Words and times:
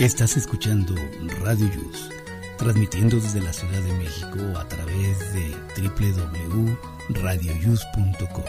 Estás 0.00 0.36
escuchando 0.36 0.92
Radio 1.40 1.70
Yus, 1.72 2.10
transmitiendo 2.58 3.14
desde 3.14 3.40
la 3.40 3.52
Ciudad 3.52 3.80
de 3.80 3.92
México 3.92 4.40
a 4.58 4.66
través 4.66 5.32
de 5.32 5.54
www.radioyus.com. 5.80 8.44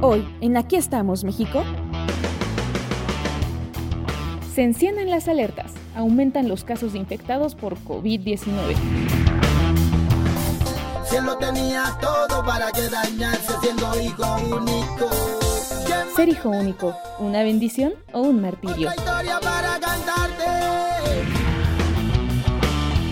Hoy, 0.00 0.26
en 0.40 0.56
Aquí 0.56 0.76
estamos, 0.76 1.22
México. 1.22 1.62
Se 4.54 4.62
encienden 4.62 5.10
las 5.10 5.28
alertas, 5.28 5.74
aumentan 5.94 6.48
los 6.48 6.64
casos 6.64 6.94
de 6.94 7.00
infectados 7.00 7.54
por 7.54 7.76
COVID-19. 7.80 9.21
Él 11.16 11.24
lo 11.26 11.36
tenía 11.36 11.96
todo 12.00 12.44
para 12.44 12.72
que 12.72 12.88
dañarse 12.88 13.52
siendo 13.60 14.00
hijo 14.00 14.36
único. 14.36 15.10
Ser 16.16 16.28
hijo 16.28 16.48
único, 16.48 16.96
¿una 17.18 17.42
bendición 17.42 17.92
o 18.12 18.22
un 18.22 18.40
martirio? 18.40 18.90
Historia 18.96 19.38
para 19.40 19.78
cantarte. 19.78 20.44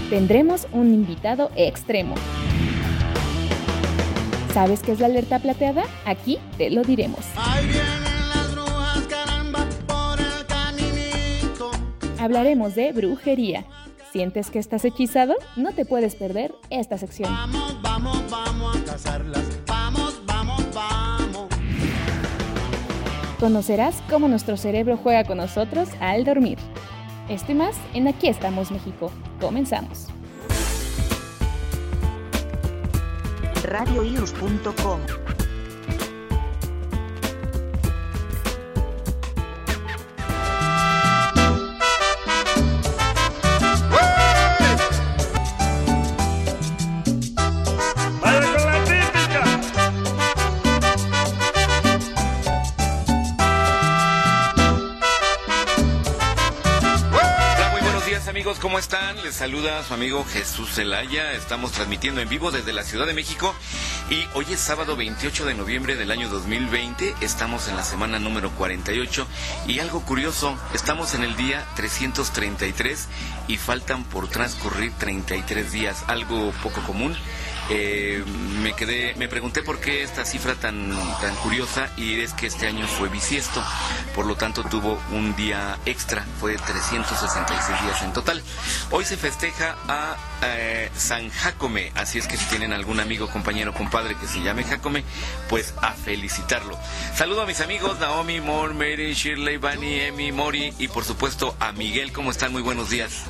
Tendremos 0.09 0.66
un 0.73 0.95
invitado 0.95 1.50
extremo. 1.56 2.14
¿Sabes 4.54 4.80
qué 4.80 4.92
es 4.92 5.01
la 5.01 5.06
alerta 5.06 5.38
plateada? 5.38 5.84
Aquí 6.04 6.38
te 6.59 6.70
lo 6.70 6.82
diremos. 6.82 7.20
Ahí 7.37 7.66
vienen 7.66 8.28
las 8.28 8.52
brujas, 8.52 9.06
caramba, 9.09 9.66
por 9.87 10.18
el. 10.20 10.40
Hablaremos 12.18 12.74
de 12.74 12.92
brujería. 12.92 13.64
¿Sientes 14.12 14.50
que 14.50 14.59
estás 14.59 14.84
hechizado? 14.84 15.34
No 15.56 15.73
te 15.73 15.84
puedes 15.84 16.16
perder 16.16 16.52
esta 16.68 16.98
sección. 16.98 17.32
Vamos, 17.32 17.80
vamos, 17.80 18.28
vamos 18.28 18.77
a 18.77 18.84
casarlas. 18.84 19.45
Vamos, 19.66 20.20
vamos, 20.27 20.64
vamos. 20.74 21.48
Conocerás 23.38 24.02
cómo 24.10 24.26
nuestro 24.26 24.57
cerebro 24.57 24.96
juega 24.96 25.24
con 25.24 25.38
nosotros 25.38 25.88
al 26.01 26.24
dormir. 26.24 26.59
Esto 27.29 27.52
y 27.52 27.54
más 27.54 27.76
en 27.95 28.09
Aquí 28.09 28.26
estamos 28.26 28.73
México. 28.73 29.12
Comenzamos. 29.40 30.09
radioius.com 33.62 35.20
Les 59.24 59.35
saluda 59.35 59.82
su 59.85 59.93
amigo 59.93 60.24
Jesús 60.24 60.71
Zelaya. 60.74 61.32
Estamos 61.32 61.73
transmitiendo 61.73 62.21
en 62.21 62.29
vivo 62.29 62.51
desde 62.51 62.73
la 62.73 62.85
Ciudad 62.85 63.07
de 63.07 63.13
México 63.13 63.54
y 64.09 64.25
hoy 64.34 64.47
es 64.50 64.60
sábado 64.60 64.97
28 64.97 65.44
de 65.44 65.54
noviembre 65.54 65.94
del 65.94 66.10
año 66.10 66.28
2020. 66.28 67.16
Estamos 67.21 67.69
en 67.69 67.77
la 67.77 67.84
semana 67.84 68.19
número 68.19 68.50
48 68.53 69.27
y 69.66 69.78
algo 69.81 70.00
curioso, 70.04 70.56
estamos 70.72 71.15
en 71.15 71.25
el 71.25 71.37
día 71.37 71.66
333 71.77 73.09
y 73.49 73.56
faltan 73.59 74.04
por 74.04 74.28
transcurrir 74.28 74.93
33 74.93 75.71
días, 75.71 76.05
algo 76.06 76.53
poco 76.62 76.81
común. 76.82 77.15
Eh, 77.72 78.25
me 78.62 78.72
quedé, 78.75 79.15
me 79.15 79.28
pregunté 79.28 79.62
por 79.62 79.78
qué 79.78 80.03
esta 80.03 80.25
cifra 80.25 80.56
tan, 80.56 80.91
tan 81.21 81.34
curiosa 81.37 81.88
y 81.97 82.21
es 82.21 82.34
que 82.34 82.49
este 82.49 82.66
año 82.66 82.84
fue 82.87 83.09
bisiesto, 83.09 83.62
por 84.15 84.27
lo 84.27 84.34
tanto 84.34 84.65
tuvo 84.65 85.00
un 85.12 85.37
día 85.37 85.78
extra, 85.87 86.27
fue 86.41 86.56
366 86.56 87.83
días 87.83 88.03
en 88.03 88.12
total. 88.12 88.43
Hoy 88.91 89.05
se 89.05 89.17
festeja 89.17 89.77
a 89.87 90.17
eh, 90.43 90.91
San 90.97 91.31
Jacome, 91.31 91.93
así 91.94 92.19
es 92.19 92.27
que 92.27 92.37
si 92.37 92.44
tienen 92.47 92.72
algún 92.72 92.99
amigo, 92.99 93.28
compañero, 93.28 93.73
compadre 93.73 94.17
que 94.17 94.27
se 94.27 94.43
llame 94.43 94.65
Jacome, 94.65 95.05
pues 95.49 95.73
a 95.81 95.93
felicitarlo. 95.93 96.77
Saludo 97.15 97.43
a 97.43 97.47
mis 97.47 97.61
amigos 97.61 98.00
Naomi, 98.00 98.41
Mor, 98.41 98.75
Mary, 98.75 99.15
Shirley, 99.15 99.59
Bunny, 99.59 100.00
Emi, 100.00 100.33
Mori 100.33 100.75
y 100.78 100.89
por 100.89 101.05
supuesto 101.05 101.55
a 101.61 101.71
Miguel, 101.71 102.12
¿cómo 102.12 102.33
están? 102.33 102.50
Muy 102.50 102.62
buenos 102.62 102.91
días. 102.91 103.27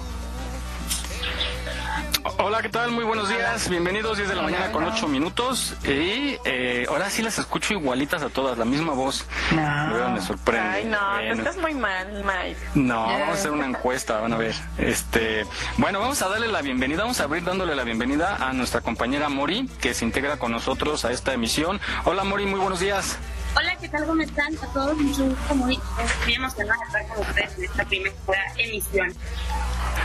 Hola, 2.39 2.61
¿qué 2.61 2.69
tal? 2.69 2.91
Muy 2.91 3.05
buenos 3.05 3.29
días. 3.29 3.69
Bienvenidos 3.69 4.17
10 4.19 4.29
de 4.29 4.35
la 4.35 4.43
mañana 4.43 4.71
con 4.73 4.85
8 4.85 5.09
minutos. 5.09 5.75
Y 5.85 6.37
eh, 6.45 6.85
ahora 6.89 7.09
sí 7.09 7.23
las 7.23 7.39
escucho 7.39 7.73
igualitas 7.75 8.23
a 8.23 8.29
todas, 8.29 8.59
la 8.59 8.65
misma 8.65 8.93
voz. 8.93 9.27
No. 9.53 10.11
Me 10.11 10.21
sorprende. 10.21 10.69
Ay, 10.69 10.85
no, 10.85 10.99
Bueno. 11.15 11.35
estás 11.35 11.57
muy 11.57 11.75
mal, 11.75 12.25
Mike. 12.25 12.59
No, 12.75 13.07
vamos 13.07 13.29
a 13.29 13.33
hacer 13.33 13.51
una 13.53 13.67
encuesta, 13.67 14.21
van 14.21 14.33
a 14.33 14.37
ver. 14.37 14.55
Este, 14.79 15.47
bueno, 15.79 16.01
vamos 16.01 16.21
a 16.23 16.29
darle 16.29 16.49
la 16.49 16.61
bienvenida, 16.63 17.03
vamos 17.03 17.21
a 17.21 17.25
abrir 17.25 17.45
dándole 17.45 17.75
la 17.75 17.85
bienvenida 17.85 18.37
a 18.37 18.53
nuestra 18.53 18.81
compañera 18.83 19.29
Mori, 19.29 19.69
que 19.81 19.95
se 19.95 20.05
integra 20.05 20.37
con 20.39 20.53
nosotros 20.53 21.05
a 21.05 21.13
esta 21.13 21.33
emisión. 21.33 21.81
Hola 22.05 22.25
Mori, 22.25 22.45
muy 22.45 22.61
buenos 22.61 22.81
días. 22.81 23.19
Hola, 23.57 23.77
¿qué 23.81 23.89
tal? 23.89 24.07
¿Cómo 24.07 24.23
están? 24.23 24.55
A 24.63 24.67
todos, 24.73 24.97
mucho 24.97 25.25
gusto, 25.25 25.55
muy, 25.55 25.79
muy 26.25 26.35
emocionada 26.35 26.79
de 26.81 26.87
estar 27.01 27.15
con 27.17 27.27
ustedes 27.27 27.59
en 27.59 27.65
esta 27.65 27.85
primera 27.85 28.15
emisión. 28.57 29.15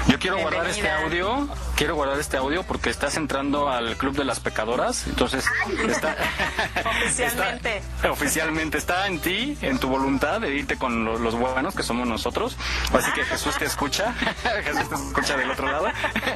Yo 0.08 0.20
quiero 0.20 0.38
guardar 0.40 0.68
este 0.68 0.90
audio, 0.90 1.48
quiero 1.76 1.96
guardar 1.96 2.20
este 2.20 2.38
audio 2.38 2.64
porque 2.64 2.90
estás 2.92 3.18
entrando 3.18 3.70
al 3.70 3.98
club 3.98 4.16
de 4.16 4.24
las 4.24 4.40
pecadoras, 4.40 5.08
entonces 5.08 5.46
está 5.88 6.16
Oficialmente. 7.06 7.78
está- 7.78 8.12
oficialmente 8.12 8.78
está 8.78 9.08
en 9.08 9.20
ti, 9.20 9.58
en 9.62 9.80
tu 9.80 9.88
voluntad 9.90 10.42
de 10.42 10.54
irte 10.56 10.78
con 10.78 11.06
lo- 11.06 11.18
los 11.18 11.34
buenos 11.36 11.74
que 11.76 11.82
somos 11.84 12.08
nosotros. 12.08 12.56
Así 12.94 13.12
que 13.14 13.24
Jesús 13.26 13.58
te 13.58 13.66
escucha, 13.66 14.14
Jesús 14.64 14.90
te 14.90 14.96
escucha 14.96 15.38
del 15.38 15.50
otro 15.52 15.72
lado. 15.72 15.88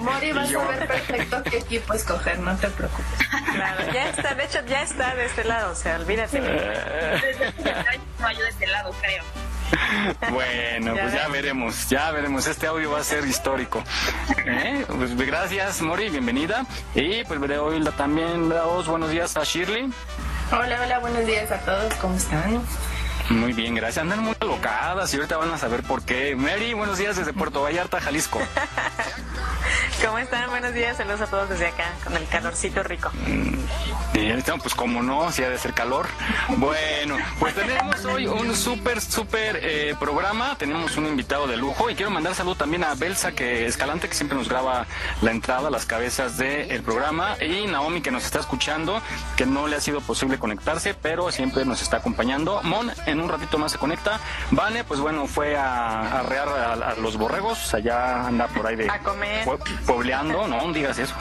Mori, 0.02 0.32
vas 0.32 0.50
yo- 0.50 0.62
a 0.62 0.68
ver 0.68 0.88
perfecto 0.88 1.44
qué 1.44 1.58
equipo 1.58 1.94
escoger, 1.94 2.40
no 2.40 2.56
te 2.58 2.70
preocupes. 2.70 3.20
Claro, 3.54 3.92
ya 3.94 4.10
está, 4.10 4.34
de 4.36 4.46
hecho 4.46 4.60
ya 4.68 4.82
está 4.84 5.14
de 5.16 5.26
este 5.26 5.44
lado, 5.44 5.72
o 5.72 5.76
sea, 5.76 5.96
olvídate. 5.98 6.40
Que 6.40 6.99
no 8.20 8.32
yo 8.32 8.44
de 8.44 8.50
este 8.50 8.68
lado, 8.68 8.92
creo. 9.02 9.24
Bueno, 10.32 10.96
pues 10.96 11.14
ya 11.14 11.28
veremos, 11.28 11.90
ya 11.90 12.12
veremos. 12.12 12.48
Este 12.48 12.68
audio 12.68 12.92
va 12.92 13.00
a 13.00 13.04
ser 13.04 13.26
histórico. 13.26 13.84
¿Eh? 14.46 14.86
Pues 14.88 15.16
gracias, 15.16 15.82
Mori, 15.82 16.10
bienvenida. 16.10 16.66
Y 16.96 17.24
pues 17.26 17.40
veré 17.40 17.60
hoy 17.60 17.84
también 17.98 18.50
los 18.50 18.88
buenos 18.88 19.12
días 19.12 19.38
a 19.38 19.44
Shirley. 19.44 19.92
Hola, 20.52 20.82
hola, 20.84 21.00
buenos 21.00 21.26
días 21.26 21.52
a 21.52 21.60
todos, 21.60 21.94
¿cómo 21.96 22.16
están? 22.16 22.62
Muy 23.30 23.54
bien, 23.54 23.76
gracias. 23.76 24.02
Andan 24.02 24.24
muy 24.24 24.36
alocadas 24.40 25.14
y 25.14 25.18
ahorita 25.18 25.38
van 25.38 25.52
a 25.52 25.58
saber 25.58 25.84
por 25.84 26.04
qué. 26.04 26.36
Mary, 26.36 26.74
buenos 26.74 26.98
días 26.98 27.16
desde 27.16 27.34
Puerto 27.34 27.62
Vallarta, 27.62 28.02
Jalisco. 28.02 28.40
¿Cómo 30.04 30.18
están? 30.18 30.50
Buenos 30.50 30.74
días, 30.74 30.98
saludos 30.98 31.22
a 31.22 31.28
todos 31.28 31.50
desde 31.50 31.68
acá, 31.68 31.92
con 32.04 32.16
el 32.16 32.26
calorcito 32.28 32.84
rico. 32.84 33.12
Y 34.14 34.30
ahorita, 34.30 34.58
pues 34.58 34.74
como 34.74 35.02
no, 35.04 35.32
si 35.32 35.44
ha 35.44 35.50
de 35.50 35.58
ser 35.58 35.74
calor. 35.74 36.08
Bueno, 36.58 37.18
pues 37.40 37.56
tenemos 37.56 38.04
hoy 38.06 38.28
un 38.28 38.56
súper, 38.56 39.02
súper 39.02 39.60
eh, 39.62 39.96
programa. 40.00 40.58
Tenemos 40.58 40.98
un 40.98 41.06
invitado 41.06 41.48
de 41.48 41.58
lujo 41.58 41.90
y 41.90 41.96
quiero 41.96 42.12
mandar 42.12 42.36
saludo 42.36 42.56
también 42.56 42.84
a 42.84 42.96
Belsa 42.96 43.32
que 43.34 43.66
Escalante, 43.66 44.10
que 44.10 44.16
siempre 44.16 44.38
nos 44.38 44.50
graba 44.50 44.88
la 45.22 45.32
entrada, 45.32 45.70
las 45.70 45.86
cabezas 45.86 46.38
del 46.38 46.82
programa. 46.82 47.36
Y 47.42 47.68
Naomi, 47.68 48.02
que 48.02 48.12
nos 48.12 48.26
está 48.26 48.40
escuchando, 48.40 49.02
que 49.38 49.46
no 49.46 49.68
le 49.68 49.76
ha 49.78 49.82
sido 49.82 50.02
posible 50.02 50.40
conectarse, 50.40 50.94
pero 50.94 51.32
siempre 51.32 51.64
nos 51.66 51.82
está 51.82 51.98
acompañando. 51.98 52.62
Mon, 52.64 52.92
en 53.06 53.20
un 53.22 53.30
ratito 53.30 53.58
más 53.58 53.74
se 53.74 53.78
conecta. 53.78 54.20
Vane, 54.52 54.84
pues 54.84 55.00
bueno, 55.00 55.28
fue 55.28 55.56
a 55.56 55.80
a 55.80 56.20
arrear 56.20 56.48
a, 56.48 56.74
a 56.74 56.96
los 56.96 57.18
borregos. 57.18 57.74
Allá 57.74 58.28
anda 58.28 58.48
por 58.48 58.66
ahí 58.68 58.76
de 58.76 58.90
A 58.90 59.00
comer. 59.00 59.29
Pobleando, 59.86 60.48
no 60.48 60.72
digas 60.74 60.98
eso. 61.00 61.14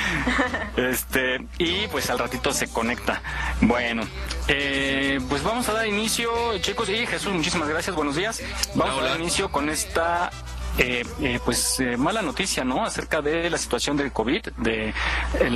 este, 0.76 1.44
y 1.58 1.86
pues 1.88 2.10
al 2.10 2.18
ratito 2.18 2.52
se 2.52 2.68
conecta. 2.68 3.22
Bueno, 3.60 4.02
eh, 4.48 5.20
pues 5.28 5.42
vamos 5.42 5.68
a 5.68 5.72
dar 5.72 5.86
inicio, 5.86 6.30
chicos. 6.58 6.88
Y 6.88 7.06
Jesús, 7.06 7.32
muchísimas 7.32 7.68
gracias, 7.68 7.94
buenos 7.94 8.16
días. 8.16 8.42
Vamos 8.74 8.96
Hola, 8.96 9.06
a 9.06 9.10
dar 9.10 9.20
inicio 9.20 9.50
con 9.50 9.68
esta 9.68 10.30
eh, 10.78 11.04
eh, 11.20 11.40
pues 11.44 11.80
eh, 11.80 11.96
mala 11.96 12.22
noticia, 12.22 12.64
¿no? 12.64 12.84
Acerca 12.84 13.20
de 13.20 13.50
la 13.50 13.58
situación 13.58 13.96
del 13.96 14.12
COVID, 14.12 14.48
de 14.58 14.94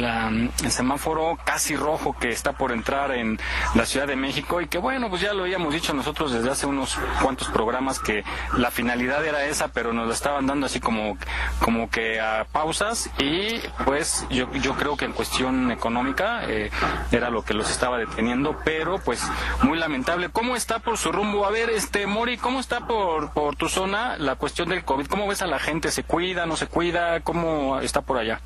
am, 0.06 0.50
el 0.62 0.70
semáforo 0.70 1.38
casi 1.44 1.76
rojo 1.76 2.16
que 2.18 2.30
está 2.30 2.52
por 2.52 2.72
entrar 2.72 3.12
en 3.12 3.38
la 3.74 3.86
Ciudad 3.86 4.06
de 4.06 4.16
México 4.16 4.60
y 4.60 4.66
que 4.66 4.78
bueno, 4.78 5.08
pues 5.08 5.22
ya 5.22 5.32
lo 5.32 5.44
habíamos 5.44 5.72
dicho 5.72 5.94
nosotros 5.94 6.32
desde 6.32 6.50
hace 6.50 6.66
unos 6.66 6.98
cuantos 7.22 7.48
programas 7.48 7.98
que 7.98 8.24
la 8.56 8.70
finalidad 8.70 9.24
era 9.24 9.44
esa, 9.46 9.68
pero 9.68 9.92
nos 9.92 10.08
la 10.08 10.14
estaban 10.14 10.46
dando 10.46 10.66
así 10.66 10.80
como, 10.80 11.16
como 11.60 11.88
que 11.90 12.20
a 12.20 12.46
pausas 12.50 13.10
y 13.18 13.60
pues 13.84 14.26
yo, 14.30 14.52
yo 14.54 14.74
creo 14.74 14.96
que 14.96 15.04
en 15.04 15.12
cuestión 15.12 15.70
económica 15.70 16.42
eh, 16.48 16.70
era 17.12 17.30
lo 17.30 17.44
que 17.44 17.54
los 17.54 17.70
estaba 17.70 17.98
deteniendo, 17.98 18.58
pero 18.64 18.98
pues 18.98 19.22
muy 19.62 19.78
lamentable. 19.78 20.28
¿Cómo 20.30 20.56
está 20.56 20.78
por 20.78 20.98
su 20.98 21.12
rumbo? 21.12 21.46
A 21.46 21.50
ver, 21.50 21.70
este 21.70 22.06
Mori, 22.06 22.36
¿cómo 22.36 22.60
está 22.60 22.86
por, 22.86 23.32
por 23.32 23.56
tu 23.56 23.68
zona 23.68 24.16
la 24.18 24.36
cuestión 24.36 24.68
del 24.68 24.84
COVID? 24.84 25.03
¿Cómo 25.08 25.26
ves 25.26 25.42
a 25.42 25.46
la 25.46 25.58
gente? 25.58 25.90
¿Se 25.90 26.02
cuida, 26.02 26.46
no 26.46 26.56
se 26.56 26.66
cuida? 26.66 27.20
¿Cómo 27.20 27.80
está 27.80 28.00
por 28.00 28.18
allá? 28.18 28.40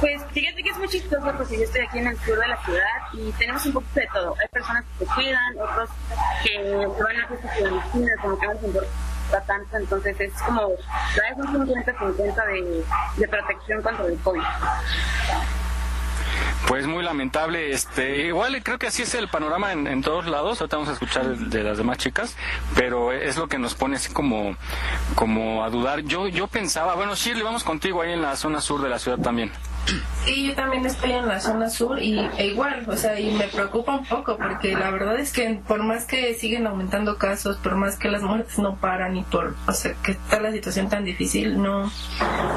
Pues 0.00 0.22
fíjate 0.32 0.62
que 0.62 0.70
es 0.70 0.78
muy 0.78 0.88
chistoso 0.88 1.32
porque 1.36 1.58
yo 1.58 1.64
estoy 1.64 1.82
aquí 1.82 1.98
en 1.98 2.08
el 2.08 2.18
sur 2.18 2.38
de 2.38 2.48
la 2.48 2.64
ciudad 2.64 2.82
y 3.12 3.32
tenemos 3.32 3.64
un 3.66 3.72
poquito 3.72 4.00
de 4.00 4.08
todo. 4.12 4.34
Hay 4.40 4.48
personas 4.48 4.84
que 4.98 5.04
se 5.04 5.12
cuidan, 5.12 5.58
otros 5.58 5.90
que 6.44 6.86
van 7.02 7.16
a 7.16 7.28
fiestas 7.28 7.56
clandestinas, 7.56 8.20
como 8.20 8.38
que 8.38 8.46
les 8.46 8.62
importa 8.62 8.88
tanto, 9.46 9.76
entonces 9.76 10.20
es 10.20 10.32
como, 10.42 10.70
traes 11.14 11.36
un 11.36 11.66
50-50 11.66 12.46
de, 12.46 12.84
de 13.16 13.28
protección 13.28 13.82
contra 13.82 14.06
el 14.06 14.18
COVID. 14.18 14.42
Pues 16.66 16.86
muy 16.86 17.02
lamentable, 17.02 17.72
este, 17.72 18.26
igual 18.26 18.62
creo 18.62 18.78
que 18.78 18.88
así 18.88 19.02
es 19.02 19.14
el 19.14 19.28
panorama 19.28 19.72
en, 19.72 20.02
todos 20.02 20.26
lados, 20.26 20.60
ahorita 20.60 20.76
vamos 20.76 20.90
a 20.90 20.92
escuchar 20.92 21.26
de, 21.26 21.46
de 21.46 21.64
las 21.64 21.78
demás 21.78 21.98
chicas, 21.98 22.36
pero 22.74 23.12
es 23.12 23.36
lo 23.36 23.48
que 23.48 23.58
nos 23.58 23.74
pone 23.74 23.96
así 23.96 24.12
como, 24.12 24.56
como 25.14 25.64
a 25.64 25.70
dudar. 25.70 26.00
Yo, 26.00 26.28
yo 26.28 26.46
pensaba, 26.46 26.94
bueno, 26.94 27.14
Shirley, 27.14 27.42
vamos 27.42 27.64
contigo 27.64 28.02
ahí 28.02 28.12
en 28.12 28.22
la 28.22 28.36
zona 28.36 28.60
sur 28.60 28.82
de 28.82 28.88
la 28.88 28.98
ciudad 28.98 29.18
también. 29.18 29.50
Sí, 30.24 30.48
yo 30.48 30.54
también 30.54 30.84
estoy 30.84 31.12
en 31.12 31.26
la 31.26 31.40
zona 31.40 31.70
sur 31.70 31.98
y 32.02 32.18
e 32.36 32.48
igual, 32.48 32.84
o 32.88 32.96
sea, 32.96 33.18
y 33.18 33.32
me 33.32 33.48
preocupa 33.48 33.94
un 33.94 34.04
poco 34.04 34.36
porque 34.36 34.76
la 34.76 34.90
verdad 34.90 35.18
es 35.18 35.32
que 35.32 35.60
por 35.66 35.82
más 35.82 36.04
que 36.04 36.34
siguen 36.34 36.66
aumentando 36.66 37.16
casos, 37.16 37.56
por 37.56 37.76
más 37.76 37.96
que 37.96 38.08
las 38.08 38.22
muertes 38.22 38.58
no 38.58 38.76
paran 38.76 39.16
y 39.16 39.22
por, 39.22 39.56
o 39.66 39.72
sea, 39.72 39.94
que 40.02 40.12
está 40.12 40.40
la 40.40 40.52
situación 40.52 40.90
tan 40.90 41.04
difícil, 41.04 41.62
no, 41.62 41.90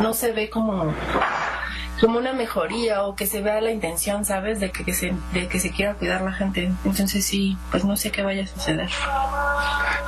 no 0.02 0.14
se 0.14 0.34
ve 0.34 0.50
como 0.50 0.94
como 2.02 2.18
una 2.18 2.34
mejoría 2.34 3.04
o 3.04 3.16
que 3.16 3.28
se 3.28 3.42
vea 3.42 3.62
la 3.62 3.70
intención, 3.70 4.26
¿sabes? 4.26 4.60
De 4.60 4.72
que, 4.72 4.84
que 4.84 4.94
se, 4.94 5.14
de 5.34 5.48
que 5.48 5.60
se 5.60 5.70
quiera 5.70 5.94
cuidar 5.94 6.22
la 6.22 6.34
gente. 6.34 6.72
Entonces 6.84 7.24
sí, 7.24 7.56
pues 7.70 7.86
no 7.86 7.96
sé 7.96 8.12
qué 8.12 8.24
vaya 8.24 8.44
a 8.44 8.48
suceder. 8.48 8.90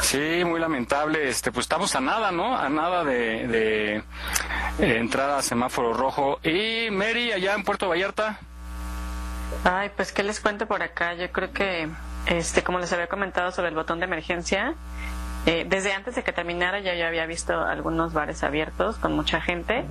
Sí, 0.02 0.44
muy 0.44 0.60
lamentable. 0.60 1.30
Este, 1.30 1.52
pues 1.52 1.66
estamos 1.66 1.96
a 1.96 2.02
nada, 2.02 2.32
¿no? 2.32 2.58
A 2.58 2.68
nada 2.68 3.04
de, 3.04 3.48
de 3.48 3.96
eh, 3.98 4.98
entrar 4.98 5.30
a 5.30 5.44
semáforo 5.44 5.94
rojo. 5.94 6.40
Y 6.44 6.90
Mary, 6.90 7.32
allá 7.32 7.54
en 7.54 7.64
Puerto 7.64 7.88
Vallarta. 7.88 8.40
Ay, 9.64 9.92
pues 9.96 10.12
qué 10.12 10.24
les 10.24 10.40
cuento 10.40 10.66
por 10.66 10.82
acá. 10.82 11.14
Yo 11.14 11.32
creo 11.32 11.54
que, 11.54 11.90
este, 12.26 12.64
como 12.64 12.80
les 12.80 12.92
había 12.92 13.08
comentado 13.08 13.52
sobre 13.52 13.70
el 13.70 13.76
botón 13.76 14.00
de 14.00 14.06
emergencia, 14.06 14.74
eh, 15.46 15.64
desde 15.70 15.94
antes 15.94 16.16
de 16.16 16.24
que 16.24 16.34
terminara 16.34 16.80
ya 16.80 16.96
yo 16.96 17.06
había 17.06 17.28
visto 17.28 17.62
algunos 17.62 18.14
bares 18.14 18.44
abiertos 18.44 18.98
con 18.98 19.14
mucha 19.14 19.42
gente. 19.42 19.86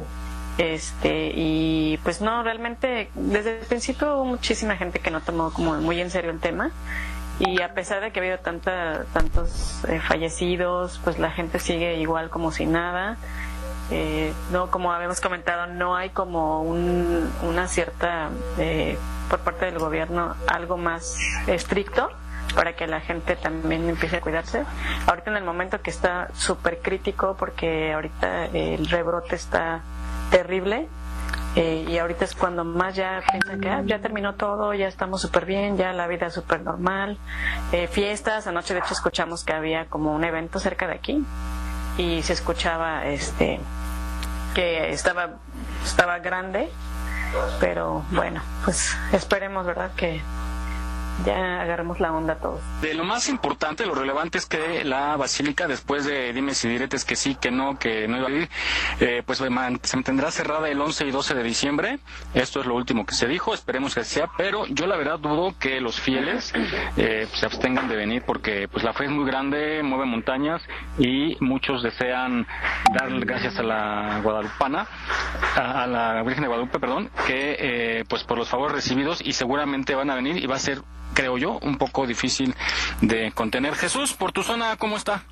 Este, 0.58 1.32
y 1.34 1.98
pues 2.02 2.20
no, 2.20 2.42
realmente 2.42 3.10
desde 3.14 3.60
el 3.60 3.66
principio 3.66 4.16
hubo 4.16 4.24
muchísima 4.24 4.76
gente 4.76 5.00
que 5.00 5.10
no 5.10 5.20
tomó 5.20 5.52
como 5.52 5.74
muy 5.76 6.00
en 6.00 6.10
serio 6.10 6.30
el 6.30 6.40
tema. 6.40 6.70
Y 7.38 7.62
a 7.62 7.74
pesar 7.74 8.00
de 8.02 8.12
que 8.12 8.20
ha 8.20 8.22
habido 8.22 8.38
tanta, 8.38 9.04
tantos 9.12 9.82
eh, 9.88 10.00
fallecidos, 10.00 11.00
pues 11.02 11.18
la 11.18 11.30
gente 11.30 11.58
sigue 11.58 11.96
igual 11.96 12.30
como 12.30 12.52
si 12.52 12.66
nada. 12.66 13.16
Eh, 13.90 14.32
no, 14.52 14.70
como 14.70 14.92
habíamos 14.92 15.20
comentado, 15.20 15.66
no 15.66 15.96
hay 15.96 16.10
como 16.10 16.62
un, 16.62 17.30
una 17.42 17.66
cierta, 17.66 18.30
eh, 18.58 18.96
por 19.28 19.40
parte 19.40 19.66
del 19.66 19.78
gobierno, 19.78 20.36
algo 20.46 20.76
más 20.76 21.18
estricto 21.46 22.10
para 22.54 22.76
que 22.76 22.86
la 22.86 23.00
gente 23.00 23.34
también 23.34 23.88
empiece 23.88 24.18
a 24.18 24.20
cuidarse. 24.20 24.64
Ahorita 25.06 25.30
en 25.30 25.38
el 25.38 25.44
momento 25.44 25.80
que 25.80 25.90
está 25.90 26.28
súper 26.34 26.80
crítico, 26.80 27.34
porque 27.38 27.92
ahorita 27.92 28.46
el 28.46 28.86
rebrote 28.88 29.36
está 29.36 29.80
terrible, 30.32 30.88
eh, 31.54 31.84
y 31.86 31.98
ahorita 31.98 32.24
es 32.24 32.34
cuando 32.34 32.64
más 32.64 32.96
ya 32.96 33.22
piensan 33.30 33.60
que 33.60 33.68
ah, 33.68 33.82
ya 33.84 33.98
terminó 34.00 34.34
todo, 34.36 34.72
ya 34.72 34.88
estamos 34.88 35.20
súper 35.20 35.44
bien, 35.44 35.76
ya 35.76 35.92
la 35.92 36.06
vida 36.06 36.26
es 36.28 36.32
súper 36.32 36.62
normal. 36.62 37.18
Eh, 37.72 37.88
fiestas, 37.88 38.46
anoche 38.46 38.72
de 38.72 38.80
hecho 38.80 38.94
escuchamos 38.94 39.44
que 39.44 39.52
había 39.52 39.84
como 39.86 40.14
un 40.14 40.24
evento 40.24 40.58
cerca 40.58 40.86
de 40.86 40.94
aquí 40.94 41.22
y 41.98 42.22
se 42.22 42.32
escuchaba 42.32 43.04
este 43.06 43.60
que 44.54 44.92
estaba 44.92 45.34
estaba 45.84 46.20
grande, 46.20 46.70
pero 47.60 48.02
bueno, 48.10 48.40
pues 48.64 48.96
esperemos, 49.12 49.66
¿verdad? 49.66 49.90
Que 49.94 50.22
ya 51.24 51.62
agarremos 51.62 52.00
la 52.00 52.12
onda 52.12 52.36
todos. 52.36 52.60
De 52.80 52.94
lo 52.94 53.04
más 53.04 53.28
importante, 53.28 53.86
lo 53.86 53.94
relevante 53.94 54.38
es 54.38 54.46
que 54.46 54.84
la 54.84 55.16
basílica, 55.16 55.66
después 55.66 56.04
de 56.04 56.32
dimes 56.32 56.64
y 56.64 56.68
diretes 56.68 57.04
que 57.04 57.16
sí, 57.16 57.34
que 57.34 57.50
no, 57.50 57.78
que 57.78 58.08
no 58.08 58.18
iba 58.18 58.28
a 58.28 58.30
ir, 58.30 58.48
eh, 59.00 59.22
pues 59.24 59.38
se 59.38 59.50
mantendrá 59.50 60.30
cerrada 60.30 60.68
el 60.68 60.80
11 60.80 61.06
y 61.06 61.10
12 61.10 61.34
de 61.34 61.42
diciembre. 61.42 61.98
Esto 62.34 62.60
es 62.60 62.66
lo 62.66 62.74
último 62.74 63.06
que 63.06 63.14
se 63.14 63.26
dijo, 63.26 63.54
esperemos 63.54 63.94
que 63.94 64.04
sea, 64.04 64.28
pero 64.36 64.66
yo 64.66 64.86
la 64.86 64.96
verdad 64.96 65.18
dudo 65.18 65.54
que 65.58 65.80
los 65.80 66.00
fieles 66.00 66.52
eh, 66.96 67.28
se 67.32 67.46
abstengan 67.46 67.88
de 67.88 67.96
venir 67.96 68.22
porque 68.26 68.68
pues 68.68 68.84
la 68.84 68.92
fe 68.92 69.04
es 69.04 69.10
muy 69.10 69.24
grande, 69.24 69.82
mueve 69.82 70.06
montañas 70.06 70.62
y 70.98 71.36
muchos 71.40 71.82
desean 71.82 72.46
dar 72.92 73.10
gracias 73.20 73.58
a 73.58 73.62
la 73.62 74.20
Guadalupana, 74.22 74.86
a, 75.56 75.82
a 75.82 75.86
la 75.86 76.22
Virgen 76.22 76.42
de 76.42 76.48
Guadalupe, 76.48 76.78
perdón, 76.78 77.10
que 77.26 77.56
eh, 77.58 78.04
pues 78.08 78.24
por 78.24 78.38
los 78.38 78.48
favores 78.48 78.74
recibidos 78.74 79.20
y 79.24 79.32
seguramente 79.32 79.94
van 79.94 80.10
a 80.10 80.14
venir 80.14 80.36
y 80.36 80.46
va 80.46 80.56
a 80.56 80.58
ser 80.58 80.82
creo 81.14 81.38
yo, 81.38 81.58
un 81.62 81.76
poco 81.76 82.06
difícil 82.06 82.54
de 83.00 83.32
contener. 83.32 83.74
Jesús, 83.74 84.12
por 84.12 84.32
tu 84.32 84.42
zona, 84.42 84.76
¿cómo 84.76 84.96
está? 84.96 85.24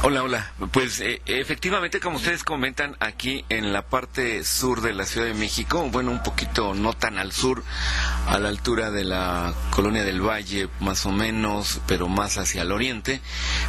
Hola, 0.00 0.22
hola. 0.22 0.52
Pues 0.70 1.00
eh, 1.00 1.20
efectivamente, 1.26 1.98
como 1.98 2.18
ustedes 2.18 2.44
comentan, 2.44 2.96
aquí 3.00 3.44
en 3.48 3.72
la 3.72 3.82
parte 3.82 4.44
sur 4.44 4.80
de 4.80 4.94
la 4.94 5.04
Ciudad 5.04 5.26
de 5.26 5.34
México, 5.34 5.88
bueno, 5.90 6.12
un 6.12 6.22
poquito 6.22 6.72
no 6.72 6.92
tan 6.92 7.18
al 7.18 7.32
sur, 7.32 7.64
a 8.28 8.38
la 8.38 8.48
altura 8.48 8.92
de 8.92 9.02
la 9.02 9.52
colonia 9.70 10.04
del 10.04 10.20
Valle, 10.20 10.68
más 10.78 11.04
o 11.04 11.10
menos, 11.10 11.80
pero 11.88 12.06
más 12.06 12.38
hacia 12.38 12.62
el 12.62 12.70
oriente, 12.70 13.20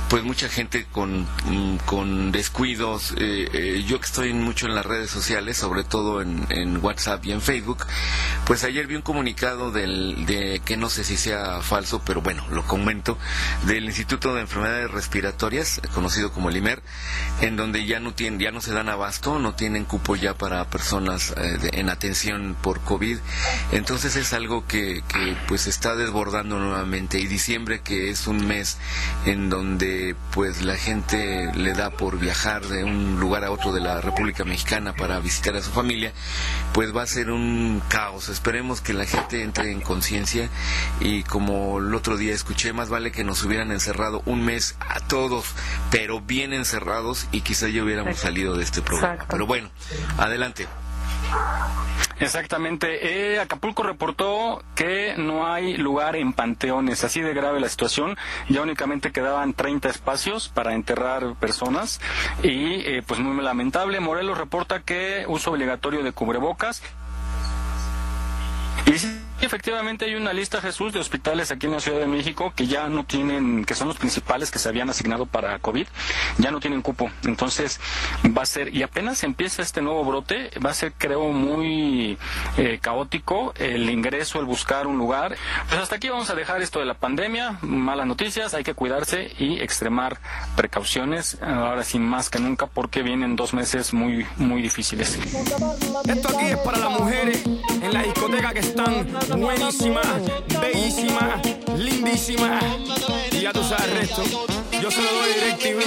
pues 0.08 0.24
mucha 0.24 0.50
gente 0.50 0.86
con, 0.92 1.24
mm, 1.46 1.78
con 1.88 2.32
descuidos. 2.32 3.12
eh, 3.18 3.50
eh, 3.52 3.84
yo 3.88 4.00
que 4.00 4.06
estoy 4.06 4.32
mucho 4.34 4.68
en 4.68 4.76
las 4.76 4.86
redes 4.86 5.10
sociales, 5.10 5.58
sobre 5.58 5.84
todo 5.84 6.22
en, 6.22 6.46
en 6.52 6.78
WhatsApp 6.78 7.26
y 7.26 7.32
en 7.32 7.42
Facebook, 7.42 7.88
pues 8.46 8.64
ayer 8.64 8.86
vi 8.86 8.96
un 8.96 9.02
comunicado 9.02 9.72
del, 9.72 10.28
de 10.28 10.62
que 10.64 10.78
no 10.78 10.90
sé 10.92 11.04
si 11.04 11.18
sea 11.18 11.62
falso, 11.62 12.04
pero 12.06 12.22
bueno, 12.22 12.46
lo 12.52 12.64
comento, 12.66 13.18
del 13.66 13.86
Instituto 13.86 14.36
de 14.36 14.42
Enfermedades 14.42 14.92
Respiratorias, 14.92 15.82
conocido 15.96 16.19
como 16.28 16.50
el 16.50 16.58
IMER, 16.58 16.82
en 17.42 17.56
donde 17.56 17.86
ya 17.86 18.00
no 18.00 18.14
tienen, 18.14 18.40
ya 18.40 18.52
no 18.52 18.62
se 18.62 18.74
dan 18.74 18.90
abasto, 18.90 19.40
no 19.40 19.56
tienen 19.56 19.86
cupo 19.86 20.16
ya 20.16 20.34
para 20.38 20.66
personas 20.70 21.34
eh, 21.38 21.58
de- 21.58 21.80
en 21.80 21.90
atención 21.90 22.56
por 22.62 22.82
COVID. 22.82 23.18
Entonces 23.72 24.16
es 24.16 24.34
algo 24.34 24.68
que, 24.68 25.02
que 25.08 25.38
pues 25.48 25.68
está 25.68 25.96
desbordando 25.96 26.60
nuevamente 26.60 27.20
y 27.20 27.28
diciembre 27.28 27.80
que 27.82 28.10
es 28.10 28.28
un 28.28 28.46
mes 28.48 28.78
en 29.26 29.50
donde 29.50 30.16
pues 30.34 30.62
la 30.62 30.76
gente 30.76 31.50
le 31.56 31.74
da 31.74 31.92
por 31.92 32.20
viajar 32.20 32.66
de 32.66 32.84
un 32.84 33.20
lugar 33.20 33.44
a 33.46 33.52
otro 33.52 33.72
de 33.72 33.80
la 33.82 34.02
República 34.02 34.44
Mexicana 34.44 34.94
para 34.94 35.20
visitar 35.20 35.56
a 35.56 35.62
su 35.62 35.72
familia, 35.72 36.12
pues 36.74 36.96
va 36.96 37.04
a 37.04 37.08
ser 37.08 37.32
un 37.32 37.82
caos. 37.88 38.30
Esperemos 38.30 38.82
que 38.82 38.94
la 38.94 39.06
gente 39.06 39.44
entre 39.44 39.72
en 39.72 39.82
conciencia 39.82 40.50
y 41.00 41.24
como 41.24 41.80
el 41.80 41.94
otro 41.94 42.18
día 42.18 42.34
escuché, 42.34 42.74
más 42.74 42.90
vale 42.90 43.12
que 43.12 43.24
nos 43.24 43.44
hubieran 43.44 43.72
encerrado 43.72 44.22
un 44.26 44.44
mes 44.44 44.76
a 44.80 45.00
todos, 45.02 45.46
pero 45.92 46.09
bien 46.20 46.54
encerrados 46.54 47.28
y 47.32 47.42
quizá 47.42 47.70
ya 47.70 47.84
hubiéramos 47.84 48.18
salido 48.18 48.58
de 48.58 48.64
este 48.64 48.82
programa. 48.82 49.14
Exacto. 49.14 49.32
Pero 49.32 49.46
bueno, 49.46 49.70
adelante. 50.18 50.68
Exactamente. 52.20 53.34
Eh, 53.34 53.40
Acapulco 53.40 53.84
reportó 53.84 54.62
que 54.76 55.16
no 55.18 55.48
hay 55.48 55.78
lugar 55.78 56.16
en 56.16 56.34
panteones. 56.34 57.04
Así 57.04 57.22
de 57.22 57.34
grave 57.34 57.60
la 57.60 57.70
situación. 57.70 58.18
Ya 58.50 58.62
únicamente 58.62 59.12
quedaban 59.12 59.54
30 59.54 59.90
espacios 59.90 60.50
para 60.50 60.74
enterrar 60.74 61.36
personas. 61.36 62.02
Y 62.44 62.82
eh, 62.86 63.04
pues 63.06 63.20
muy 63.20 63.42
lamentable. 63.44 64.00
Morelos 64.00 64.38
reporta 64.38 64.82
que 64.82 65.26
uso 65.28 65.52
obligatorio 65.52 66.04
de 66.04 66.12
cubrebocas. 66.12 66.82
Y 68.86 68.98
efectivamente 69.46 70.06
hay 70.06 70.16
una 70.16 70.34
lista, 70.34 70.62
Jesús, 70.62 70.94
de 70.94 71.00
hospitales 71.00 71.52
aquí 71.52 71.68
en 71.68 71.74
la 71.74 71.80
Ciudad 71.80 72.00
de 72.00 72.08
México 72.08 72.54
que 72.56 72.68
ya 72.68 72.88
no 72.90 73.06
tienen, 73.06 73.66
que 73.66 73.76
son 73.76 73.88
los 73.88 73.98
principales 73.98 74.52
que 74.52 74.60
se 74.60 74.70
habían 74.70 74.90
asignado 74.90 75.26
para 75.26 75.60
COVID, 75.60 75.88
ya 76.38 76.52
no 76.52 76.60
tienen 76.60 76.82
cupo. 76.82 77.10
Entonces 77.24 77.80
va 78.26 78.44
a 78.44 78.46
ser, 78.46 78.76
y 78.76 78.84
apenas 78.84 79.24
empieza 79.24 79.62
este 79.62 79.82
nuevo 79.82 80.04
brote, 80.04 80.52
va 80.64 80.72
a 80.72 80.74
ser 80.74 80.94
creo 80.98 81.30
muy 81.32 82.18
eh, 82.58 82.80
caótico 82.82 83.54
el 83.58 83.90
ingreso, 83.90 84.40
el 84.40 84.46
buscar 84.46 84.88
un 84.88 84.98
lugar. 84.98 85.36
Pues 85.68 85.80
hasta 85.80 85.96
aquí 85.96 86.10
vamos 86.10 86.30
a 86.30 86.36
dejar 86.36 86.62
esto 86.62 86.80
de 86.80 86.86
la 86.86 86.96
pandemia, 86.96 87.60
malas 87.62 88.08
noticias, 88.08 88.54
hay 88.54 88.64
que 88.64 88.74
cuidarse 88.74 89.32
y 89.38 89.60
extremar 89.60 90.20
precauciones, 90.56 91.38
ahora 91.42 91.84
sí 91.84 92.00
más 92.00 92.30
que 92.30 92.40
nunca 92.40 92.68
porque 92.68 93.04
vienen 93.04 93.36
dos 93.36 93.54
meses 93.54 93.94
muy, 93.94 94.26
muy 94.38 94.62
difíciles. 94.62 95.18
Esto 96.08 96.30
aquí 96.30 96.48
es 96.48 96.58
para 96.58 96.78
las 96.78 96.92
mujeres 96.92 97.44
en 97.90 97.94
la 97.94 98.04
discoteca 98.04 98.54
que 98.54 98.60
están 98.60 99.08
buenísimas, 99.38 100.06
bellísimas, 100.62 101.42
lindísimas. 101.76 102.64
Y 103.32 103.42
ya 103.42 103.52
tú 103.52 103.64
sabes 103.64 103.86
el 103.86 103.98
resto. 103.98 104.24
Yo 104.82 104.92
se 104.92 105.02
lo 105.02 105.12
doy 105.12 105.34
DirecTV. 105.34 105.82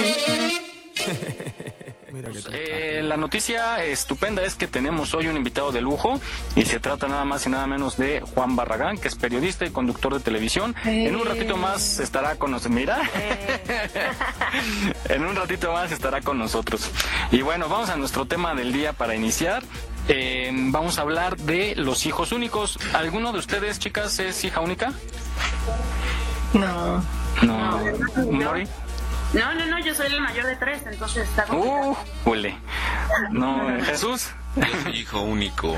Eh, 2.51 3.01
la 3.03 3.17
noticia 3.17 3.83
estupenda 3.83 4.43
es 4.43 4.53
que 4.53 4.67
tenemos 4.67 5.15
hoy 5.15 5.27
un 5.27 5.35
invitado 5.35 5.71
de 5.71 5.81
lujo 5.81 6.21
y 6.55 6.63
se 6.63 6.79
trata 6.79 7.07
nada 7.07 7.25
más 7.25 7.47
y 7.47 7.49
nada 7.49 7.65
menos 7.65 7.97
de 7.97 8.21
Juan 8.21 8.55
Barragán, 8.55 8.99
que 8.99 9.07
es 9.07 9.15
periodista 9.15 9.65
y 9.65 9.71
conductor 9.71 10.13
de 10.13 10.19
televisión. 10.19 10.75
En 10.85 11.15
un 11.15 11.25
ratito 11.25 11.57
más 11.57 11.99
estará 11.99 12.35
con 12.35 12.51
nosotros. 12.51 12.75
Mira, 12.75 13.01
en 15.09 15.25
un 15.25 15.35
ratito 15.35 15.71
más 15.71 15.91
estará 15.91 16.21
con 16.21 16.37
nosotros. 16.37 16.91
Y 17.31 17.41
bueno, 17.41 17.67
vamos 17.67 17.89
a 17.89 17.95
nuestro 17.95 18.25
tema 18.25 18.53
del 18.53 18.73
día 18.73 18.93
para 18.93 19.15
iniciar. 19.15 19.63
Eh, 20.07 20.51
vamos 20.53 20.97
a 20.97 21.01
hablar 21.01 21.37
de 21.37 21.75
los 21.75 22.05
hijos 22.05 22.31
únicos. 22.31 22.77
¿Alguno 22.93 23.31
de 23.31 23.39
ustedes, 23.39 23.79
chicas, 23.79 24.19
es 24.19 24.43
hija 24.43 24.59
única? 24.59 24.93
No. 26.53 27.03
No. 27.41 27.79
¿Mori? 28.31 28.67
No, 29.33 29.53
no, 29.55 29.65
no, 29.65 29.79
yo 29.79 29.95
soy 29.95 30.07
el 30.07 30.21
mayor 30.21 30.45
de 30.45 30.55
tres, 30.57 30.83
entonces 30.85 31.27
está 31.27 31.45
complicado. 31.45 31.91
Uh, 32.25 32.29
huele. 32.29 32.55
No, 33.31 33.67
¿Jesús? 33.85 34.27
Yo 34.55 34.63
soy 34.83 34.99
hijo 34.99 35.21
único. 35.21 35.75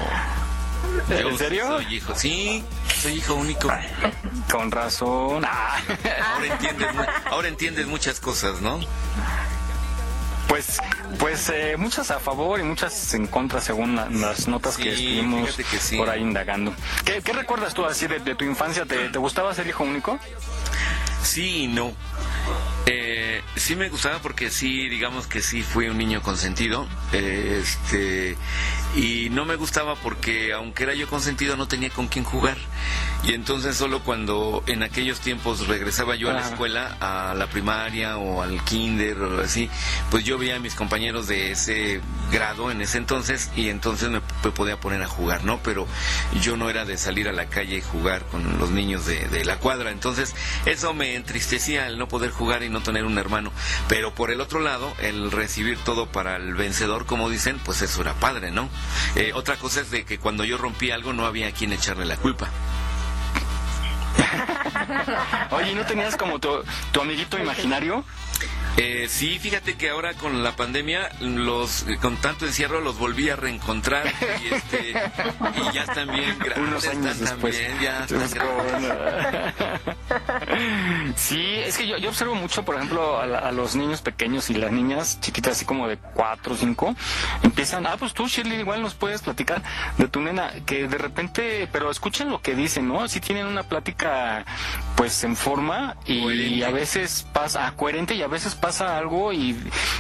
Yo 1.10 1.30
¿En 1.30 1.38
serio? 1.38 1.68
Soy 1.68 1.96
hijo, 1.96 2.16
sí, 2.16 2.64
soy 3.02 3.14
hijo 3.14 3.36
único. 3.36 3.72
Con 4.52 4.72
razón. 4.72 5.44
Ah. 5.46 5.78
Ahora 6.34 6.48
entiendes, 6.48 6.88
ahora 7.32 7.48
entiendes 7.48 7.88
muchas 7.88 8.20
cosas, 8.20 8.62
¿no? 8.62 8.80
Pues, 10.48 10.78
pues 11.20 11.50
eh, 11.50 11.76
muchas 11.78 12.12
a 12.12 12.20
favor 12.20 12.60
y 12.60 12.64
muchas 12.64 13.14
en 13.14 13.28
contra 13.28 13.62
según 13.62 13.96
la- 13.96 14.10
las 14.10 14.48
notas 14.48 14.78
que 14.78 14.90
estuvimos 14.94 15.42
fíjate 15.56 15.64
que 15.64 15.80
sí. 15.80 15.98
por 15.98 16.10
ahí 16.10 16.22
indagando. 16.22 16.74
¿Qué, 17.04 17.22
qué 17.24 17.34
recuerdas 17.34 17.74
tú 17.74 17.86
así 17.86 18.08
de, 18.08 18.20
de 18.20 18.36
tu 18.36 18.46
infancia? 18.46 18.86
¿Te, 18.86 19.10
te 19.10 19.18
gustaba 19.18 19.54
ser 19.54 19.68
hijo 19.68 19.84
único? 19.84 20.20
Sí 21.24 21.64
y 21.64 21.68
no. 21.68 21.92
Eh, 22.86 23.42
sí 23.56 23.76
me 23.76 23.90
gustaba 23.90 24.20
porque 24.20 24.52
sí, 24.52 24.88
digamos 24.88 25.26
que 25.26 25.42
sí 25.42 25.64
fui 25.64 25.88
un 25.90 25.98
niño 25.98 26.22
consentido. 26.22 26.88
eh, 27.12 27.62
Este, 27.64 28.38
y 28.96 29.30
no 29.30 29.46
me 29.46 29.56
gustaba 29.56 29.96
porque 29.96 30.54
aunque 30.54 30.84
era 30.84 30.94
yo 30.94 31.08
consentido 31.08 31.58
no 31.58 31.68
tenía 31.68 31.90
con 31.90 32.08
quién 32.08 32.24
jugar. 32.24 32.58
Y 33.24 33.34
entonces 33.34 33.76
solo 33.76 34.02
cuando 34.04 34.64
en 34.68 34.84
aquellos 34.84 35.20
tiempos 35.20 35.68
regresaba 35.68 36.16
yo 36.16 36.30
a 36.30 36.34
la 36.34 36.42
escuela, 36.48 36.96
a 37.00 37.34
la 37.34 37.48
primaria 37.48 38.18
o 38.18 38.44
al 38.44 38.64
kinder 38.64 39.20
o 39.20 39.42
así, 39.42 39.70
pues 40.12 40.24
yo 40.24 40.38
veía 40.38 40.58
a 40.58 40.60
mis 40.60 40.76
compañeros 40.76 41.28
de 41.28 41.52
ese 41.52 42.02
grado 42.32 42.70
en 42.70 42.82
ese 42.82 43.00
entonces 43.00 43.50
y 43.56 43.70
entonces 43.70 44.10
me, 44.10 44.22
me 44.44 44.52
podía 44.52 44.80
poner 44.80 45.02
a 45.02 45.08
jugar, 45.08 45.44
¿no? 45.44 45.60
Pero 45.64 45.88
yo 46.42 46.56
no 46.56 46.70
era 46.70 46.86
de 46.86 46.98
salir 46.98 47.28
a 47.28 47.32
la 47.34 47.48
calle 47.48 47.78
y 47.78 47.82
jugar 47.82 48.24
con 48.28 48.60
los 48.60 48.70
niños 48.70 49.08
de, 49.08 49.28
de 49.28 49.44
la 49.44 49.58
cuadra, 49.58 49.90
entonces 49.90 50.36
eso 50.66 50.94
me 50.94 51.16
entristecía 51.16 51.88
el 51.88 51.98
no 51.98 52.08
poder 52.08 52.30
jugar 52.30 52.62
y 52.62 52.70
no 52.70 52.82
tener 52.82 53.06
un 53.06 53.18
hermano. 53.18 53.52
Pero 53.88 54.14
por 54.14 54.30
el 54.30 54.40
otro 54.40 54.60
lado, 54.60 54.94
el 55.02 55.32
recibir 55.32 55.80
todo 55.80 56.06
para 56.06 56.36
el 56.36 56.54
vencedor, 56.54 57.08
como 57.08 57.30
dicen, 57.30 57.60
pues 57.66 57.82
eso 57.82 58.02
era 58.02 58.14
padre, 58.14 58.52
¿no? 58.52 58.70
Eh, 59.16 59.32
otra 59.34 59.58
cosa 59.58 59.82
es 59.82 59.92
de 59.92 60.06
que 60.06 60.18
cuando 60.20 60.44
yo 60.44 60.58
rompí 60.58 60.92
algo 60.92 61.14
no 61.14 61.26
había 61.26 61.48
a 61.48 61.52
quien 61.52 61.74
echarle 61.74 62.06
la 62.06 62.18
culpa. 62.18 62.50
Oye, 65.52 65.72
¿y 65.72 65.76
no 65.76 65.86
tenías 65.86 66.16
como 66.18 66.40
tu 66.40 66.64
amiguito 67.00 67.38
imaginario? 67.38 68.04
Eh, 68.78 69.06
sí, 69.10 69.40
fíjate 69.40 69.76
que 69.76 69.90
ahora 69.90 70.14
con 70.16 70.44
la 70.44 70.58
pandemia, 70.58 71.10
los 71.22 71.84
eh, 71.88 71.98
con 72.02 72.18
tanto 72.18 72.46
encierro 72.46 72.82
los 72.82 72.98
volví 72.98 73.30
a 73.30 73.38
reencontrar 73.38 74.06
y, 74.44 74.54
este, 74.54 74.90
y 74.90 75.74
ya 75.74 75.84
están 75.84 76.12
bien 76.12 76.38
grandes, 76.40 76.58
Unos 76.58 76.88
años 76.88 77.06
están 77.16 77.30
después. 77.40 77.58
bien, 77.58 77.80
ya 77.82 78.04
están 78.04 78.30
grandes. 78.32 78.94
Sí, 81.16 81.42
es 81.56 81.78
que 81.78 81.88
yo, 81.88 81.98
yo 81.98 82.10
observo 82.10 82.36
mucho, 82.36 82.66
por 82.66 82.76
ejemplo, 82.76 83.18
a, 83.18 83.26
la- 83.26 83.40
a 83.40 83.52
los 83.54 83.78
niños 83.78 84.02
pequeños 84.02 84.50
y 84.50 84.56
las 84.56 84.74
niñas 84.74 85.20
chiquitas, 85.22 85.54
así 85.54 85.64
como 85.64 85.88
de 85.88 85.98
4 85.98 86.54
o 86.54 86.58
5, 86.58 86.96
empiezan, 87.44 87.88
ah, 87.88 87.96
pues 87.98 88.14
tú, 88.14 88.28
Shirley, 88.28 88.60
igual 88.60 88.82
nos 88.82 88.94
puedes 88.94 89.22
platicar 89.22 89.62
de 89.98 90.08
tu 90.10 90.20
nena, 90.20 90.52
que 90.66 90.88
de 90.90 90.98
repente, 90.98 91.70
pero 91.72 91.90
escuchen 91.90 92.30
lo 92.30 92.42
que 92.42 92.56
dicen, 92.56 92.90
¿no? 92.90 93.08
Si 93.08 93.22
tienen 93.22 93.46
una 93.48 93.64
plática, 93.64 94.44
pues 94.98 95.24
en 95.24 95.38
forma 95.38 95.96
y 96.06 96.62
a 96.64 96.72
veces 96.72 97.26
pasa, 97.32 97.68
ah, 97.68 97.74
coherente 97.78 98.16
y 98.16 98.22
a 98.22 98.28
veces 98.28 98.54
pasa 98.54 98.65
algo 98.82 99.32
y, 99.32 99.58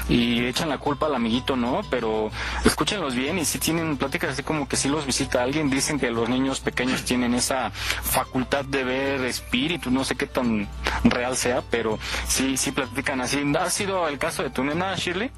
y 0.09 0.45
echan 0.45 0.69
la 0.69 0.77
culpa 0.77 1.05
al 1.05 1.15
amiguito, 1.15 1.55
¿no? 1.55 1.81
Pero 1.89 2.31
escúchenlos 2.63 3.15
bien 3.15 3.37
y 3.37 3.45
si 3.45 3.59
tienen 3.59 3.97
pláticas 3.97 4.31
así 4.31 4.43
como 4.43 4.67
que 4.67 4.75
si 4.75 4.89
los 4.89 5.05
visita 5.05 5.43
alguien, 5.43 5.69
dicen 5.69 5.99
que 5.99 6.11
los 6.11 6.29
niños 6.29 6.59
pequeños 6.59 7.03
tienen 7.03 7.33
esa 7.33 7.71
facultad 7.71 8.65
de 8.65 8.83
ver 8.83 9.21
espíritus, 9.25 9.91
no 9.91 10.03
sé 10.03 10.15
qué 10.15 10.27
tan 10.27 10.67
real 11.03 11.37
sea, 11.37 11.61
pero 11.69 11.99
sí, 12.27 12.57
sí 12.57 12.71
platican 12.71 13.21
así. 13.21 13.41
¿Ha 13.59 13.69
sido 13.69 14.07
el 14.07 14.17
caso 14.17 14.43
de 14.43 14.49
tu 14.49 14.63
nena, 14.63 14.95
Shirley? 14.95 15.31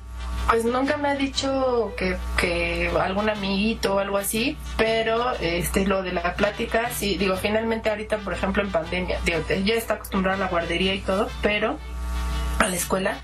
Pues 0.49 0.63
nunca 0.63 0.95
me 0.95 1.09
ha 1.09 1.15
dicho 1.15 1.93
que, 1.97 2.15
que 2.37 2.89
algún 3.01 3.29
amiguito 3.29 3.95
o 3.95 3.99
algo 3.99 4.17
así, 4.17 4.57
pero 4.77 5.33
este 5.41 5.85
lo 5.85 6.03
de 6.03 6.13
la 6.13 6.35
plática, 6.35 6.89
sí, 6.89 7.17
digo, 7.17 7.35
finalmente 7.35 7.89
ahorita, 7.89 8.19
por 8.19 8.33
ejemplo, 8.33 8.63
en 8.63 8.71
pandemia, 8.71 9.19
digo, 9.25 9.39
ya 9.65 9.73
está 9.73 9.95
acostumbrada 9.95 10.37
a 10.37 10.39
la 10.39 10.47
guardería 10.47 10.95
y 10.95 11.01
todo, 11.01 11.29
pero 11.41 11.77
a 12.59 12.67
la 12.67 12.75
escuela, 12.75 13.19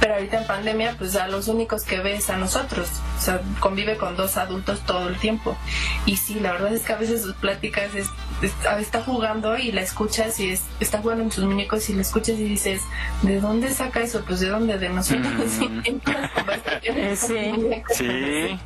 pero 0.00 0.14
ahorita 0.14 0.38
en 0.40 0.46
pandemia, 0.46 0.94
pues 0.98 1.14
a 1.16 1.28
los 1.28 1.48
únicos 1.48 1.84
que 1.84 2.00
ves 2.00 2.28
a 2.30 2.36
nosotros, 2.36 2.88
o 3.18 3.20
sea, 3.20 3.40
convive 3.60 3.96
con 3.96 4.16
dos 4.16 4.36
adultos 4.36 4.80
todo 4.80 5.08
el 5.08 5.16
tiempo. 5.18 5.56
Y 6.04 6.16
sí, 6.16 6.40
la 6.40 6.52
verdad 6.52 6.74
es 6.74 6.82
que 6.82 6.92
a 6.92 6.96
veces 6.96 7.22
sus 7.22 7.34
pláticas 7.34 7.94
es, 7.94 8.06
es- 8.42 8.66
a 8.66 8.72
veces 8.72 8.86
está 8.86 9.02
jugando 9.02 9.56
y 9.56 9.72
la 9.72 9.80
escuchas 9.82 10.38
y 10.40 10.50
es- 10.50 10.64
está 10.80 10.98
jugando 11.00 11.24
en 11.24 11.32
sus 11.32 11.44
muñecos 11.44 11.88
y 11.88 11.94
la 11.94 12.02
escuchas 12.02 12.38
y 12.38 12.44
dices, 12.44 12.82
¿de 13.22 13.40
dónde 13.40 13.72
saca 13.72 14.00
eso? 14.00 14.22
Pues 14.26 14.40
de 14.40 14.48
dónde, 14.48 14.78
de 14.78 14.88
nosotros. 14.90 15.24
Mm. 15.60 15.80
Sí. 17.16 17.52
Sí. 17.94 18.58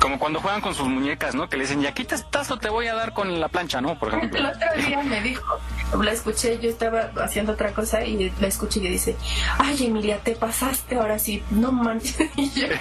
Como 0.00 0.18
cuando 0.18 0.40
juegan 0.40 0.60
con 0.60 0.74
sus 0.74 0.88
muñecas, 0.88 1.34
¿no? 1.34 1.48
Que 1.48 1.56
le 1.56 1.64
dicen, 1.64 1.82
y 1.82 1.86
aquí 1.86 2.04
te 2.04 2.16
tazo 2.18 2.58
te 2.58 2.68
voy 2.68 2.86
a 2.86 2.94
dar 2.94 3.12
con 3.12 3.40
la 3.40 3.48
plancha, 3.48 3.80
¿no? 3.80 3.98
Por 3.98 4.14
ejemplo. 4.14 4.38
El 4.38 4.46
otro 4.46 4.68
día 4.76 5.02
me 5.02 5.20
dijo, 5.22 5.58
la 6.00 6.12
escuché, 6.12 6.58
yo 6.60 6.68
estaba 6.68 7.10
haciendo 7.22 7.52
otra 7.52 7.72
cosa 7.72 8.04
y 8.04 8.30
la 8.40 8.48
escuché 8.48 8.80
y 8.80 8.88
dice, 8.88 9.16
ay 9.58 9.86
Emilia, 9.86 10.18
te 10.18 10.36
pasaste 10.36 10.96
ahora 10.96 11.18
sí, 11.18 11.42
no 11.50 11.72
manches. 11.72 12.16
Y 12.36 12.50
yo. 12.50 12.66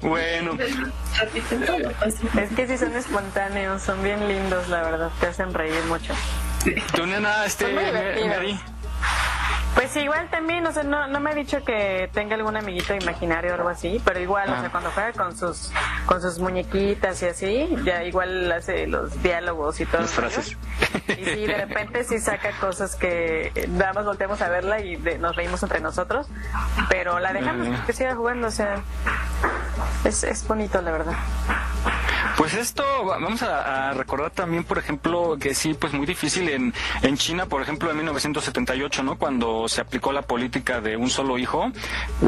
Bueno. 0.00 0.56
Es 2.36 2.50
que 2.54 2.66
sí 2.66 2.76
son 2.76 2.94
espontáneos, 2.96 3.82
son 3.82 4.02
bien 4.02 4.26
lindos, 4.28 4.68
la 4.68 4.82
verdad, 4.82 5.10
te 5.20 5.26
hacen 5.28 5.54
reír 5.54 5.82
mucho. 5.88 6.14
tu 6.94 7.06
nena, 7.06 7.44
este. 7.44 7.72
Mary. 7.72 8.58
Pues 9.74 9.96
igual 9.96 10.28
también, 10.30 10.66
o 10.66 10.70
sea, 10.72 10.82
no, 10.82 11.08
no 11.08 11.18
me 11.18 11.30
ha 11.30 11.34
dicho 11.34 11.64
que 11.64 12.08
tenga 12.12 12.34
algún 12.34 12.56
amiguito 12.56 12.94
imaginario 12.94 13.52
o 13.52 13.54
algo 13.54 13.68
así, 13.70 14.00
pero 14.04 14.20
igual, 14.20 14.50
o 14.50 14.54
Ah. 14.54 14.60
sea, 14.60 14.70
cuando 14.70 14.90
juega 14.90 15.12
con 15.12 15.36
sus 15.36 15.72
con 16.06 16.20
sus 16.20 16.38
muñequitas 16.38 17.22
y 17.22 17.26
así, 17.26 17.74
ya 17.84 18.04
igual 18.04 18.52
hace 18.52 18.86
los 18.86 19.22
diálogos 19.22 19.80
y 19.80 19.86
todo. 19.86 20.02
Las 20.02 20.10
frases. 20.10 20.58
Y 21.08 21.24
sí, 21.24 21.46
de 21.46 21.56
repente 21.66 22.04
sí 22.04 22.18
saca 22.18 22.50
cosas 22.60 22.96
que 22.96 23.50
nada 23.70 23.94
más 23.94 24.04
volteamos 24.04 24.42
a 24.42 24.48
verla 24.50 24.80
y 24.80 24.96
de- 24.96 25.18
nos 25.18 25.34
reímos 25.36 25.62
entre 25.62 25.80
nosotros, 25.80 26.26
pero 26.90 27.18
la 27.18 27.32
dejamos 27.32 27.68
Ah. 27.68 27.82
que 27.86 27.92
siga 27.94 28.14
jugando, 28.14 28.48
o 28.48 28.52
sea, 28.52 28.76
es, 30.04 30.22
es 30.22 30.46
bonito, 30.46 30.82
la 30.82 30.92
verdad. 30.92 31.14
Pues 32.36 32.54
esto, 32.54 32.82
va- 33.06 33.18
vamos 33.18 33.42
a, 33.42 33.90
a 33.90 33.92
recordar 33.94 34.30
también, 34.30 34.64
por 34.64 34.78
ejemplo, 34.78 35.36
que 35.40 35.54
sí, 35.54 35.74
pues 35.74 35.92
muy 35.92 36.06
difícil 36.06 36.48
en, 36.48 36.72
en 37.02 37.16
China, 37.16 37.46
por 37.46 37.62
ejemplo, 37.62 37.90
en 37.90 37.96
1978, 37.96 39.02
¿no? 39.02 39.16
Cuando 39.18 39.68
se 39.68 39.80
aplicó 39.80 40.12
la 40.12 40.22
política 40.22 40.80
de 40.80 40.96
un 40.96 41.10
solo 41.10 41.38
hijo, 41.38 41.70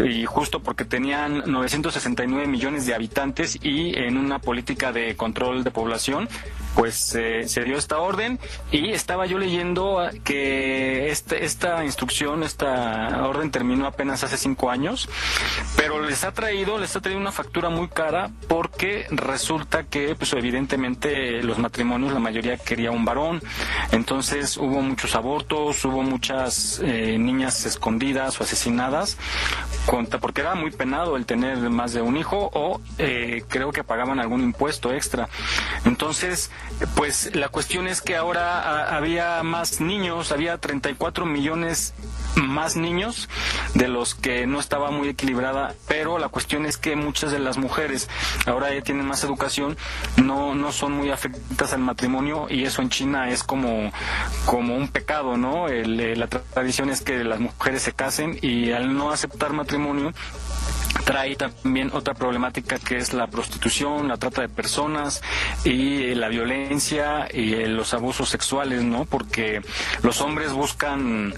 y 0.04 0.24
justo 0.26 0.60
porque 0.60 0.84
tenían 0.84 1.42
969 1.46 2.46
millones 2.46 2.86
de 2.86 2.94
habitantes 2.94 3.58
y 3.62 3.96
en 3.98 4.16
una 4.18 4.38
política 4.38 4.92
de 4.92 5.16
control 5.16 5.64
de 5.64 5.70
población, 5.70 6.28
pues 6.74 7.14
eh, 7.14 7.48
se 7.48 7.62
dio 7.64 7.76
esta 7.76 7.98
orden 7.98 8.38
y 8.70 8.90
estaba 8.90 9.26
yo 9.26 9.38
leyendo 9.38 10.00
que 10.24 11.10
este, 11.10 11.44
esta 11.44 11.84
instrucción, 11.84 12.42
esta 12.42 13.26
orden 13.26 13.50
terminó 13.50 13.86
apenas 13.86 14.24
hace 14.24 14.36
cinco 14.36 14.70
años, 14.70 15.08
pero 15.76 16.02
les 16.02 16.24
ha 16.24 16.32
traído, 16.32 16.78
les 16.78 16.94
ha 16.96 17.00
traído 17.00 17.20
una 17.20 17.32
factura 17.32 17.68
muy 17.70 17.88
cara 17.88 18.30
porque 18.48 19.06
resulta 19.10 19.84
que, 19.84 20.14
pues 20.14 20.32
evidentemente 20.32 21.42
los 21.42 21.58
matrimonios, 21.58 22.12
la 22.12 22.20
mayoría 22.20 22.56
quería 22.56 22.90
un 22.90 23.04
varón, 23.04 23.42
entonces 23.92 24.56
hubo 24.56 24.80
muchos 24.80 25.14
abortos, 25.14 25.84
hubo 25.84 26.02
muchas 26.02 26.80
eh, 26.82 27.16
niñas 27.18 27.64
escondidas 27.66 28.40
o 28.40 28.44
asesinadas, 28.44 29.16
porque 30.20 30.40
era 30.40 30.54
muy 30.54 30.70
penado 30.70 31.16
el 31.16 31.26
tener 31.26 31.58
más 31.70 31.92
de 31.92 32.02
un 32.02 32.16
hijo 32.16 32.50
o 32.52 32.80
eh, 32.98 33.44
creo 33.48 33.72
que 33.72 33.84
pagaban 33.84 34.18
algún 34.18 34.42
impuesto 34.42 34.92
extra. 34.92 35.28
Entonces, 35.84 36.50
pues 36.96 37.34
la 37.34 37.48
cuestión 37.48 37.86
es 37.86 38.00
que 38.02 38.16
ahora 38.16 38.60
ah, 38.60 38.96
había 38.96 39.42
más 39.42 39.80
niños, 39.80 40.32
había 40.32 40.58
34 40.58 41.24
millones 41.26 41.94
más 42.36 42.74
niños 42.74 43.28
de 43.74 43.86
los 43.86 44.14
que 44.16 44.46
no 44.46 44.58
estaba 44.58 44.90
muy 44.90 45.08
equilibrada, 45.08 45.74
pero 45.86 46.18
la 46.18 46.28
cuestión 46.28 46.66
es 46.66 46.76
que 46.76 46.96
muchas 46.96 47.30
de 47.30 47.38
las 47.38 47.58
mujeres 47.58 48.08
ahora 48.46 48.74
ya 48.74 48.80
tienen 48.82 49.06
más 49.06 49.22
educación, 49.22 49.76
no, 50.22 50.54
no 50.54 50.72
son 50.72 50.92
muy 50.92 51.10
afectadas 51.10 51.72
al 51.74 51.80
matrimonio 51.80 52.46
y 52.50 52.64
eso 52.64 52.82
en 52.82 52.88
China 52.90 53.30
es 53.30 53.44
como, 53.44 53.92
como 54.46 54.76
un 54.76 54.88
pecado, 54.88 55.36
¿no? 55.36 55.68
El, 55.68 56.00
eh, 56.00 56.16
la 56.16 56.28
tra- 56.28 56.42
tradición 56.52 56.90
es 56.90 57.02
que 57.02 57.22
las 57.22 57.38
mujeres 57.38 57.82
se 57.82 57.92
casen 57.92 58.36
y 58.42 58.72
al 58.72 58.96
no 58.96 59.12
aceptar 59.12 59.52
matrimonio 59.52 60.12
trae 61.04 61.36
también 61.36 61.90
otra 61.92 62.14
problemática 62.14 62.78
que 62.78 62.96
es 62.96 63.12
la 63.12 63.26
prostitución, 63.26 64.08
la 64.08 64.16
trata 64.16 64.42
de 64.42 64.48
personas 64.48 65.22
y 65.64 66.14
la 66.14 66.28
violencia 66.28 67.28
y 67.32 67.54
los 67.66 67.92
abusos 67.94 68.28
sexuales, 68.28 68.82
¿no? 68.82 69.04
Porque 69.04 69.62
los 70.02 70.20
hombres 70.20 70.52
buscan 70.52 71.34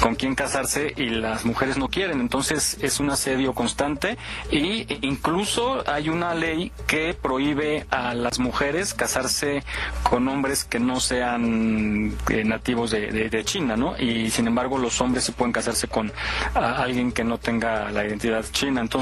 con 0.00 0.14
quién 0.14 0.34
casarse 0.34 0.92
y 0.96 1.10
las 1.10 1.44
mujeres 1.44 1.76
no 1.76 1.88
quieren. 1.88 2.20
Entonces 2.20 2.78
es 2.80 3.00
un 3.00 3.10
asedio 3.10 3.52
constante 3.52 4.16
y 4.50 4.86
incluso 5.06 5.84
hay 5.90 6.08
una 6.08 6.34
ley 6.34 6.72
que 6.86 7.14
prohíbe 7.14 7.86
a 7.90 8.14
las 8.14 8.38
mujeres 8.38 8.94
casarse 8.94 9.62
con 10.02 10.28
hombres 10.28 10.64
que 10.64 10.80
no 10.80 11.00
sean 11.00 12.16
eh, 12.30 12.44
nativos 12.44 12.90
de, 12.90 13.40
China, 13.44 13.76
¿no? 13.76 13.96
Y 13.98 14.30
sin 14.30 14.46
embargo 14.46 14.76
los 14.76 15.00
hombres 15.00 15.24
se 15.24 15.32
pueden 15.32 15.52
casarse 15.52 15.88
con 15.88 16.12
alguien 16.54 17.10
que 17.10 17.24
no 17.24 17.38
tenga 17.38 17.90
la 17.90 18.04
identidad 18.04 18.44
china. 18.52 18.80
Entonces, 18.80 18.99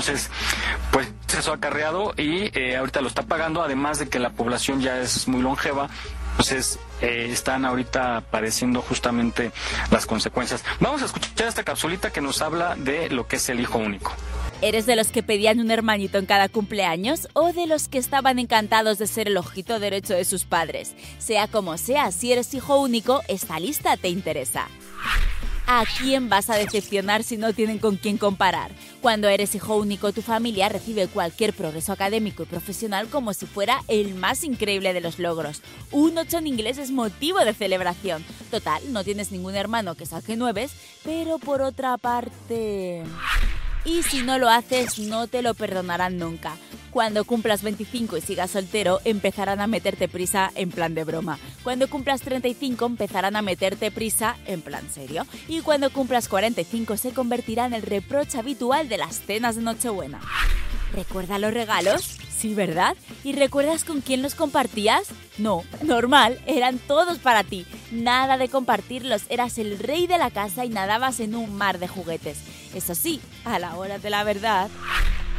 pues 0.90 1.08
eso 1.36 1.52
ha 1.52 1.56
acarreado 1.56 2.14
y 2.16 2.50
eh, 2.58 2.76
ahorita 2.76 3.00
lo 3.00 3.08
está 3.08 3.22
pagando, 3.22 3.62
además 3.62 3.98
de 3.98 4.08
que 4.08 4.18
la 4.18 4.30
población 4.30 4.80
ya 4.80 5.00
es 5.00 5.28
muy 5.28 5.42
longeva. 5.42 5.88
Entonces, 6.32 6.78
eh, 7.00 7.28
están 7.32 7.64
ahorita 7.64 8.22
padeciendo 8.30 8.80
justamente 8.80 9.50
las 9.90 10.06
consecuencias. 10.06 10.64
Vamos 10.78 11.02
a 11.02 11.06
escuchar 11.06 11.48
esta 11.48 11.64
capsulita 11.64 12.10
que 12.12 12.20
nos 12.20 12.42
habla 12.42 12.76
de 12.76 13.10
lo 13.10 13.26
que 13.26 13.36
es 13.36 13.48
el 13.48 13.60
hijo 13.60 13.78
único. 13.78 14.14
¿Eres 14.60 14.86
de 14.86 14.96
los 14.96 15.08
que 15.08 15.22
pedían 15.22 15.60
un 15.60 15.70
hermanito 15.70 16.18
en 16.18 16.26
cada 16.26 16.48
cumpleaños 16.48 17.28
o 17.32 17.52
de 17.52 17.66
los 17.66 17.88
que 17.88 17.98
estaban 17.98 18.38
encantados 18.38 18.98
de 18.98 19.06
ser 19.06 19.28
el 19.28 19.36
ojito 19.36 19.78
derecho 19.78 20.14
de 20.14 20.24
sus 20.24 20.44
padres? 20.44 20.94
Sea 21.18 21.46
como 21.46 21.76
sea, 21.78 22.10
si 22.10 22.32
eres 22.32 22.54
hijo 22.54 22.80
único, 22.80 23.22
esta 23.28 23.60
lista 23.60 23.96
te 23.96 24.08
interesa. 24.08 24.66
¿A 25.70 25.84
quién 25.84 26.30
vas 26.30 26.48
a 26.48 26.56
decepcionar 26.56 27.22
si 27.22 27.36
no 27.36 27.52
tienen 27.52 27.78
con 27.78 27.96
quién 27.96 28.16
comparar? 28.16 28.70
Cuando 29.02 29.28
eres 29.28 29.54
hijo 29.54 29.76
único, 29.76 30.14
tu 30.14 30.22
familia 30.22 30.70
recibe 30.70 31.08
cualquier 31.08 31.52
progreso 31.52 31.92
académico 31.92 32.42
y 32.42 32.46
profesional 32.46 33.08
como 33.08 33.34
si 33.34 33.44
fuera 33.44 33.82
el 33.86 34.14
más 34.14 34.44
increíble 34.44 34.94
de 34.94 35.02
los 35.02 35.18
logros. 35.18 35.60
Un 35.90 36.16
8 36.16 36.38
en 36.38 36.46
inglés 36.46 36.78
es 36.78 36.90
motivo 36.90 37.40
de 37.40 37.52
celebración. 37.52 38.24
Total, 38.50 38.80
no 38.94 39.04
tienes 39.04 39.30
ningún 39.30 39.56
hermano 39.56 39.94
que 39.94 40.06
saque 40.06 40.36
nueves, 40.36 40.72
pero 41.04 41.38
por 41.38 41.60
otra 41.60 41.98
parte... 41.98 43.02
Y 43.84 44.02
si 44.04 44.22
no 44.22 44.38
lo 44.38 44.48
haces, 44.48 44.98
no 44.98 45.26
te 45.26 45.42
lo 45.42 45.52
perdonarán 45.52 46.16
nunca. 46.16 46.56
Cuando 46.98 47.24
cumplas 47.24 47.62
25 47.62 48.16
y 48.16 48.20
sigas 48.20 48.50
soltero, 48.50 48.98
empezarán 49.04 49.60
a 49.60 49.68
meterte 49.68 50.08
prisa 50.08 50.50
en 50.56 50.72
plan 50.72 50.96
de 50.96 51.04
broma. 51.04 51.38
Cuando 51.62 51.88
cumplas 51.88 52.22
35, 52.22 52.86
empezarán 52.86 53.36
a 53.36 53.40
meterte 53.40 53.92
prisa 53.92 54.36
en 54.46 54.62
plan 54.62 54.82
serio. 54.90 55.24
Y 55.46 55.60
cuando 55.60 55.92
cumplas 55.92 56.26
45, 56.26 56.96
se 56.96 57.12
convertirá 57.12 57.66
en 57.66 57.74
el 57.74 57.82
reproche 57.82 58.36
habitual 58.36 58.88
de 58.88 58.98
las 58.98 59.20
cenas 59.20 59.54
de 59.54 59.62
Nochebuena. 59.62 60.20
¿Recuerda 60.92 61.38
los 61.38 61.54
regalos? 61.54 62.18
Sí, 62.36 62.54
¿verdad? 62.54 62.96
¿Y 63.22 63.32
recuerdas 63.32 63.84
con 63.84 64.00
quién 64.00 64.20
los 64.20 64.34
compartías? 64.34 65.04
No, 65.38 65.62
normal, 65.84 66.40
eran 66.46 66.80
todos 66.80 67.18
para 67.18 67.44
ti. 67.44 67.64
Nada 67.92 68.38
de 68.38 68.48
compartirlos, 68.48 69.22
eras 69.28 69.58
el 69.58 69.78
rey 69.78 70.08
de 70.08 70.18
la 70.18 70.32
casa 70.32 70.64
y 70.64 70.68
nadabas 70.68 71.20
en 71.20 71.36
un 71.36 71.56
mar 71.56 71.78
de 71.78 71.86
juguetes. 71.86 72.38
Eso 72.74 72.96
sí, 72.96 73.20
a 73.44 73.60
la 73.60 73.76
hora 73.76 74.00
de 74.00 74.10
la 74.10 74.24
verdad, 74.24 74.68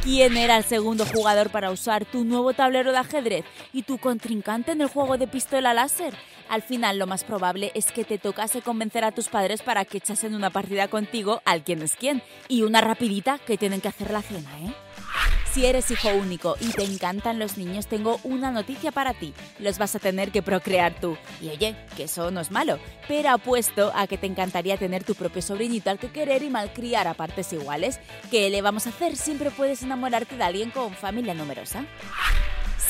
¿quién 0.02 0.36
era 0.36 0.56
el 0.56 0.64
segundo 0.64 1.04
jugador 1.04 1.50
para 1.50 1.70
usar 1.70 2.04
tu 2.04 2.24
nuevo 2.24 2.52
tablero 2.52 2.92
de 2.92 2.98
ajedrez 2.98 3.44
y 3.72 3.82
tu 3.82 3.98
contrincante 3.98 4.72
en 4.72 4.80
el 4.80 4.88
juego 4.88 5.18
de 5.18 5.26
pistola 5.26 5.74
láser? 5.74 6.14
Al 6.48 6.62
final 6.62 6.98
lo 6.98 7.06
más 7.06 7.22
probable 7.22 7.70
es 7.74 7.92
que 7.92 8.04
te 8.04 8.18
tocase 8.18 8.60
convencer 8.60 9.04
a 9.04 9.12
tus 9.12 9.28
padres 9.28 9.62
para 9.62 9.84
que 9.84 9.98
echasen 9.98 10.34
una 10.34 10.50
partida 10.50 10.88
contigo 10.88 11.42
al 11.44 11.62
quién 11.62 11.82
es 11.82 11.94
quién. 11.94 12.22
Y 12.48 12.62
una 12.62 12.80
rapidita 12.80 13.38
que 13.38 13.56
tienen 13.56 13.80
que 13.80 13.88
hacer 13.88 14.10
la 14.10 14.22
cena, 14.22 14.50
¿eh? 14.60 14.74
Si 15.52 15.66
eres 15.66 15.90
hijo 15.90 16.10
único 16.10 16.56
y 16.60 16.68
te 16.70 16.84
encantan 16.84 17.40
los 17.40 17.58
niños, 17.58 17.88
tengo 17.88 18.20
una 18.22 18.52
noticia 18.52 18.92
para 18.92 19.14
ti. 19.14 19.34
Los 19.58 19.78
vas 19.78 19.96
a 19.96 19.98
tener 19.98 20.30
que 20.30 20.42
procrear 20.42 20.94
tú. 21.00 21.16
Y 21.40 21.48
oye, 21.48 21.74
que 21.96 22.04
eso 22.04 22.30
no 22.30 22.40
es 22.40 22.52
malo, 22.52 22.78
pero 23.08 23.30
apuesto 23.30 23.90
a 23.94 24.06
que 24.06 24.16
te 24.16 24.28
encantaría 24.28 24.76
tener 24.76 25.02
tu 25.02 25.16
propio 25.16 25.42
sobrinito 25.42 25.90
al 25.90 25.98
que 25.98 26.12
querer 26.12 26.44
y 26.44 26.50
malcriar 26.50 27.08
a 27.08 27.14
partes 27.14 27.52
iguales. 27.52 27.98
¿Qué 28.30 28.48
le 28.48 28.62
vamos 28.62 28.86
a 28.86 28.90
hacer? 28.90 29.16
Siempre 29.16 29.50
puedes 29.50 29.82
enamorarte 29.82 30.36
de 30.36 30.44
alguien 30.44 30.70
con 30.70 30.94
familia 30.94 31.34
numerosa. 31.34 31.84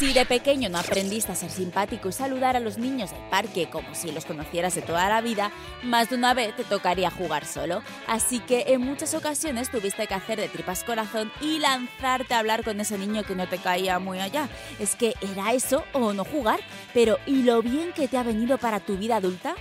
Si 0.00 0.14
de 0.14 0.24
pequeño 0.24 0.70
no 0.70 0.78
aprendiste 0.78 1.30
a 1.30 1.34
ser 1.34 1.50
simpático 1.50 2.08
y 2.08 2.12
saludar 2.12 2.56
a 2.56 2.60
los 2.60 2.78
niños 2.78 3.10
del 3.10 3.20
parque 3.28 3.68
como 3.68 3.94
si 3.94 4.10
los 4.10 4.24
conocieras 4.24 4.74
de 4.74 4.80
toda 4.80 5.10
la 5.10 5.20
vida, 5.20 5.52
más 5.82 6.08
de 6.08 6.16
una 6.16 6.32
vez 6.32 6.56
te 6.56 6.64
tocaría 6.64 7.10
jugar 7.10 7.44
solo. 7.44 7.82
Así 8.06 8.40
que 8.40 8.64
en 8.68 8.80
muchas 8.80 9.12
ocasiones 9.12 9.70
tuviste 9.70 10.06
que 10.06 10.14
hacer 10.14 10.40
de 10.40 10.48
tripas 10.48 10.84
corazón 10.84 11.30
y 11.42 11.58
lanzarte 11.58 12.32
a 12.32 12.38
hablar 12.38 12.64
con 12.64 12.80
ese 12.80 12.96
niño 12.96 13.24
que 13.24 13.34
no 13.34 13.46
te 13.46 13.58
caía 13.58 13.98
muy 13.98 14.20
allá. 14.20 14.48
Es 14.78 14.96
que 14.96 15.12
era 15.20 15.52
eso 15.52 15.84
o 15.92 16.14
no 16.14 16.24
jugar, 16.24 16.60
pero 16.94 17.18
¿y 17.26 17.42
lo 17.42 17.60
bien 17.60 17.92
que 17.92 18.08
te 18.08 18.16
ha 18.16 18.22
venido 18.22 18.56
para 18.56 18.80
tu 18.80 18.96
vida 18.96 19.16
adulta? 19.16 19.54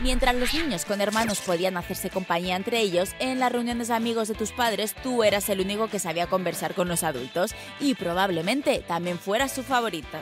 Mientras 0.00 0.34
los 0.34 0.52
niños 0.52 0.84
con 0.84 1.00
hermanos 1.00 1.40
podían 1.40 1.76
hacerse 1.76 2.10
compañía 2.10 2.56
entre 2.56 2.80
ellos, 2.80 3.10
en 3.20 3.38
las 3.38 3.52
reuniones 3.52 3.88
de 3.88 3.94
amigos 3.94 4.28
de 4.28 4.34
tus 4.34 4.50
padres 4.50 4.94
tú 5.02 5.22
eras 5.22 5.48
el 5.48 5.60
único 5.60 5.88
que 5.88 5.98
sabía 5.98 6.26
conversar 6.26 6.74
con 6.74 6.88
los 6.88 7.04
adultos 7.04 7.54
y 7.78 7.94
probablemente 7.94 8.84
también 8.86 9.18
fueras 9.18 9.52
su 9.52 9.62
favorito. 9.62 10.18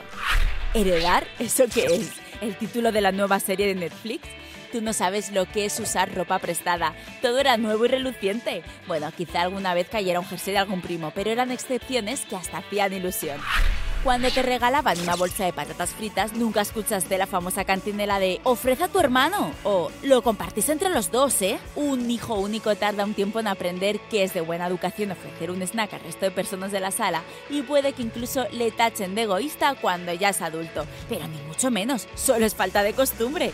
¿Heredar? 0.73 1.25
¿Eso 1.39 1.65
qué 1.73 1.85
es? 1.85 2.11
¿El 2.41 2.55
título 2.55 2.91
de 2.91 3.01
la 3.01 3.11
nueva 3.11 3.39
serie 3.39 3.67
de 3.67 3.75
Netflix? 3.75 4.27
Tú 4.71 4.81
no 4.81 4.93
sabes 4.93 5.31
lo 5.31 5.45
que 5.45 5.65
es 5.65 5.79
usar 5.79 6.13
ropa 6.13 6.39
prestada. 6.39 6.93
Todo 7.21 7.39
era 7.39 7.57
nuevo 7.57 7.83
y 7.85 7.89
reluciente. 7.89 8.63
Bueno, 8.87 9.11
quizá 9.11 9.41
alguna 9.41 9.73
vez 9.73 9.89
cayera 9.89 10.19
un 10.19 10.25
jersey 10.25 10.53
de 10.53 10.59
algún 10.59 10.81
primo, 10.81 11.11
pero 11.13 11.29
eran 11.29 11.51
excepciones 11.51 12.21
que 12.21 12.37
hasta 12.37 12.59
hacían 12.59 12.93
ilusión. 12.93 13.37
Cuando 14.03 14.31
te 14.31 14.41
regalaban 14.41 14.99
una 14.99 15.15
bolsa 15.15 15.45
de 15.45 15.53
patatas 15.53 15.91
fritas, 15.91 16.33
nunca 16.33 16.61
escuchaste 16.61 17.19
la 17.19 17.27
famosa 17.27 17.65
cantinela 17.65 18.17
de 18.17 18.41
ofrece 18.43 18.85
a 18.85 18.87
tu 18.87 18.99
hermano 18.99 19.53
o 19.63 19.91
lo 20.01 20.23
compartís 20.23 20.69
entre 20.69 20.89
los 20.89 21.11
dos, 21.11 21.39
¿eh? 21.43 21.59
Un 21.75 22.09
hijo 22.09 22.33
único 22.33 22.75
tarda 22.75 23.05
un 23.05 23.13
tiempo 23.13 23.39
en 23.39 23.47
aprender 23.47 23.99
que 24.09 24.23
es 24.23 24.33
de 24.33 24.41
buena 24.41 24.65
educación 24.65 25.11
ofrecer 25.11 25.51
un 25.51 25.61
snack 25.61 25.93
al 25.93 25.99
resto 25.99 26.25
de 26.25 26.31
personas 26.31 26.71
de 26.71 26.79
la 26.79 26.89
sala 26.89 27.21
y 27.47 27.61
puede 27.61 27.93
que 27.93 28.01
incluso 28.01 28.47
le 28.51 28.71
tachen 28.71 29.13
de 29.13 29.21
egoísta 29.21 29.75
cuando 29.75 30.11
ya 30.13 30.29
es 30.29 30.41
adulto, 30.41 30.87
pero 31.07 31.27
ni 31.27 31.37
mucho 31.43 31.69
menos, 31.69 32.07
solo 32.15 32.47
es 32.47 32.55
falta 32.55 32.81
de 32.81 32.93
costumbre. 32.93 33.51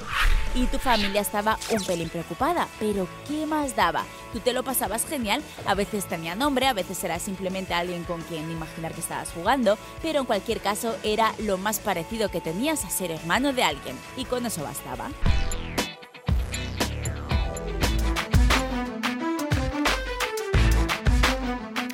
Y 0.56 0.66
tu 0.68 0.80
familia 0.80 1.22
estaba 1.22 1.60
un 1.72 1.84
pelín 1.84 2.08
preocupada, 2.08 2.70
pero 2.80 3.06
¿qué 3.28 3.46
más 3.46 3.76
daba? 3.76 4.06
Tú 4.32 4.40
te 4.40 4.54
lo 4.54 4.64
pasabas 4.64 5.06
genial, 5.06 5.44
a 5.66 5.76
veces 5.76 6.06
tenía 6.06 6.36
nombre, 6.36 6.68
a 6.68 6.74
veces 6.74 7.04
era 7.04 7.20
simplemente 7.20 7.74
alguien 7.74 8.06
con 8.06 8.22
quien 8.22 8.50
imaginar 8.50 8.94
que 8.94 9.02
estabas 9.02 9.30
jugando, 9.32 9.78
pero 10.02 10.20
en 10.20 10.26
cualquier 10.26 10.37
caso 10.62 10.96
era 11.04 11.34
lo 11.40 11.58
más 11.58 11.80
parecido 11.80 12.30
que 12.30 12.42
tenías 12.42 12.86
a 12.86 12.90
ser 12.90 13.12
hermano 13.12 13.54
de 13.54 13.64
alguien, 13.64 13.96
y 14.16 14.26
con 14.26 14.46
eso 14.46 14.64
bastaba. 14.64 15.10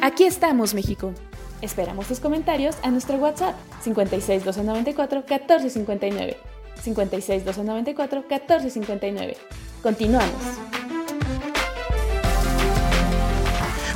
Aquí 0.01 0.25
estamos, 0.25 0.73
México. 0.73 1.13
Esperamos 1.61 2.07
tus 2.07 2.19
comentarios 2.19 2.75
a 2.83 2.91
nuestro 2.91 3.15
WhatsApp 3.15 3.55
56 3.83 4.43
294 4.43 5.19
1459. 5.19 6.37
56 6.81 7.45
294 7.45 8.19
1459. 8.29 9.37
Continuamos. 9.81 10.82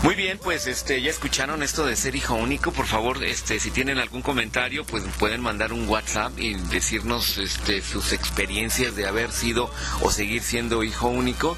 Muy 0.08 0.15
bien, 0.15 0.39
pues 0.41 0.67
este 0.67 1.02
ya 1.02 1.10
escucharon 1.10 1.62
esto 1.63 1.86
de 1.86 1.98
ser 1.98 2.15
hijo 2.15 2.34
único. 2.34 2.72
Por 2.72 2.86
favor, 2.86 3.22
este 3.26 3.60
si 3.60 3.72
tienen 3.72 3.98
algún 3.98 4.22
comentario, 4.22 4.86
pues 4.86 5.04
pueden 5.20 5.41
mandar 5.41 5.74
un 5.74 5.86
WhatsApp 5.86 6.32
y 6.39 6.54
decirnos 6.54 7.38
este 7.38 7.82
sus 7.82 8.13
experiencias 8.13 8.96
de 8.96 9.06
haber 9.06 9.34
sido 9.34 9.70
o 10.00 10.10
seguir 10.10 10.43
siendo 10.43 10.82
hijo 10.86 11.10
único. 11.10 11.58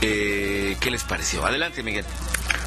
Eh, 0.00 0.76
¿Qué 0.78 0.92
les 0.92 1.02
pareció? 1.02 1.44
Adelante, 1.44 1.82
Miguel. 1.82 2.04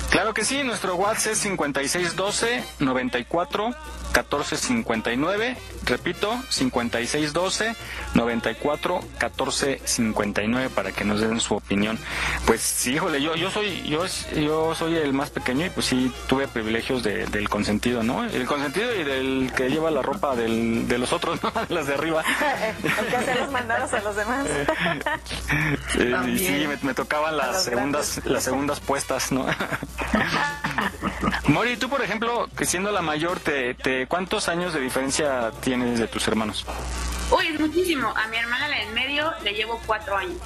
Claro 0.10 0.34
que 0.34 0.44
sí, 0.44 0.64
nuestro 0.64 0.96
WhatsApp 0.96 1.32
es 1.32 1.38
5612 1.40 2.66
94 2.80 3.74
1459. 4.14 5.58
Repito, 5.86 6.40
5612 6.50 7.76
94 8.14 9.00
1459 9.00 10.70
para 10.70 10.92
que 10.92 11.04
nos 11.04 11.22
den 11.22 11.40
su 11.40 11.56
opinión. 11.56 11.98
Pues 12.46 12.62
sí, 12.62 12.94
híjole, 12.94 13.22
yo, 13.22 13.36
yo 13.36 13.50
soy 13.52 13.82
yo, 13.88 14.06
yo 14.36 14.76
soy 14.76 14.96
el 14.98 15.14
más 15.14 15.30
pequeño 15.32 15.66
y 15.66 15.70
pues 15.70 15.86
sí 15.88 16.12
tuve 16.28 16.48
privilegios 16.48 17.02
de- 17.04 17.26
del 17.28 17.50
consentido, 17.50 18.04
¿no? 18.04 18.24
El 18.26 18.46
consentido 18.46 18.94
y 18.96 19.04
del 19.04 19.52
que 19.56 19.70
lleva 19.70 19.90
la 19.92 20.02
ropa 20.02 20.36
del- 20.36 20.88
de 20.88 20.98
los 20.98 21.14
otros, 21.14 21.42
¿no? 21.44 21.52
De 21.52 21.74
las 21.74 21.88
de 21.88 21.94
arriba. 21.96 22.24
El 22.84 23.06
que 23.08 23.16
hacer 23.16 23.40
los 23.40 23.52
mandados 23.52 23.92
a 23.94 24.00
los 24.02 24.16
demás. 24.16 24.46
Eh, 25.98 26.16
y 26.30 26.38
sí, 26.40 26.66
me, 26.68 26.78
me 26.82 26.94
tocaban 26.94 27.36
las 27.38 27.64
segundas, 27.66 28.22
las 28.26 28.44
segundas 28.44 28.80
puestas, 28.80 29.32
¿no? 29.32 29.46
Mori, 31.48 31.76
tú 31.78 31.90
por 31.90 32.02
ejemplo, 32.02 32.50
que 32.58 32.66
siendo 32.66 32.92
la 32.92 33.02
mayor, 33.02 33.40
te, 33.40 33.74
te, 33.74 34.01
¿cuántos 34.08 34.50
años 34.50 34.74
de 34.74 34.80
diferencia 34.82 35.52
tienes 35.62 36.00
de 36.00 36.08
tus 36.08 36.28
hermanos? 36.28 36.66
Uy, 37.32 37.48
es 37.48 37.60
muchísimo. 37.60 38.14
A 38.16 38.28
mi 38.28 38.38
hermana, 38.38 38.68
la 38.68 38.78
del 38.78 38.94
medio, 38.94 39.32
le 39.44 39.54
llevo 39.54 39.80
cuatro 39.86 40.18
años. 40.18 40.38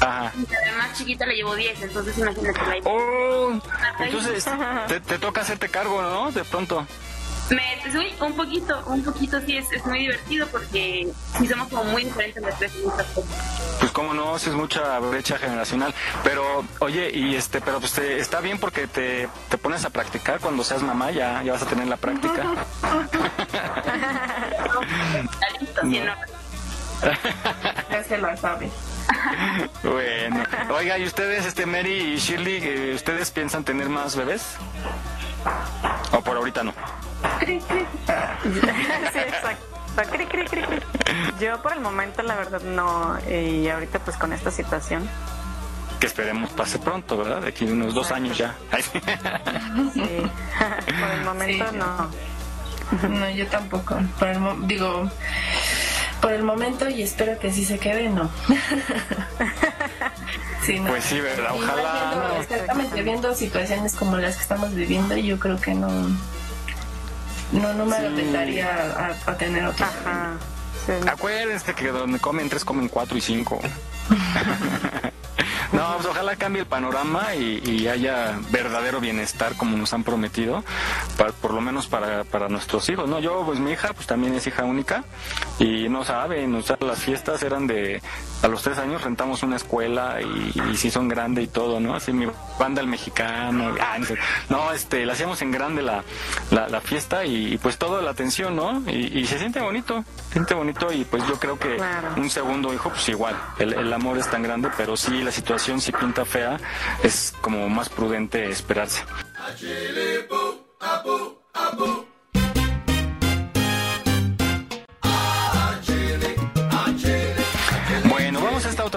Ajá. 0.00 0.32
Y 0.36 0.54
a 0.54 0.70
la 0.70 0.78
más 0.78 0.96
chiquita 0.96 1.26
le 1.26 1.34
llevo 1.34 1.54
diez, 1.56 1.80
entonces 1.82 2.16
imagínate 2.16 2.62
la 2.62 2.76
Oh, 2.84 3.58
entonces 3.98 4.46
te, 4.86 5.00
te 5.00 5.18
toca 5.18 5.40
hacerte 5.40 5.68
cargo, 5.68 6.00
¿no? 6.02 6.30
De 6.30 6.44
pronto. 6.44 6.86
Me, 7.50 7.78
un 8.20 8.34
poquito, 8.34 8.82
un 8.86 9.02
poquito 9.02 9.40
sí, 9.40 9.56
es, 9.56 9.70
es 9.72 9.84
muy 9.86 10.00
divertido 10.00 10.46
porque 10.48 11.08
sí 11.38 11.46
somos 11.46 11.68
como 11.68 11.84
muy 11.84 12.04
diferentes 12.04 12.42
las 12.42 12.58
tres 12.58 12.74
en 12.74 12.84
muchas 12.84 13.06
cosas. 13.06 13.76
Pues 13.80 13.92
cómo 13.92 14.12
no, 14.12 14.38
si 14.38 14.50
es 14.50 14.56
mucha 14.56 14.98
brecha 14.98 15.38
generacional. 15.38 15.94
Pero, 16.24 16.64
oye, 16.80 17.10
y 17.12 17.36
este, 17.36 17.60
pero 17.60 17.80
pues 17.80 17.92
te, 17.92 18.18
está 18.18 18.40
bien 18.40 18.58
porque 18.58 18.86
te, 18.86 19.28
te 19.48 19.58
pones 19.58 19.84
a 19.84 19.90
practicar 19.90 20.40
cuando 20.40 20.64
seas 20.64 20.82
mamá, 20.82 21.10
ya, 21.10 21.42
ya 21.42 21.52
vas 21.52 21.62
a 21.62 21.66
tener 21.66 21.86
la 21.86 21.96
práctica. 21.96 22.44
Ya 27.90 28.04
se 28.04 28.18
la 28.18 28.36
sabe. 28.36 28.68
bueno, 29.82 30.42
oiga, 30.70 30.98
¿y 30.98 31.04
ustedes, 31.04 31.46
este 31.46 31.64
Mary 31.64 32.14
y 32.14 32.16
Shirley, 32.16 32.60
eh, 32.62 32.92
ustedes 32.94 33.30
piensan 33.30 33.64
tener 33.64 33.88
más 33.88 34.16
bebés? 34.16 34.56
¿O 36.12 36.20
por 36.20 36.36
ahorita 36.36 36.62
no? 36.64 36.72
sí, 37.46 37.60
exacto. 39.18 39.64
Cri, 40.12 40.26
cri, 40.26 40.44
cri, 40.44 40.62
cri. 40.62 40.80
Yo 41.40 41.60
por 41.60 41.72
el 41.72 41.80
momento 41.80 42.22
la 42.22 42.36
verdad 42.36 42.60
no, 42.62 43.18
y 43.28 43.68
ahorita 43.68 43.98
pues 44.00 44.16
con 44.16 44.32
esta 44.32 44.50
situación. 44.50 45.08
Que 45.98 46.06
esperemos 46.06 46.50
pase 46.50 46.78
pronto, 46.78 47.18
¿verdad? 47.18 47.40
De 47.42 47.48
aquí 47.48 47.64
unos 47.64 47.94
dos 47.94 48.12
años 48.12 48.38
ya. 48.38 48.54
Sí, 49.92 50.00
por 51.00 51.10
el 51.10 51.24
momento 51.24 51.64
Sí. 51.70 51.76
no. 51.76 52.10
No, 53.08 53.28
yo 53.30 53.46
tampoco. 53.48 53.96
Por 54.18 54.28
el 54.28 54.38
mo- 54.40 54.56
digo, 54.62 55.10
por 56.22 56.32
el 56.32 56.42
momento 56.44 56.88
y 56.88 57.02
espero 57.02 57.38
que 57.38 57.52
sí 57.52 57.64
se 57.64 57.78
quede, 57.78 58.08
no. 58.08 58.30
Sí, 60.64 60.80
no. 60.80 60.90
Pues 60.90 61.04
sí, 61.04 61.20
¿verdad? 61.20 61.50
Ojalá. 61.54 62.10
viendo- 62.10 62.28
no. 62.28 62.40
exactamente, 62.42 63.02
viendo 63.02 63.34
situaciones 63.34 63.94
como 63.94 64.16
las 64.16 64.36
que 64.36 64.42
estamos 64.42 64.74
viviendo, 64.74 65.16
yo 65.16 65.38
creo 65.38 65.60
que 65.60 65.74
no. 65.74 65.88
No, 67.52 67.72
no 67.74 67.86
me 67.86 67.96
Sí. 67.96 68.60
a, 68.60 69.16
a 69.26 69.36
tener 69.38 69.64
otro. 69.64 69.86
Ajá. 69.86 70.32
Acuérdense 71.10 71.74
que 71.74 71.88
donde 71.88 72.18
comen 72.18 72.48
tres, 72.48 72.64
comen 72.64 72.88
cuatro 72.88 73.16
y 73.16 73.20
cinco. 73.20 73.60
No, 75.70 75.94
pues 75.96 76.06
ojalá 76.06 76.34
cambie 76.36 76.62
el 76.62 76.66
panorama 76.66 77.34
y, 77.34 77.60
y 77.62 77.88
haya 77.88 78.38
verdadero 78.50 79.00
bienestar 79.00 79.54
como 79.54 79.76
nos 79.76 79.92
han 79.92 80.02
prometido, 80.02 80.64
por 81.42 81.52
lo 81.52 81.60
menos 81.60 81.86
para, 81.86 82.24
para 82.24 82.48
nuestros 82.48 82.88
hijos. 82.88 83.06
No, 83.06 83.20
yo, 83.20 83.42
pues 83.44 83.60
mi 83.60 83.72
hija, 83.72 83.92
pues 83.92 84.06
también 84.06 84.34
es 84.34 84.46
hija 84.46 84.64
única 84.64 85.04
y 85.58 85.90
no 85.90 86.04
saben, 86.04 86.54
o 86.54 86.62
sea, 86.62 86.78
las 86.80 87.00
fiestas 87.00 87.42
eran 87.42 87.66
de, 87.66 88.00
a 88.42 88.48
los 88.48 88.62
tres 88.62 88.78
años 88.78 89.02
rentamos 89.02 89.42
una 89.42 89.56
escuela 89.56 90.18
y, 90.20 90.52
y 90.70 90.76
sí 90.76 90.90
son 90.90 91.08
grande 91.08 91.42
y 91.42 91.46
todo, 91.48 91.80
¿no? 91.80 91.94
Así 91.94 92.12
mi 92.12 92.26
banda 92.58 92.80
el 92.80 92.86
mexicano, 92.86 93.74
ah, 93.80 93.98
no, 93.98 94.04
sé. 94.06 94.16
no, 94.48 94.72
este, 94.72 95.04
la 95.06 95.12
hacíamos 95.14 95.40
en 95.42 95.50
grande 95.50 95.82
la, 95.82 96.04
la, 96.50 96.68
la 96.68 96.80
fiesta 96.80 97.24
y, 97.24 97.54
y, 97.54 97.58
pues 97.58 97.78
toda 97.78 98.02
la 98.02 98.10
atención, 98.10 98.54
¿no? 98.56 98.82
Y, 98.90 99.18
y 99.18 99.26
se 99.26 99.38
siente 99.38 99.60
bonito, 99.60 100.04
se 100.28 100.32
siente 100.34 100.54
bonito 100.54 100.92
y 100.92 101.04
pues 101.04 101.26
yo 101.26 101.38
creo 101.38 101.58
que 101.58 101.76
Claro. 101.76 102.08
un 102.16 102.30
segundo 102.30 102.72
hijo, 102.74 102.90
pues 102.90 103.08
igual, 103.08 103.36
el, 103.58 103.72
el 103.74 103.92
amor 103.92 104.18
es 104.18 104.28
tan 104.30 104.42
grande, 104.42 104.68
pero 104.76 104.96
sí 104.96 105.22
la 105.22 105.30
situación 105.32 105.80
si 105.80 105.92
pinta 105.92 106.24
fea, 106.24 106.58
es 107.02 107.34
como 107.40 107.68
más 107.68 107.88
prudente 107.88 108.48
esperarse. 108.48 109.02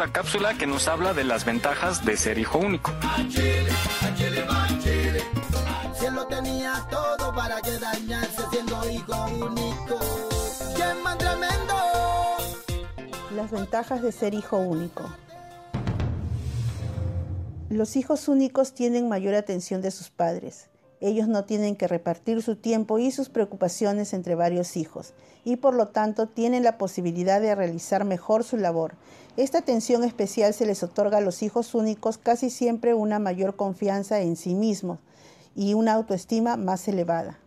Otra 0.01 0.13
cápsula 0.13 0.55
que 0.55 0.65
nos 0.65 0.87
habla 0.87 1.13
de 1.13 1.23
las 1.23 1.45
ventajas 1.45 2.03
de 2.03 2.17
ser 2.17 2.39
hijo 2.39 2.57
único. 2.57 2.91
Las 13.35 13.51
ventajas 13.51 14.01
de 14.01 14.11
ser 14.11 14.33
hijo 14.33 14.57
único. 14.57 15.07
Los 17.69 17.95
hijos 17.95 18.27
únicos 18.27 18.73
tienen 18.73 19.07
mayor 19.07 19.35
atención 19.35 19.83
de 19.83 19.91
sus 19.91 20.09
padres. 20.09 20.70
Ellos 21.01 21.27
no 21.27 21.43
tienen 21.43 21.75
que 21.75 21.87
repartir 21.87 22.41
su 22.41 22.55
tiempo 22.55 22.99
y 22.99 23.11
sus 23.11 23.29
preocupaciones 23.29 24.13
entre 24.13 24.35
varios 24.35 24.77
hijos 24.77 25.13
y 25.43 25.57
por 25.57 25.73
lo 25.73 25.87
tanto 25.87 26.27
tienen 26.27 26.63
la 26.63 26.77
posibilidad 26.77 27.41
de 27.41 27.55
realizar 27.55 28.05
mejor 28.05 28.43
su 28.43 28.55
labor. 28.55 28.93
Esta 29.35 29.57
atención 29.57 30.03
especial 30.03 30.53
se 30.53 30.65
les 30.65 30.83
otorga 30.83 31.17
a 31.17 31.21
los 31.21 31.41
hijos 31.43 31.75
únicos 31.75 32.17
casi 32.17 32.49
siempre 32.49 32.93
una 32.93 33.19
mayor 33.19 33.55
confianza 33.55 34.21
en 34.21 34.35
sí 34.35 34.53
mismos 34.53 34.99
y 35.55 35.73
una 35.73 35.93
autoestima 35.93 36.55
más 36.55 36.87
elevada 36.87 37.40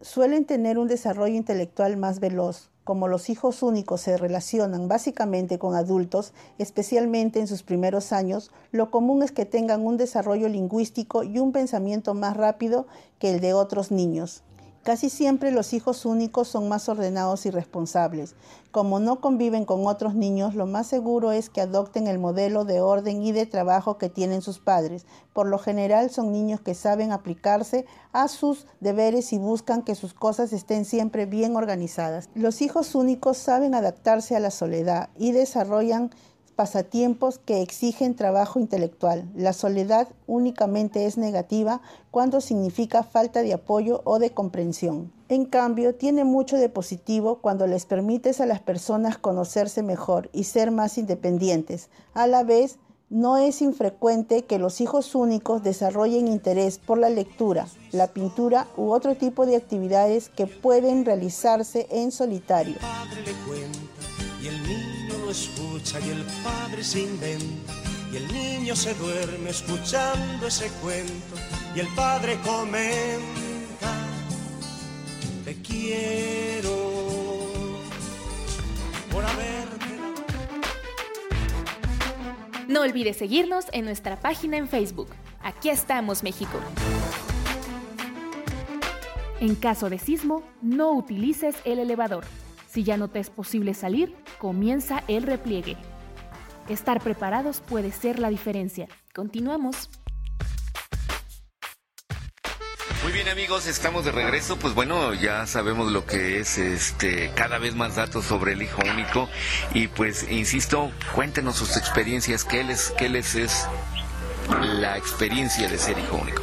suelen 0.00 0.44
tener 0.44 0.78
un 0.78 0.88
desarrollo 0.88 1.34
intelectual 1.34 1.96
más 1.96 2.20
veloz. 2.20 2.70
Como 2.84 3.06
los 3.06 3.28
hijos 3.28 3.62
únicos 3.62 4.00
se 4.00 4.16
relacionan 4.16 4.88
básicamente 4.88 5.58
con 5.58 5.74
adultos, 5.74 6.32
especialmente 6.58 7.38
en 7.38 7.46
sus 7.46 7.62
primeros 7.62 8.12
años, 8.12 8.50
lo 8.72 8.90
común 8.90 9.22
es 9.22 9.30
que 9.30 9.44
tengan 9.44 9.86
un 9.86 9.96
desarrollo 9.96 10.48
lingüístico 10.48 11.22
y 11.22 11.38
un 11.38 11.52
pensamiento 11.52 12.14
más 12.14 12.36
rápido 12.36 12.86
que 13.18 13.30
el 13.30 13.40
de 13.40 13.52
otros 13.52 13.90
niños. 13.90 14.42
Casi 14.82 15.10
siempre 15.10 15.50
los 15.50 15.74
hijos 15.74 16.06
únicos 16.06 16.48
son 16.48 16.70
más 16.70 16.88
ordenados 16.88 17.44
y 17.44 17.50
responsables. 17.50 18.34
Como 18.70 18.98
no 18.98 19.20
conviven 19.20 19.66
con 19.66 19.86
otros 19.86 20.14
niños, 20.14 20.54
lo 20.54 20.64
más 20.66 20.86
seguro 20.86 21.32
es 21.32 21.50
que 21.50 21.60
adopten 21.60 22.06
el 22.06 22.18
modelo 22.18 22.64
de 22.64 22.80
orden 22.80 23.22
y 23.22 23.32
de 23.32 23.44
trabajo 23.44 23.98
que 23.98 24.08
tienen 24.08 24.40
sus 24.40 24.58
padres. 24.58 25.04
Por 25.34 25.48
lo 25.48 25.58
general 25.58 26.08
son 26.08 26.32
niños 26.32 26.62
que 26.62 26.74
saben 26.74 27.12
aplicarse 27.12 27.84
a 28.12 28.26
sus 28.28 28.66
deberes 28.80 29.34
y 29.34 29.38
buscan 29.38 29.82
que 29.82 29.94
sus 29.94 30.14
cosas 30.14 30.52
estén 30.54 30.86
siempre 30.86 31.26
bien 31.26 31.56
organizadas. 31.56 32.30
Los 32.34 32.62
hijos 32.62 32.94
únicos 32.94 33.36
saben 33.36 33.74
adaptarse 33.74 34.34
a 34.34 34.40
la 34.40 34.50
soledad 34.50 35.10
y 35.18 35.32
desarrollan 35.32 36.10
pasatiempos 36.60 37.38
que 37.38 37.62
exigen 37.62 38.14
trabajo 38.14 38.60
intelectual. 38.60 39.26
La 39.34 39.54
soledad 39.54 40.08
únicamente 40.26 41.06
es 41.06 41.16
negativa 41.16 41.80
cuando 42.10 42.42
significa 42.42 43.02
falta 43.02 43.40
de 43.40 43.54
apoyo 43.54 44.02
o 44.04 44.18
de 44.18 44.34
comprensión. 44.34 45.10
En 45.30 45.46
cambio, 45.46 45.94
tiene 45.94 46.24
mucho 46.24 46.58
de 46.58 46.68
positivo 46.68 47.38
cuando 47.40 47.66
les 47.66 47.86
permites 47.86 48.42
a 48.42 48.46
las 48.46 48.60
personas 48.60 49.16
conocerse 49.16 49.82
mejor 49.82 50.28
y 50.34 50.44
ser 50.44 50.70
más 50.70 50.98
independientes. 50.98 51.88
A 52.12 52.26
la 52.26 52.42
vez, 52.42 52.78
no 53.08 53.38
es 53.38 53.62
infrecuente 53.62 54.44
que 54.44 54.58
los 54.58 54.82
hijos 54.82 55.14
únicos 55.14 55.62
desarrollen 55.62 56.28
interés 56.28 56.76
por 56.76 56.98
la 56.98 57.08
lectura, 57.08 57.68
la 57.90 58.08
pintura 58.08 58.66
u 58.76 58.90
otro 58.90 59.14
tipo 59.14 59.46
de 59.46 59.56
actividades 59.56 60.28
que 60.28 60.46
pueden 60.46 61.06
realizarse 61.06 61.86
en 61.90 62.12
solitario. 62.12 62.76
Y 64.42 64.48
el 64.48 64.62
niño 64.62 65.18
lo 65.24 65.30
escucha 65.30 66.00
y 66.00 66.10
el 66.10 66.24
padre 66.42 66.82
se 66.82 67.00
inventa 67.00 67.74
y 68.12 68.16
el 68.16 68.32
niño 68.32 68.74
se 68.74 68.94
duerme 68.94 69.50
escuchando 69.50 70.46
ese 70.46 70.68
cuento 70.82 71.36
y 71.74 71.80
el 71.80 71.88
padre 71.88 72.38
comenta 72.44 73.92
te 75.44 75.54
quiero 75.62 76.90
por 79.10 79.24
haberte 79.24 79.70
No 82.68 82.82
olvides 82.82 83.16
seguirnos 83.16 83.64
en 83.72 83.84
nuestra 83.84 84.20
página 84.20 84.56
en 84.56 84.68
Facebook. 84.68 85.08
Aquí 85.42 85.70
estamos, 85.70 86.22
México. 86.22 86.56
En 89.40 89.56
caso 89.56 89.90
de 89.90 89.98
sismo, 89.98 90.44
no 90.62 90.92
utilices 90.92 91.56
el 91.64 91.80
elevador. 91.80 92.24
Si 92.70 92.84
ya 92.84 92.96
no 92.96 93.08
te 93.08 93.18
es 93.18 93.30
posible 93.30 93.74
salir, 93.74 94.14
comienza 94.38 95.02
el 95.08 95.24
repliegue. 95.24 95.76
Estar 96.68 97.02
preparados 97.02 97.60
puede 97.60 97.90
ser 97.90 98.20
la 98.20 98.28
diferencia. 98.28 98.86
Continuamos. 99.12 99.90
Muy 103.02 103.12
bien 103.12 103.28
amigos, 103.28 103.66
estamos 103.66 104.04
de 104.04 104.12
regreso. 104.12 104.56
Pues 104.56 104.74
bueno, 104.74 105.14
ya 105.14 105.46
sabemos 105.46 105.90
lo 105.90 106.06
que 106.06 106.38
es 106.38 106.58
este 106.58 107.32
cada 107.34 107.58
vez 107.58 107.74
más 107.74 107.96
datos 107.96 108.24
sobre 108.24 108.52
el 108.52 108.62
hijo 108.62 108.80
único 108.88 109.28
y 109.74 109.88
pues 109.88 110.30
insisto, 110.30 110.92
cuéntenos 111.12 111.56
sus 111.56 111.76
experiencias, 111.76 112.44
qué 112.44 112.62
les 112.62 112.90
qué 112.92 113.08
les 113.08 113.34
es 113.34 113.66
la 114.60 114.96
experiencia 114.96 115.68
de 115.68 115.76
ser 115.76 115.98
hijo 115.98 116.18
único. 116.18 116.42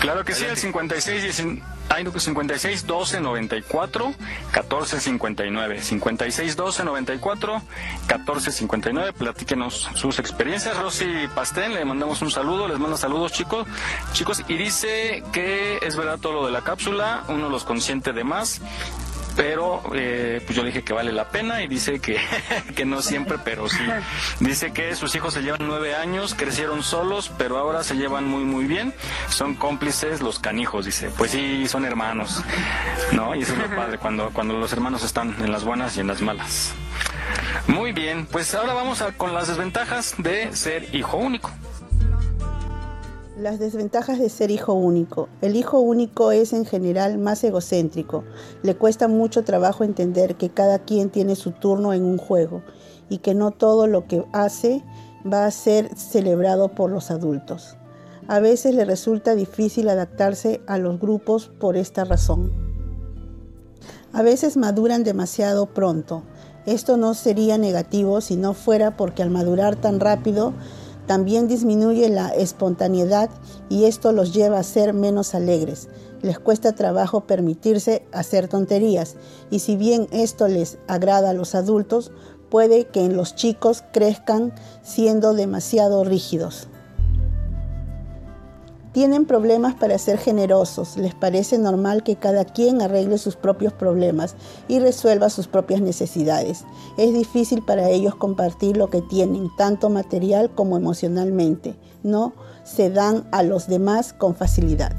Claro 0.00 0.24
que 0.24 0.32
sí, 0.32 0.44
el 0.44 0.56
56 0.56 1.22
19 1.22 1.75
Que 1.88 2.20
56 2.20 2.86
12 2.86 3.20
94 3.20 4.14
14 4.52 5.00
59. 5.00 5.80
56 5.80 6.56
12 6.56 6.84
94 6.84 7.62
14 8.06 8.52
59. 8.52 9.12
Platíquenos 9.14 9.88
sus 9.94 10.18
experiencias. 10.18 10.76
Rosy 10.76 11.06
Pastén, 11.34 11.74
le 11.74 11.84
mandamos 11.84 12.20
un 12.20 12.30
saludo, 12.30 12.68
les 12.68 12.78
manda 12.78 12.96
saludos, 12.96 13.32
chicos. 13.32 13.66
Chicos, 14.12 14.42
y 14.46 14.56
dice 14.56 15.22
que 15.32 15.78
es 15.82 15.96
verdad 15.96 16.18
todo 16.18 16.34
lo 16.34 16.46
de 16.46 16.52
la 16.52 16.62
cápsula, 16.62 17.24
uno 17.28 17.48
los 17.48 17.64
consiente 17.64 18.12
de 18.12 18.24
más. 18.24 18.60
Pero 19.36 19.82
eh, 19.94 20.40
pues 20.44 20.56
yo 20.56 20.62
le 20.62 20.70
dije 20.70 20.82
que 20.82 20.92
vale 20.92 21.12
la 21.12 21.28
pena 21.28 21.62
y 21.62 21.68
dice 21.68 22.00
que, 22.00 22.18
que 22.74 22.84
no 22.84 23.02
siempre, 23.02 23.36
pero 23.44 23.68
sí. 23.68 23.84
Dice 24.40 24.72
que 24.72 24.94
sus 24.96 25.14
hijos 25.14 25.34
se 25.34 25.42
llevan 25.42 25.66
nueve 25.66 25.94
años, 25.94 26.34
crecieron 26.34 26.82
solos, 26.82 27.30
pero 27.36 27.58
ahora 27.58 27.84
se 27.84 27.94
llevan 27.96 28.26
muy 28.26 28.44
muy 28.44 28.64
bien. 28.64 28.94
Son 29.28 29.54
cómplices 29.54 30.20
los 30.22 30.38
canijos, 30.38 30.86
dice. 30.86 31.10
Pues 31.16 31.30
sí, 31.30 31.68
son 31.68 31.84
hermanos, 31.84 32.42
¿no? 33.12 33.34
Y 33.34 33.42
eso 33.42 33.52
es 33.52 33.58
lo 33.58 33.76
padre, 33.76 33.98
cuando, 33.98 34.30
cuando 34.30 34.54
los 34.54 34.72
hermanos 34.72 35.04
están 35.04 35.36
en 35.42 35.52
las 35.52 35.64
buenas 35.64 35.96
y 35.96 36.00
en 36.00 36.06
las 36.06 36.22
malas. 36.22 36.74
Muy 37.66 37.92
bien, 37.92 38.26
pues 38.26 38.54
ahora 38.54 38.74
vamos 38.74 39.02
a, 39.02 39.12
con 39.12 39.34
las 39.34 39.48
desventajas 39.48 40.14
de 40.18 40.54
ser 40.54 40.94
hijo 40.94 41.16
único. 41.16 41.50
Las 43.36 43.58
desventajas 43.58 44.18
de 44.18 44.30
ser 44.30 44.50
hijo 44.50 44.72
único. 44.72 45.28
El 45.42 45.56
hijo 45.56 45.78
único 45.78 46.32
es 46.32 46.54
en 46.54 46.64
general 46.64 47.18
más 47.18 47.44
egocéntrico. 47.44 48.24
Le 48.62 48.76
cuesta 48.76 49.08
mucho 49.08 49.44
trabajo 49.44 49.84
entender 49.84 50.36
que 50.36 50.48
cada 50.48 50.78
quien 50.78 51.10
tiene 51.10 51.36
su 51.36 51.50
turno 51.50 51.92
en 51.92 52.02
un 52.02 52.16
juego 52.16 52.62
y 53.10 53.18
que 53.18 53.34
no 53.34 53.50
todo 53.50 53.86
lo 53.88 54.06
que 54.06 54.24
hace 54.32 54.82
va 55.30 55.44
a 55.44 55.50
ser 55.50 55.94
celebrado 55.94 56.68
por 56.68 56.90
los 56.90 57.10
adultos. 57.10 57.76
A 58.26 58.40
veces 58.40 58.74
le 58.74 58.86
resulta 58.86 59.34
difícil 59.34 59.90
adaptarse 59.90 60.62
a 60.66 60.78
los 60.78 60.98
grupos 60.98 61.48
por 61.60 61.76
esta 61.76 62.06
razón. 62.06 62.50
A 64.14 64.22
veces 64.22 64.56
maduran 64.56 65.04
demasiado 65.04 65.66
pronto. 65.66 66.22
Esto 66.64 66.96
no 66.96 67.12
sería 67.12 67.58
negativo 67.58 68.22
si 68.22 68.36
no 68.36 68.54
fuera 68.54 68.96
porque 68.96 69.22
al 69.22 69.28
madurar 69.28 69.76
tan 69.76 70.00
rápido 70.00 70.54
también 71.06 71.48
disminuye 71.48 72.08
la 72.08 72.28
espontaneidad 72.30 73.30
y 73.68 73.84
esto 73.84 74.12
los 74.12 74.34
lleva 74.34 74.58
a 74.58 74.64
ser 74.64 74.92
menos 74.92 75.34
alegres. 75.34 75.88
Les 76.22 76.38
cuesta 76.38 76.74
trabajo 76.74 77.22
permitirse 77.22 78.06
hacer 78.12 78.48
tonterías 78.48 79.16
y 79.50 79.60
si 79.60 79.76
bien 79.76 80.08
esto 80.10 80.48
les 80.48 80.78
agrada 80.88 81.30
a 81.30 81.34
los 81.34 81.54
adultos, 81.54 82.10
puede 82.50 82.86
que 82.86 83.04
en 83.04 83.16
los 83.16 83.34
chicos 83.34 83.84
crezcan 83.92 84.52
siendo 84.82 85.34
demasiado 85.34 86.04
rígidos. 86.04 86.68
Tienen 88.96 89.26
problemas 89.26 89.74
para 89.74 89.98
ser 89.98 90.16
generosos, 90.16 90.96
les 90.96 91.14
parece 91.14 91.58
normal 91.58 92.02
que 92.02 92.16
cada 92.16 92.46
quien 92.46 92.80
arregle 92.80 93.18
sus 93.18 93.36
propios 93.36 93.74
problemas 93.74 94.36
y 94.68 94.78
resuelva 94.78 95.28
sus 95.28 95.48
propias 95.48 95.82
necesidades. 95.82 96.64
Es 96.96 97.12
difícil 97.12 97.62
para 97.62 97.90
ellos 97.90 98.14
compartir 98.14 98.78
lo 98.78 98.88
que 98.88 99.02
tienen, 99.02 99.50
tanto 99.58 99.90
material 99.90 100.48
como 100.48 100.78
emocionalmente. 100.78 101.76
No 102.02 102.32
se 102.64 102.88
dan 102.88 103.28
a 103.32 103.42
los 103.42 103.66
demás 103.66 104.14
con 104.14 104.34
facilidad. 104.34 104.96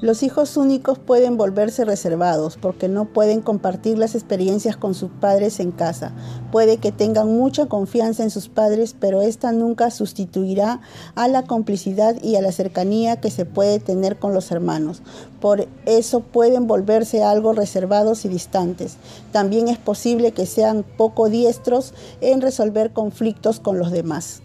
Los 0.00 0.22
hijos 0.22 0.56
únicos 0.56 0.98
pueden 0.98 1.36
volverse 1.36 1.84
reservados 1.84 2.56
porque 2.56 2.88
no 2.88 3.04
pueden 3.04 3.42
compartir 3.42 3.98
las 3.98 4.14
experiencias 4.14 4.74
con 4.74 4.94
sus 4.94 5.10
padres 5.10 5.60
en 5.60 5.72
casa. 5.72 6.12
Puede 6.50 6.78
que 6.78 6.90
tengan 6.90 7.36
mucha 7.36 7.66
confianza 7.66 8.22
en 8.22 8.30
sus 8.30 8.48
padres, 8.48 8.96
pero 8.98 9.20
esta 9.20 9.52
nunca 9.52 9.90
sustituirá 9.90 10.80
a 11.16 11.28
la 11.28 11.42
complicidad 11.42 12.16
y 12.22 12.36
a 12.36 12.40
la 12.40 12.50
cercanía 12.50 13.20
que 13.20 13.30
se 13.30 13.44
puede 13.44 13.78
tener 13.78 14.18
con 14.18 14.32
los 14.32 14.50
hermanos. 14.50 15.02
Por 15.38 15.68
eso 15.84 16.20
pueden 16.20 16.66
volverse 16.66 17.22
algo 17.22 17.52
reservados 17.52 18.24
y 18.24 18.28
distantes. 18.28 18.96
También 19.32 19.68
es 19.68 19.76
posible 19.76 20.32
que 20.32 20.46
sean 20.46 20.82
poco 20.96 21.28
diestros 21.28 21.92
en 22.22 22.40
resolver 22.40 22.94
conflictos 22.94 23.60
con 23.60 23.78
los 23.78 23.90
demás. 23.90 24.40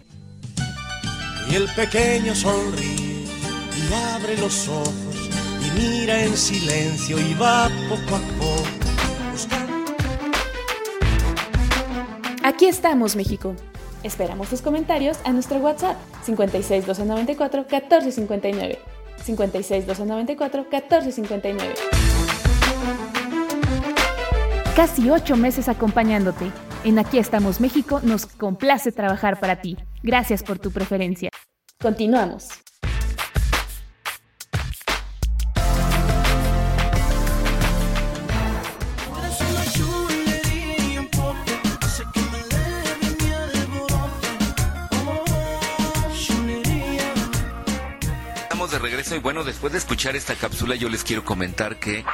Y 1.50 1.54
el 1.54 1.66
pequeño 1.74 2.34
sonríe 2.34 3.24
y 3.24 3.94
abre 4.14 4.36
los 4.36 4.68
ojos 4.68 5.05
mira 5.76 6.22
en 6.24 6.36
silencio 6.36 7.18
y 7.18 7.34
va 7.34 7.70
poco 7.88 8.16
a 8.16 8.20
poco 8.38 8.86
Aquí 12.46 12.66
estamos, 12.66 13.16
México. 13.16 13.56
Esperamos 14.04 14.48
tus 14.48 14.62
comentarios 14.62 15.18
a 15.24 15.32
nuestro 15.32 15.58
WhatsApp 15.58 15.96
56 16.22 16.86
294 16.86 17.62
1459. 17.62 18.78
56 19.24 19.86
294 19.86 20.62
1459. 20.70 21.74
Casi 24.76 25.10
ocho 25.10 25.36
meses 25.36 25.68
acompañándote. 25.68 26.52
En 26.84 27.00
Aquí 27.00 27.18
estamos, 27.18 27.60
México 27.60 27.98
nos 28.04 28.26
complace 28.26 28.92
trabajar 28.92 29.40
para 29.40 29.60
ti. 29.60 29.76
Gracias 30.04 30.44
por 30.44 30.60
tu 30.60 30.70
preferencia. 30.70 31.30
Continuamos. 31.82 32.65
De 48.76 48.82
regreso 48.82 49.16
y 49.16 49.20
bueno, 49.20 49.42
después 49.42 49.72
de 49.72 49.78
escuchar 49.78 50.16
esta 50.16 50.34
cápsula 50.34 50.74
yo 50.74 50.90
les 50.90 51.02
quiero 51.02 51.24
comentar 51.24 51.78
que 51.78 52.04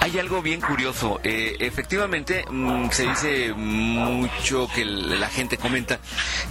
hay 0.00 0.18
algo 0.18 0.40
bien 0.40 0.62
curioso. 0.62 1.20
Eh, 1.24 1.56
efectivamente, 1.60 2.44
mm, 2.50 2.90
se 2.90 3.06
dice 3.06 3.52
mucho 3.54 4.66
que 4.74 4.86
la 4.86 5.28
gente 5.28 5.58
comenta 5.58 5.98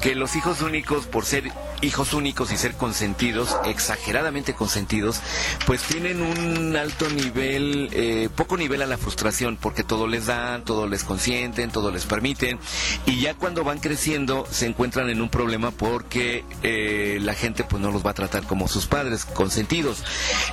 que 0.01 0.13
los 0.13 0.35
hijos 0.35 0.61
únicos, 0.61 1.07
por 1.07 1.25
ser 1.25 1.51
hijos 1.81 2.13
únicos 2.13 2.51
y 2.51 2.57
ser 2.57 2.73
consentidos, 2.75 3.55
exageradamente 3.65 4.53
consentidos, 4.53 5.21
pues 5.65 5.81
tienen 5.81 6.21
un 6.21 6.75
alto 6.75 7.09
nivel, 7.09 7.89
eh, 7.93 8.29
poco 8.35 8.57
nivel 8.57 8.81
a 8.81 8.85
la 8.85 8.97
frustración, 8.97 9.57
porque 9.57 9.83
todo 9.83 10.07
les 10.07 10.27
dan, 10.27 10.63
todo 10.63 10.87
les 10.87 11.03
consienten, 11.03 11.71
todo 11.71 11.91
les 11.91 12.05
permiten, 12.05 12.59
y 13.05 13.19
ya 13.19 13.33
cuando 13.33 13.63
van 13.63 13.79
creciendo 13.79 14.47
se 14.49 14.67
encuentran 14.67 15.09
en 15.09 15.21
un 15.21 15.29
problema 15.29 15.71
porque 15.71 16.43
eh, 16.63 17.19
la 17.21 17.33
gente 17.33 17.63
pues 17.63 17.81
no 17.81 17.91
los 17.91 18.05
va 18.05 18.11
a 18.11 18.15
tratar 18.15 18.43
como 18.43 18.67
sus 18.67 18.85
padres, 18.85 19.25
consentidos. 19.55 20.03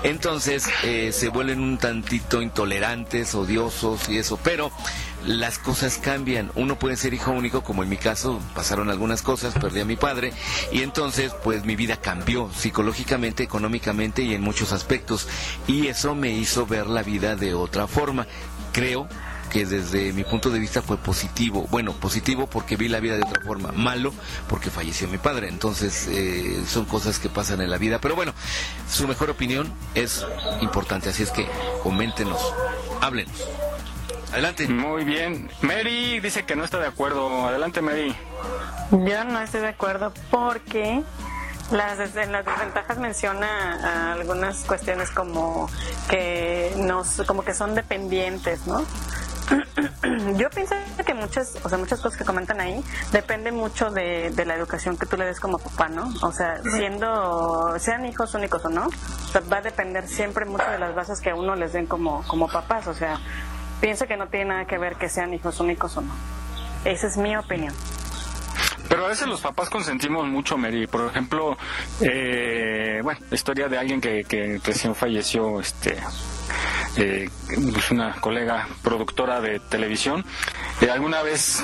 Entonces 0.04 0.64
eh, 0.84 1.10
se 1.12 1.28
vuelven 1.28 1.60
un 1.60 1.76
tantito 1.76 2.40
intolerantes, 2.40 3.34
odiosos 3.34 4.08
y 4.08 4.18
eso, 4.18 4.38
pero 4.44 4.70
las 5.26 5.58
cosas 5.58 5.98
cambian. 5.98 6.52
Uno 6.54 6.78
puede 6.78 6.96
ser 6.96 7.12
hijo 7.12 7.32
único, 7.32 7.64
como 7.64 7.82
en 7.82 7.88
mi 7.88 7.96
caso, 7.96 8.40
pasaron 8.54 8.90
algunas 8.90 9.22
cosas, 9.22 9.54
perdí 9.54 9.80
a 9.80 9.84
mi 9.84 9.96
padre 9.96 10.32
y 10.70 10.82
entonces 10.82 11.32
pues 11.42 11.64
mi 11.64 11.74
vida 11.74 11.96
cambió 11.96 12.48
psicológicamente, 12.54 13.42
económicamente 13.42 14.22
y 14.22 14.34
en 14.34 14.42
muchos 14.42 14.72
aspectos. 14.72 15.26
Y 15.66 15.88
eso 15.88 16.14
me 16.14 16.30
hizo 16.30 16.64
ver 16.64 16.86
la 16.86 17.02
vida 17.02 17.34
de 17.34 17.54
otra 17.54 17.88
forma. 17.88 18.28
Creo 18.72 19.08
que 19.52 19.66
desde 19.66 20.14
mi 20.14 20.24
punto 20.24 20.48
de 20.48 20.58
vista 20.58 20.80
fue 20.80 20.96
positivo. 20.96 21.68
Bueno, 21.70 21.92
positivo 21.92 22.46
porque 22.46 22.76
vi 22.76 22.88
la 22.88 23.00
vida 23.00 23.16
de 23.16 23.22
otra 23.22 23.42
forma, 23.42 23.70
malo 23.72 24.14
porque 24.48 24.70
falleció 24.70 25.08
mi 25.08 25.18
padre. 25.18 25.48
Entonces 25.48 26.08
eh, 26.08 26.64
son 26.66 26.86
cosas 26.86 27.18
que 27.18 27.28
pasan 27.28 27.60
en 27.60 27.70
la 27.70 27.76
vida. 27.76 28.00
Pero 28.00 28.16
bueno, 28.16 28.32
su 28.88 29.06
mejor 29.06 29.28
opinión 29.28 29.70
es 29.94 30.24
importante, 30.62 31.10
así 31.10 31.22
es 31.22 31.30
que 31.30 31.46
coméntenos, 31.82 32.40
háblenos. 33.02 33.46
Adelante. 34.32 34.66
Muy 34.66 35.04
bien. 35.04 35.50
Mary 35.60 36.18
dice 36.20 36.46
que 36.46 36.56
no 36.56 36.64
está 36.64 36.78
de 36.78 36.86
acuerdo. 36.86 37.46
Adelante, 37.46 37.82
Mary. 37.82 38.16
Yo 38.90 39.24
no 39.24 39.38
estoy 39.38 39.60
de 39.60 39.68
acuerdo 39.68 40.14
porque 40.30 41.02
las, 41.70 41.98
las 41.98 42.16
desventajas 42.16 42.98
menciona 42.98 44.14
algunas 44.14 44.64
cuestiones 44.64 45.10
como 45.10 45.68
que 46.08 46.72
nos, 46.78 47.22
como 47.26 47.44
que 47.44 47.52
son 47.52 47.74
dependientes, 47.74 48.66
¿no? 48.66 48.86
Yo 50.36 50.50
pienso 50.50 50.74
que 51.04 51.14
muchas, 51.14 51.56
o 51.62 51.68
sea, 51.68 51.78
muchas 51.78 52.00
cosas 52.00 52.18
que 52.18 52.24
comentan 52.24 52.60
ahí 52.60 52.82
depende 53.12 53.52
mucho 53.52 53.90
de, 53.90 54.30
de, 54.30 54.44
la 54.44 54.54
educación 54.54 54.96
que 54.96 55.06
tú 55.06 55.16
le 55.16 55.24
des 55.24 55.40
como 55.40 55.58
papá, 55.58 55.88
¿no? 55.88 56.12
O 56.22 56.32
sea, 56.32 56.60
siendo, 56.62 57.74
sean 57.78 58.04
hijos 58.04 58.34
únicos 58.34 58.64
o 58.64 58.68
no, 58.68 58.88
va 59.52 59.58
a 59.58 59.62
depender 59.62 60.06
siempre 60.08 60.44
mucho 60.44 60.68
de 60.70 60.78
las 60.78 60.94
bases 60.94 61.20
que 61.20 61.32
uno 61.32 61.56
les 61.56 61.72
den 61.72 61.86
como, 61.86 62.22
como 62.26 62.48
papás. 62.48 62.86
O 62.86 62.94
sea, 62.94 63.20
pienso 63.80 64.06
que 64.06 64.16
no 64.16 64.28
tiene 64.28 64.46
nada 64.46 64.64
que 64.66 64.78
ver 64.78 64.96
que 64.96 65.08
sean 65.08 65.32
hijos 65.34 65.60
únicos 65.60 65.96
o 65.96 66.02
no. 66.02 66.14
Esa 66.84 67.06
es 67.06 67.16
mi 67.16 67.36
opinión. 67.36 67.74
Pero 68.88 69.06
a 69.06 69.08
veces 69.08 69.26
los 69.26 69.40
papás 69.40 69.70
consentimos 69.70 70.26
mucho, 70.26 70.58
Mary. 70.58 70.86
Por 70.86 71.06
ejemplo, 71.06 71.56
eh, 72.00 73.00
bueno, 73.02 73.20
la 73.30 73.34
historia 73.34 73.68
de 73.68 73.78
alguien 73.78 74.00
que, 74.00 74.24
que 74.24 74.60
recién 74.62 74.94
falleció, 74.94 75.60
este, 75.60 75.96
eh, 76.96 77.28
una 77.90 78.20
colega 78.20 78.68
productora 78.82 79.40
de 79.40 79.60
televisión. 79.60 80.24
Eh, 80.80 80.90
alguna 80.90 81.22
vez, 81.22 81.62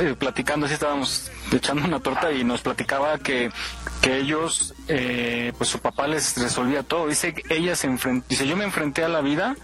eh, 0.00 0.14
platicando, 0.18 0.66
así 0.66 0.74
estábamos 0.74 1.30
echando 1.52 1.84
una 1.84 2.00
torta 2.00 2.32
y 2.32 2.44
nos 2.44 2.62
platicaba 2.62 3.18
que, 3.18 3.50
que 4.00 4.18
ellos, 4.18 4.71
eh, 4.88 5.52
pues 5.56 5.70
su 5.70 5.78
papá 5.78 6.06
les 6.06 6.36
resolvía 6.36 6.82
todo. 6.82 7.08
Dice 7.08 7.34
que 7.34 7.54
ella 7.54 7.76
se 7.76 7.86
enfrentó, 7.86 8.26
dice, 8.28 8.46
yo 8.46 8.56
me 8.56 8.64
enfrenté 8.64 9.04
a 9.04 9.08
la 9.08 9.20
vida 9.20 9.56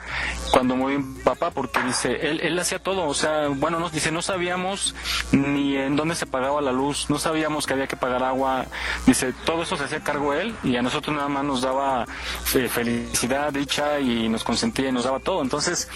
cuando 0.52 0.76
murió 0.76 1.00
mi 1.00 1.20
papá 1.22 1.50
porque 1.50 1.80
dice, 1.82 2.28
él, 2.28 2.40
él 2.40 2.58
hacía 2.58 2.78
todo, 2.78 3.06
o 3.06 3.14
sea, 3.14 3.48
bueno, 3.48 3.80
nos 3.80 3.92
dice, 3.92 4.12
no 4.12 4.22
sabíamos 4.22 4.94
ni 5.32 5.76
en 5.76 5.96
dónde 5.96 6.14
se 6.14 6.26
pagaba 6.26 6.60
la 6.60 6.72
luz, 6.72 7.10
no 7.10 7.18
sabíamos 7.18 7.66
que 7.66 7.74
había 7.74 7.86
que 7.86 7.96
pagar 7.96 8.22
agua, 8.22 8.66
dice, 9.06 9.32
todo 9.44 9.62
eso 9.62 9.76
se 9.76 9.84
hacía 9.84 10.00
cargo 10.00 10.32
él 10.34 10.54
y 10.62 10.76
a 10.76 10.82
nosotros 10.82 11.14
nada 11.14 11.28
más 11.28 11.44
nos 11.44 11.62
daba 11.62 12.06
eh, 12.54 12.68
felicidad, 12.68 13.52
dicha 13.52 14.00
y 14.00 14.28
nos 14.28 14.44
consentía 14.44 14.88
y 14.88 14.92
nos 14.92 15.04
daba 15.04 15.20
todo. 15.20 15.42
Entonces, 15.42 15.88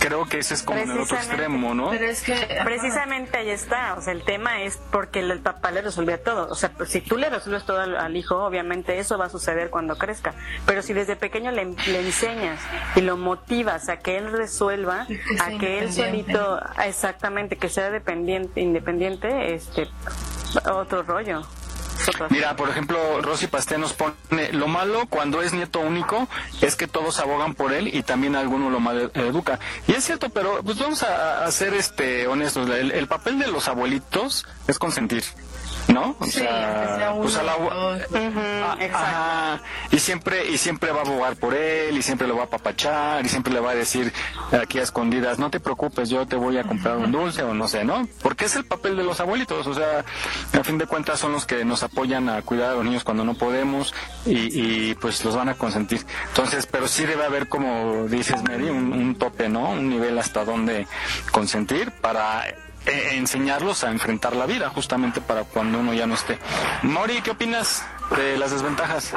creo 0.00 0.24
que 0.26 0.38
ese 0.38 0.54
es 0.54 0.62
como 0.62 0.80
el 0.80 0.90
otro 0.98 1.16
extremo, 1.16 1.74
¿no? 1.74 1.90
Pero 1.90 2.06
es 2.06 2.22
que 2.22 2.34
precisamente 2.64 3.38
ahí 3.38 3.50
está, 3.50 3.94
o 3.94 4.00
sea, 4.00 4.12
el 4.12 4.24
tema 4.24 4.62
es 4.62 4.78
porque 4.90 5.20
el, 5.20 5.38
papá 5.40 5.70
le 5.70 5.82
resuelve 5.82 6.18
todo, 6.18 6.48
o 6.50 6.54
sea, 6.54 6.72
si 6.86 7.00
tú 7.00 7.16
le 7.16 7.30
resuelves 7.30 7.64
todo 7.64 7.80
al, 7.80 8.16
hijo, 8.16 8.44
obviamente 8.44 8.98
eso 8.98 9.18
va 9.18 9.26
a 9.26 9.28
suceder 9.28 9.70
cuando 9.70 9.96
crezca, 9.96 10.34
pero 10.66 10.82
si 10.82 10.92
desde 10.92 11.16
pequeño 11.16 11.52
le, 11.52 11.64
le 11.64 12.00
enseñas 12.00 12.60
y 12.96 13.02
lo 13.02 13.16
motivas 13.16 13.88
a 13.88 13.98
que 13.98 14.16
él 14.16 14.32
resuelva, 14.32 15.06
a 15.40 15.58
que 15.58 15.78
él 15.78 15.92
solito, 15.92 16.60
exactamente, 16.84 17.56
que 17.56 17.68
sea 17.68 17.90
dependiente, 17.90 18.60
independiente, 18.60 19.54
este, 19.54 19.88
otro 20.72 21.02
rollo. 21.02 21.42
Mira, 22.30 22.56
por 22.56 22.68
ejemplo, 22.68 23.20
Rosy 23.20 23.46
Pasté 23.46 23.78
nos 23.78 23.92
pone, 23.92 24.52
lo 24.52 24.68
malo 24.68 25.06
cuando 25.08 25.42
es 25.42 25.52
nieto 25.52 25.80
único 25.80 26.28
es 26.60 26.76
que 26.76 26.86
todos 26.86 27.18
abogan 27.18 27.54
por 27.54 27.72
él 27.72 27.94
y 27.94 28.02
también 28.02 28.36
alguno 28.36 28.70
lo 28.70 28.80
mal 28.80 29.10
educa. 29.14 29.58
Y 29.86 29.92
es 29.92 30.04
cierto, 30.04 30.30
pero 30.30 30.62
pues 30.62 30.78
vamos 30.78 31.02
a, 31.02 31.50
ser 31.50 31.74
este 31.74 32.26
honestos, 32.26 32.68
el 32.70 33.06
papel 33.08 33.38
de 33.38 33.48
los 33.48 33.68
abuelitos 33.68 34.46
es 34.66 34.78
consentir. 34.78 35.24
¿No? 35.92 36.16
O 36.18 36.26
sea, 36.26 37.14
pues 37.20 37.36
a 37.36 37.42
la, 37.42 37.56
y 39.90 39.98
siempre 39.98 40.48
y 40.48 40.58
siempre 40.58 40.92
va 40.92 40.98
a 41.00 41.02
abogar 41.02 41.36
por 41.36 41.54
él 41.54 41.96
y 41.96 42.02
siempre 42.02 42.26
lo 42.26 42.36
va 42.36 42.44
a 42.44 42.50
papachar 42.50 43.24
y 43.24 43.28
siempre 43.28 43.52
le 43.52 43.60
va 43.60 43.72
a 43.72 43.74
decir 43.74 44.12
aquí 44.52 44.78
a 44.78 44.82
escondidas, 44.82 45.38
no 45.38 45.50
te 45.50 45.60
preocupes, 45.60 46.08
yo 46.08 46.26
te 46.26 46.36
voy 46.36 46.58
a 46.58 46.64
comprar 46.64 46.96
un 46.96 47.12
dulce 47.12 47.42
o 47.42 47.54
no 47.54 47.68
sé, 47.68 47.84
¿no? 47.84 48.08
Porque 48.22 48.44
es 48.44 48.56
el 48.56 48.64
papel 48.64 48.96
de 48.96 49.04
los 49.04 49.20
abuelitos, 49.20 49.66
o 49.66 49.74
sea, 49.74 50.04
a 50.58 50.64
fin 50.64 50.78
de 50.78 50.86
cuentas 50.86 51.18
son 51.18 51.32
los 51.32 51.46
que 51.46 51.64
nos 51.64 51.82
apoyan 51.82 52.28
a 52.28 52.42
cuidar 52.42 52.70
a 52.70 52.74
los 52.74 52.84
niños 52.84 53.04
cuando 53.04 53.24
no 53.24 53.34
podemos 53.34 53.94
y, 54.26 54.94
pues 54.94 55.24
los 55.24 55.36
van 55.36 55.48
a 55.48 55.54
consentir. 55.54 56.04
Entonces, 56.28 56.66
pero 56.66 56.86
sí 56.86 57.04
debe 57.04 57.24
haber, 57.24 57.48
como 57.48 58.06
dices 58.08 58.42
Mary, 58.42 58.68
un, 58.68 58.92
un 58.92 59.14
tope, 59.16 59.48
¿no? 59.48 59.70
Un 59.70 59.88
nivel 59.88 60.18
hasta 60.18 60.44
donde 60.44 60.86
consentir 61.30 61.90
para 61.90 62.44
eh, 62.86 63.10
enseñarlos 63.12 63.84
a 63.84 63.90
enfrentar 63.90 64.34
la 64.34 64.46
vida, 64.46 64.70
justamente 64.70 65.20
para 65.20 65.44
cuando 65.44 65.78
uno 65.78 65.92
ya 65.94 66.06
no 66.06 66.14
esté. 66.14 66.38
Mori, 66.82 67.20
¿qué 67.22 67.30
opinas 67.30 67.84
de 68.16 68.36
las 68.38 68.50
desventajas? 68.50 69.12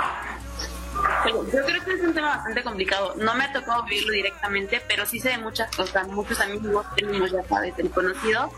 Yo 1.26 1.44
creo 1.46 1.84
que 1.84 1.94
es 1.94 2.02
un 2.02 2.14
tema 2.14 2.36
bastante 2.36 2.64
complicado. 2.64 3.16
No 3.18 3.34
me 3.34 3.46
ha 3.46 3.54
tocado 3.54 3.84
vivirlo 3.84 4.14
directamente, 4.14 4.82
pero 4.88 5.06
sí 5.06 5.20
sé 5.20 5.30
de 5.30 5.38
muchas 5.38 5.74
cosas. 5.76 6.08
Muchos 6.08 6.40
amigos, 6.40 6.86
tenemos 6.96 7.32
ya 7.32 7.44
sabes, 7.48 7.74
el 7.78 7.90
conocido, 7.90 8.52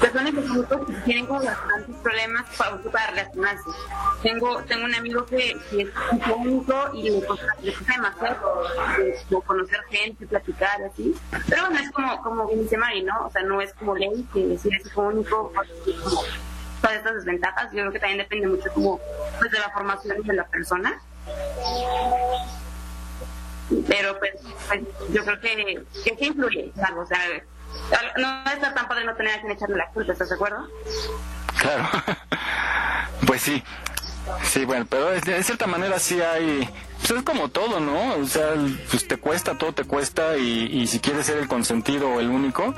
personas 0.00 0.32
que 0.32 0.92
tienen 1.04 1.26
como 1.26 1.42
bastantes 1.42 1.96
problemas 2.02 2.46
para, 2.56 2.76
para 2.78 3.06
relacionarse. 3.10 3.70
Tengo, 4.22 4.62
tengo 4.64 4.84
un 4.84 4.94
amigo 4.94 5.24
que, 5.26 5.56
que 5.70 5.82
es 5.82 5.88
único 6.36 6.90
y 6.94 7.10
le 7.10 7.22
cuesta, 7.22 7.46
demasiado 7.60 8.64
como 9.28 9.42
conocer 9.42 9.80
gente, 9.90 10.26
platicar, 10.26 10.82
así. 10.82 11.14
Pero 11.48 11.66
bueno, 11.66 11.80
es 11.80 11.90
como, 11.90 12.22
como 12.22 12.48
dice 12.50 12.76
Mari, 12.76 13.02
¿no? 13.02 13.26
O 13.26 13.30
sea, 13.30 13.42
no 13.42 13.60
es 13.60 13.72
como 13.74 13.94
ley 13.94 14.26
que 14.32 14.58
si 14.58 14.68
es 14.68 14.96
único, 14.96 15.52
como 15.52 15.62
todas 16.80 16.96
estas 16.96 17.14
desventajas. 17.14 17.70
Yo 17.72 17.80
creo 17.80 17.92
que 17.92 18.00
también 18.00 18.18
depende 18.18 18.48
mucho 18.48 18.70
como 18.72 19.00
pues, 19.38 19.50
de 19.50 19.58
la 19.58 19.70
formación 19.70 20.22
de 20.22 20.34
la 20.34 20.46
persona. 20.46 21.00
Pero 23.86 24.18
pues, 24.18 24.32
pues 24.66 24.80
yo 25.12 25.24
creo 25.24 25.40
que, 25.40 25.84
que 26.04 26.16
sí 26.18 26.26
influye, 26.26 26.72
o 26.96 27.06
sea, 27.06 27.20
no 28.16 28.50
está 28.50 28.74
tan 28.74 28.86
padre 28.86 29.04
no 29.04 29.14
tener 29.14 29.34
a 29.34 29.40
quien 29.40 29.52
echarle 29.52 29.76
la 29.76 29.88
culpa, 29.88 30.12
¿estás 30.12 30.28
de 30.28 30.34
acuerdo? 30.34 30.68
Claro, 31.58 31.88
pues 33.26 33.42
sí, 33.42 33.62
sí, 34.42 34.64
bueno, 34.64 34.86
pero 34.88 35.10
de 35.10 35.42
cierta 35.42 35.66
manera 35.66 35.98
sí 35.98 36.20
hay, 36.20 36.68
pues 37.10 37.18
es 37.18 37.26
como 37.26 37.48
todo, 37.48 37.80
¿no? 37.80 38.14
O 38.14 38.24
sea, 38.24 38.54
pues 38.88 39.08
te 39.08 39.16
cuesta, 39.16 39.58
todo 39.58 39.72
te 39.72 39.82
cuesta 39.82 40.36
y, 40.36 40.68
y 40.72 40.86
si 40.86 41.00
quieres 41.00 41.26
ser 41.26 41.38
el 41.38 41.48
consentido 41.48 42.08
o 42.08 42.20
el 42.20 42.30
único, 42.30 42.72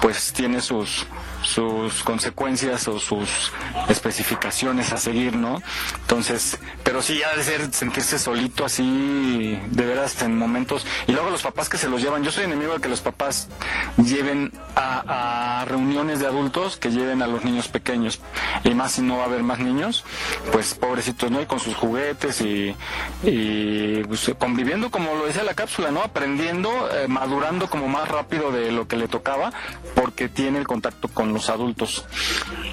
pues 0.00 0.32
tiene 0.32 0.60
sus, 0.60 1.06
sus 1.42 2.02
consecuencias 2.02 2.88
o 2.88 2.98
sus 2.98 3.52
especificaciones 3.88 4.92
a 4.92 4.96
seguir, 4.96 5.36
¿no? 5.36 5.60
Entonces, 6.00 6.58
pero 6.82 7.02
sí 7.02 7.18
ya 7.18 7.34
de 7.36 7.44
ser 7.44 7.72
sentirse 7.72 8.18
solito 8.18 8.64
así, 8.64 9.58
de 9.70 9.84
veras 9.84 10.20
en 10.22 10.36
momentos, 10.36 10.86
y 11.06 11.12
luego 11.12 11.30
los 11.30 11.42
papás 11.42 11.68
que 11.68 11.78
se 11.78 11.88
los 11.88 12.02
llevan, 12.02 12.22
yo 12.24 12.30
soy 12.30 12.44
enemigo 12.44 12.74
de 12.74 12.80
que 12.80 12.88
los 12.88 13.00
papás 13.00 13.48
lleven 13.96 14.52
a, 14.76 15.64
reuniones 15.68 16.18
de 16.18 16.26
adultos 16.26 16.76
que 16.76 16.90
lleven 16.90 17.22
a 17.22 17.26
los 17.26 17.44
niños 17.44 17.68
pequeños, 17.68 18.20
y 18.64 18.74
más 18.74 18.92
si 18.92 19.02
no 19.02 19.18
va 19.18 19.24
a 19.24 19.26
haber 19.26 19.42
más 19.42 19.58
niños, 19.58 20.04
pues 20.50 20.74
pobrecitos, 20.74 21.30
¿no? 21.30 21.40
Y 21.40 21.46
con 21.46 21.60
sus 21.60 21.74
juguetes 21.74 22.40
y, 22.40 22.74
y 23.22 23.71
pues, 24.06 24.30
conviviendo 24.38 24.90
como 24.90 25.14
lo 25.14 25.26
decía 25.26 25.42
la 25.42 25.54
cápsula, 25.54 25.90
¿no? 25.90 26.02
Aprendiendo, 26.02 26.90
eh, 26.92 27.08
madurando 27.08 27.68
como 27.68 27.88
más 27.88 28.08
rápido 28.08 28.52
de 28.52 28.72
lo 28.72 28.88
que 28.88 28.96
le 28.96 29.08
tocaba, 29.08 29.52
porque 29.94 30.28
tiene 30.28 30.58
el 30.58 30.66
contacto 30.66 31.08
con 31.08 31.32
los 31.32 31.50
adultos. 31.50 32.06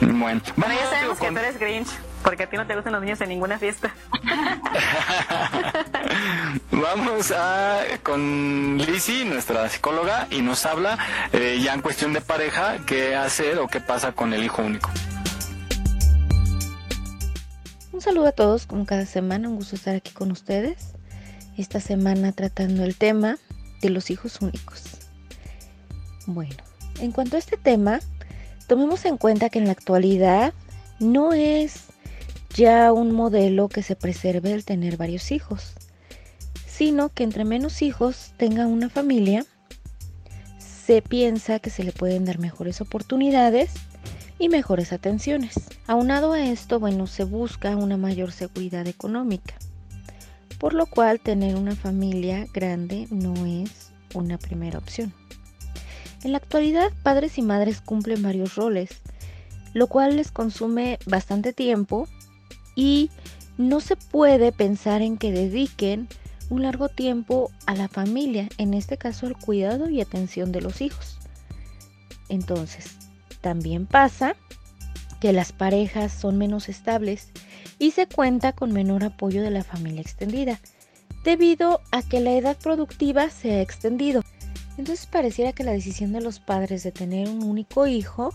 Bueno, 0.01 0.41
bueno 0.55 0.75
ya 0.75 0.89
sabemos 0.89 1.19
que 1.19 1.31
tú 1.31 1.37
eres 1.37 1.59
Grinch, 1.59 1.89
porque 2.23 2.43
a 2.43 2.49
ti 2.49 2.57
no 2.57 2.65
te 2.65 2.75
gustan 2.75 2.93
los 2.93 3.01
niños 3.01 3.21
en 3.21 3.29
ninguna 3.29 3.59
fiesta. 3.59 3.93
Vamos 6.71 7.31
a 7.31 7.81
con 8.03 8.77
Lizzie, 8.77 9.25
nuestra 9.25 9.67
psicóloga, 9.69 10.27
y 10.29 10.41
nos 10.41 10.65
habla 10.65 10.97
eh, 11.33 11.59
ya 11.61 11.73
en 11.73 11.81
cuestión 11.81 12.13
de 12.13 12.21
pareja, 12.21 12.77
qué 12.85 13.15
hacer 13.15 13.59
o 13.59 13.67
qué 13.67 13.79
pasa 13.79 14.13
con 14.13 14.33
el 14.33 14.43
hijo 14.43 14.61
único. 14.61 14.89
Un 17.99 18.03
saludo 18.03 18.27
a 18.27 18.31
todos, 18.31 18.65
como 18.65 18.85
cada 18.85 19.05
semana, 19.05 19.49
un 19.49 19.57
gusto 19.57 19.75
estar 19.75 19.93
aquí 19.93 20.13
con 20.13 20.31
ustedes. 20.31 20.93
Esta 21.57 21.81
semana 21.81 22.31
tratando 22.31 22.85
el 22.85 22.95
tema 22.95 23.37
de 23.81 23.89
los 23.89 24.09
hijos 24.09 24.39
únicos. 24.39 24.83
Bueno, 26.25 26.63
en 27.01 27.11
cuanto 27.11 27.35
a 27.35 27.39
este 27.39 27.57
tema, 27.57 27.99
tomemos 28.67 29.03
en 29.03 29.17
cuenta 29.17 29.49
que 29.49 29.59
en 29.59 29.65
la 29.65 29.73
actualidad 29.73 30.53
no 31.01 31.33
es 31.33 31.87
ya 32.55 32.93
un 32.93 33.11
modelo 33.11 33.67
que 33.67 33.83
se 33.83 33.97
preserve 33.97 34.53
el 34.53 34.63
tener 34.63 34.95
varios 34.95 35.33
hijos, 35.33 35.73
sino 36.65 37.09
que 37.09 37.25
entre 37.25 37.43
menos 37.43 37.81
hijos 37.81 38.31
tenga 38.37 38.65
una 38.65 38.89
familia, 38.89 39.45
se 40.57 41.01
piensa 41.01 41.59
que 41.59 41.69
se 41.69 41.83
le 41.83 41.91
pueden 41.91 42.23
dar 42.23 42.39
mejores 42.39 42.79
oportunidades 42.79 43.71
y 44.39 44.49
mejores 44.49 44.93
atenciones. 44.93 45.53
Aunado 45.85 46.31
a 46.33 46.43
esto, 46.43 46.79
bueno, 46.79 47.05
se 47.05 47.25
busca 47.25 47.75
una 47.75 47.97
mayor 47.97 48.31
seguridad 48.31 48.87
económica, 48.87 49.53
por 50.57 50.73
lo 50.73 50.87
cual 50.87 51.19
tener 51.19 51.55
una 51.55 51.75
familia 51.75 52.47
grande 52.53 53.07
no 53.11 53.45
es 53.45 53.91
una 54.15 54.37
primera 54.37 54.79
opción. 54.79 55.13
En 56.23 56.31
la 56.31 56.37
actualidad, 56.37 56.91
padres 57.03 57.37
y 57.37 57.41
madres 57.41 57.81
cumplen 57.81 58.23
varios 58.23 58.55
roles, 58.55 58.89
lo 59.73 59.87
cual 59.87 60.15
les 60.15 60.31
consume 60.31 60.97
bastante 61.05 61.53
tiempo 61.53 62.07
y 62.75 63.11
no 63.57 63.81
se 63.81 63.95
puede 63.95 64.51
pensar 64.51 65.01
en 65.01 65.17
que 65.17 65.31
dediquen 65.31 66.07
un 66.49 66.63
largo 66.63 66.89
tiempo 66.89 67.51
a 67.65 67.75
la 67.75 67.87
familia, 67.87 68.49
en 68.57 68.73
este 68.73 68.97
caso 68.97 69.27
al 69.27 69.37
cuidado 69.37 69.89
y 69.89 70.01
atención 70.01 70.51
de 70.51 70.61
los 70.61 70.81
hijos. 70.81 71.19
Entonces, 72.27 72.98
también 73.41 73.85
pasa 73.85 74.35
que 75.19 75.33
las 75.33 75.51
parejas 75.51 76.13
son 76.13 76.37
menos 76.37 76.69
estables 76.69 77.29
y 77.77 77.91
se 77.91 78.07
cuenta 78.07 78.53
con 78.53 78.71
menor 78.71 79.03
apoyo 79.03 79.41
de 79.41 79.51
la 79.51 79.63
familia 79.63 80.01
extendida, 80.01 80.59
debido 81.23 81.81
a 81.91 82.01
que 82.01 82.19
la 82.19 82.31
edad 82.31 82.57
productiva 82.57 83.29
se 83.29 83.53
ha 83.53 83.61
extendido. 83.61 84.23
Entonces 84.77 85.05
pareciera 85.07 85.51
que 85.51 85.63
la 85.63 85.73
decisión 85.73 86.13
de 86.13 86.21
los 86.21 86.39
padres 86.39 86.83
de 86.83 86.91
tener 86.91 87.27
un 87.27 87.43
único 87.43 87.85
hijo 87.85 88.33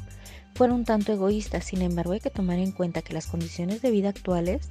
fuera 0.54 0.74
un 0.74 0.84
tanto 0.84 1.12
egoísta. 1.12 1.62
Sin 1.62 1.80
embargo, 1.80 2.12
hay 2.12 2.20
que 2.20 2.30
tomar 2.30 2.58
en 2.58 2.72
cuenta 2.72 3.02
que 3.02 3.14
las 3.14 3.26
condiciones 3.26 3.80
de 3.80 3.90
vida 3.90 4.10
actuales 4.10 4.68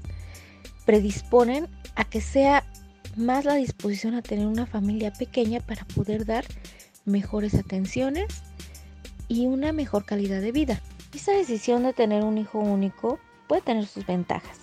predisponen 0.86 1.67
a 1.96 2.06
que 2.06 2.22
sea 2.22 2.63
más 3.15 3.46
la 3.46 3.56
disposición 3.56 4.13
a 4.15 4.22
tener 4.22 4.48
una 4.48 4.65
familia 4.65 5.12
pequeña 5.13 5.60
para 5.60 5.86
poder 5.86 6.26
dar 6.26 6.46
mejores 7.06 7.54
atenciones 7.56 8.43
y 9.34 9.48
una 9.48 9.72
mejor 9.72 10.06
calidad 10.06 10.41
de 10.41 10.52
vida. 10.52 10.80
Esta 11.13 11.32
decisión 11.32 11.84
de 11.84 11.93
tener 11.93 12.24
un 12.24 12.38
hijo 12.38 12.60
único 12.60 13.17
puede 13.48 13.63
tener 13.63 13.88
sus 13.88 14.06
ventajas. 14.06 14.60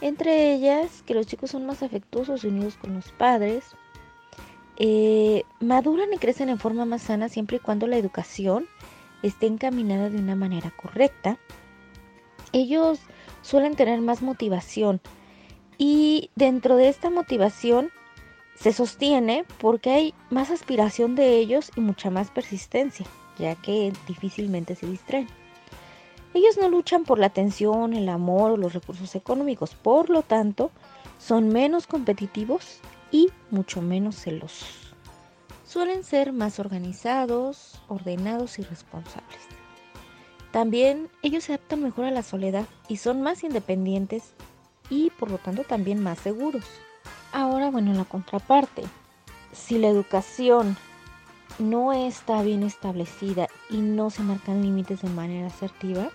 Entre 0.00 0.52
ellas, 0.52 1.02
que 1.06 1.14
los 1.14 1.26
chicos 1.26 1.52
son 1.52 1.64
más 1.64 1.82
afectuosos 1.82 2.42
y 2.42 2.48
unidos 2.48 2.76
con 2.76 2.94
los 2.94 3.12
padres, 3.12 3.64
eh, 4.78 5.44
maduran 5.60 6.12
y 6.12 6.18
crecen 6.18 6.48
en 6.48 6.58
forma 6.58 6.84
más 6.84 7.02
sana 7.02 7.28
siempre 7.28 7.58
y 7.58 7.60
cuando 7.60 7.86
la 7.86 7.96
educación 7.96 8.66
esté 9.22 9.46
encaminada 9.46 10.10
de 10.10 10.18
una 10.18 10.34
manera 10.34 10.72
correcta. 10.72 11.38
Ellos 12.52 12.98
suelen 13.42 13.76
tener 13.76 14.00
más 14.00 14.22
motivación 14.22 15.00
y 15.78 16.30
dentro 16.34 16.74
de 16.74 16.88
esta 16.88 17.10
motivación 17.10 17.90
se 18.56 18.72
sostiene 18.72 19.44
porque 19.58 19.90
hay 19.90 20.14
más 20.30 20.50
aspiración 20.50 21.14
de 21.14 21.36
ellos 21.36 21.70
y 21.76 21.80
mucha 21.80 22.10
más 22.10 22.30
persistencia, 22.30 23.06
ya 23.38 23.54
que 23.56 23.92
difícilmente 24.06 24.74
se 24.74 24.86
distraen. 24.86 25.28
Ellos 26.34 26.56
no 26.60 26.68
luchan 26.68 27.04
por 27.04 27.18
la 27.18 27.26
atención, 27.26 27.94
el 27.94 28.08
amor 28.08 28.50
o 28.50 28.56
los 28.56 28.72
recursos 28.72 29.14
económicos, 29.14 29.74
por 29.74 30.10
lo 30.10 30.22
tanto, 30.22 30.70
son 31.18 31.48
menos 31.48 31.86
competitivos 31.86 32.80
y 33.12 33.30
mucho 33.50 33.80
menos 33.80 34.16
celosos. 34.16 34.94
suelen 35.64 36.04
ser 36.04 36.32
más 36.32 36.60
organizados, 36.60 37.80
ordenados 37.88 38.58
y 38.60 38.62
responsables. 38.62 39.40
También 40.52 41.08
ellos 41.22 41.44
se 41.44 41.54
adaptan 41.54 41.82
mejor 41.82 42.04
a 42.04 42.12
la 42.12 42.22
soledad 42.22 42.66
y 42.88 42.98
son 42.98 43.22
más 43.22 43.42
independientes 43.42 44.34
y 44.88 45.10
por 45.10 45.30
lo 45.32 45.38
tanto 45.38 45.64
también 45.64 46.00
más 46.00 46.20
seguros. 46.20 46.64
Ahora, 47.32 47.70
bueno, 47.70 47.92
la 47.92 48.04
contraparte. 48.04 48.84
Si 49.52 49.78
la 49.78 49.88
educación 49.88 50.76
no 51.58 51.92
está 51.92 52.42
bien 52.42 52.62
establecida 52.62 53.48
y 53.70 53.78
no 53.78 54.10
se 54.10 54.22
marcan 54.22 54.62
límites 54.62 55.02
de 55.02 55.10
manera 55.10 55.46
asertiva, 55.46 56.10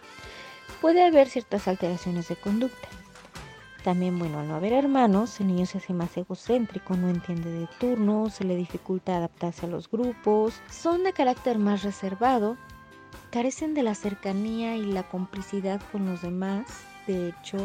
puede 0.82 1.04
haber 1.04 1.30
ciertas 1.30 1.68
alteraciones 1.68 2.28
de 2.28 2.36
conducta. 2.36 2.88
También, 3.84 4.20
bueno, 4.20 4.40
al 4.40 4.48
no 4.48 4.56
haber 4.56 4.74
hermanos, 4.74 5.40
el 5.40 5.48
niño 5.48 5.66
se 5.66 5.78
hace 5.78 5.94
más 5.94 6.16
egocéntrico, 6.18 6.98
no 6.98 7.10
entiende 7.10 7.50
de 7.50 7.68
turnos, 7.80 8.34
se 8.34 8.44
le 8.44 8.56
dificulta 8.58 9.16
adaptarse 9.16 9.66
a 9.66 9.70
los 9.70 9.90
grupos, 9.90 10.62
son 10.70 11.04
de 11.04 11.14
carácter 11.14 11.58
más 11.60 11.84
reservado, 11.84 12.58
carecen 13.32 13.74
de 13.74 13.84
la 13.84 13.96
cercanía 13.96 14.76
y 14.76 14.84
la 14.86 15.04
complicidad 15.04 15.82
con 15.92 16.06
los 16.06 16.22
demás, 16.22 16.66
de 17.08 17.30
hecho, 17.30 17.58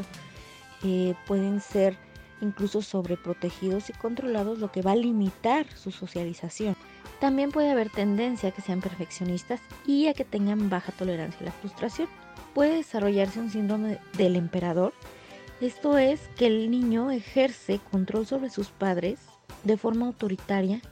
eh, 0.84 1.14
pueden 1.26 1.60
ser 1.60 1.98
incluso 2.40 2.82
sobreprotegidos 2.82 3.90
y 3.90 3.92
controlados, 3.92 4.58
lo 4.58 4.70
que 4.70 4.82
va 4.82 4.92
a 4.92 4.96
limitar 4.96 5.66
su 5.74 5.90
socialización. 5.90 6.76
También 7.20 7.50
puede 7.50 7.70
haber 7.70 7.90
tendencia 7.90 8.48
a 8.48 8.52
que 8.52 8.62
sean 8.62 8.80
perfeccionistas 8.80 9.60
y 9.86 10.08
a 10.08 10.14
que 10.14 10.24
tengan 10.24 10.68
baja 10.70 10.92
tolerancia 10.92 11.40
a 11.40 11.44
la 11.44 11.52
frustración. 11.52 12.08
Puede 12.54 12.76
desarrollarse 12.76 13.40
un 13.40 13.50
síndrome 13.50 13.98
del 14.16 14.36
emperador, 14.36 14.92
esto 15.64 15.96
es 15.96 16.20
que 16.36 16.46
el 16.46 16.70
niño 16.70 17.10
ejerce 17.10 17.80
control 17.90 18.26
sobre 18.26 18.50
sus 18.50 18.68
padres 18.68 19.18
de 19.62 19.78
forma 19.78 20.06
autoritaria 20.06 20.82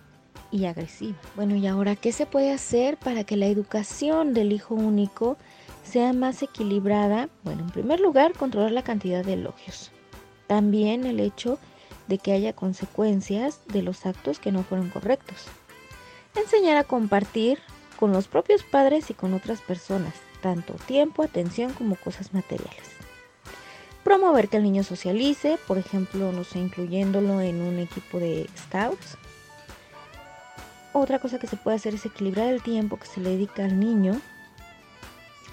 y 0.51 0.65
agresiva. 0.65 1.19
Bueno, 1.37 1.57
y 1.57 1.67
ahora, 1.67 1.95
¿qué 1.95 2.11
se 2.11 2.25
puede 2.25 2.53
hacer 2.53 2.97
para 2.97 3.25
que 3.25 3.37
la 3.37 3.47
educación 3.47 4.33
del 4.33 4.51
hijo 4.51 4.75
único 4.75 5.37
sea 5.85 6.15
más 6.15 6.43
equilibrada? 6.43 7.29
Bueno, 7.45 7.65
en 7.65 7.71
primer 7.71 8.01
lugar, 8.01 8.33
controlar 8.33 8.73
la 8.73 8.83
cantidad 8.83 9.23
de 9.23 9.35
elogios. 9.35 9.92
También 10.53 11.07
el 11.07 11.19
hecho 11.19 11.59
de 12.09 12.19
que 12.19 12.31
haya 12.31 12.53
consecuencias 12.53 13.61
de 13.69 13.81
los 13.81 14.05
actos 14.05 14.39
que 14.39 14.53
no 14.53 14.63
fueron 14.65 14.91
correctos. 14.91 15.47
Enseñar 16.35 16.77
a 16.77 16.85
compartir 16.85 17.59
con 17.99 18.13
los 18.13 18.29
propios 18.29 18.63
padres 18.63 19.09
y 19.09 19.15
con 19.15 19.33
otras 19.33 19.63
personas, 19.63 20.13
tanto 20.43 20.75
tiempo, 20.75 21.23
atención 21.23 21.73
como 21.73 21.97
cosas 21.97 22.35
materiales. 22.35 22.83
Promover 24.05 24.51
que 24.51 24.59
el 24.59 24.65
niño 24.65 24.85
socialice, 24.85 25.59
por 25.67 25.79
ejemplo, 25.79 26.33
no 26.33 26.45
sé, 26.45 26.59
incluyéndolo 26.59 27.41
en 27.41 27.63
un 27.63 27.79
equipo 27.79 28.19
de 28.19 28.47
scouts. 28.55 29.17
Otra 30.93 31.19
cosa 31.19 31.39
que 31.39 31.47
se 31.47 31.57
puede 31.57 31.79
hacer 31.79 31.95
es 31.95 32.05
equilibrar 32.05 32.49
el 32.49 32.63
tiempo 32.63 32.99
que 32.99 33.07
se 33.07 33.23
le 33.23 33.31
dedica 33.31 33.65
al 33.65 33.81
niño, 33.81 34.21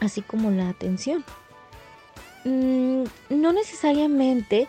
así 0.02 0.22
como 0.22 0.52
la 0.52 0.68
atención. 0.68 1.24
Mm, 2.44 3.04
no 3.30 3.54
necesariamente 3.54 4.68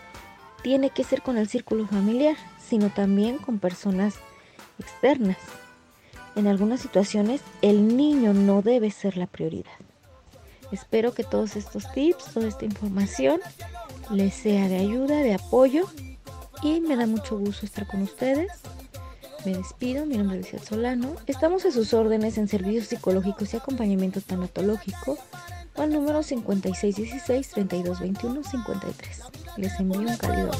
tiene 0.63 0.91
que 0.91 1.05
ser 1.05 1.23
con 1.23 1.37
el 1.37 1.49
círculo 1.49 1.87
familiar, 1.87 2.37
sino 2.59 2.91
también 2.91 3.39
con 3.39 3.59
personas 3.59 4.15
externas. 4.79 5.39
En 6.37 6.47
algunas 6.47 6.81
situaciones 6.81 7.41
el 7.63 7.97
niño 7.97 8.33
no 8.33 8.63
debe 8.63 8.91
ser 8.91 9.17
la 9.17 9.27
prioridad. 9.27 9.71
Espero 10.73 11.13
que 11.13 11.25
todos 11.25 11.57
estos 11.57 11.91
tips, 11.93 12.33
toda 12.33 12.49
esta 12.49 12.65
información 12.65 13.41
les 14.11 14.35
sea 14.35 14.69
de 14.69 14.77
ayuda, 14.77 15.17
de 15.17 15.35
apoyo 15.35 15.87
y 16.63 16.81
me 16.81 16.97
da 16.97 17.07
mucho 17.07 17.39
gusto 17.39 17.67
estar 17.67 17.87
con 17.87 18.03
ustedes. 18.03 18.53
Me 19.45 19.55
despido, 19.55 20.05
mi 20.05 20.19
nombre 20.19 20.39
es 20.39 20.53
Lucía 20.53 20.67
Solano. 20.69 21.17
Estamos 21.27 21.65
a 21.65 21.73
sus 21.73 21.95
órdenes 21.95 22.37
en 22.39 22.47
servicios 22.47 22.89
psicológicos 22.89 23.53
y 23.53 23.57
acompañamiento 23.57 24.21
tanatológico 24.21 25.19
al 25.77 25.93
número 25.93 26.21
5616-3221-53. 26.21 28.95
Les 29.57 29.81
envío 29.81 30.01
un 30.01 30.16
cálido. 30.16 30.51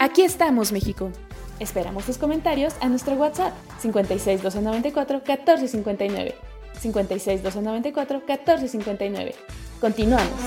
Aquí 0.00 0.22
estamos, 0.22 0.72
México. 0.72 1.12
Esperamos 1.60 2.06
tus 2.06 2.16
comentarios 2.16 2.74
a 2.80 2.88
nuestro 2.88 3.14
WhatsApp 3.14 3.52
56 3.80 4.42
294 4.42 5.18
1459. 5.18 6.34
56 6.80 7.42
294 7.42 8.22
1459. 8.26 9.34
Continuamos. 9.78 10.40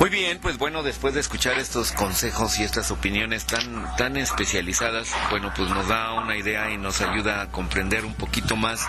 Muy 0.00 0.10
bien, 0.10 0.38
pues 0.38 0.58
bueno, 0.58 0.82
después 0.82 1.14
de 1.14 1.20
escuchar 1.20 1.58
estos 1.58 1.92
consejos 1.92 2.58
y 2.58 2.62
estas 2.62 2.90
opiniones 2.90 3.46
tan, 3.46 3.96
tan 3.96 4.18
especializadas, 4.18 5.10
bueno, 5.30 5.50
pues 5.56 5.70
nos 5.70 5.88
da 5.88 6.12
una 6.12 6.36
idea 6.36 6.70
y 6.70 6.76
nos 6.76 7.00
ayuda 7.00 7.40
a 7.40 7.50
comprender 7.50 8.04
un 8.04 8.12
poquito 8.12 8.54
más 8.54 8.86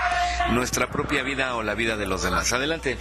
nuestra 0.51 0.89
propia 0.89 1.23
vida 1.23 1.55
o 1.55 1.63
la 1.63 1.73
vida 1.73 1.95
de 1.95 2.05
los 2.05 2.23
demás. 2.23 2.51
Adelante. 2.51 2.97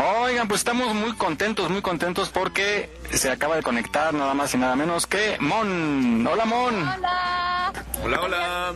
Oigan, 0.00 0.46
pues 0.46 0.60
estamos 0.60 0.94
muy 0.94 1.12
contentos, 1.16 1.70
muy 1.70 1.82
contentos 1.82 2.28
porque 2.28 2.88
se 3.12 3.32
acaba 3.32 3.56
de 3.56 3.62
conectar 3.64 4.14
nada 4.14 4.32
más 4.32 4.54
y 4.54 4.56
nada 4.58 4.76
menos 4.76 5.08
que 5.08 5.36
Mon. 5.40 6.24
Hola, 6.24 6.44
Mon. 6.44 6.88
Hola. 6.88 7.72
Hola, 8.04 8.20
hola. 8.20 8.74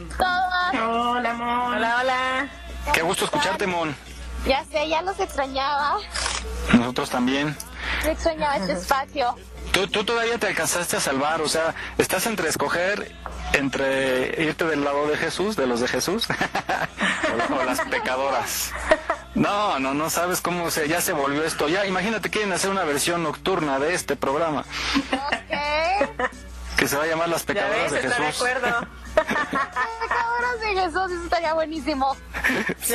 Hola, 0.73 1.35
Mon. 1.35 1.77
Hola, 1.77 1.97
hola. 2.01 2.49
Qué 2.93 3.03
gusto 3.03 3.25
escucharte, 3.27 3.69
Mon. 3.69 3.95
Ya 4.47 4.65
sé, 4.65 4.89
ya 4.89 5.03
los 5.03 5.21
extrañaba. 5.21 5.99
Nosotros 6.73 7.11
también. 7.11 7.57
Me 8.03 8.11
extrañaba 8.11 8.57
este 8.57 8.73
espacio. 8.73 9.37
Tú, 9.71 9.87
tú 9.87 10.03
todavía 10.03 10.39
te 10.39 10.49
alcanzaste 10.49 10.97
a 10.97 11.01
salvar, 11.01 11.41
o 11.41 11.49
sea, 11.49 11.75
estás 11.99 12.27
entre 12.27 12.49
escoger 12.49 13.15
entre 13.53 14.43
irte 14.43 14.65
del 14.65 14.85
lado 14.85 15.07
de 15.07 15.17
Jesús, 15.17 15.57
de 15.57 15.67
los 15.67 15.81
de 15.81 15.89
Jesús, 15.89 16.29
o, 17.51 17.65
las 17.65 17.81
pecadoras. 17.83 18.73
No, 19.35 19.79
no, 19.79 19.95
no 19.95 20.11
sabes 20.11 20.41
cómo 20.41 20.71
se, 20.71 20.89
ya 20.89 21.01
se 21.01 21.13
volvió 21.13 21.45
esto. 21.45 21.69
Ya, 21.69 21.87
imagínate, 21.87 22.31
quieren 22.31 22.53
hacer 22.53 22.71
una 22.71 22.85
versión 22.85 23.23
nocturna 23.23 23.79
de 23.79 23.95
este 23.95 24.17
programa. 24.17 24.65
Que 26.83 26.89
se 26.89 26.97
va 26.97 27.05
a 27.05 27.07
llamar 27.07 27.29
Las 27.29 27.45
Pecadoras 27.45 27.93
de 27.93 28.01
Jesús. 28.01 28.19
de 28.19 28.27
acuerdo. 28.27 28.87
Pecadoras 29.15 30.61
de 30.61 30.67
Jesús, 30.75 31.13
eso 31.13 31.23
estaría 31.23 31.55
buenísimo. 31.55 32.17
Sí, 32.81 32.95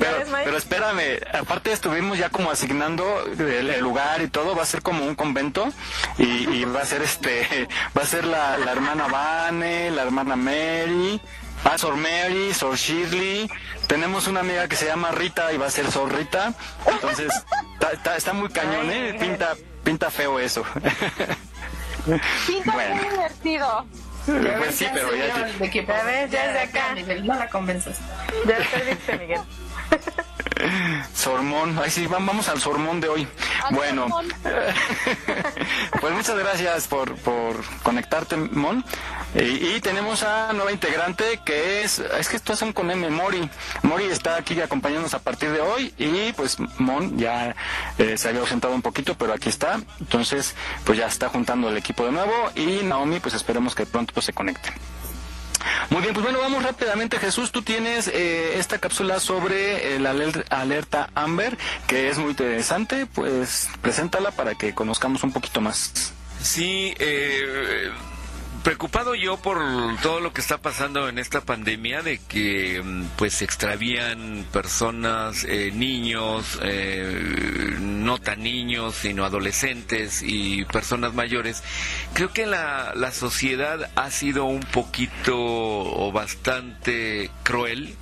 pero, 0.00 0.16
pero 0.42 0.56
espérame, 0.56 1.20
aparte 1.38 1.70
estuvimos 1.70 2.18
ya 2.18 2.28
como 2.30 2.50
asignando 2.50 3.24
el, 3.38 3.70
el 3.70 3.80
lugar 3.80 4.20
y 4.20 4.26
todo, 4.26 4.56
va 4.56 4.64
a 4.64 4.66
ser 4.66 4.82
como 4.82 5.04
un 5.04 5.14
convento 5.14 5.68
y, 6.18 6.24
y 6.24 6.64
va 6.64 6.80
a 6.80 6.84
ser 6.84 7.02
este, 7.02 7.68
va 7.96 8.02
a 8.02 8.06
ser 8.06 8.24
la, 8.24 8.58
la 8.58 8.72
hermana 8.72 9.06
Vane, 9.06 9.92
la 9.92 10.02
hermana 10.02 10.34
Mary, 10.34 11.20
Ah, 11.62 11.78
Sor 11.78 11.94
Mary, 11.94 12.52
Sor 12.52 12.74
Shirley. 12.74 13.48
Tenemos 13.86 14.26
una 14.26 14.40
amiga 14.40 14.66
que 14.66 14.74
se 14.74 14.86
llama 14.86 15.12
Rita 15.12 15.52
y 15.52 15.56
va 15.58 15.66
a 15.66 15.70
ser 15.70 15.88
Sor 15.92 16.12
Rita. 16.12 16.52
Entonces, 16.84 17.30
está, 17.74 17.92
está, 17.92 18.16
está 18.16 18.32
muy 18.32 18.48
cañón, 18.48 18.90
¿eh? 18.90 19.16
Pinta, 19.20 19.54
pinta 19.84 20.10
feo 20.10 20.40
eso. 20.40 20.64
Pinta 22.46 22.72
Bueno. 22.72 22.94
muy 22.96 23.08
divertido. 23.08 23.86
Pues 24.26 24.74
sí, 24.74 24.86
pero 24.92 25.08
ya... 25.14 25.48
Ya 26.30 26.44
es 26.46 26.52
de 26.52 26.60
acá. 26.60 26.94
No 27.22 27.34
la 27.34 27.48
convenzas. 27.48 27.98
Ya 28.46 28.58
perdiste, 28.70 29.18
Miguel. 29.18 29.40
Sormón, 31.14 31.78
ay 31.82 31.90
sí, 31.90 32.06
va- 32.06 32.18
vamos 32.20 32.48
al 32.48 32.60
sormón 32.60 33.00
de 33.00 33.08
hoy. 33.08 33.28
Bueno, 33.70 34.06
pues 36.00 36.12
muchas 36.14 36.36
gracias 36.38 36.86
por, 36.88 37.14
por 37.16 37.62
conectarte, 37.82 38.36
Mon. 38.36 38.84
Y, 39.34 39.74
y 39.76 39.80
tenemos 39.80 40.22
a 40.24 40.52
nueva 40.52 40.72
integrante 40.72 41.40
que 41.44 41.82
es, 41.82 41.98
es 42.00 42.28
que 42.28 42.36
estos 42.36 42.58
son 42.58 42.72
con 42.72 42.90
M, 42.90 43.08
Mori. 43.10 43.48
Mori 43.82 44.04
está 44.06 44.36
aquí 44.36 44.60
acompañándonos 44.60 45.14
a 45.14 45.20
partir 45.20 45.50
de 45.52 45.60
hoy 45.60 45.94
y 45.98 46.32
pues 46.32 46.56
Mon 46.78 47.16
ya 47.18 47.54
eh, 47.98 48.16
se 48.18 48.28
había 48.28 48.40
ausentado 48.40 48.74
un 48.74 48.82
poquito, 48.82 49.14
pero 49.16 49.32
aquí 49.32 49.48
está. 49.48 49.80
Entonces, 50.00 50.54
pues 50.84 50.98
ya 50.98 51.06
está 51.06 51.28
juntando 51.28 51.68
el 51.68 51.76
equipo 51.76 52.04
de 52.04 52.12
nuevo 52.12 52.32
y 52.56 52.82
Naomi, 52.84 53.20
pues 53.20 53.34
esperemos 53.34 53.74
que 53.74 53.86
pronto 53.86 54.12
pues, 54.14 54.26
se 54.26 54.32
conecte. 54.32 54.72
Muy 55.90 56.02
bien, 56.02 56.14
pues 56.14 56.24
bueno, 56.24 56.38
vamos 56.40 56.62
rápidamente. 56.62 57.18
Jesús, 57.18 57.52
tú 57.52 57.62
tienes 57.62 58.08
eh, 58.08 58.58
esta 58.58 58.78
cápsula 58.78 59.20
sobre 59.20 59.96
el 59.96 60.06
aler- 60.06 60.44
alerta 60.50 61.10
Amber, 61.14 61.56
que 61.86 62.08
es 62.08 62.18
muy 62.18 62.30
interesante. 62.30 63.06
Pues 63.06 63.68
preséntala 63.82 64.30
para 64.30 64.54
que 64.54 64.74
conozcamos 64.74 65.22
un 65.24 65.32
poquito 65.32 65.60
más. 65.60 66.12
Sí, 66.42 66.94
eh, 66.98 67.90
preocupado 68.62 69.14
yo 69.14 69.36
por 69.38 69.58
todo 70.02 70.20
lo 70.20 70.32
que 70.32 70.40
está 70.40 70.58
pasando 70.58 71.08
en 71.08 71.18
esta 71.18 71.40
pandemia, 71.40 72.02
de 72.02 72.18
que 72.18 72.82
mm, 72.82 73.04
pues 73.16 73.34
se 73.34 73.44
extravían 73.44 74.44
personas, 74.52 75.44
eh, 75.44 75.72
niños, 75.74 76.58
eh, 76.62 77.76
no 77.80 78.18
tan 78.18 78.42
niños, 78.42 78.94
sino 78.94 79.24
adolescentes 79.24 80.22
y 80.24 80.64
personas 80.66 81.14
mayores. 81.14 81.62
Creo 82.12 82.32
que 82.32 82.46
la, 82.46 82.92
la 82.94 83.12
sociedad 83.12 83.90
ha 83.94 84.10
sido 84.10 84.44
un 84.44 84.60
poquito 84.60 85.36
o 85.36 86.12
bastante 86.12 87.30
cruel 87.42 87.96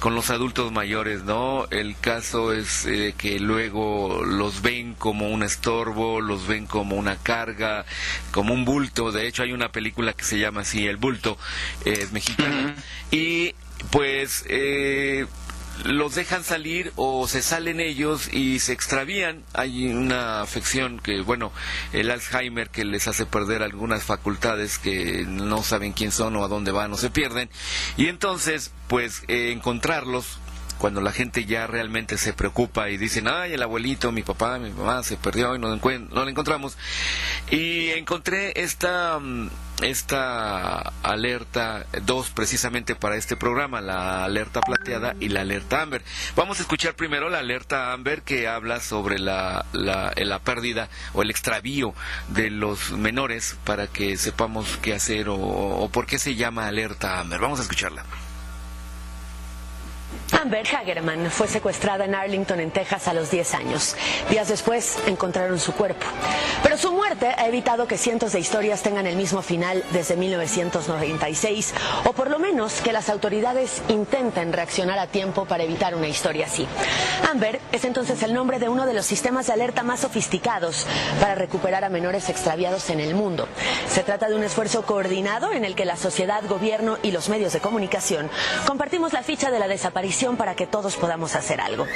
con 0.00 0.14
los 0.14 0.30
adultos 0.30 0.72
mayores, 0.72 1.24
¿no? 1.24 1.66
El 1.70 1.94
caso 1.96 2.52
es 2.52 2.86
eh, 2.86 3.14
que 3.16 3.38
luego 3.38 4.24
los 4.24 4.62
ven 4.62 4.94
como 4.94 5.28
un 5.28 5.42
estorbo, 5.42 6.22
los 6.22 6.46
ven 6.46 6.66
como 6.66 6.96
una 6.96 7.16
carga, 7.16 7.84
como 8.32 8.54
un 8.54 8.64
bulto. 8.64 9.12
De 9.12 9.28
hecho, 9.28 9.42
hay 9.42 9.52
una 9.52 9.70
película 9.70 10.14
que 10.14 10.24
se 10.24 10.38
llama 10.38 10.62
así, 10.62 10.86
El 10.86 10.96
Bulto, 10.96 11.36
es 11.84 12.12
mexicana. 12.12 12.74
Y 13.10 13.54
pues 13.90 14.44
eh, 14.48 15.26
los 15.84 16.14
dejan 16.14 16.44
salir 16.44 16.92
o 16.96 17.26
se 17.28 17.42
salen 17.42 17.80
ellos 17.80 18.32
y 18.32 18.58
se 18.58 18.72
extravían. 18.72 19.44
Hay 19.52 19.88
una 19.88 20.42
afección 20.42 20.98
que, 20.98 21.20
bueno, 21.22 21.52
el 21.92 22.10
Alzheimer 22.10 22.70
que 22.70 22.84
les 22.84 23.08
hace 23.08 23.26
perder 23.26 23.62
algunas 23.62 24.04
facultades 24.04 24.78
que 24.78 25.24
no 25.26 25.62
saben 25.62 25.92
quién 25.92 26.12
son 26.12 26.36
o 26.36 26.44
a 26.44 26.48
dónde 26.48 26.72
van 26.72 26.92
o 26.92 26.96
se 26.96 27.10
pierden. 27.10 27.50
Y 27.96 28.08
entonces, 28.08 28.72
pues, 28.88 29.22
eh, 29.28 29.52
encontrarlos 29.52 30.38
cuando 30.78 31.02
la 31.02 31.12
gente 31.12 31.44
ya 31.44 31.66
realmente 31.66 32.16
se 32.16 32.32
preocupa 32.32 32.88
y 32.88 32.96
dicen, 32.96 33.28
ay, 33.28 33.52
el 33.52 33.62
abuelito, 33.62 34.12
mi 34.12 34.22
papá, 34.22 34.58
mi 34.58 34.70
mamá 34.70 35.02
se 35.02 35.18
perdió 35.18 35.54
y 35.54 35.58
no, 35.58 35.68
no 35.76 36.24
lo 36.24 36.28
encontramos. 36.28 36.78
Y 37.50 37.90
encontré 37.90 38.52
esta, 38.56 39.18
mm, 39.20 39.50
esta 39.82 40.78
alerta, 41.02 41.86
dos 42.02 42.30
precisamente 42.30 42.94
para 42.94 43.16
este 43.16 43.36
programa, 43.36 43.80
la 43.80 44.24
alerta 44.24 44.60
plateada 44.60 45.14
y 45.20 45.28
la 45.28 45.42
alerta 45.42 45.82
Amber. 45.82 46.02
Vamos 46.36 46.58
a 46.58 46.62
escuchar 46.62 46.94
primero 46.94 47.28
la 47.28 47.38
alerta 47.38 47.92
Amber 47.92 48.22
que 48.22 48.48
habla 48.48 48.80
sobre 48.80 49.18
la, 49.18 49.64
la, 49.72 50.12
la 50.16 50.38
pérdida 50.40 50.88
o 51.12 51.22
el 51.22 51.30
extravío 51.30 51.94
de 52.28 52.50
los 52.50 52.92
menores 52.92 53.56
para 53.64 53.86
que 53.86 54.16
sepamos 54.16 54.78
qué 54.82 54.94
hacer 54.94 55.26
o 55.28 55.88
por 55.92 56.06
qué 56.06 56.18
se 56.18 56.34
llama 56.34 56.66
alerta 56.66 57.18
Amber. 57.18 57.40
Vamos 57.40 57.60
a 57.60 57.62
escucharla. 57.62 58.04
Amber 60.32 60.64
Hagerman 60.66 61.30
fue 61.30 61.48
secuestrada 61.48 62.04
en 62.04 62.14
Arlington, 62.14 62.60
en 62.60 62.70
Texas, 62.70 63.08
a 63.08 63.14
los 63.14 63.30
10 63.30 63.54
años. 63.54 63.96
Días 64.30 64.48
después 64.48 64.98
encontraron 65.06 65.58
su 65.58 65.72
cuerpo. 65.72 66.06
Pero 66.62 66.78
su 66.78 66.92
muerte 66.92 67.34
ha 67.36 67.46
evitado 67.46 67.86
que 67.86 67.98
cientos 67.98 68.32
de 68.32 68.40
historias 68.40 68.82
tengan 68.82 69.06
el 69.06 69.16
mismo 69.16 69.42
final 69.42 69.84
desde 69.92 70.16
1996, 70.16 71.74
o 72.04 72.12
por 72.12 72.30
lo 72.30 72.38
menos 72.38 72.80
que 72.80 72.92
las 72.92 73.08
autoridades 73.08 73.82
intenten 73.88 74.52
reaccionar 74.52 74.98
a 74.98 75.08
tiempo 75.08 75.44
para 75.44 75.64
evitar 75.64 75.94
una 75.94 76.08
historia 76.08 76.46
así. 76.46 76.66
Amber 77.30 77.60
es 77.72 77.84
entonces 77.84 78.22
el 78.22 78.34
nombre 78.34 78.58
de 78.58 78.68
uno 78.68 78.86
de 78.86 78.94
los 78.94 79.06
sistemas 79.06 79.46
de 79.48 79.52
alerta 79.52 79.82
más 79.82 80.00
sofisticados 80.00 80.86
para 81.20 81.34
recuperar 81.34 81.84
a 81.84 81.90
menores 81.90 82.28
extraviados 82.28 82.88
en 82.90 83.00
el 83.00 83.14
mundo. 83.14 83.48
Se 83.88 84.02
trata 84.02 84.28
de 84.28 84.36
un 84.36 84.44
esfuerzo 84.44 84.82
coordinado 84.82 85.52
en 85.52 85.64
el 85.64 85.74
que 85.74 85.84
la 85.84 85.96
sociedad, 85.96 86.42
gobierno 86.48 86.98
y 87.02 87.10
los 87.10 87.28
medios 87.28 87.52
de 87.52 87.60
comunicación 87.60 88.30
compartimos 88.66 89.12
la 89.12 89.22
ficha 89.22 89.50
de 89.50 89.58
la 89.58 89.68
desaparición 89.68 89.99
para 90.36 90.54
que 90.54 90.66
todos 90.66 90.96
podamos 90.96 91.34
hacer 91.34 91.60
algo. 91.60 91.86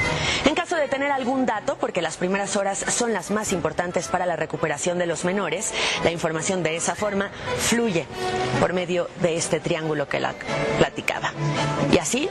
Caso 0.75 0.81
de 0.81 0.89
tener 0.89 1.12
algún 1.12 1.47
dato, 1.47 1.77
porque 1.77 2.03
las 2.03 2.16
primeras 2.16 2.57
horas 2.57 2.85
son 2.89 3.12
las 3.12 3.31
más 3.31 3.53
importantes 3.53 4.09
para 4.09 4.27
la 4.27 4.35
recuperación 4.35 4.99
de 4.99 5.07
los 5.07 5.25
menores, 5.25 5.72
la 6.03 6.11
información 6.11 6.62
de 6.62 6.75
esa 6.75 6.95
forma 6.95 7.31
fluye 7.59 8.07
por 8.61 8.72
medio 8.72 9.09
de 9.20 9.37
este 9.37 9.61
triángulo 9.61 10.09
que 10.09 10.18
la 10.18 10.35
platicaba. 10.79 11.33
Y 11.93 11.99
así, 11.99 12.29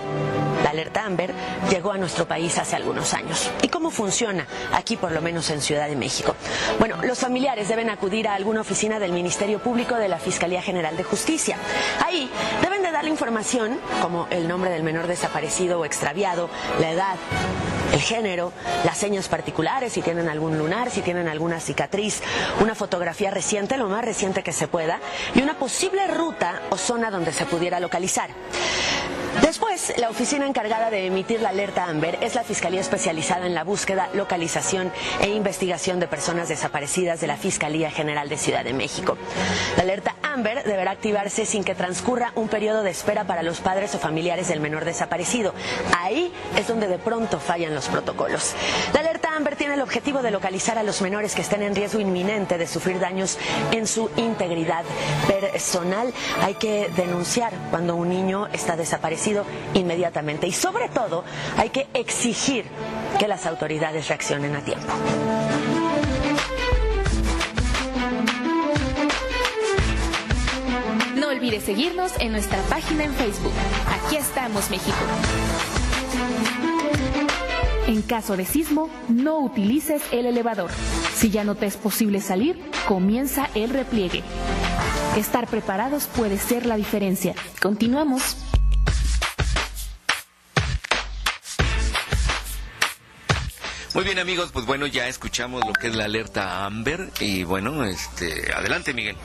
la 0.63 0.71
alerta 0.71 1.05
Amber 1.05 1.33
llegó 1.69 1.91
a 1.91 1.97
nuestro 1.97 2.27
país 2.27 2.57
hace 2.57 2.75
algunos 2.75 3.13
años. 3.13 3.49
¿Y 3.61 3.69
cómo 3.69 3.91
funciona 3.91 4.45
aquí, 4.73 4.97
por 4.97 5.11
lo 5.11 5.21
menos 5.21 5.49
en 5.49 5.61
Ciudad 5.61 5.87
de 5.87 5.95
México? 5.95 6.35
Bueno, 6.79 6.97
los 7.03 7.19
familiares 7.19 7.69
deben 7.69 7.89
acudir 7.89 8.27
a 8.27 8.33
alguna 8.33 8.61
oficina 8.61 8.99
del 8.99 9.11
Ministerio 9.11 9.59
Público 9.59 9.95
de 9.95 10.09
la 10.09 10.17
Fiscalía 10.17 10.61
General 10.61 10.97
de 10.97 11.03
Justicia. 11.03 11.57
Ahí 12.05 12.29
deben 12.61 12.81
de 12.81 12.91
dar 12.91 13.03
la 13.03 13.09
información, 13.09 13.79
como 14.01 14.27
el 14.31 14.47
nombre 14.47 14.69
del 14.69 14.83
menor 14.83 15.07
desaparecido 15.07 15.79
o 15.79 15.85
extraviado, 15.85 16.49
la 16.79 16.91
edad, 16.91 17.15
el 17.93 18.01
género, 18.01 18.32
las 18.83 18.97
señas 18.97 19.27
particulares, 19.27 19.93
si 19.93 20.01
tienen 20.01 20.29
algún 20.29 20.57
lunar, 20.57 20.89
si 20.89 21.01
tienen 21.01 21.27
alguna 21.27 21.59
cicatriz, 21.59 22.21
una 22.61 22.75
fotografía 22.75 23.31
reciente, 23.31 23.77
lo 23.77 23.89
más 23.89 24.03
reciente 24.03 24.43
que 24.43 24.53
se 24.53 24.67
pueda, 24.67 24.99
y 25.35 25.41
una 25.41 25.57
posible 25.57 26.07
ruta 26.07 26.61
o 26.69 26.77
zona 26.77 27.11
donde 27.11 27.31
se 27.33 27.45
pudiera 27.45 27.79
localizar. 27.79 28.29
Después, 29.41 29.93
la 29.97 30.09
oficina 30.09 30.45
encargada 30.45 30.91
de 30.91 31.07
emitir 31.07 31.41
la 31.41 31.49
alerta 31.49 31.85
Amber 31.85 32.19
es 32.21 32.35
la 32.35 32.43
Fiscalía 32.43 32.81
Especializada 32.81 33.47
en 33.47 33.55
la 33.55 33.63
Búsqueda, 33.63 34.09
Localización 34.13 34.91
e 35.21 35.29
Investigación 35.29 35.99
de 35.99 36.07
Personas 36.07 36.49
Desaparecidas 36.49 37.19
de 37.19 37.27
la 37.27 37.35
Fiscalía 37.35 37.89
General 37.89 38.29
de 38.29 38.37
Ciudad 38.37 38.63
de 38.63 38.73
México. 38.73 39.17
La 39.75 39.83
alerta 39.83 40.15
Amber 40.21 40.63
deberá 40.63 40.91
activarse 40.91 41.45
sin 41.45 41.63
que 41.63 41.73
transcurra 41.75 42.31
un 42.35 42.47
periodo 42.47 42.83
de 42.83 42.91
espera 42.91 43.25
para 43.25 43.43
los 43.43 43.59
padres 43.59 43.93
o 43.95 43.99
familiares 43.99 44.47
del 44.47 44.59
menor 44.59 44.85
desaparecido. 44.85 45.53
Ahí 45.97 46.31
es 46.55 46.67
donde 46.67 46.87
de 46.87 46.99
pronto 46.99 47.39
fallan 47.39 47.73
los 47.73 47.87
protocolos. 47.87 48.22
La 48.93 48.99
alerta 48.99 49.35
Amber 49.35 49.55
tiene 49.55 49.73
el 49.73 49.81
objetivo 49.81 50.21
de 50.21 50.31
localizar 50.31 50.77
a 50.77 50.83
los 50.83 51.01
menores 51.01 51.35
que 51.35 51.41
estén 51.41 51.61
en 51.63 51.75
riesgo 51.75 51.99
inminente 51.99 52.57
de 52.57 52.67
sufrir 52.67 52.99
daños 52.99 53.37
en 53.71 53.87
su 53.87 54.09
integridad 54.17 54.83
personal. 55.27 56.13
Hay 56.41 56.55
que 56.55 56.89
denunciar 56.95 57.53
cuando 57.69 57.95
un 57.95 58.09
niño 58.09 58.47
está 58.47 58.75
desaparecido 58.75 59.45
inmediatamente. 59.73 60.47
Y 60.47 60.51
sobre 60.51 60.89
todo, 60.89 61.23
hay 61.57 61.69
que 61.69 61.87
exigir 61.93 62.65
que 63.19 63.27
las 63.27 63.45
autoridades 63.45 64.07
reaccionen 64.07 64.55
a 64.55 64.63
tiempo. 64.63 64.93
No 71.15 71.27
olvides 71.29 71.63
seguirnos 71.63 72.11
en 72.19 72.31
nuestra 72.31 72.59
página 72.63 73.03
en 73.03 73.13
Facebook. 73.13 73.53
Aquí 74.05 74.17
estamos, 74.17 74.69
México. 74.69 74.97
En 77.87 78.01
caso 78.01 78.37
de 78.37 78.45
sismo, 78.45 78.89
no 79.09 79.39
utilices 79.39 80.01
el 80.11 80.25
elevador. 80.25 80.71
Si 81.15 81.29
ya 81.29 81.43
no 81.43 81.55
te 81.55 81.65
es 81.65 81.75
posible 81.75 82.21
salir, 82.21 82.57
comienza 82.87 83.49
el 83.55 83.71
repliegue. 83.71 84.23
Estar 85.17 85.47
preparados 85.47 86.05
puede 86.07 86.37
ser 86.37 86.65
la 86.65 86.77
diferencia. 86.77 87.35
Continuamos. 87.61 88.37
Muy 93.93 94.05
bien 94.05 94.17
amigos, 94.17 94.49
pues 94.51 94.65
bueno, 94.65 94.87
ya 94.87 95.07
escuchamos 95.07 95.61
lo 95.67 95.73
que 95.73 95.87
es 95.87 95.95
la 95.95 96.05
alerta 96.05 96.65
Amber 96.65 97.11
y 97.19 97.43
bueno, 97.43 97.83
este, 97.83 98.51
adelante 98.51 98.91
Miguel. 98.91 99.15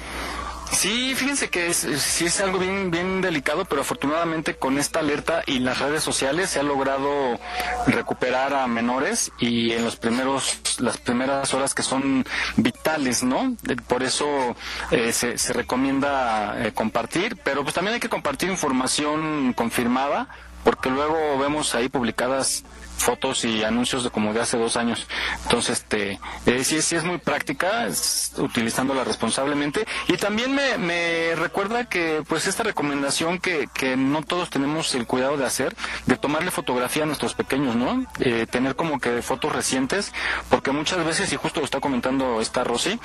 Sí, 0.73 1.15
fíjense 1.15 1.49
que 1.49 1.69
es, 1.69 1.79
sí 1.79 2.27
es 2.27 2.41
algo 2.41 2.59
bien, 2.59 2.91
bien 2.91 3.21
delicado, 3.21 3.65
pero 3.65 3.81
afortunadamente 3.81 4.57
con 4.57 4.79
esta 4.79 5.01
alerta 5.01 5.43
y 5.47 5.59
las 5.59 5.79
redes 5.79 6.03
sociales 6.03 6.51
se 6.51 6.61
ha 6.61 6.63
logrado 6.63 7.39
recuperar 7.87 8.55
a 8.55 8.67
menores 8.67 9.33
y 9.39 9.73
en 9.73 9.85
los 9.85 9.97
primeros, 9.97 10.79
las 10.79 10.99
primeras 10.99 11.53
horas 11.55 11.75
que 11.75 11.83
son 11.83 12.25
vitales, 12.57 13.23
¿no? 13.23 13.57
Por 13.87 14.03
eso 14.03 14.57
eh, 14.91 15.13
se, 15.13 15.39
se, 15.39 15.53
recomienda 15.53 16.67
eh, 16.67 16.73
compartir, 16.73 17.37
pero 17.43 17.63
pues 17.63 17.75
también 17.75 17.95
hay 17.95 18.01
que 18.01 18.09
compartir 18.09 18.51
información 18.51 19.55
confirmada, 19.55 20.29
porque 20.65 20.91
luego 20.91 21.39
vemos 21.39 21.75
ahí 21.75 21.89
publicadas 21.89 22.65
fotos 22.99 23.45
y 23.45 23.65
anuncios 23.65 24.05
de 24.05 24.11
como 24.11 24.33
de 24.33 24.41
hace 24.41 24.59
dos 24.59 24.77
años. 24.77 25.07
Entonces, 25.45 25.79
este, 25.79 26.19
eh, 26.47 26.65
sí, 26.65 26.83
sí 26.83 26.97
es 26.97 27.05
muy 27.05 27.19
práctica, 27.19 27.87
es, 27.87 28.33
utilizándola 28.37 29.05
responsablemente. 29.05 29.87
Y 30.09 30.17
también 30.17 30.55
me, 30.55 30.77
me 30.79 31.35
recuerda 31.37 31.85
que, 31.85 32.23
pues, 32.29 32.47
esta 32.47 32.63
recomendación 32.63 33.39
que, 33.39 33.69
que 33.73 33.97
no 33.97 34.23
todos 34.23 34.51
tenemos 34.51 34.95
el 34.95 35.07
cuidado 35.07 35.37
de 35.37 35.47
hacer, 35.47 35.75
de 36.07 36.17
tomarle 36.17 36.51
fotografía 36.51 37.05
a 37.05 37.07
nuestros 37.07 37.35
pequeños, 37.35 37.77
¿no? 37.77 38.07
Eh, 38.21 38.47
tener 38.51 38.77
como 38.77 39.01
que 39.01 39.23
fotos 39.23 39.53
recientes, 39.53 40.13
porque 40.51 40.73
muchas 40.73 41.05
veces, 41.05 41.33
y 41.33 41.37
justo 41.37 41.61
lo 41.61 41.65
está 41.65 41.81
comentando 41.81 42.41
esta 42.41 42.65
Rosy 42.65 42.99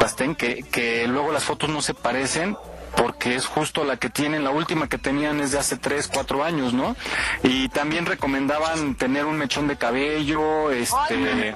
Pastén, 0.00 0.34
que, 0.34 0.64
que 0.64 1.06
luego 1.06 1.32
las 1.32 1.44
fotos 1.44 1.70
no 1.70 1.80
se 1.82 1.94
parecen 1.94 2.56
porque 2.96 3.34
es 3.36 3.46
justo 3.46 3.84
la 3.84 3.96
que 3.96 4.10
tienen, 4.10 4.44
la 4.44 4.50
última 4.50 4.88
que 4.88 4.98
tenían 4.98 5.40
es 5.40 5.52
de 5.52 5.58
hace 5.58 5.76
3, 5.76 6.08
4 6.12 6.44
años, 6.44 6.72
¿no? 6.72 6.96
Y 7.42 7.68
también 7.68 8.06
recomendaban 8.06 8.94
tener 8.94 9.24
un 9.26 9.36
mechón 9.38 9.68
de 9.68 9.76
cabello, 9.76 10.70
este... 10.70 11.54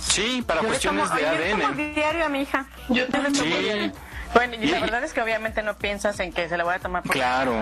Sí, 0.00 0.42
para 0.44 0.62
Yo 0.62 0.66
cuestiones 0.68 1.04
tomo, 1.08 1.14
de 1.20 1.26
oye, 1.28 1.50
yo 1.50 1.56
tomo 1.58 1.66
ADN. 1.68 1.94
diario 1.94 2.24
a 2.24 2.28
mi 2.28 2.42
hija. 2.42 2.66
Yo 2.88 3.06
también 3.06 3.34
Sí. 3.36 3.44
diario. 3.46 3.92
Bueno, 4.34 4.54
y 4.58 4.64
Y- 4.64 4.70
la 4.70 4.80
verdad 4.80 5.04
es 5.04 5.12
que 5.12 5.20
obviamente 5.22 5.62
no 5.62 5.74
piensas 5.74 6.18
en 6.18 6.32
que 6.32 6.48
se 6.48 6.56
la 6.56 6.64
voy 6.64 6.74
a 6.74 6.78
tomar 6.80 7.02
por 7.02 7.12
Claro, 7.12 7.54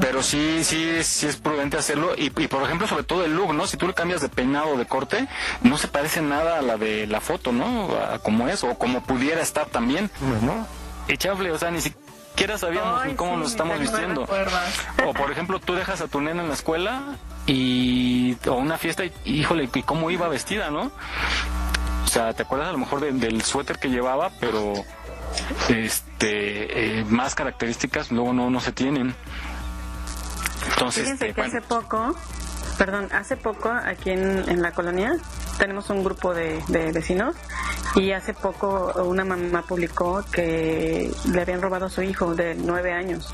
pero 0.00 0.22
sí, 0.22 0.64
sí, 0.64 1.04
sí 1.04 1.26
es 1.26 1.36
prudente 1.36 1.76
hacerlo 1.76 2.14
y, 2.16 2.26
y, 2.42 2.48
por 2.48 2.62
ejemplo 2.62 2.88
sobre 2.88 3.04
todo 3.04 3.24
el 3.26 3.34
look, 3.36 3.52
¿no? 3.54 3.66
Si 3.66 3.76
tú 3.76 3.86
le 3.86 3.92
cambias 3.94 4.22
de 4.22 4.28
peinado 4.30 4.70
o 4.70 4.76
de 4.78 4.86
corte, 4.86 5.28
no 5.60 5.76
se 5.78 5.86
parece 5.86 6.20
nada 6.22 6.58
a 6.58 6.62
la 6.62 6.78
de 6.78 7.06
la 7.06 7.20
foto, 7.20 7.52
¿no? 7.52 7.94
A 7.94 8.18
como 8.20 8.48
es 8.48 8.64
o 8.64 8.74
como 8.78 9.02
pudiera 9.02 9.42
estar 9.42 9.66
también, 9.66 10.10
¿no? 10.42 10.66
Y 11.08 11.16
chafle, 11.18 11.52
o 11.52 11.58
sea, 11.58 11.70
ni 11.70 11.80
siquiera 11.82 12.05
siquiera 12.36 12.58
sabíamos 12.58 13.00
Ay, 13.02 13.14
cómo 13.14 13.32
sí, 13.32 13.36
nos 13.38 13.50
estamos 13.52 13.80
vistiendo. 13.80 14.26
O 15.06 15.14
por 15.14 15.30
ejemplo, 15.32 15.58
tú 15.58 15.74
dejas 15.74 16.02
a 16.02 16.06
tu 16.08 16.20
nena 16.20 16.42
en 16.42 16.48
la 16.48 16.54
escuela 16.54 17.16
y 17.46 18.36
o 18.46 18.54
una 18.54 18.76
fiesta 18.76 19.04
y 19.06 19.12
híjole, 19.24 19.70
y 19.72 19.82
cómo 19.82 20.10
iba 20.10 20.28
vestida, 20.28 20.68
¿no? 20.70 20.90
O 22.04 22.08
sea, 22.08 22.34
¿te 22.34 22.42
acuerdas 22.42 22.68
a 22.68 22.72
lo 22.72 22.78
mejor 22.78 23.00
de- 23.00 23.12
del 23.12 23.40
suéter 23.42 23.78
que 23.78 23.88
llevaba, 23.88 24.30
pero 24.38 24.74
este 25.70 27.00
eh, 27.00 27.04
más 27.08 27.34
características 27.34 28.10
luego 28.12 28.32
no 28.34 28.50
no 28.50 28.60
se 28.60 28.72
tienen. 28.72 29.14
Entonces, 30.72 31.04
Fíjense 31.04 31.28
este, 31.28 31.34
que 31.34 31.40
bueno, 31.40 31.56
hace 31.58 31.66
poco, 31.66 32.16
perdón, 32.76 33.08
hace 33.12 33.36
poco 33.36 33.70
aquí 33.70 34.10
en, 34.10 34.46
en 34.48 34.60
la 34.62 34.72
colonia 34.72 35.14
tenemos 35.58 35.88
un 35.90 36.04
grupo 36.04 36.34
de, 36.34 36.62
de 36.68 36.92
vecinos 36.92 37.34
y 37.96 38.12
hace 38.12 38.34
poco 38.34 38.92
una 39.04 39.24
mamá 39.24 39.62
publicó 39.62 40.22
que 40.30 41.10
le 41.32 41.40
habían 41.40 41.62
robado 41.62 41.86
a 41.86 41.90
su 41.90 42.02
hijo 42.02 42.34
de 42.34 42.54
nueve 42.54 42.92
años. 42.92 43.32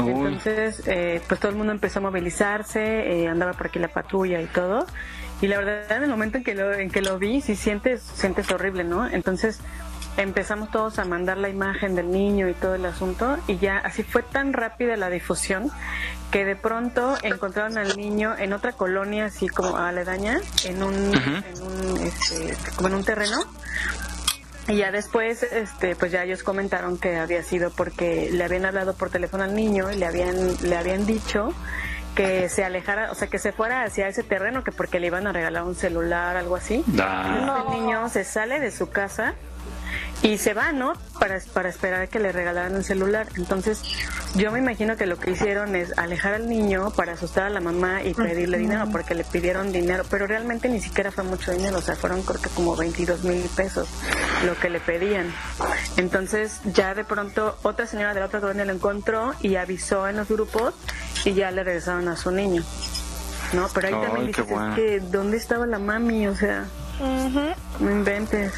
Uy. 0.00 0.10
Entonces, 0.10 0.82
eh, 0.86 1.22
pues 1.28 1.38
todo 1.38 1.50
el 1.50 1.56
mundo 1.56 1.72
empezó 1.72 2.00
a 2.00 2.02
movilizarse, 2.02 2.82
eh, 2.82 3.28
andaba 3.28 3.52
por 3.52 3.68
aquí 3.68 3.78
la 3.78 3.88
patrulla 3.88 4.40
y 4.40 4.46
todo. 4.46 4.86
Y 5.40 5.48
la 5.48 5.58
verdad, 5.58 5.96
en 5.96 6.04
el 6.04 6.10
momento 6.10 6.38
en 6.38 6.44
que 6.44 6.54
lo, 6.54 6.72
en 6.72 6.90
que 6.90 7.00
lo 7.00 7.18
vi, 7.18 7.40
sí 7.40 7.56
sientes, 7.56 8.02
sientes 8.02 8.50
horrible, 8.50 8.84
¿no? 8.84 9.08
Entonces 9.08 9.60
empezamos 10.16 10.70
todos 10.70 10.98
a 10.98 11.04
mandar 11.04 11.38
la 11.38 11.48
imagen 11.48 11.94
del 11.94 12.10
niño 12.10 12.48
y 12.48 12.54
todo 12.54 12.74
el 12.74 12.84
asunto 12.84 13.38
y 13.46 13.56
ya 13.56 13.78
así 13.78 14.02
fue 14.02 14.22
tan 14.22 14.52
rápida 14.52 14.96
la 14.96 15.08
difusión 15.08 15.70
que 16.32 16.44
de 16.44 16.56
pronto 16.56 17.16
encontraron 17.22 17.78
al 17.78 17.96
niño 17.96 18.34
en 18.36 18.52
otra 18.52 18.72
colonia 18.72 19.26
así 19.26 19.48
como 19.48 19.76
aledaña 19.76 20.40
en 20.64 20.82
un, 20.82 20.94
en 20.94 21.62
un 21.62 21.98
este, 21.98 22.56
como 22.74 22.88
en 22.88 22.94
un 22.94 23.04
terreno 23.04 23.38
y 24.68 24.76
ya 24.76 24.92
después, 24.92 25.42
este, 25.42 25.96
pues 25.96 26.12
ya 26.12 26.22
ellos 26.22 26.42
comentaron 26.42 26.96
que 26.96 27.16
había 27.16 27.42
sido 27.42 27.70
porque 27.70 28.30
le 28.32 28.44
habían 28.44 28.64
hablado 28.64 28.94
por 28.94 29.10
teléfono 29.10 29.44
al 29.44 29.54
niño 29.54 29.90
y 29.90 29.96
le 29.96 30.06
habían, 30.06 30.36
le 30.62 30.76
habían 30.76 31.04
dicho 31.04 31.52
que 32.14 32.48
se 32.48 32.64
alejara, 32.64 33.10
o 33.10 33.14
sea, 33.14 33.28
que 33.28 33.38
se 33.38 33.52
fuera 33.52 33.82
hacia 33.82 34.06
ese 34.06 34.22
terreno, 34.22 34.62
que 34.62 34.70
porque 34.70 35.00
le 35.00 35.08
iban 35.08 35.26
a 35.26 35.32
regalar 35.32 35.64
un 35.64 35.74
celular, 35.74 36.36
algo 36.36 36.56
así. 36.56 36.84
Ah. 37.00 37.66
El 37.68 37.80
niño 37.80 38.08
se 38.08 38.24
sale 38.24 38.60
de 38.60 38.70
su 38.70 38.90
casa 38.90 39.34
y 40.22 40.38
se 40.38 40.54
va, 40.54 40.72
¿no? 40.72 40.92
Para, 41.18 41.38
para 41.52 41.68
esperar 41.68 42.08
que 42.08 42.20
le 42.20 42.30
regalaran 42.30 42.76
el 42.76 42.84
celular. 42.84 43.26
Entonces, 43.36 43.82
yo 44.36 44.52
me 44.52 44.60
imagino 44.60 44.96
que 44.96 45.06
lo 45.06 45.18
que 45.18 45.32
hicieron 45.32 45.74
es 45.74 45.98
alejar 45.98 46.34
al 46.34 46.48
niño 46.48 46.90
para 46.96 47.12
asustar 47.12 47.44
a 47.44 47.50
la 47.50 47.60
mamá 47.60 48.02
y 48.02 48.14
pedirle 48.14 48.58
dinero, 48.58 48.86
porque 48.92 49.14
le 49.14 49.24
pidieron 49.24 49.72
dinero, 49.72 50.04
pero 50.08 50.26
realmente 50.26 50.68
ni 50.68 50.80
siquiera 50.80 51.10
fue 51.10 51.24
mucho 51.24 51.50
dinero, 51.50 51.78
o 51.78 51.82
sea, 51.82 51.96
fueron 51.96 52.22
creo 52.22 52.40
que 52.40 52.50
como 52.50 52.76
22 52.76 53.24
mil 53.24 53.42
pesos 53.56 53.88
lo 54.46 54.56
que 54.58 54.70
le 54.70 54.80
pedían. 54.80 55.32
Entonces, 55.96 56.60
ya 56.72 56.94
de 56.94 57.04
pronto 57.04 57.58
otra 57.62 57.86
señora 57.86 58.14
de 58.14 58.20
la 58.20 58.26
otra 58.26 58.40
colonia 58.40 58.64
lo 58.64 58.72
encontró 58.72 59.34
y 59.40 59.56
avisó 59.56 60.06
en 60.08 60.16
los 60.16 60.28
grupos 60.28 60.74
y 61.24 61.34
ya 61.34 61.50
le 61.50 61.64
regresaron 61.64 62.08
a 62.08 62.16
su 62.16 62.30
niño. 62.30 62.62
¿No? 63.52 63.68
Pero 63.74 63.88
ahí 63.88 63.92
también 63.92 64.16
Ay, 64.16 64.26
dices, 64.28 64.48
bueno. 64.48 64.74
que, 64.76 65.00
¿dónde 65.00 65.36
estaba 65.36 65.66
la 65.66 65.78
mami? 65.78 66.26
O 66.26 66.34
sea, 66.34 66.64
no 67.80 67.90
inventes. 67.90 68.52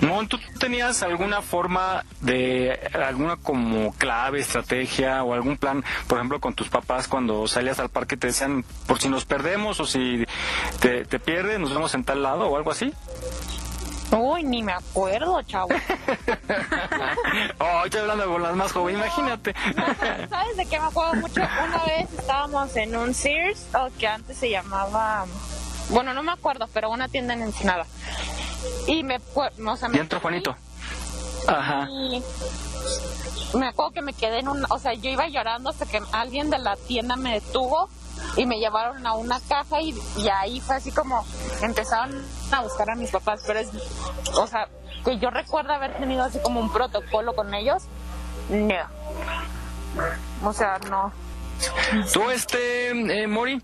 Mon, 0.00 0.28
¿tú 0.28 0.38
tenías 0.58 1.02
alguna 1.02 1.42
forma 1.42 2.04
de 2.20 2.78
alguna 2.94 3.36
como 3.36 3.92
clave, 3.94 4.40
estrategia 4.40 5.22
o 5.24 5.34
algún 5.34 5.56
plan, 5.56 5.84
por 6.06 6.18
ejemplo, 6.18 6.40
con 6.40 6.54
tus 6.54 6.68
papás 6.68 7.08
cuando 7.08 7.48
salías 7.48 7.78
al 7.78 7.88
parque 7.88 8.16
te 8.16 8.28
decían, 8.28 8.64
por 8.86 9.00
si 9.00 9.08
nos 9.08 9.24
perdemos 9.24 9.80
o 9.80 9.86
si 9.86 10.24
te, 10.80 11.04
te 11.04 11.18
pierdes, 11.18 11.58
nos 11.58 11.72
vemos 11.72 11.94
en 11.94 12.04
tal 12.04 12.22
lado 12.22 12.48
o 12.48 12.56
algo 12.56 12.70
así? 12.70 12.92
Uy, 14.10 14.42
ni 14.42 14.62
me 14.62 14.72
acuerdo, 14.72 15.40
chavo. 15.42 15.68
Oh, 17.60 17.82
estoy 17.84 18.00
hablando 18.00 18.26
con 18.26 18.42
las 18.42 18.54
más 18.54 18.72
jóvenes, 18.72 19.02
imagínate. 19.02 19.54
¿Sabes 20.30 20.56
de 20.56 20.66
qué 20.66 20.80
me 20.80 20.86
acuerdo 20.86 21.14
mucho? 21.14 21.40
Una 21.40 21.84
vez 21.84 22.12
estábamos 22.16 22.74
en 22.76 22.96
un 22.96 23.14
Sears, 23.14 23.66
o 23.74 23.88
que 23.98 24.06
antes 24.06 24.36
se 24.38 24.50
llamaba... 24.50 25.26
Bueno, 25.90 26.14
no 26.14 26.22
me 26.22 26.32
acuerdo, 26.32 26.68
pero 26.72 26.90
una 26.90 27.08
tienda 27.08 27.34
en 27.34 27.42
Ensenada. 27.42 27.86
Y 28.86 29.02
me... 29.02 29.20
O 29.34 29.76
sea, 29.76 29.88
me 29.88 29.98
entró 29.98 30.20
Juanito. 30.20 30.56
Ajá. 31.46 31.88
Y 31.90 32.22
me 33.56 33.68
acuerdo 33.68 33.92
que 33.92 34.02
me 34.02 34.12
quedé 34.12 34.40
en 34.40 34.48
un, 34.48 34.64
o 34.68 34.78
sea, 34.78 34.92
yo 34.94 35.10
iba 35.10 35.26
llorando 35.28 35.70
hasta 35.70 35.86
que 35.86 36.00
alguien 36.12 36.50
de 36.50 36.58
la 36.58 36.76
tienda 36.76 37.16
me 37.16 37.34
detuvo 37.34 37.88
y 38.36 38.46
me 38.46 38.58
llevaron 38.58 39.06
a 39.06 39.14
una 39.14 39.40
caja 39.40 39.80
y, 39.80 39.94
y 40.16 40.28
ahí 40.28 40.60
fue 40.60 40.76
así 40.76 40.90
como 40.90 41.24
empezaron 41.62 42.22
a 42.50 42.62
buscar 42.62 42.90
a 42.90 42.94
mis 42.94 43.10
papás, 43.10 43.42
pero 43.46 43.60
es, 43.60 43.70
o 44.34 44.46
sea, 44.46 44.68
que 45.04 45.18
yo 45.18 45.30
recuerdo 45.30 45.72
haber 45.72 45.96
tenido 45.96 46.24
así 46.24 46.38
como 46.40 46.60
un 46.60 46.70
protocolo 46.70 47.34
con 47.34 47.54
ellos, 47.54 47.84
no. 48.50 48.74
O 50.44 50.52
sea, 50.52 50.78
no. 50.90 51.12
¿Tú, 52.12 52.30
este, 52.30 52.90
eh, 52.90 53.26
Mori? 53.26 53.60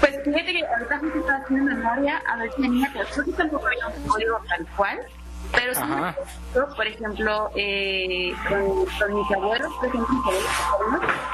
Pues 0.00 0.22
fíjate 0.24 0.52
que 0.52 0.66
ahorita 0.66 0.98
justo 0.98 1.18
estaba 1.18 1.38
haciendo 1.38 1.74
memoria 1.74 2.22
a 2.26 2.36
ver 2.36 2.52
si 2.52 2.62
tenía 2.62 2.92
que 2.92 3.00
creo 3.00 3.24
que 3.24 3.32
tampoco 3.32 3.66
había 3.66 3.86
un 3.88 4.06
código 4.06 4.40
tal 4.48 4.66
cual, 4.76 4.98
pero 5.52 5.74
sí, 5.74 5.82
por 6.76 6.86
ejemplo, 6.86 7.50
eh, 7.54 8.32
con, 8.48 8.84
con 8.84 9.14
mis 9.14 9.32
abuelos, 9.32 9.72
por 9.74 9.88
ejemplo, 9.88 10.14
mis 10.14 10.26
abuelos 10.26 11.26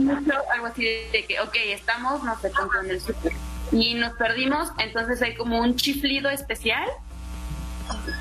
mucho 0.00 0.34
algo 0.52 0.66
así 0.66 0.84
de, 0.84 1.24
que, 1.26 1.40
ok, 1.40 1.54
estamos, 1.66 2.22
no 2.22 2.38
sé, 2.38 2.50
en 2.84 2.90
el 2.90 3.00
súper 3.00 3.32
y 3.70 3.94
nos 3.94 4.12
perdimos, 4.14 4.70
entonces 4.78 5.22
hay 5.22 5.34
como 5.34 5.58
un 5.58 5.76
chiflido 5.76 6.28
especial 6.28 6.86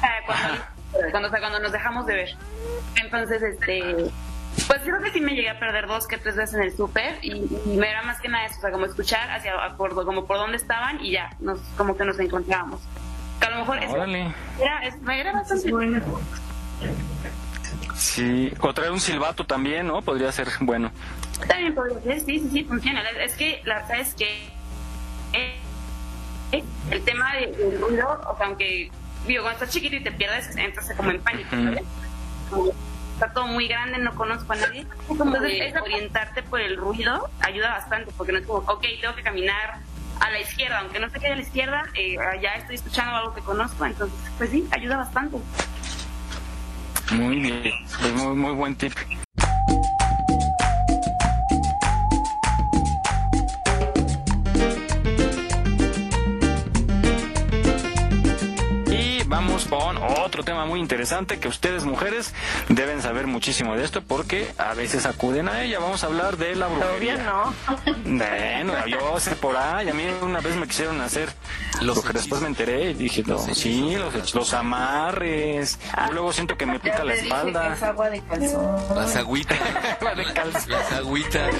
ah, 0.02 0.20
cuando, 0.26 1.12
cuando, 1.12 1.28
o 1.28 1.32
sea, 1.32 1.40
cuando 1.42 1.60
nos 1.60 1.74
dejamos 1.74 2.06
de 2.06 2.16
ver. 2.16 2.38
Entonces, 3.04 3.44
este, 3.44 4.10
pues 4.68 4.82
creo 4.84 5.02
que 5.02 5.12
sí 5.12 5.22
me 5.22 5.34
llegué 5.34 5.50
a 5.50 5.60
perder 5.60 5.88
dos 5.88 6.08
que 6.08 6.18
tres 6.18 6.36
veces 6.36 6.56
en 6.56 6.62
el 6.64 6.76
súper 6.76 7.18
y, 7.22 7.32
y 7.66 7.78
me 7.78 7.90
era 7.90 8.02
más 8.04 8.20
que 8.22 8.28
nada 8.30 8.46
eso, 8.46 8.58
o 8.58 8.62
sea, 8.62 8.72
como 8.72 8.86
escuchar 8.86 9.30
hacia 9.32 9.54
por, 9.78 9.94
como 10.06 10.26
por 10.26 10.38
dónde 10.38 10.58
estaban 10.58 11.04
y 11.04 11.12
ya, 11.12 11.36
nos, 11.40 11.60
como 11.78 11.96
que 11.98 12.06
nos 12.06 12.20
encontrábamos. 12.20 12.82
Que 13.40 13.48
a 13.48 13.50
lo 13.52 13.58
mejor 13.60 13.80
Órale. 13.90 14.34
era, 14.60 14.86
es- 14.86 14.96
era 15.10 15.32
bastante 15.34 15.72
bueno. 15.72 16.02
Sí. 17.96 18.52
O 18.60 18.74
traer 18.74 18.92
un 18.92 19.00
silbato 19.00 19.46
también, 19.46 19.88
¿no? 19.88 20.02
Podría 20.02 20.32
ser 20.32 20.48
bueno. 20.62 20.92
También 21.48 21.74
podría 21.76 22.02
ser, 22.02 22.20
sí, 22.22 22.40
sí, 22.40 22.50
sí, 22.52 22.64
funciona. 22.64 23.02
Es 23.24 23.34
que, 23.36 23.62
la 23.66 23.76
verdad 23.80 24.00
es 24.00 24.14
que 24.16 24.46
eh, 25.34 25.56
eh, 26.52 26.64
el 26.90 27.04
tema 27.04 27.34
de- 27.36 27.48
del 27.48 27.80
ruido, 27.82 28.22
o 28.28 28.38
sea, 28.38 28.48
aunque, 28.48 28.92
digo, 29.28 29.44
cuando 29.44 29.60
estás 29.60 29.70
chiquito 29.74 29.96
y 29.96 30.04
te 30.04 30.12
pierdes, 30.12 30.56
entras 30.56 30.92
como 30.98 31.12
en 31.12 31.22
pánico, 31.22 31.50
¿sabes? 31.52 31.84
Como 32.50 32.72
Está 33.22 33.34
todo 33.36 33.46
muy 33.46 33.68
grande, 33.68 34.00
no 34.00 34.16
conozco 34.16 34.52
a 34.54 34.56
nadie. 34.56 34.88
Entonces, 35.08 35.54
esa 35.62 35.84
orientarte 35.84 36.42
por 36.42 36.60
el 36.60 36.76
ruido 36.76 37.30
ayuda 37.42 37.70
bastante, 37.70 38.12
porque 38.18 38.32
no 38.32 38.40
es 38.40 38.48
como, 38.48 38.68
ok, 38.68 38.84
tengo 39.00 39.14
que 39.14 39.22
caminar 39.22 39.78
a 40.20 40.32
la 40.32 40.40
izquierda, 40.40 40.80
aunque 40.80 41.00
no 41.00 41.08
sé 41.12 41.20
qué 41.20 41.28
a 41.28 41.36
la 41.36 41.42
izquierda, 41.44 41.84
eh, 41.94 42.18
ya 42.42 42.56
estoy 42.56 42.78
escuchando 42.78 43.16
algo 43.16 43.36
que 43.36 43.42
conozco, 43.42 43.86
entonces, 43.86 44.18
pues 44.40 44.50
sí, 44.50 44.68
ayuda 44.72 44.98
bastante. 44.98 45.38
Muy 47.12 47.40
bien. 47.42 47.74
Muy, 48.16 48.36
muy 48.36 48.54
buen 48.54 48.76
tip. 48.76 48.94
Vamos 59.70 60.00
con 60.00 60.24
otro 60.24 60.44
tema 60.44 60.66
muy 60.66 60.80
interesante 60.80 61.40
que 61.40 61.48
ustedes 61.48 61.86
mujeres 61.86 62.34
deben 62.70 63.02
saber 63.02 63.28
muchísimo 63.28 63.76
de 63.76 63.84
esto 63.84 64.02
porque 64.02 64.52
a 64.58 64.74
veces 64.74 65.06
acuden 65.06 65.48
a 65.50 65.64
ella. 65.64 65.80
Vamos 65.80 66.04
a 66.04 66.08
hablar 66.08 66.38
de 66.38 66.56
la 66.56 66.68
brujería. 66.68 67.18
no. 67.18 67.54
Bueno, 68.06 68.74
yo 68.88 69.20
sé 69.20 69.36
por 69.36 69.56
ahí, 69.58 69.90
a 69.90 69.94
mí 69.94 70.04
una 70.22 70.40
vez 70.40 70.56
me 70.56 70.68
quisieron 70.68 71.02
hacer 71.02 71.30
lo 71.82 72.00
que 72.02 72.14
después 72.14 72.42
me 72.42 72.48
enteré 72.48 72.92
y 72.92 72.94
dije, 72.94 73.24
no, 73.26 73.40
sí, 73.40 73.96
los, 73.96 74.34
los 74.34 74.54
amarres. 74.54 75.80
Yo 76.08 76.14
luego 76.14 76.34
siento 76.34 76.58
que 76.58 76.66
me 76.66 76.80
pica 76.80 77.04
la 77.04 77.14
espalda. 77.14 77.74
Es 77.74 77.84
agua 77.84 78.10
de 78.10 78.22
calzón. 78.22 78.96
Las 78.96 79.16
agüitas. 79.16 79.60
Las 80.68 80.92
agüitas. 80.92 81.54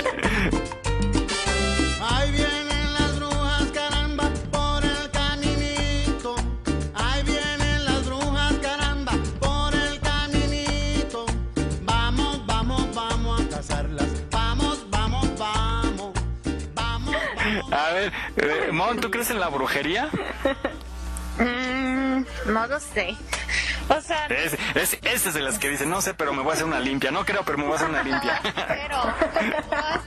A 17.72 17.94
ver, 17.94 18.12
eh, 18.38 18.70
Mon, 18.72 19.00
¿tú 19.00 19.10
crees 19.10 19.30
en 19.30 19.40
la 19.40 19.50
brujería? 19.50 20.10
Mm, 21.38 22.26
no 22.48 22.68
lo 22.68 22.80
sé. 22.80 23.16
O 23.90 24.02
sea, 24.02 24.26
Es, 24.28 24.58
es, 24.76 24.98
esa 25.02 25.30
es 25.30 25.34
de 25.34 25.42
las 25.42 25.58
que 25.60 25.70
dicen, 25.70 25.90
no 25.90 26.02
sé, 26.02 26.14
pero 26.14 26.34
me 26.34 26.42
voy 26.42 26.52
a 26.52 26.54
hacer 26.54 26.66
una 26.66 26.80
limpia. 26.80 27.12
No 27.12 27.26
creo, 27.26 27.44
pero 27.44 27.58
me 27.58 27.64
voy 27.66 27.74
a 27.74 27.76
hacer 27.78 27.90
una 27.90 28.04
limpia. 28.04 28.42
pero 28.68 29.02
todas 29.70 30.00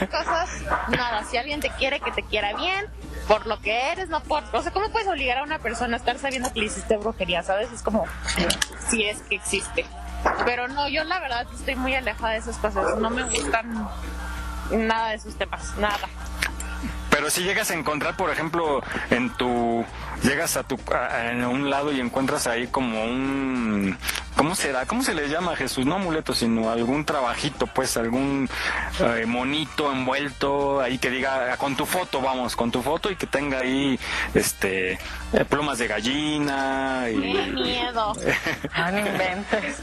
estas 0.00 0.24
cosas, 0.24 0.50
nada, 0.88 1.24
si 1.24 1.36
alguien 1.36 1.60
te 1.60 1.70
quiere, 1.70 2.00
que 2.00 2.10
te 2.12 2.22
quiera 2.22 2.54
bien, 2.54 2.86
por 3.28 3.46
lo 3.46 3.60
que 3.60 3.92
eres, 3.92 4.08
no 4.08 4.20
por... 4.22 4.42
O 4.52 4.62
sea, 4.62 4.72
¿cómo 4.72 4.90
puedes 4.90 5.08
obligar 5.08 5.38
a 5.38 5.42
una 5.42 5.58
persona 5.58 5.96
a 5.96 5.98
estar 5.98 6.18
sabiendo 6.18 6.52
que 6.52 6.60
le 6.60 6.66
hiciste 6.66 6.96
brujería, 6.96 7.42
sabes? 7.42 7.72
Es 7.72 7.82
como, 7.82 8.04
si 8.88 9.04
es 9.04 9.18
que 9.22 9.36
existe. 9.36 9.84
Pero 10.44 10.68
no, 10.68 10.88
yo 10.88 11.04
la 11.04 11.20
verdad 11.20 11.46
estoy 11.54 11.76
muy 11.76 11.94
alejada 11.94 12.32
de 12.32 12.38
esas 12.38 12.56
cosas. 12.58 12.98
No 12.98 13.10
me 13.10 13.22
gustan 13.24 13.88
nada 14.70 15.10
de 15.10 15.16
esos 15.16 15.36
temas, 15.36 15.76
nada. 15.76 16.08
Pero 17.14 17.30
si 17.30 17.44
llegas 17.44 17.70
a 17.70 17.74
encontrar, 17.74 18.16
por 18.16 18.30
ejemplo, 18.30 18.82
en 19.10 19.30
tu 19.36 19.84
llegas 20.24 20.56
a 20.56 20.64
tu 20.64 20.76
a- 20.92 21.30
en 21.30 21.44
un 21.44 21.70
lado 21.70 21.92
y 21.92 22.00
encuentras 22.00 22.48
ahí 22.48 22.66
como 22.66 23.04
un 23.04 23.96
¿cómo 24.34 24.56
será? 24.56 24.84
¿Cómo 24.86 25.04
se 25.04 25.14
le 25.14 25.28
llama 25.28 25.52
a 25.52 25.56
Jesús? 25.56 25.86
No 25.86 25.94
amuleto, 25.94 26.34
sino 26.34 26.70
algún 26.70 27.04
trabajito, 27.04 27.68
pues 27.68 27.96
algún 27.96 28.48
eh, 28.98 29.26
monito 29.26 29.92
envuelto 29.92 30.80
ahí 30.80 30.98
que 30.98 31.08
diga 31.10 31.56
con 31.56 31.76
tu 31.76 31.86
foto, 31.86 32.20
vamos, 32.20 32.56
con 32.56 32.72
tu 32.72 32.82
foto 32.82 33.12
y 33.12 33.14
que 33.16 33.28
tenga 33.28 33.60
ahí 33.60 33.96
este 34.34 34.94
eh, 35.32 35.44
plumas 35.48 35.78
de 35.78 35.86
gallina 35.86 37.04
¡Qué 37.06 37.12
y 37.12 37.50
miedo! 37.52 38.12
Ah, 38.74 38.90
no 38.90 38.98
inventes. 38.98 39.82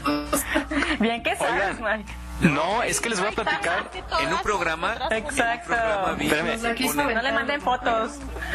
Bien 1.00 1.22
que 1.22 1.34
sabes, 1.36 1.80
Mike. 1.80 2.12
No, 2.42 2.82
es 2.82 3.00
que 3.00 3.08
les 3.10 3.18
voy 3.20 3.28
a 3.28 3.32
platicar 3.32 3.90
En 4.20 4.32
un 4.32 4.40
programa, 4.42 4.94
Exacto. 5.10 5.68
programa 5.68 6.12
vi 6.12 6.26
Espérame. 6.26 6.74
que 6.74 6.84
ponen 6.86 7.14
No 7.14 7.22
le 7.22 7.32
manden 7.32 7.60
fotos. 7.60 8.12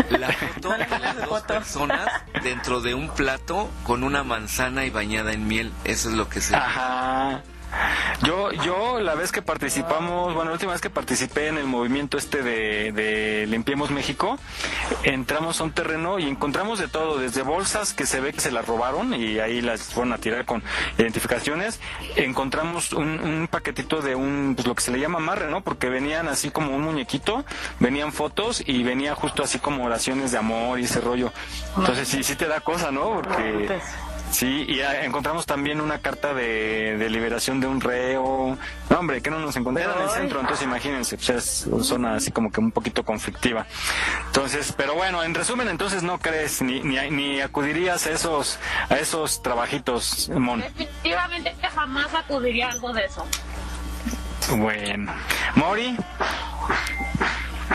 la 0.10 0.32
foto 0.32 0.70
de 0.78 1.26
dos 1.26 1.42
personas 1.44 2.10
dentro 2.44 2.82
de 2.82 2.94
un 2.96 3.10
plato 3.10 3.70
con 3.84 4.04
una 4.04 4.24
manzana 4.24 4.86
y 4.86 4.90
bañada 4.90 5.32
en 5.32 5.48
miel. 5.48 5.72
Eso 5.84 6.10
es 6.10 6.16
lo 6.16 6.28
que 6.30 6.42
se 6.42 6.56
Ajá. 6.56 7.42
Yo, 8.24 8.52
yo 8.52 9.00
la 9.00 9.16
vez 9.16 9.32
que 9.32 9.42
participamos, 9.42 10.34
bueno, 10.34 10.50
la 10.50 10.54
última 10.54 10.72
vez 10.72 10.82
que 10.82 10.90
participé 10.90 11.48
en 11.48 11.58
el 11.58 11.66
movimiento 11.66 12.18
este 12.18 12.42
de, 12.42 13.46
Limpiemos 13.48 13.92
México, 13.92 14.38
entramos 15.04 15.62
a 15.62 15.64
un 15.64 15.72
terreno 15.72 16.20
y 16.20 16.28
encontramos 16.28 16.80
de 16.80 16.88
todo, 16.88 17.20
desde 17.20 17.44
bolsas 17.44 17.94
que 17.94 18.06
se 18.06 18.20
ve 18.20 18.34
que 18.34 18.40
se 18.40 18.52
las 18.52 18.66
robaron 18.66 19.14
y 19.14 19.40
ahí 19.40 19.62
las 19.62 19.82
fueron 19.82 20.14
a 20.14 20.18
tirar 20.18 20.46
con 20.46 20.64
identificaciones, 20.98 21.80
encontramos 22.16 22.94
un, 22.94 23.20
un 23.20 23.48
paquetito 23.50 24.02
de 24.02 24.16
un, 24.16 24.54
pues 24.56 24.68
lo 24.68 24.76
que 24.76 24.82
se 24.82 24.92
le 24.92 25.00
llama 25.00 25.20
amarre, 25.20 25.50
¿no? 25.50 25.62
Porque 25.62 25.90
venían 25.90 26.28
así 26.28 26.50
como 26.50 26.76
un 26.76 26.82
muñequito, 26.82 27.46
venían 27.80 28.12
fotos 28.12 28.64
y 28.66 28.84
venía 28.84 29.16
justo 29.16 29.44
así 29.44 29.60
como 29.60 29.86
oraciones 29.86 30.32
de 30.32 30.38
amor 30.38 30.80
y 30.80 30.86
ese 30.86 31.02
rollo. 31.02 31.32
Entonces 31.78 32.08
sí, 32.08 32.24
sí 32.24 32.36
te 32.36 32.48
da 32.48 32.62
cosa, 32.62 32.92
¿no? 32.92 33.22
Porque... 33.22 33.80
Sí, 34.32 34.66
y 34.68 34.82
ah, 34.82 35.04
encontramos 35.04 35.46
también 35.46 35.82
una 35.82 36.00
carta 36.00 36.34
de, 36.34 36.98
de 36.98 37.10
liberación 37.10 37.60
de 37.60 37.68
un 37.68 37.82
reo. 37.82 38.58
No, 38.90 39.00
hombre, 39.00 39.22
que 39.22 39.30
no 39.30 39.40
nos 39.40 39.56
encontramos 39.56 39.96
en 39.96 40.04
el 40.04 40.10
centro, 40.10 40.40
entonces 40.42 40.66
imagínense, 40.66 41.18
pues 41.18 41.30
es 41.30 41.68
una 41.68 41.84
zona 41.84 42.16
así 42.16 42.32
como 42.32 42.52
que 42.52 42.60
un 42.60 42.72
poquito 42.72 43.04
conflictiva. 43.04 43.66
Entonces, 44.28 44.74
pero 44.76 44.96
bueno, 44.96 45.24
en 45.24 45.34
resumen, 45.34 45.70
entonces 45.70 46.04
no 46.04 46.20
crees 46.20 46.62
ni, 46.62 46.82
ni, 46.82 47.10
ni 47.10 47.42
acudirías 47.42 48.06
a 48.06 48.12
esos, 48.12 48.60
a 48.90 48.96
esos 48.96 49.42
trabajitos, 49.42 50.30
Mon. 50.30 50.62
Definitivamente 50.62 51.56
jamás 51.74 52.14
acudiría 52.14 52.68
a 52.68 52.72
algo 52.72 52.94
de 52.94 53.06
eso. 53.06 53.26
Bueno. 54.56 55.14
Mori, 55.56 55.98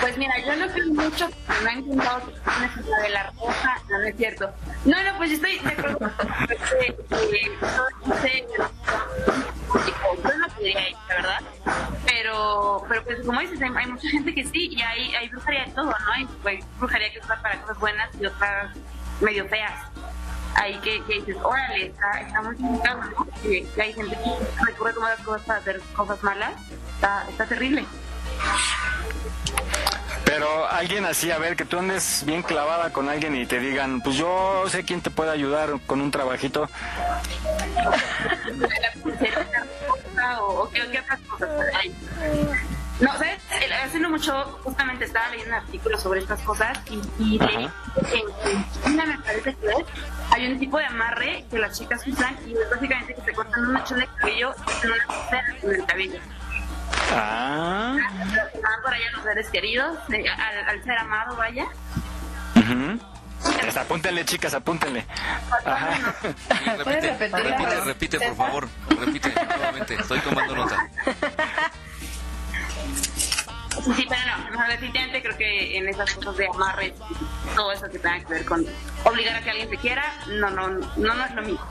Pues 0.01 0.17
mira, 0.17 0.35
yo 0.41 0.57
no 0.57 0.73
creo 0.73 0.87
mucho, 0.89 1.29
me 1.63 1.71
han 1.71 1.79
intentado 1.81 2.23
que 2.27 3.03
de 3.03 3.09
la 3.11 3.31
roja, 3.31 3.83
no, 3.89 3.99
no 3.99 4.05
es 4.05 4.17
cierto. 4.17 4.51
No, 4.85 5.03
no, 5.03 5.17
pues 5.19 5.33
estoy 5.33 5.59
de 5.59 5.69
acuerdo. 5.69 6.11
Eh, 8.25 8.47
yo 10.25 10.37
no 10.39 10.49
podría 10.49 10.89
ir, 10.89 10.97
la 11.09 11.15
verdad. 11.15 11.41
Pero, 12.07 12.85
pero 12.89 13.05
pues 13.05 13.21
como 13.25 13.41
dices, 13.41 13.61
hay, 13.63 13.87
mucha 13.87 14.09
gente 14.09 14.35
que 14.35 14.45
sí, 14.45 14.69
y 14.73 14.83
hay, 14.83 15.15
hay 15.15 15.29
brujería 15.29 15.65
de 15.67 15.73
todo, 15.73 15.87
¿no? 15.87 16.13
Hay, 16.13 16.29
hay 16.45 16.65
brujería 16.79 17.13
que 17.13 17.19
usa 17.21 17.41
para 17.43 17.61
cosas 17.61 17.79
buenas 17.79 18.11
y 18.21 18.27
otras 18.27 18.77
medio 19.21 19.47
feas. 19.49 19.73
Ahí 20.55 20.79
que, 20.81 21.03
dices, 21.09 21.37
órale, 21.43 21.87
está, 21.87 22.21
está 22.21 22.43
muy 22.43 22.57
complicado, 22.57 23.03
¿no? 23.05 23.27
Que, 23.43 23.67
que 23.75 23.83
hay 23.83 23.93
gente 23.93 24.17
que 24.17 24.65
recurre 24.65 24.91
a 24.91 24.95
tomar 24.95 25.17
las 25.17 25.27
cosas 25.27 25.43
para 25.47 25.59
hacer 25.61 25.81
cosas 25.97 26.23
malas. 26.23 26.53
Está, 26.95 27.27
está 27.29 27.47
terrible. 27.47 27.85
Pero 30.33 30.67
alguien 30.67 31.05
así, 31.05 31.31
a 31.31 31.37
ver, 31.37 31.57
que 31.57 31.67
tú 31.67 31.79
andes 31.79 32.23
bien 32.25 32.43
clavada 32.43 32.91
con 32.91 33.11
alguien 33.11 33.37
y 33.37 33.45
te 33.45 33.61
digan, 33.61 34.01
pues 34.01 34.17
yo 34.17 34.65
sé 34.67 34.83
quién 34.83 35.03
te 35.03 35.11
puede 35.11 35.31
ayudar 35.31 35.79
con 35.87 36.01
un 36.01 36.11
trabajito. 36.11 36.71
o, 40.41 40.71
qué, 40.71 40.83
otras 40.99 41.21
cosas 41.29 41.51
hay. 41.75 41.95
No, 43.01 43.13
¿sabes? 43.13 43.43
Hace 43.85 43.99
no 43.99 44.09
mucho, 44.09 44.59
justamente 44.65 45.05
estaba 45.05 45.29
leyendo 45.29 45.55
un 45.55 45.63
artículo 45.63 45.99
sobre 45.99 46.21
estas 46.21 46.41
cosas 46.41 46.79
y, 46.89 47.03
y 47.23 47.39
leí 47.39 47.69
que 48.11 48.19
en 48.51 48.65
China, 48.85 49.05
me 49.05 49.19
parece 49.19 49.55
que 49.55 49.69
hay 50.31 50.51
un 50.51 50.59
tipo 50.59 50.79
de 50.79 50.87
amarre 50.87 51.45
que 51.51 51.59
las 51.59 51.79
chicas 51.79 52.07
usan 52.07 52.39
y 52.47 52.53
es 52.53 52.71
básicamente 52.71 53.15
que 53.15 53.21
se 53.21 53.33
cortan 53.35 53.67
un 53.67 53.73
mechón 53.75 53.99
de 53.99 54.07
cabello 54.19 54.55
y 54.83 54.87
una 54.87 54.97
en 55.63 55.71
el 55.71 55.85
cabello. 55.85 56.21
Ah. 57.13 57.97
Van 58.63 58.83
por 58.83 58.95
allá 58.95 59.11
los 59.13 59.23
seres 59.23 59.51
queridos, 59.51 59.99
al, 60.09 60.69
al 60.69 60.85
ser 60.85 60.99
amado, 60.99 61.37
vaya. 61.37 61.67
Pues 63.61 63.77
apúntenle, 63.77 64.25
chicas, 64.25 64.55
apúntenle. 64.55 65.05
Ajá. 65.65 66.15
Repite, 66.85 67.29
repite, 67.29 67.81
repite, 67.85 68.21
por 68.21 68.37
favor. 68.37 68.69
Repite 68.89 69.33
nuevamente. 69.35 69.95
Estoy 69.95 70.21
tomando 70.21 70.57
nota. 70.57 70.91
Sí, 73.97 74.07
pero 74.07 74.21
no, 74.27 74.51
no, 74.51 74.69
definitivamente 74.69 75.23
creo 75.23 75.37
que 75.39 75.79
en 75.79 75.89
esas 75.89 76.15
cosas 76.15 76.37
de 76.37 76.47
amarres, 76.47 76.93
todo 77.55 77.73
eso 77.73 77.89
que 77.89 77.99
tenga 77.99 78.21
que 78.21 78.33
ver 78.35 78.45
con 78.45 78.65
obligar 79.05 79.37
a 79.37 79.41
que 79.43 79.51
alguien 79.51 79.69
te 79.71 79.77
quiera, 79.77 80.05
no, 80.29 80.51
no, 80.51 80.69
no, 80.69 81.15
no 81.15 81.25
es 81.25 81.35
lo 81.35 81.43
mismo. 81.43 81.67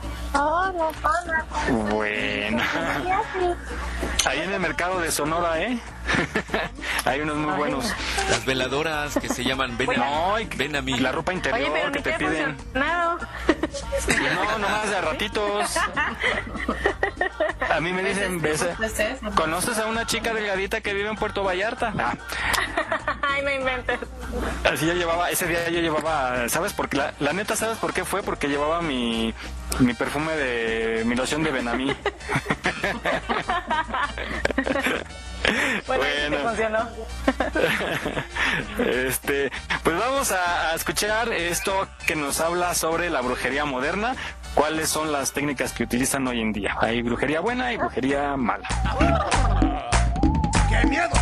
Bueno. 1.90 2.62
Ahí 4.26 4.40
en 4.40 4.52
el 4.52 4.60
mercado 4.60 5.00
de 5.00 5.10
Sonora, 5.10 5.60
¿eh? 5.60 5.78
Hay 7.04 7.20
unos 7.20 7.36
muy 7.36 7.52
buenos. 7.54 7.92
Las 8.30 8.44
veladoras 8.44 9.14
que 9.18 9.28
se 9.28 9.44
llaman 9.44 9.76
Ven 9.76 9.90
a 9.90 9.96
No. 9.96 10.34
Ven 10.56 10.76
a 10.76 10.82
mí. 10.82 10.98
La 10.98 11.12
ropa 11.12 11.32
interior 11.32 11.60
Oye, 11.60 11.70
pero 11.72 11.92
que 11.92 12.00
te 12.00 12.12
piden. 12.12 12.56
funcionado. 12.56 13.18
No, 14.34 14.58
nomás 14.58 14.90
de 14.90 15.00
ratitos. 15.00 15.76
A 17.68 17.80
mí 17.80 17.92
me 17.92 18.02
dicen, 18.02 18.40
¿ves? 18.40 18.64
¿conoces 19.34 19.78
a 19.78 19.86
una 19.86 20.06
chica 20.06 20.32
delgadita 20.34 20.80
que 20.80 20.94
vive 20.94 21.08
en 21.08 21.16
Puerto 21.16 21.42
Vallarta? 21.42 21.92
Ah, 21.98 22.14
Ay, 23.22 23.42
no 23.42 23.50
inventes. 23.50 23.98
así 24.70 24.86
yo 24.86 24.94
llevaba, 24.94 25.30
ese 25.30 25.46
día 25.46 25.61
yo 25.70 25.80
llevaba, 25.80 26.48
¿sabes 26.48 26.72
por 26.72 26.88
qué? 26.88 26.96
La, 26.98 27.14
la 27.20 27.32
neta, 27.32 27.56
¿sabes 27.56 27.78
por 27.78 27.92
qué 27.92 28.04
fue? 28.04 28.22
Porque 28.22 28.48
llevaba 28.48 28.80
mi, 28.82 29.32
mi 29.80 29.94
perfume 29.94 30.32
de, 30.36 31.04
mi 31.04 31.14
loción 31.14 31.42
de 31.42 31.50
Benamí. 31.50 31.94
Bueno, 35.86 36.04
sí 36.04 36.10
Bueno. 36.30 36.48
funcionó. 36.48 36.88
Este, 38.78 39.50
pues 39.82 39.98
vamos 39.98 40.30
a, 40.32 40.70
a 40.70 40.74
escuchar 40.74 41.32
esto 41.32 41.88
que 42.06 42.14
nos 42.16 42.40
habla 42.40 42.74
sobre 42.74 43.10
la 43.10 43.20
brujería 43.20 43.64
moderna. 43.64 44.14
¿Cuáles 44.54 44.88
son 44.88 45.10
las 45.12 45.32
técnicas 45.32 45.72
que 45.72 45.82
utilizan 45.84 46.26
hoy 46.28 46.40
en 46.40 46.52
día? 46.52 46.76
Hay 46.80 47.02
brujería 47.02 47.40
buena 47.40 47.72
y 47.72 47.76
brujería 47.76 48.36
mala. 48.36 48.68
¡Qué 50.68 50.86
miedo, 50.86 51.08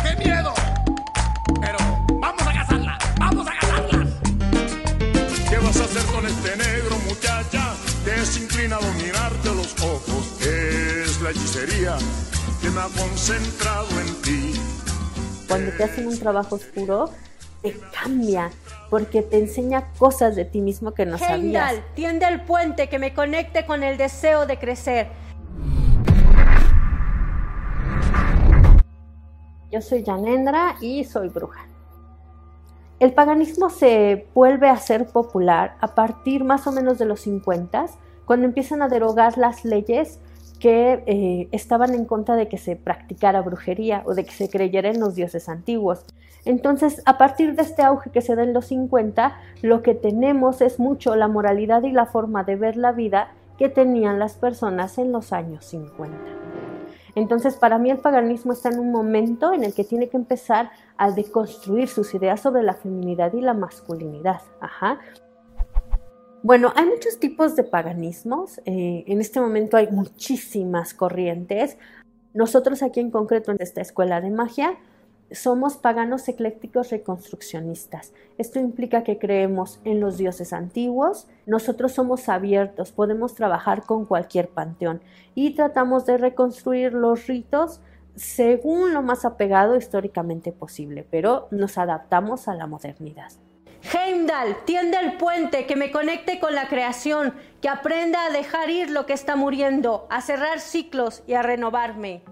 A 6.41 6.47
este 6.47 6.57
negro, 6.57 6.97
muchacha? 7.07 7.75
Desinclinado 8.05 8.83
mirarte 8.93 9.49
los 9.49 9.73
ojos. 9.83 10.41
Es 10.41 11.21
la 11.21 11.31
hechicería 11.31 11.97
que 12.61 12.69
me 12.69 12.81
ha 12.81 12.87
concentrado 12.87 13.87
en 13.99 14.21
ti. 14.21 14.53
Cuando 15.47 15.71
te 15.71 15.83
hacen 15.83 16.07
un 16.07 16.17
trabajo 16.17 16.55
oscuro, 16.55 17.11
te 17.61 17.75
cambia, 17.91 18.51
porque 18.89 19.21
te 19.21 19.37
enseña 19.37 19.91
cosas 19.97 20.35
de 20.35 20.45
ti 20.45 20.61
mismo 20.61 20.93
que 20.93 21.05
no 21.05 21.17
sabías. 21.17 21.71
Heimdall, 21.71 21.93
tiende 21.95 22.25
el 22.27 22.41
puente 22.41 22.89
que 22.89 22.99
me 22.99 23.13
conecte 23.13 23.65
con 23.65 23.83
el 23.83 23.97
deseo 23.97 24.45
de 24.45 24.57
crecer. 24.57 25.07
Yo 29.71 29.81
soy 29.81 30.03
Janendra 30.03 30.75
y 30.81 31.03
soy 31.05 31.29
bruja. 31.29 31.70
El 33.01 33.13
paganismo 33.13 33.71
se 33.71 34.27
vuelve 34.35 34.69
a 34.69 34.77
ser 34.77 35.07
popular 35.07 35.75
a 35.81 35.95
partir 35.95 36.43
más 36.43 36.67
o 36.67 36.71
menos 36.71 36.99
de 36.99 37.05
los 37.05 37.21
50, 37.21 37.87
cuando 38.25 38.45
empiezan 38.45 38.83
a 38.83 38.89
derogar 38.89 39.39
las 39.39 39.65
leyes 39.65 40.19
que 40.59 41.01
eh, 41.07 41.47
estaban 41.51 41.95
en 41.95 42.05
contra 42.05 42.35
de 42.35 42.47
que 42.47 42.59
se 42.59 42.75
practicara 42.75 43.41
brujería 43.41 44.03
o 44.05 44.13
de 44.13 44.23
que 44.23 44.29
se 44.29 44.51
creyera 44.51 44.89
en 44.89 44.99
los 44.99 45.15
dioses 45.15 45.49
antiguos. 45.49 46.05
Entonces, 46.45 47.01
a 47.05 47.17
partir 47.17 47.55
de 47.55 47.63
este 47.63 47.81
auge 47.81 48.11
que 48.11 48.21
se 48.21 48.35
da 48.35 48.43
en 48.43 48.53
los 48.53 48.67
50, 48.67 49.35
lo 49.63 49.81
que 49.81 49.95
tenemos 49.95 50.61
es 50.61 50.77
mucho 50.77 51.15
la 51.15 51.27
moralidad 51.27 51.81
y 51.81 51.91
la 51.91 52.05
forma 52.05 52.43
de 52.43 52.55
ver 52.55 52.77
la 52.77 52.91
vida 52.91 53.31
que 53.57 53.67
tenían 53.67 54.19
las 54.19 54.35
personas 54.35 54.99
en 54.99 55.11
los 55.11 55.33
años 55.33 55.65
50. 55.65 56.50
Entonces, 57.15 57.55
para 57.55 57.77
mí 57.77 57.89
el 57.89 57.97
paganismo 57.97 58.53
está 58.53 58.69
en 58.69 58.79
un 58.79 58.91
momento 58.91 59.53
en 59.53 59.63
el 59.63 59.73
que 59.73 59.83
tiene 59.83 60.09
que 60.09 60.17
empezar 60.17 60.71
a 60.97 61.11
deconstruir 61.11 61.87
sus 61.87 62.13
ideas 62.13 62.39
sobre 62.39 62.63
la 62.63 62.73
feminidad 62.73 63.33
y 63.33 63.41
la 63.41 63.53
masculinidad. 63.53 64.41
Ajá. 64.59 64.99
Bueno, 66.43 66.73
hay 66.75 66.85
muchos 66.85 67.19
tipos 67.19 67.55
de 67.55 67.63
paganismos. 67.63 68.59
Eh, 68.65 69.03
en 69.07 69.21
este 69.21 69.39
momento 69.39 69.77
hay 69.77 69.87
muchísimas 69.91 70.93
corrientes. 70.93 71.77
Nosotros 72.33 72.81
aquí 72.81 72.99
en 72.99 73.11
concreto 73.11 73.51
en 73.51 73.57
esta 73.59 73.81
escuela 73.81 74.21
de 74.21 74.31
magia 74.31 74.77
somos 75.31 75.77
paganos 75.77 76.27
eclécticos 76.27 76.89
reconstruccionistas. 76.89 78.13
Esto 78.37 78.59
implica 78.59 79.03
que 79.03 79.17
creemos 79.17 79.79
en 79.83 79.99
los 79.99 80.17
dioses 80.17 80.53
antiguos, 80.53 81.27
nosotros 81.45 81.93
somos 81.93 82.29
abiertos, 82.29 82.91
podemos 82.91 83.35
trabajar 83.35 83.83
con 83.83 84.05
cualquier 84.05 84.49
panteón 84.49 85.01
y 85.35 85.55
tratamos 85.55 86.05
de 86.05 86.17
reconstruir 86.17 86.93
los 86.93 87.27
ritos 87.27 87.79
según 88.15 88.93
lo 88.93 89.01
más 89.01 89.25
apegado 89.25 89.75
históricamente 89.75 90.51
posible, 90.51 91.07
pero 91.09 91.47
nos 91.51 91.77
adaptamos 91.77 92.47
a 92.47 92.55
la 92.55 92.67
modernidad. 92.67 93.31
Heimdall, 93.93 94.57
tiende 94.65 94.97
el 94.99 95.17
puente 95.17 95.65
que 95.65 95.75
me 95.75 95.91
conecte 95.91 96.39
con 96.39 96.53
la 96.53 96.67
creación, 96.67 97.33
que 97.61 97.69
aprenda 97.69 98.25
a 98.25 98.29
dejar 98.29 98.69
ir 98.69 98.91
lo 98.91 99.05
que 99.05 99.13
está 99.13 99.35
muriendo, 99.35 100.07
a 100.09 100.21
cerrar 100.21 100.59
ciclos 100.59 101.23
y 101.25 101.33
a 101.33 101.41
renovarme. 101.41 102.23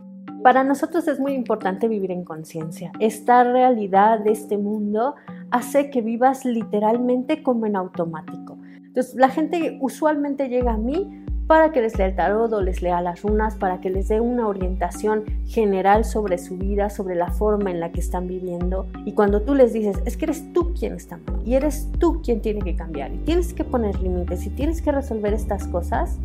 Para 0.44 0.64
nosotros 0.64 1.06
es 1.10 1.20
muy 1.20 1.34
importante 1.34 1.90
vivir 1.90 2.12
en 2.12 2.24
conciencia. 2.24 2.94
Esta 3.00 3.44
realidad 3.44 4.20
de 4.20 4.32
este 4.32 4.58
mundo 4.58 5.16
hace 5.52 5.90
que 5.90 6.02
vivas 6.02 6.46
literalmente 6.46 7.44
como 7.44 7.66
en 7.66 7.76
automático. 7.76 8.58
Entonces 8.86 9.16
la 9.16 9.30
gente 9.30 9.78
usualmente 9.82 10.48
llega 10.48 10.74
a 10.74 10.78
mí 10.78 11.26
para 11.46 11.72
que 11.74 11.82
les 11.82 11.98
lea 11.98 12.08
el 12.08 12.16
tarot 12.16 12.54
o 12.54 12.62
les 12.62 12.82
lea 12.82 13.02
las 13.02 13.22
runas, 13.22 13.56
para 13.56 13.82
que 13.82 13.90
les 13.90 14.08
dé 14.08 14.22
una 14.22 14.48
orientación 14.48 15.26
general 15.46 16.06
sobre 16.06 16.38
su 16.38 16.58
vida, 16.58 16.90
sobre 16.90 17.16
la 17.16 17.32
forma 17.32 17.72
en 17.72 17.82
la 17.82 17.92
que 17.92 18.00
están 18.00 18.28
viviendo. 18.28 18.88
Y 19.04 19.14
cuando 19.14 19.42
tú 19.42 19.56
les 19.56 19.74
dices, 19.74 19.98
es 20.06 20.16
que 20.16 20.26
eres 20.26 20.54
tú 20.54 20.74
quien 20.74 20.94
está 20.94 21.18
mal 21.18 21.42
y 21.46 21.56
eres 21.56 21.90
tú 22.00 22.22
quien 22.22 22.40
tiene 22.40 22.62
que 22.62 22.76
cambiar 22.76 23.12
y 23.14 23.18
tienes 23.18 23.54
que 23.54 23.66
poner 23.66 24.00
límites 24.00 24.46
y 24.46 24.52
tienes 24.52 24.82
que 24.82 24.92
resolver 24.92 25.34
estas 25.34 25.68
cosas, 25.68 26.18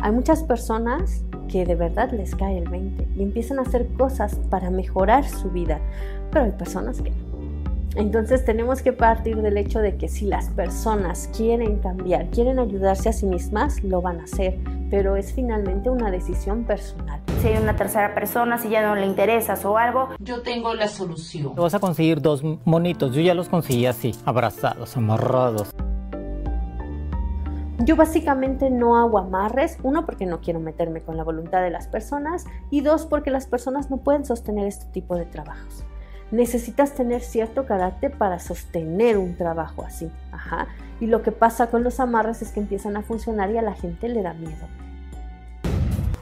hay 0.00 0.12
muchas 0.12 0.42
personas 0.42 1.24
que 1.48 1.64
de 1.64 1.74
verdad 1.74 2.10
les 2.12 2.34
cae 2.34 2.58
el 2.58 2.68
20 2.68 3.08
y 3.16 3.22
empiezan 3.22 3.58
a 3.58 3.62
hacer 3.62 3.86
cosas 3.96 4.36
para 4.50 4.70
mejorar 4.70 5.28
su 5.28 5.50
vida, 5.50 5.80
pero 6.30 6.46
hay 6.46 6.52
personas 6.52 7.00
que 7.00 7.10
no. 7.10 7.34
Entonces 7.96 8.44
tenemos 8.44 8.82
que 8.82 8.92
partir 8.92 9.40
del 9.40 9.56
hecho 9.56 9.78
de 9.78 9.96
que 9.96 10.08
si 10.08 10.26
las 10.26 10.48
personas 10.48 11.30
quieren 11.36 11.78
cambiar, 11.78 12.26
quieren 12.30 12.58
ayudarse 12.58 13.08
a 13.08 13.12
sí 13.12 13.24
mismas, 13.24 13.84
lo 13.84 14.02
van 14.02 14.20
a 14.20 14.24
hacer, 14.24 14.58
pero 14.90 15.14
es 15.14 15.32
finalmente 15.32 15.90
una 15.90 16.10
decisión 16.10 16.64
personal. 16.64 17.20
Si 17.40 17.48
hay 17.48 17.62
una 17.62 17.76
tercera 17.76 18.12
persona, 18.14 18.58
si 18.58 18.68
ya 18.68 18.82
no 18.82 18.96
le 18.96 19.06
interesas 19.06 19.64
o 19.64 19.78
algo, 19.78 20.08
yo 20.18 20.42
tengo 20.42 20.74
la 20.74 20.88
solución. 20.88 21.54
Vas 21.54 21.74
a 21.74 21.78
conseguir 21.78 22.20
dos 22.20 22.42
monitos, 22.64 23.14
yo 23.14 23.20
ya 23.20 23.34
los 23.34 23.48
conseguí 23.48 23.86
así, 23.86 24.12
abrazados, 24.24 24.96
amarrados. 24.96 25.70
Yo 27.78 27.96
básicamente 27.96 28.70
no 28.70 28.96
hago 28.96 29.18
amarres, 29.18 29.78
uno 29.82 30.06
porque 30.06 30.26
no 30.26 30.40
quiero 30.40 30.60
meterme 30.60 31.02
con 31.02 31.16
la 31.16 31.24
voluntad 31.24 31.62
de 31.62 31.70
las 31.70 31.88
personas 31.88 32.44
y 32.70 32.82
dos 32.82 33.06
porque 33.06 33.30
las 33.30 33.46
personas 33.46 33.90
no 33.90 33.96
pueden 33.98 34.24
sostener 34.24 34.66
este 34.66 34.86
tipo 34.86 35.16
de 35.16 35.24
trabajos 35.24 35.84
necesitas 36.34 36.94
tener 36.94 37.22
cierto 37.22 37.64
carácter 37.66 38.16
para 38.16 38.38
sostener 38.38 39.18
un 39.18 39.36
trabajo 39.36 39.84
así. 39.84 40.10
Ajá. 40.32 40.68
Y 41.00 41.06
lo 41.06 41.22
que 41.22 41.32
pasa 41.32 41.68
con 41.68 41.84
los 41.84 42.00
amarres 42.00 42.42
es 42.42 42.50
que 42.50 42.60
empiezan 42.60 42.96
a 42.96 43.02
funcionar 43.02 43.50
y 43.50 43.58
a 43.58 43.62
la 43.62 43.74
gente 43.74 44.08
le 44.08 44.22
da 44.22 44.34
miedo. 44.34 44.66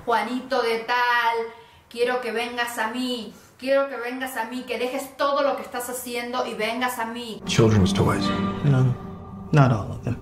Juanito 0.04 0.62
de 0.62 0.80
tal, 0.80 1.36
quiero 1.88 2.20
que 2.20 2.32
vengas 2.32 2.78
a 2.78 2.90
mí, 2.90 3.32
quiero 3.58 3.88
que 3.88 3.96
vengas 3.96 4.36
a 4.36 4.46
mí, 4.46 4.64
que 4.66 4.78
dejes 4.78 5.16
todo 5.16 5.42
lo 5.42 5.56
que 5.56 5.62
estás 5.62 5.88
haciendo 5.88 6.46
y 6.46 6.54
vengas 6.54 6.98
a 6.98 7.06
mí. 7.06 7.40
Children's 7.46 7.92
toys. 7.92 8.24
No, 8.64 8.94
not 9.52 9.72
all 9.72 9.92
of 9.92 10.02
them. 10.02 10.21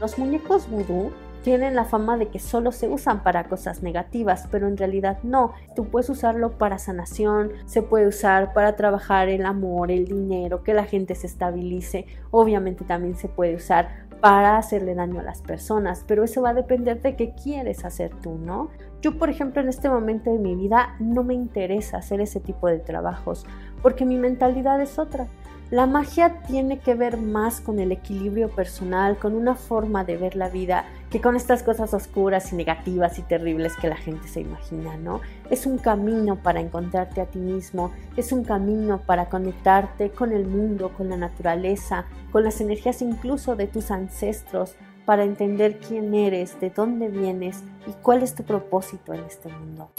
Los 0.00 0.18
muñecos 0.18 0.68
vudú 0.68 1.12
tienen 1.42 1.74
la 1.74 1.84
fama 1.84 2.16
de 2.18 2.28
que 2.28 2.38
solo 2.38 2.72
se 2.72 2.88
usan 2.88 3.22
para 3.22 3.44
cosas 3.44 3.82
negativas, 3.82 4.48
pero 4.50 4.66
en 4.66 4.76
realidad 4.76 5.18
no. 5.22 5.52
Tú 5.74 5.86
puedes 5.86 6.10
usarlo 6.10 6.58
para 6.58 6.78
sanación, 6.78 7.52
se 7.66 7.82
puede 7.82 8.06
usar 8.06 8.52
para 8.52 8.76
trabajar 8.76 9.28
el 9.28 9.46
amor, 9.46 9.90
el 9.90 10.04
dinero, 10.06 10.62
que 10.62 10.74
la 10.74 10.84
gente 10.84 11.14
se 11.14 11.26
estabilice. 11.26 12.06
Obviamente 12.30 12.84
también 12.84 13.14
se 13.16 13.28
puede 13.28 13.54
usar 13.54 14.06
para 14.20 14.56
hacerle 14.56 14.94
daño 14.94 15.20
a 15.20 15.22
las 15.22 15.42
personas, 15.42 16.04
pero 16.06 16.24
eso 16.24 16.42
va 16.42 16.50
a 16.50 16.54
depender 16.54 17.00
de 17.00 17.14
qué 17.14 17.34
quieres 17.40 17.84
hacer 17.84 18.10
tú, 18.20 18.36
¿no? 18.36 18.68
Yo, 19.00 19.16
por 19.16 19.30
ejemplo, 19.30 19.62
en 19.62 19.68
este 19.68 19.88
momento 19.88 20.32
de 20.32 20.40
mi 20.40 20.56
vida 20.56 20.96
no 20.98 21.22
me 21.22 21.34
interesa 21.34 21.98
hacer 21.98 22.20
ese 22.20 22.40
tipo 22.40 22.66
de 22.66 22.80
trabajos 22.80 23.46
porque 23.80 24.04
mi 24.04 24.16
mentalidad 24.16 24.80
es 24.80 24.98
otra. 24.98 25.28
La 25.70 25.84
magia 25.84 26.40
tiene 26.46 26.78
que 26.78 26.94
ver 26.94 27.18
más 27.18 27.60
con 27.60 27.78
el 27.78 27.92
equilibrio 27.92 28.48
personal, 28.48 29.18
con 29.18 29.34
una 29.34 29.54
forma 29.54 30.02
de 30.02 30.16
ver 30.16 30.34
la 30.34 30.48
vida, 30.48 30.86
que 31.10 31.20
con 31.20 31.36
estas 31.36 31.62
cosas 31.62 31.92
oscuras 31.92 32.54
y 32.54 32.56
negativas 32.56 33.18
y 33.18 33.22
terribles 33.22 33.76
que 33.76 33.88
la 33.88 33.96
gente 33.96 34.28
se 34.28 34.40
imagina, 34.40 34.96
¿no? 34.96 35.20
Es 35.50 35.66
un 35.66 35.76
camino 35.76 36.36
para 36.36 36.60
encontrarte 36.60 37.20
a 37.20 37.26
ti 37.26 37.38
mismo, 37.38 37.92
es 38.16 38.32
un 38.32 38.44
camino 38.44 39.02
para 39.04 39.28
conectarte 39.28 40.10
con 40.10 40.32
el 40.32 40.46
mundo, 40.46 40.90
con 40.96 41.10
la 41.10 41.18
naturaleza, 41.18 42.06
con 42.32 42.44
las 42.44 42.62
energías 42.62 43.02
incluso 43.02 43.54
de 43.54 43.66
tus 43.66 43.90
ancestros, 43.90 44.74
para 45.04 45.24
entender 45.24 45.80
quién 45.80 46.14
eres, 46.14 46.58
de 46.60 46.70
dónde 46.70 47.08
vienes 47.08 47.62
y 47.86 47.92
cuál 48.02 48.22
es 48.22 48.34
tu 48.34 48.42
propósito 48.42 49.12
en 49.12 49.20
este 49.24 49.50
mundo. 49.50 49.90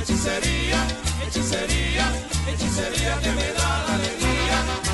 Hechicería, 0.00 0.86
hechicería, 1.24 2.08
hechicería 2.52 3.16
que 3.20 3.30
me 3.30 3.52
da 3.52 3.94
alegría. 3.94 4.93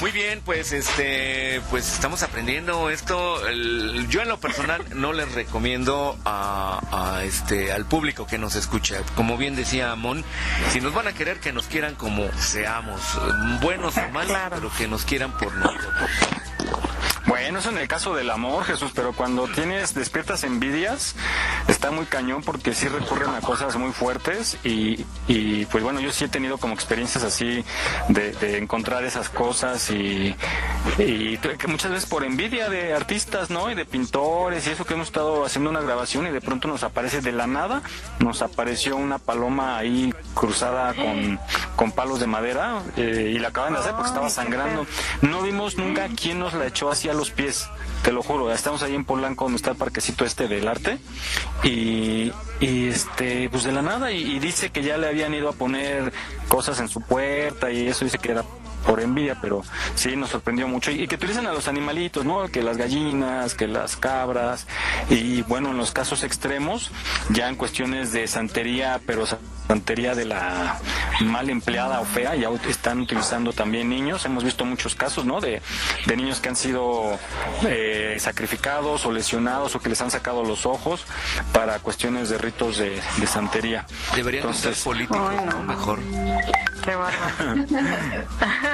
Muy 0.00 0.10
bien, 0.12 0.40
pues 0.44 0.72
este, 0.72 1.60
pues 1.70 1.92
estamos 1.92 2.22
aprendiendo 2.22 2.90
esto. 2.90 3.46
El- 3.46 4.06
yo 4.08 4.22
en 4.22 4.28
lo 4.28 4.38
personal 4.38 4.84
no 4.94 5.12
les 5.12 5.32
recomiendo 5.32 6.18
a, 6.24 6.80
a, 7.16 7.24
este 7.24 7.72
al 7.72 7.84
público 7.86 8.26
que 8.26 8.38
nos 8.38 8.54
escucha. 8.56 8.98
Como 9.14 9.36
bien 9.36 9.56
decía 9.56 9.92
Amon, 9.92 10.24
si 10.72 10.80
nos 10.80 10.92
van 10.94 11.06
a 11.08 11.12
querer 11.12 11.40
que 11.40 11.52
nos 11.52 11.66
quieran 11.66 11.94
como 11.94 12.30
seamos, 12.38 13.00
buenos 13.60 13.96
o 13.96 14.08
malos, 14.10 14.36
pero 14.50 14.70
que 14.76 14.88
nos 14.88 15.04
quieran 15.04 15.32
por 15.38 15.54
nosotros. 15.54 16.10
Bueno, 17.26 17.58
eso 17.58 17.70
en 17.70 17.78
el 17.78 17.88
caso 17.88 18.14
del 18.14 18.30
amor, 18.30 18.64
Jesús, 18.64 18.92
pero 18.94 19.14
cuando 19.14 19.48
tienes, 19.48 19.94
despiertas 19.94 20.44
envidias, 20.44 21.16
está 21.68 21.90
muy 21.90 22.04
cañón 22.04 22.42
porque 22.42 22.74
sí 22.74 22.86
recurren 22.86 23.30
a 23.30 23.40
cosas 23.40 23.76
muy 23.76 23.92
fuertes 23.92 24.58
y, 24.62 25.06
y, 25.26 25.64
pues 25.66 25.82
bueno, 25.82 26.00
yo 26.00 26.12
sí 26.12 26.24
he 26.24 26.28
tenido 26.28 26.58
como 26.58 26.74
experiencias 26.74 27.24
así 27.24 27.64
de, 28.08 28.32
de 28.32 28.58
encontrar 28.58 29.04
esas 29.04 29.30
cosas 29.30 29.90
y, 29.90 30.36
y 30.98 31.38
que 31.38 31.66
muchas 31.66 31.92
veces 31.92 32.08
por 32.08 32.24
envidia 32.24 32.68
de 32.68 32.92
artistas, 32.92 33.48
¿no? 33.48 33.70
Y 33.70 33.74
de 33.74 33.86
pintores 33.86 34.66
y 34.66 34.70
eso 34.70 34.84
que 34.84 34.92
hemos 34.92 35.06
estado 35.06 35.46
haciendo 35.46 35.70
una 35.70 35.80
grabación 35.80 36.26
y 36.26 36.30
de 36.30 36.42
pronto 36.42 36.68
nos 36.68 36.82
aparece 36.82 37.22
de 37.22 37.32
la 37.32 37.46
nada, 37.46 37.82
nos 38.18 38.42
apareció 38.42 38.96
una 38.96 39.18
paloma 39.18 39.78
ahí 39.78 40.12
cruzada 40.34 40.92
con, 40.92 41.40
con 41.76 41.92
palos 41.92 42.20
de 42.20 42.26
madera 42.26 42.82
eh, 42.98 43.32
y 43.34 43.38
la 43.38 43.48
acaban 43.48 43.72
de 43.72 43.78
hacer 43.78 43.92
porque 43.92 44.08
estaba 44.08 44.28
sangrando. 44.28 44.86
No 45.22 45.40
vimos 45.40 45.78
nunca 45.78 46.08
quién 46.08 46.38
nos 46.38 46.52
la 46.52 46.66
echó 46.66 46.90
hacia 46.90 47.13
los 47.14 47.30
pies. 47.30 47.68
Te 48.02 48.12
lo 48.12 48.22
juro, 48.22 48.52
estamos 48.52 48.82
ahí 48.82 48.94
en 48.94 49.04
Polanco 49.04 49.44
donde 49.44 49.56
está 49.56 49.70
el 49.70 49.76
parquecito 49.76 50.24
este 50.24 50.46
del 50.46 50.68
arte 50.68 50.98
y, 51.62 52.32
y 52.60 52.88
este 52.88 53.48
pues 53.48 53.64
de 53.64 53.72
la 53.72 53.80
nada 53.80 54.12
y, 54.12 54.36
y 54.36 54.38
dice 54.40 54.70
que 54.70 54.82
ya 54.82 54.98
le 54.98 55.08
habían 55.08 55.32
ido 55.32 55.48
a 55.48 55.52
poner 55.52 56.12
cosas 56.48 56.80
en 56.80 56.88
su 56.88 57.00
puerta 57.00 57.70
y 57.70 57.86
eso 57.88 58.04
dice 58.04 58.18
que 58.18 58.32
era 58.32 58.44
por 58.86 59.00
envidia, 59.00 59.36
pero 59.40 59.62
sí 59.94 60.16
nos 60.16 60.30
sorprendió 60.30 60.68
mucho. 60.68 60.90
Y, 60.90 61.02
y 61.02 61.06
que 61.08 61.16
utilicen 61.16 61.46
a 61.46 61.52
los 61.52 61.68
animalitos, 61.68 62.24
¿no? 62.24 62.48
Que 62.48 62.62
las 62.62 62.76
gallinas, 62.76 63.54
que 63.54 63.66
las 63.66 63.96
cabras. 63.96 64.66
Y 65.10 65.42
bueno, 65.42 65.70
en 65.70 65.76
los 65.78 65.92
casos 65.92 66.22
extremos, 66.22 66.90
ya 67.30 67.48
en 67.48 67.56
cuestiones 67.56 68.12
de 68.12 68.26
santería, 68.28 69.00
pero 69.06 69.26
sa- 69.26 69.38
santería 69.68 70.14
de 70.14 70.26
la 70.26 70.78
mal 71.20 71.48
empleada 71.48 72.00
o 72.00 72.04
fea, 72.04 72.34
ya 72.36 72.48
están 72.68 73.00
utilizando 73.00 73.52
también 73.52 73.88
niños. 73.88 74.24
Hemos 74.26 74.44
visto 74.44 74.64
muchos 74.64 74.94
casos, 74.94 75.24
¿no? 75.24 75.40
De, 75.40 75.62
de 76.06 76.16
niños 76.16 76.40
que 76.40 76.48
han 76.50 76.56
sido 76.56 77.18
eh, 77.66 78.16
sacrificados 78.20 79.06
o 79.06 79.12
lesionados 79.12 79.74
o 79.74 79.80
que 79.80 79.88
les 79.88 80.00
han 80.02 80.10
sacado 80.10 80.44
los 80.44 80.66
ojos 80.66 81.04
para 81.52 81.78
cuestiones 81.78 82.28
de 82.28 82.38
ritos 82.38 82.76
de, 82.78 83.00
de 83.16 83.26
santería. 83.26 83.86
Deberían 84.14 84.48
de 84.48 84.54
ser 84.54 84.74
políticos, 84.74 85.32
¿no? 85.46 85.62
Mejor. 85.62 85.98
Qué 86.84 86.94
bárbaro. 86.94 87.64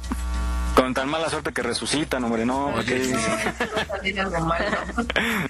con 0.75 0.93
tan 0.93 1.09
mala 1.09 1.29
suerte 1.29 1.51
que 1.53 1.61
resucitan, 1.63 2.23
hombre, 2.23 2.45
no. 2.45 2.73
¿qué? 2.85 3.13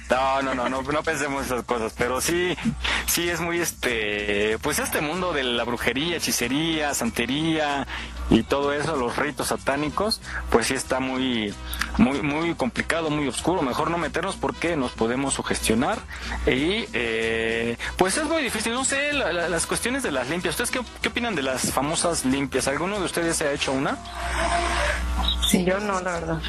No, 0.10 0.42
no, 0.42 0.54
no, 0.54 0.70
no, 0.70 0.82
no 0.82 1.04
pensemos 1.04 1.46
esas 1.46 1.64
cosas, 1.64 1.94
pero 1.98 2.20
sí, 2.22 2.56
sí 3.08 3.30
es 3.30 3.40
muy 3.40 3.60
este, 3.60 4.58
pues 4.62 4.80
este 4.80 5.00
mundo 5.02 5.32
de 5.34 5.44
la 5.44 5.64
brujería, 5.64 6.18
hechicería, 6.18 6.94
santería 6.94 7.88
y 8.30 8.44
todo 8.44 8.74
eso, 8.74 8.96
los 8.96 9.16
ritos 9.18 9.48
satánicos, 9.48 10.22
pues 10.50 10.68
sí 10.68 10.74
está 10.74 11.00
muy, 11.00 11.54
muy, 11.98 12.22
muy 12.22 12.54
complicado, 12.56 13.10
muy 13.10 13.28
oscuro. 13.28 13.62
Mejor 13.62 13.90
no 13.90 13.98
meternos 13.98 14.36
porque 14.36 14.76
nos 14.76 14.92
podemos 14.92 15.34
sugestionar 15.34 16.00
y 16.46 16.86
eh, 16.94 17.78
pues 17.98 18.18
es 18.18 18.26
muy 18.26 18.44
difícil. 18.44 18.74
No 18.74 18.84
sé, 18.86 19.14
la- 19.14 19.32
la- 19.34 19.50
las 19.50 19.66
cuestiones 19.66 20.04
de 20.04 20.12
las 20.12 20.30
limpias. 20.30 20.54
¿Ustedes 20.60 20.72
qué, 20.72 20.82
qué 21.02 21.10
opinan 21.10 21.36
de 21.36 21.44
las 21.44 21.72
famosas 21.72 22.26
limpias? 22.26 22.68
¿Alguno 22.68 23.00
de 23.00 23.06
ustedes 23.06 23.38
se 23.38 23.48
ha 23.48 23.52
hecho 23.54 23.72
una? 23.72 23.98
Sí, 25.52 25.66
yo 25.66 25.82
no, 25.82 26.00
la 26.00 26.14
verdad. 26.14 26.40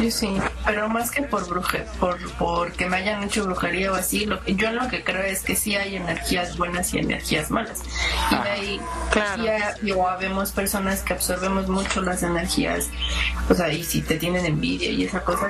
Yo 0.00 0.08
sí, 0.08 0.36
pero 0.64 0.88
más 0.88 1.10
que 1.10 1.22
por 1.24 1.48
bruje, 1.48 1.84
por, 1.98 2.16
por 2.34 2.70
que 2.72 2.86
me 2.86 2.98
hayan 2.98 3.24
hecho 3.24 3.42
brujería 3.44 3.90
o 3.90 3.96
así, 3.96 4.24
lo 4.24 4.40
que, 4.44 4.54
yo 4.54 4.70
lo 4.70 4.86
que 4.88 5.02
creo 5.02 5.22
es 5.24 5.42
que 5.42 5.56
sí 5.56 5.74
hay 5.74 5.96
energías 5.96 6.56
buenas 6.56 6.94
y 6.94 6.98
energías 6.98 7.50
malas. 7.50 7.80
Y 8.30 8.34
de 8.36 8.50
ahí, 8.50 8.80
sí 9.12 9.48
hay- 9.48 9.62
digo, 9.82 10.08
habemos 10.08 10.52
personas 10.52 11.00
que 11.02 11.14
absorbemos 11.14 11.66
mucho 11.66 12.00
las 12.02 12.22
energías, 12.22 12.88
o 13.50 13.54
sea, 13.54 13.72
y 13.72 13.82
si 13.82 14.00
te 14.00 14.16
tienen 14.16 14.46
envidia 14.46 14.90
y 14.92 15.02
esa 15.04 15.22
cosa, 15.24 15.48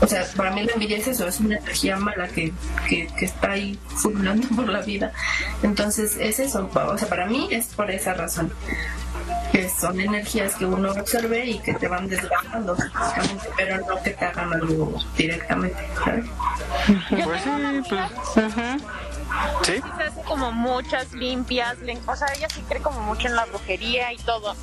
o 0.00 0.06
sea, 0.06 0.24
para 0.36 0.52
mí 0.52 0.62
la 0.62 0.74
envidia 0.74 0.98
es 0.98 1.08
eso, 1.08 1.26
es 1.26 1.40
una 1.40 1.56
energía 1.56 1.96
mala 1.96 2.28
que, 2.28 2.52
que, 2.88 3.08
que 3.18 3.24
está 3.24 3.50
ahí 3.50 3.76
fulminando 3.96 4.46
por 4.54 4.68
la 4.68 4.82
vida. 4.82 5.10
Entonces, 5.64 6.16
es 6.20 6.38
eso, 6.38 6.70
o 6.72 6.98
sea, 6.98 7.08
para 7.08 7.26
mí 7.26 7.48
es 7.50 7.66
por 7.66 7.90
esa 7.90 8.14
razón 8.14 8.52
que 9.52 9.68
son 9.68 10.00
energías 10.00 10.54
que 10.54 10.64
uno 10.64 10.90
absorbe 10.90 11.44
y 11.44 11.58
que 11.58 11.74
te 11.74 11.86
van 11.86 12.08
desgastando, 12.08 12.74
pero 13.54 13.86
no 13.86 14.02
que 14.02 14.10
te 14.10 14.24
hagan 14.24 14.54
algo 14.54 14.94
directamente, 15.14 15.88
¿sabes? 16.02 16.24
Pues 17.22 17.42
sí, 17.42 17.50
pues. 17.88 18.02
¿Sí? 19.62 19.82
se 19.96 20.02
hace 20.02 20.22
como 20.22 20.52
muchas 20.52 21.12
limpias, 21.12 21.76
o 22.06 22.16
sea, 22.16 22.28
ella 22.34 22.48
sí 22.52 22.62
cree 22.66 22.80
como 22.80 23.00
mucho 23.02 23.28
en 23.28 23.36
la 23.36 23.44
brujería 23.44 24.12
y 24.12 24.16
todo. 24.18 24.54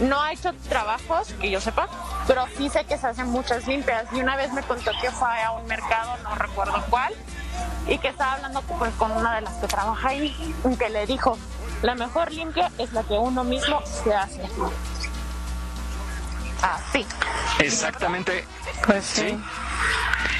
No 0.00 0.20
ha 0.20 0.32
hecho 0.32 0.52
trabajos, 0.68 1.32
que 1.40 1.50
yo 1.50 1.60
sepa, 1.60 1.88
pero 2.26 2.44
sí 2.56 2.68
sé 2.68 2.84
que 2.84 2.98
se 2.98 3.06
hacen 3.06 3.28
muchas 3.28 3.66
limpias. 3.66 4.06
Y 4.12 4.20
una 4.20 4.36
vez 4.36 4.52
me 4.52 4.62
contó 4.62 4.90
que 5.00 5.10
fue 5.10 5.42
a 5.42 5.52
un 5.52 5.66
mercado, 5.66 6.16
no 6.22 6.34
recuerdo 6.34 6.84
cuál, 6.90 7.14
y 7.86 7.98
que 7.98 8.08
estaba 8.08 8.34
hablando 8.34 8.60
pues, 8.62 8.92
con 8.94 9.12
una 9.12 9.36
de 9.36 9.42
las 9.42 9.54
que 9.54 9.68
trabaja 9.68 10.08
ahí, 10.08 10.54
y 10.64 10.76
que 10.76 10.90
le 10.90 11.06
dijo, 11.06 11.38
la 11.84 11.94
mejor 11.94 12.32
limpia 12.32 12.72
es 12.78 12.92
la 12.94 13.02
que 13.02 13.12
uno 13.12 13.44
mismo 13.44 13.82
se 13.84 14.14
hace. 14.14 14.40
Así. 16.62 17.06
Exactamente. 17.58 18.46
Pues 18.86 19.04
sí. 19.04 19.38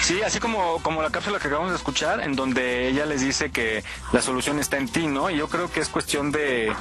Sí, 0.04 0.20
así 0.22 0.38
como, 0.38 0.82
como 0.82 1.00
la 1.00 1.08
cápsula 1.08 1.38
que 1.38 1.46
acabamos 1.46 1.70
de 1.70 1.78
escuchar, 1.78 2.20
en 2.20 2.36
donde 2.36 2.88
ella 2.88 3.06
les 3.06 3.22
dice 3.22 3.50
que 3.50 3.82
la 4.12 4.20
solución 4.20 4.58
está 4.58 4.76
en 4.76 4.86
ti, 4.86 5.06
¿no? 5.06 5.30
Y 5.30 5.38
yo 5.38 5.48
creo 5.48 5.70
que 5.72 5.80
es 5.80 5.88
cuestión 5.88 6.30
de, 6.30 6.74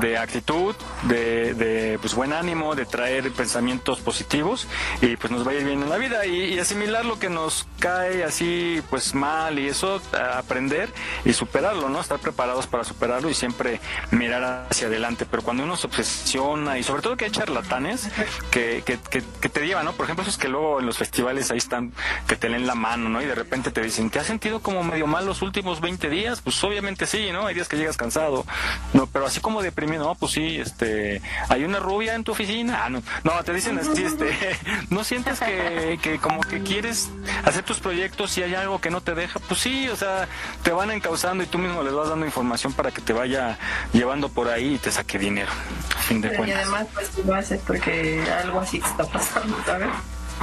de 0.00 0.16
actitud, 0.16 0.74
de, 1.02 1.52
de 1.52 1.98
pues, 2.00 2.14
buen 2.14 2.32
ánimo, 2.32 2.74
de 2.74 2.86
traer 2.86 3.30
pensamientos 3.32 4.00
positivos 4.00 4.66
y 5.02 5.16
pues 5.16 5.30
nos 5.30 5.46
va 5.46 5.50
a 5.50 5.54
ir 5.56 5.64
bien 5.64 5.82
en 5.82 5.90
la 5.90 5.98
vida 5.98 6.24
y, 6.24 6.58
asimilar 6.58 7.04
lo 7.04 7.18
que 7.18 7.28
nos 7.28 7.66
cae 7.78 8.24
así 8.24 8.82
pues 8.88 9.14
mal 9.14 9.58
y 9.58 9.68
eso, 9.68 10.00
aprender 10.34 10.88
y 11.26 11.34
superarlo, 11.34 11.90
¿no? 11.90 12.00
Estar 12.00 12.18
preparados 12.18 12.66
para 12.66 12.84
superarlo 12.84 13.28
y 13.28 13.34
siempre 13.34 13.78
mirar 14.10 14.68
hacia 14.70 14.86
adelante. 14.86 15.26
Pero 15.30 15.42
cuando 15.42 15.64
uno 15.64 15.76
se 15.76 15.86
obsesiona 15.86 16.78
y 16.78 16.82
sobre 16.82 17.02
todo 17.02 17.18
que 17.18 17.26
hay 17.26 17.30
charlatanes 17.30 18.08
que, 18.50 18.82
que, 18.86 18.98
que, 19.10 19.22
que 19.38 19.48
te 19.50 19.66
llevan, 19.66 19.84
¿no? 19.84 19.92
Por 19.92 20.04
ejemplo, 20.04 20.22
esos 20.22 20.38
que 20.38 20.48
luego 20.48 20.80
en 20.80 20.86
los 20.90 20.98
festivales 20.98 21.52
ahí 21.52 21.58
están, 21.58 21.92
que 22.26 22.34
te 22.34 22.48
leen 22.48 22.66
la 22.66 22.74
mano, 22.74 23.08
¿no? 23.08 23.22
Y 23.22 23.24
de 23.24 23.36
repente 23.36 23.70
te 23.70 23.80
dicen, 23.80 24.10
¿te 24.10 24.18
has 24.18 24.26
sentido 24.26 24.58
como 24.60 24.82
medio 24.82 25.06
mal 25.06 25.24
los 25.24 25.40
últimos 25.40 25.80
20 25.80 26.10
días? 26.10 26.40
Pues 26.40 26.62
obviamente 26.64 27.06
sí, 27.06 27.30
¿no? 27.30 27.46
Hay 27.46 27.54
días 27.54 27.68
que 27.68 27.76
llegas 27.76 27.96
cansado, 27.96 28.44
no, 28.92 29.06
pero 29.06 29.24
así 29.24 29.38
como 29.40 29.62
deprimido, 29.62 30.02
no, 30.04 30.16
pues 30.16 30.32
sí, 30.32 30.58
este, 30.58 31.22
hay 31.48 31.62
una 31.62 31.78
rubia 31.78 32.16
en 32.16 32.24
tu 32.24 32.32
oficina, 32.32 32.86
ah, 32.86 32.88
no, 32.90 33.04
no, 33.22 33.44
te 33.44 33.54
dicen 33.54 33.78
así, 33.78 34.02
este, 34.04 34.34
no 34.90 35.04
sientes 35.04 35.38
que, 35.38 36.00
que 36.02 36.18
como 36.18 36.40
que 36.40 36.60
quieres 36.64 37.08
hacer 37.44 37.62
tus 37.62 37.78
proyectos 37.78 38.36
y 38.36 38.42
hay 38.42 38.54
algo 38.56 38.80
que 38.80 38.90
no 38.90 39.00
te 39.00 39.14
deja, 39.14 39.38
pues 39.38 39.60
sí, 39.60 39.88
o 39.90 39.94
sea, 39.94 40.26
te 40.64 40.72
van 40.72 40.90
encauzando 40.90 41.44
y 41.44 41.46
tú 41.46 41.58
mismo 41.58 41.84
les 41.84 41.94
vas 41.94 42.08
dando 42.08 42.26
información 42.26 42.72
para 42.72 42.90
que 42.90 43.00
te 43.00 43.12
vaya 43.12 43.58
llevando 43.92 44.28
por 44.28 44.48
ahí 44.48 44.74
y 44.74 44.78
te 44.78 44.90
saque 44.90 45.20
dinero, 45.20 45.52
a 45.96 46.02
fin 46.02 46.20
de 46.20 46.30
Pero 46.30 46.42
y 46.42 46.46
cuentas. 46.46 46.62
además, 46.66 46.86
pues 46.92 47.10
tú 47.10 47.22
lo 47.24 47.34
haces 47.34 47.60
porque 47.64 48.24
algo 48.42 48.58
así 48.58 48.80
te 48.80 48.88
está 48.88 49.04
pasando, 49.04 49.56
¿sabes? 49.64 49.88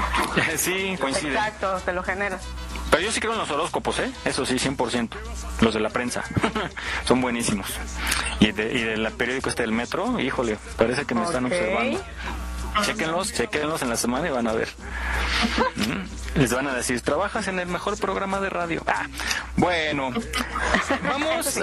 Sí, 0.57 0.95
coincide. 0.99 1.33
Exacto, 1.33 1.81
te 1.85 1.93
lo 1.93 2.03
generas. 2.03 2.41
Pero 2.89 3.03
yo 3.03 3.11
sí 3.11 3.19
creo 3.19 3.33
en 3.33 3.39
los 3.39 3.51
horóscopos, 3.51 3.99
¿eh? 3.99 4.11
Eso 4.25 4.45
sí, 4.45 4.55
100%. 4.55 5.09
Los 5.61 5.73
de 5.73 5.79
la 5.79 5.89
prensa. 5.89 6.23
Son 7.05 7.21
buenísimos. 7.21 7.67
Y 8.39 8.51
de, 8.51 8.73
y 8.73 8.83
del 8.83 9.11
periódico 9.11 9.49
este 9.49 9.63
del 9.63 9.71
metro, 9.71 10.19
híjole, 10.19 10.57
parece 10.77 11.05
que 11.05 11.15
me 11.15 11.23
están 11.23 11.45
observando. 11.45 12.01
Chéquenlos, 12.85 13.33
chéquenlos 13.33 13.81
en 13.81 13.89
la 13.89 13.97
semana 13.97 14.27
y 14.27 14.31
van 14.31 14.47
a 14.47 14.53
ver. 14.53 14.69
Mm. 15.75 16.39
Les 16.39 16.53
van 16.53 16.67
a 16.67 16.73
decir, 16.73 17.01
trabajas 17.01 17.47
en 17.47 17.59
el 17.59 17.67
mejor 17.67 17.97
programa 17.97 18.39
de 18.39 18.49
radio. 18.49 18.83
Ah, 18.87 19.07
bueno, 19.55 20.11
vamos, 21.03 21.59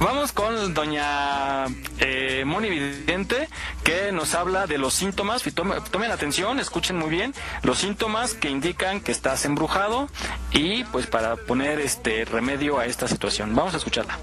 vamos 0.00 0.32
con 0.32 0.74
doña 0.74 1.66
eh, 1.98 2.42
Moni 2.44 2.68
Vidente, 2.68 3.48
que 3.84 4.10
nos 4.12 4.34
habla 4.34 4.66
de 4.66 4.78
los 4.78 4.94
síntomas. 4.94 5.46
Y 5.46 5.52
tome- 5.52 5.80
tomen 5.90 6.10
atención, 6.10 6.58
escuchen 6.58 6.96
muy 6.96 7.10
bien, 7.10 7.34
los 7.62 7.78
síntomas 7.78 8.34
que 8.34 8.50
indican 8.50 9.00
que 9.00 9.12
estás 9.12 9.44
embrujado 9.44 10.08
y 10.52 10.84
pues 10.84 11.06
para 11.06 11.36
poner 11.36 11.78
este 11.80 12.24
remedio 12.24 12.78
a 12.78 12.86
esta 12.86 13.06
situación. 13.06 13.54
Vamos 13.54 13.74
a 13.74 13.76
escucharla. 13.76 14.18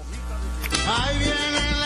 Ahí 0.86 1.18
vienen 1.18 1.77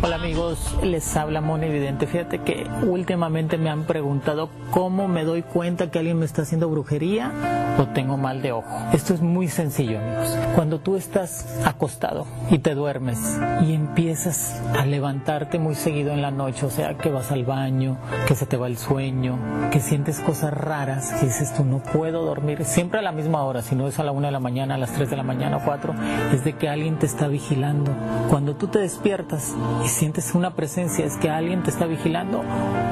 Hola 0.00 0.14
amigos, 0.14 0.76
les 0.84 1.16
habla 1.16 1.40
Mona 1.40 1.66
Evidente. 1.66 2.06
Fíjate 2.06 2.38
que 2.38 2.68
últimamente 2.82 3.58
me 3.58 3.68
han 3.68 3.82
preguntado 3.82 4.48
cómo 4.70 5.08
me 5.08 5.24
doy 5.24 5.42
cuenta 5.42 5.90
que 5.90 5.98
alguien 5.98 6.20
me 6.20 6.24
está 6.24 6.42
haciendo 6.42 6.68
brujería 6.68 7.32
o 7.80 7.86
tengo 7.86 8.16
mal 8.16 8.40
de 8.40 8.52
ojo. 8.52 8.68
Esto 8.92 9.14
es 9.14 9.22
muy 9.22 9.48
sencillo 9.48 9.98
amigos. 9.98 10.36
Cuando 10.54 10.78
tú 10.78 10.96
estás 10.96 11.46
acostado 11.64 12.26
y 12.48 12.58
te 12.58 12.74
duermes 12.74 13.40
y 13.66 13.74
empiezas 13.74 14.60
a 14.78 14.86
levantarte 14.86 15.58
muy 15.58 15.74
seguido 15.74 16.12
en 16.12 16.22
la 16.22 16.30
noche, 16.30 16.66
o 16.66 16.70
sea 16.70 16.94
que 16.94 17.10
vas 17.10 17.32
al 17.32 17.44
baño, 17.44 17.96
que 18.26 18.36
se 18.36 18.46
te 18.46 18.56
va 18.56 18.68
el 18.68 18.78
sueño, 18.78 19.36
que 19.72 19.80
sientes 19.80 20.20
cosas 20.20 20.52
raras, 20.54 21.12
que 21.14 21.26
dices 21.26 21.54
tú 21.54 21.64
no 21.64 21.78
puedo 21.78 22.24
dormir 22.24 22.64
siempre 22.64 23.00
a 23.00 23.02
la 23.02 23.12
misma 23.12 23.42
hora, 23.42 23.62
si 23.62 23.74
no 23.74 23.88
es 23.88 23.98
a 23.98 24.04
la 24.04 24.12
una 24.12 24.28
de 24.28 24.32
la 24.32 24.40
mañana, 24.40 24.76
a 24.76 24.78
las 24.78 24.92
3 24.92 25.10
de 25.10 25.16
la 25.16 25.22
mañana 25.22 25.58
o 25.58 25.64
4, 25.64 25.94
es 26.32 26.44
de 26.44 26.54
que 26.54 26.68
alguien 26.68 26.98
te 26.98 27.06
está 27.06 27.28
vigilando. 27.28 27.92
Cuando 28.28 28.54
tú 28.54 28.68
te 28.68 28.78
despiertas 28.78 29.54
sientes 29.88 30.34
una 30.34 30.54
presencia, 30.54 31.04
es 31.04 31.16
que 31.16 31.30
alguien 31.30 31.62
te 31.62 31.70
está 31.70 31.86
vigilando 31.86 32.42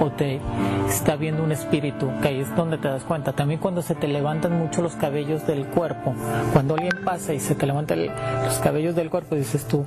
o 0.00 0.10
te 0.10 0.40
está 0.88 1.16
viendo 1.16 1.42
un 1.42 1.52
espíritu, 1.52 2.10
que 2.22 2.28
ahí 2.28 2.40
es 2.40 2.54
donde 2.56 2.78
te 2.78 2.88
das 2.88 3.04
cuenta. 3.04 3.32
También 3.32 3.60
cuando 3.60 3.82
se 3.82 3.94
te 3.94 4.08
levantan 4.08 4.58
mucho 4.58 4.82
los 4.82 4.94
cabellos 4.94 5.46
del 5.46 5.66
cuerpo, 5.66 6.14
cuando 6.52 6.74
alguien 6.74 7.04
pasa 7.04 7.34
y 7.34 7.40
se 7.40 7.54
te 7.54 7.66
levantan 7.66 8.06
los 8.44 8.58
cabellos 8.58 8.94
del 8.94 9.10
cuerpo, 9.10 9.34
dices 9.34 9.66
tú, 9.66 9.84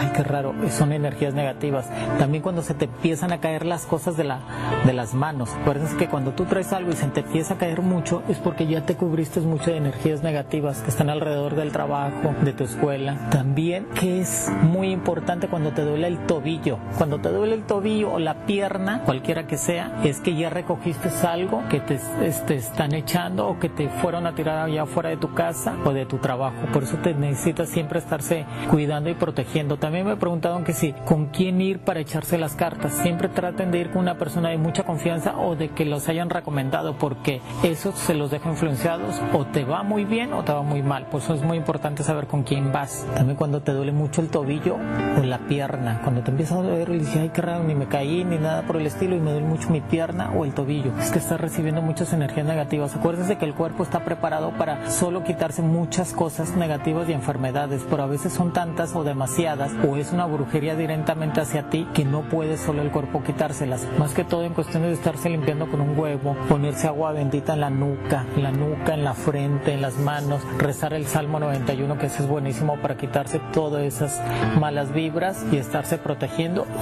ay, 0.00 0.10
qué 0.14 0.22
raro, 0.22 0.54
son 0.70 0.92
energías 0.92 1.34
negativas. 1.34 1.88
También 2.18 2.42
cuando 2.42 2.62
se 2.62 2.74
te 2.74 2.86
empiezan 2.86 3.32
a 3.32 3.40
caer 3.40 3.64
las 3.64 3.86
cosas 3.86 4.16
de, 4.16 4.24
la, 4.24 4.40
de 4.84 4.92
las 4.92 5.14
manos. 5.14 5.50
Acuérdense 5.60 5.96
que 5.96 6.08
cuando 6.08 6.32
tú 6.32 6.44
traes 6.44 6.72
algo 6.72 6.90
y 6.90 6.94
se 6.94 7.06
te 7.08 7.20
empieza 7.20 7.54
a 7.54 7.58
caer 7.58 7.82
mucho, 7.82 8.22
es 8.28 8.38
porque 8.38 8.66
ya 8.66 8.84
te 8.84 8.94
cubriste 8.96 9.40
mucho 9.40 9.70
de 9.70 9.76
energías 9.76 10.22
negativas 10.22 10.80
que 10.80 10.90
están 10.90 11.10
alrededor 11.10 11.54
del 11.54 11.72
trabajo, 11.72 12.34
de 12.42 12.52
tu 12.52 12.64
escuela. 12.64 13.28
También 13.30 13.86
que 13.94 14.20
es 14.20 14.50
muy 14.62 14.90
importante 14.90 15.48
cuando 15.48 15.72
te 15.72 15.82
duele 15.82 16.06
el 16.06 16.18
tobillo. 16.38 16.78
Cuando 16.96 17.18
te 17.18 17.30
duele 17.30 17.54
el 17.54 17.64
tobillo 17.64 18.12
o 18.12 18.18
la 18.20 18.46
pierna, 18.46 19.02
cualquiera 19.04 19.46
que 19.48 19.56
sea, 19.56 20.00
es 20.04 20.20
que 20.20 20.36
ya 20.36 20.50
recogiste 20.50 21.08
algo 21.26 21.62
que 21.68 21.80
te 21.80 21.98
este, 22.22 22.54
están 22.54 22.94
echando 22.94 23.48
o 23.48 23.58
que 23.58 23.68
te 23.68 23.88
fueron 23.88 24.26
a 24.26 24.34
tirar 24.34 24.58
allá 24.58 24.86
fuera 24.86 25.08
de 25.08 25.16
tu 25.16 25.34
casa 25.34 25.74
o 25.84 25.92
de 25.92 26.06
tu 26.06 26.18
trabajo. 26.18 26.56
Por 26.72 26.84
eso 26.84 26.96
te 26.98 27.12
necesitas 27.14 27.68
siempre 27.68 27.98
estarse 27.98 28.46
cuidando 28.70 29.10
y 29.10 29.14
protegiendo. 29.14 29.78
También 29.78 30.06
me 30.06 30.16
preguntaron 30.16 30.62
que 30.62 30.72
si 30.72 30.92
con 30.92 31.26
quién 31.26 31.60
ir 31.60 31.80
para 31.80 32.00
echarse 32.00 32.38
las 32.38 32.54
cartas. 32.54 32.92
Siempre 32.92 33.28
traten 33.28 33.70
de 33.70 33.78
ir 33.78 33.90
con 33.90 34.02
una 34.02 34.16
persona 34.16 34.50
de 34.50 34.58
mucha 34.58 34.84
confianza 34.84 35.36
o 35.38 35.56
de 35.56 35.70
que 35.70 35.84
los 35.84 36.08
hayan 36.08 36.30
recomendado 36.30 36.96
porque 36.98 37.40
eso 37.64 37.92
se 37.92 38.14
los 38.14 38.30
deja 38.30 38.50
influenciados 38.50 39.20
o 39.32 39.44
te 39.44 39.64
va 39.64 39.82
muy 39.82 40.04
bien 40.04 40.32
o 40.32 40.44
te 40.44 40.52
va 40.52 40.62
muy 40.62 40.82
mal. 40.82 41.06
Por 41.06 41.20
eso 41.20 41.34
es 41.34 41.42
muy 41.42 41.56
importante 41.56 42.04
saber 42.04 42.26
con 42.26 42.44
quién 42.44 42.72
vas. 42.72 43.06
También 43.14 43.36
cuando 43.36 43.60
te 43.60 43.72
duele 43.72 43.92
mucho 43.92 44.20
el 44.20 44.28
tobillo 44.28 44.76
o 45.18 45.22
la 45.22 45.38
pierna, 45.38 46.00
cuando 46.02 46.22
te 46.22 46.27
empieza 46.30 46.54
a 46.54 46.62
doler 46.62 46.88
y 46.90 46.98
dices, 46.98 47.16
ay, 47.16 47.30
qué 47.30 47.42
raro, 47.42 47.64
ni 47.64 47.74
me 47.74 47.86
caí 47.86 48.24
ni 48.24 48.36
nada 48.36 48.62
por 48.62 48.76
el 48.76 48.86
estilo 48.86 49.16
y 49.16 49.20
me 49.20 49.32
duele 49.32 49.46
mucho 49.46 49.70
mi 49.70 49.80
pierna 49.80 50.30
o 50.32 50.44
el 50.44 50.52
tobillo. 50.52 50.92
Es 50.98 51.10
que 51.10 51.18
estás 51.18 51.40
recibiendo 51.40 51.82
muchas 51.82 52.12
energías 52.12 52.46
negativas. 52.46 52.94
Acuérdense 52.94 53.38
que 53.38 53.44
el 53.44 53.54
cuerpo 53.54 53.82
está 53.82 54.04
preparado 54.04 54.50
para 54.52 54.90
solo 54.90 55.24
quitarse 55.24 55.62
muchas 55.62 56.12
cosas 56.12 56.56
negativas 56.56 57.08
y 57.08 57.12
enfermedades, 57.12 57.84
pero 57.88 58.02
a 58.02 58.06
veces 58.06 58.32
son 58.32 58.52
tantas 58.52 58.94
o 58.94 59.04
demasiadas, 59.04 59.72
o 59.88 59.96
es 59.96 60.12
una 60.12 60.26
brujería 60.26 60.76
directamente 60.76 61.40
hacia 61.40 61.70
ti 61.70 61.86
que 61.94 62.04
no 62.04 62.22
puede 62.22 62.58
solo 62.58 62.82
el 62.82 62.90
cuerpo 62.90 63.22
quitárselas. 63.22 63.86
Más 63.98 64.12
que 64.12 64.24
todo 64.24 64.44
en 64.44 64.54
cuestión 64.54 64.82
de 64.82 64.92
estarse 64.92 65.30
limpiando 65.30 65.70
con 65.70 65.80
un 65.80 65.98
huevo, 65.98 66.36
ponerse 66.48 66.86
agua 66.86 67.12
bendita 67.12 67.54
en 67.54 67.60
la 67.60 67.70
nuca, 67.70 68.26
en 68.36 68.42
la 68.42 68.52
nuca, 68.52 68.94
en 68.94 69.04
la 69.04 69.14
frente, 69.14 69.72
en 69.72 69.82
las 69.82 69.96
manos, 69.96 70.42
rezar 70.58 70.92
el 70.92 71.06
Salmo 71.06 71.40
91, 71.40 71.98
que 71.98 72.06
ese 72.06 72.22
es 72.22 72.28
buenísimo 72.28 72.76
para 72.76 72.96
quitarse 72.96 73.40
todas 73.52 73.82
esas 73.82 74.20
malas 74.58 74.92
vibras 74.92 75.44
y 75.50 75.56
estarse 75.56 75.96
protegiendo 75.96 76.17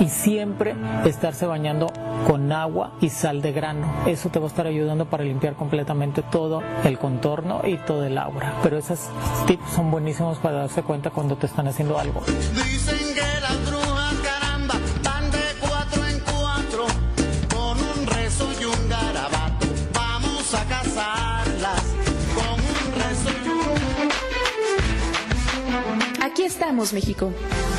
y 0.01 0.09
siempre 0.09 0.75
estarse 1.05 1.47
bañando 1.47 1.93
con 2.27 2.51
agua 2.53 2.93
y 3.01 3.11
sal 3.11 3.43
de 3.43 3.53
grano. 3.53 3.87
Eso 4.07 4.29
te 4.31 4.39
va 4.39 4.47
a 4.47 4.49
estar 4.49 4.67
ayudando 4.67 5.07
para 5.07 5.25
limpiar 5.25 5.55
completamente 5.55 6.23
todo 6.23 6.63
el 6.85 6.99
contorno 6.99 7.61
y 7.65 7.77
todo 7.77 8.05
el 8.05 8.19
aura. 8.19 8.55
Pero 8.63 8.79
esos 8.79 9.09
tips 9.47 9.71
son 9.75 9.91
buenísimos 9.91 10.39
para 10.39 10.59
darse 10.59 10.83
cuenta 10.83 11.11
cuando 11.11 11.37
te 11.37 11.47
están 11.47 11.69
haciendo 11.69 11.99
algo. 11.99 12.23
Estamos, 26.47 26.93
México. 26.93 27.33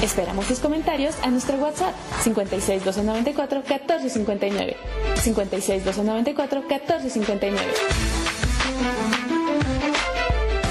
Esperamos 0.04 0.46
tus 0.48 0.60
comentarios 0.60 1.16
a 1.24 1.30
nuestro 1.30 1.56
WhatsApp 1.58 1.96
56 2.22 2.84
294 2.84 3.64
1459. 3.68 4.78
56 5.16 5.86
294 5.86 6.62
1459. 6.62 7.72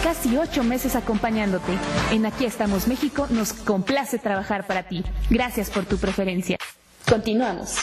Casi 0.05 0.37
ocho 0.37 0.63
meses 0.63 0.95
acompañándote. 0.95 1.73
En 2.13 2.27
Aquí 2.27 2.45
estamos, 2.45 2.87
México 2.87 3.27
nos 3.31 3.53
complace 3.53 4.19
trabajar 4.19 4.67
para 4.67 4.85
ti. 4.85 5.03
Gracias 5.31 5.71
por 5.71 5.85
tu 5.87 5.97
preferencia. 5.97 6.59
Continuamos. 7.09 7.79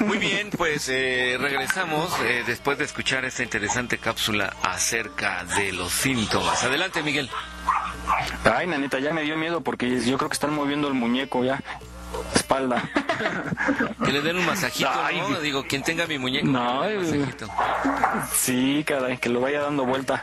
Muy 0.00 0.18
bien, 0.18 0.50
pues 0.50 0.88
eh, 0.88 1.36
regresamos 1.38 2.12
eh, 2.22 2.44
después 2.46 2.78
de 2.78 2.84
escuchar 2.84 3.24
esta 3.24 3.42
interesante 3.42 3.98
cápsula 3.98 4.54
acerca 4.62 5.44
de 5.44 5.72
los 5.72 5.92
síntomas. 5.92 6.62
Adelante, 6.64 7.02
Miguel. 7.02 7.30
Ay, 8.44 8.66
nanita, 8.66 8.98
ya 8.98 9.12
me 9.12 9.22
dio 9.22 9.36
miedo 9.36 9.60
porque 9.62 10.00
yo 10.00 10.16
creo 10.18 10.28
que 10.28 10.34
están 10.34 10.54
moviendo 10.54 10.88
el 10.88 10.94
muñeco 10.94 11.44
ya. 11.44 11.62
Espalda. 12.34 12.82
Que 14.04 14.12
le 14.12 14.20
den 14.22 14.36
un 14.38 14.46
masajito, 14.46 14.90
¿no? 15.30 15.40
Digo, 15.40 15.64
quien 15.66 15.82
tenga 15.82 16.06
mi 16.06 16.18
muñeco. 16.18 16.46
No, 16.46 16.82
que 16.82 16.88
le 16.88 16.94
den 17.04 17.14
un 17.14 17.20
masajito. 17.20 17.48
Sí, 18.34 18.84
caray, 18.86 19.18
que 19.18 19.28
lo 19.28 19.40
vaya 19.40 19.60
dando 19.62 19.84
vuelta. 19.84 20.22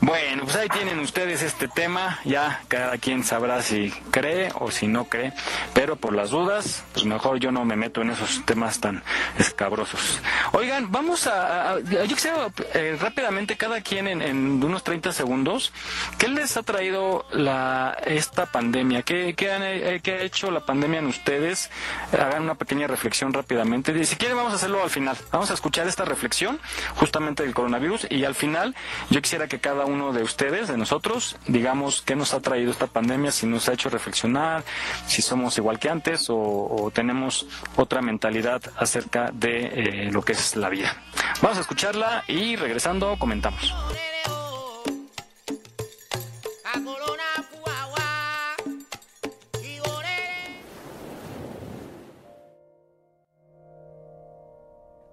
Bueno, 0.00 0.44
pues 0.44 0.56
ahí 0.56 0.68
tienen 0.68 0.98
ustedes 1.00 1.42
este 1.42 1.68
tema. 1.68 2.18
Ya 2.24 2.62
cada 2.68 2.96
quien 2.98 3.24
sabrá 3.24 3.62
si 3.62 3.90
cree 4.10 4.50
o 4.54 4.70
si 4.70 4.86
no 4.88 5.04
cree. 5.04 5.32
Pero 5.74 5.96
por 5.96 6.14
las 6.14 6.30
dudas, 6.30 6.84
pues 6.92 7.04
mejor 7.04 7.38
yo 7.40 7.52
no 7.52 7.64
me 7.64 7.76
meto 7.76 8.00
en 8.02 8.10
esos 8.10 8.44
temas 8.46 8.80
tan 8.80 9.02
escabrosos. 9.38 10.20
Oigan, 10.52 10.90
vamos 10.90 11.26
a. 11.26 11.72
a- 11.74 11.80
yo 11.80 12.02
quisiera 12.06 12.48
eh, 12.74 12.96
rápidamente, 13.00 13.56
cada 13.56 13.80
quien 13.80 14.06
en, 14.08 14.22
en 14.22 14.62
unos 14.62 14.82
30 14.84 15.12
segundos, 15.12 15.72
¿qué 16.18 16.28
les 16.28 16.56
ha 16.56 16.62
traído 16.62 17.26
la 17.32 17.96
esta 18.06 18.46
pandemia? 18.46 19.02
¿Qué, 19.02 19.34
qué, 19.34 19.52
han, 19.52 19.62
eh, 19.64 20.00
qué 20.02 20.12
ha 20.14 20.20
hecho 20.22 20.50
la 20.50 20.60
pandemia 20.64 20.97
ustedes? 21.06 21.70
Hagan 22.12 22.42
una 22.42 22.54
pequeña 22.54 22.86
reflexión 22.86 23.32
rápidamente. 23.32 23.92
Y 23.98 24.04
si 24.04 24.16
quieren, 24.16 24.36
vamos 24.36 24.52
a 24.52 24.56
hacerlo 24.56 24.82
al 24.82 24.90
final. 24.90 25.16
Vamos 25.32 25.50
a 25.50 25.54
escuchar 25.54 25.86
esta 25.86 26.04
reflexión 26.04 26.60
justamente 26.96 27.42
del 27.42 27.54
coronavirus 27.54 28.06
y 28.10 28.24
al 28.24 28.34
final 28.34 28.74
yo 29.10 29.20
quisiera 29.22 29.48
que 29.48 29.58
cada 29.58 29.84
uno 29.84 30.12
de 30.12 30.22
ustedes, 30.22 30.68
de 30.68 30.76
nosotros, 30.76 31.36
digamos 31.46 32.02
qué 32.02 32.16
nos 32.16 32.34
ha 32.34 32.40
traído 32.40 32.70
esta 32.70 32.86
pandemia, 32.86 33.30
si 33.30 33.46
nos 33.46 33.68
ha 33.68 33.72
hecho 33.72 33.88
reflexionar, 33.90 34.64
si 35.06 35.22
somos 35.22 35.56
igual 35.58 35.78
que 35.78 35.88
antes 35.88 36.30
o, 36.30 36.36
o 36.36 36.90
tenemos 36.90 37.46
otra 37.76 38.02
mentalidad 38.02 38.62
acerca 38.76 39.30
de 39.32 40.06
eh, 40.06 40.10
lo 40.12 40.22
que 40.22 40.32
es 40.32 40.56
la 40.56 40.68
vida. 40.68 40.96
Vamos 41.42 41.58
a 41.58 41.60
escucharla 41.60 42.24
y 42.26 42.56
regresando 42.56 43.16
comentamos. 43.18 43.74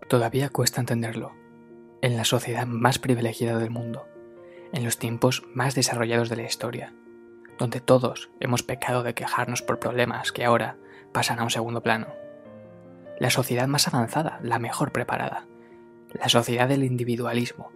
Todavía 0.07 0.49
cuesta 0.49 0.81
entenderlo. 0.81 1.33
En 2.01 2.15
la 2.15 2.25
sociedad 2.25 2.67
más 2.67 2.99
privilegiada 2.99 3.57
del 3.57 3.71
mundo, 3.71 4.07
en 4.71 4.83
los 4.83 4.99
tiempos 4.99 5.43
más 5.55 5.73
desarrollados 5.73 6.29
de 6.29 6.35
la 6.35 6.43
historia, 6.43 6.93
donde 7.57 7.79
todos 7.79 8.29
hemos 8.39 8.61
pecado 8.61 9.01
de 9.01 9.15
quejarnos 9.15 9.63
por 9.63 9.79
problemas 9.79 10.31
que 10.31 10.45
ahora 10.45 10.77
pasan 11.11 11.39
a 11.39 11.43
un 11.43 11.49
segundo 11.49 11.81
plano. 11.81 12.07
La 13.17 13.31
sociedad 13.31 13.67
más 13.67 13.87
avanzada, 13.87 14.39
la 14.43 14.59
mejor 14.59 14.91
preparada, 14.91 15.47
la 16.13 16.29
sociedad 16.29 16.69
del 16.69 16.83
individualismo, 16.83 17.71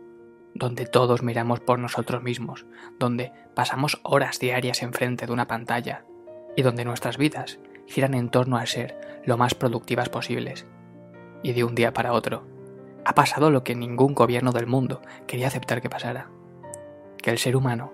donde 0.54 0.86
todos 0.86 1.24
miramos 1.24 1.62
por 1.62 1.80
nosotros 1.80 2.22
mismos, 2.22 2.68
donde 3.00 3.32
pasamos 3.56 4.00
horas 4.04 4.38
diarias 4.38 4.84
enfrente 4.84 5.26
de 5.26 5.34
una 5.34 5.48
pantalla 5.48 6.06
y 6.56 6.62
donde 6.62 6.86
nuestras 6.86 7.18
vidas 7.18 7.60
giran 7.88 8.14
en 8.14 8.30
torno 8.30 8.58
a 8.58 8.68
ser 8.68 9.22
lo 9.26 9.36
más 9.36 9.56
productivas 9.56 10.10
posibles. 10.10 10.68
Y 11.42 11.54
de 11.54 11.64
un 11.64 11.76
día 11.76 11.94
para 11.94 12.14
otro, 12.14 12.44
ha 13.06 13.16
pasado 13.16 13.52
lo 13.52 13.64
que 13.64 13.76
ningún 13.76 14.14
gobierno 14.14 14.52
del 14.52 14.68
mundo 14.68 15.02
quería 15.28 15.48
aceptar 15.48 15.82
que 15.82 15.90
pasara. 15.90 16.30
Que 17.18 17.32
el 17.32 17.38
ser 17.38 17.56
humano 17.56 17.94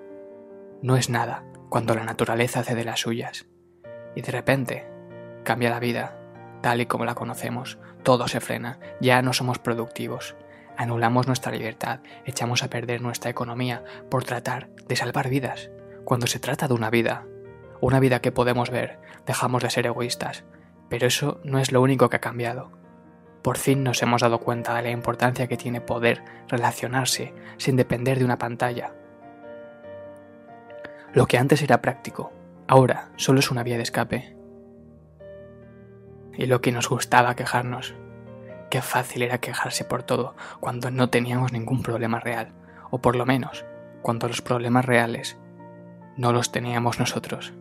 no 0.81 0.97
es 0.97 1.09
nada 1.09 1.45
cuando 1.69 1.95
la 1.95 2.03
naturaleza 2.03 2.61
hace 2.61 2.75
de 2.75 2.85
las 2.85 3.01
suyas. 3.01 3.47
Y 4.15 4.21
de 4.21 4.31
repente 4.31 4.87
cambia 5.43 5.69
la 5.69 5.79
vida, 5.79 6.17
tal 6.61 6.81
y 6.81 6.85
como 6.85 7.05
la 7.05 7.15
conocemos, 7.15 7.77
todo 8.03 8.27
se 8.27 8.39
frena, 8.39 8.79
ya 8.99 9.21
no 9.21 9.33
somos 9.33 9.59
productivos. 9.59 10.35
Anulamos 10.77 11.27
nuestra 11.27 11.51
libertad, 11.51 12.01
echamos 12.25 12.63
a 12.63 12.69
perder 12.69 13.01
nuestra 13.01 13.31
economía 13.31 13.83
por 14.09 14.23
tratar 14.25 14.69
de 14.87 14.95
salvar 14.95 15.29
vidas. 15.29 15.69
Cuando 16.03 16.27
se 16.27 16.39
trata 16.39 16.67
de 16.67 16.73
una 16.73 16.89
vida, 16.89 17.25
una 17.81 17.99
vida 17.99 18.21
que 18.21 18.31
podemos 18.31 18.69
ver, 18.69 18.99
dejamos 19.25 19.63
de 19.63 19.69
ser 19.69 19.85
egoístas. 19.85 20.43
Pero 20.89 21.07
eso 21.07 21.39
no 21.43 21.59
es 21.59 21.71
lo 21.71 21.81
único 21.81 22.09
que 22.09 22.17
ha 22.17 22.21
cambiado. 22.21 22.71
Por 23.45 23.59
fin 23.59 23.83
nos 23.83 24.01
hemos 24.01 24.23
dado 24.23 24.39
cuenta 24.39 24.73
de 24.73 24.81
la 24.81 24.89
importancia 24.89 25.45
que 25.45 25.55
tiene 25.55 25.79
poder 25.79 26.23
relacionarse 26.47 27.31
sin 27.57 27.75
depender 27.75 28.17
de 28.17 28.25
una 28.25 28.39
pantalla. 28.39 28.95
Lo 31.13 31.27
que 31.27 31.37
antes 31.37 31.61
era 31.61 31.79
práctico, 31.79 32.33
ahora 32.67 33.11
solo 33.17 33.41
es 33.41 33.51
una 33.51 33.61
vía 33.61 33.77
de 33.77 33.83
escape. 33.83 34.35
Y 36.33 36.47
lo 36.47 36.59
que 36.59 36.71
nos 36.71 36.89
gustaba 36.89 37.35
quejarnos, 37.35 37.93
qué 38.71 38.81
fácil 38.81 39.21
era 39.21 39.37
quejarse 39.37 39.85
por 39.85 40.01
todo 40.01 40.35
cuando 40.59 40.89
no 40.89 41.11
teníamos 41.11 41.53
ningún 41.53 41.83
problema 41.83 42.19
real, 42.19 42.51
o 42.89 42.97
por 42.97 43.15
lo 43.15 43.27
menos 43.27 43.63
cuando 44.01 44.27
los 44.27 44.41
problemas 44.41 44.85
reales 44.85 45.37
no 46.17 46.33
los 46.33 46.51
teníamos 46.51 46.99
nosotros. 46.99 47.53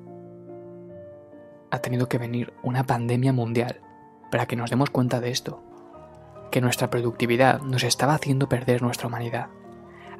Ha 1.70 1.80
tenido 1.80 2.08
que 2.08 2.16
venir 2.16 2.54
una 2.62 2.84
pandemia 2.84 3.34
mundial 3.34 3.82
para 4.30 4.46
que 4.46 4.56
nos 4.56 4.70
demos 4.70 4.88
cuenta 4.88 5.20
de 5.20 5.30
esto, 5.30 5.62
que 6.54 6.60
nuestra 6.60 6.88
productividad 6.88 7.62
nos 7.62 7.82
estaba 7.82 8.14
haciendo 8.14 8.48
perder 8.48 8.80
nuestra 8.80 9.08
humanidad. 9.08 9.48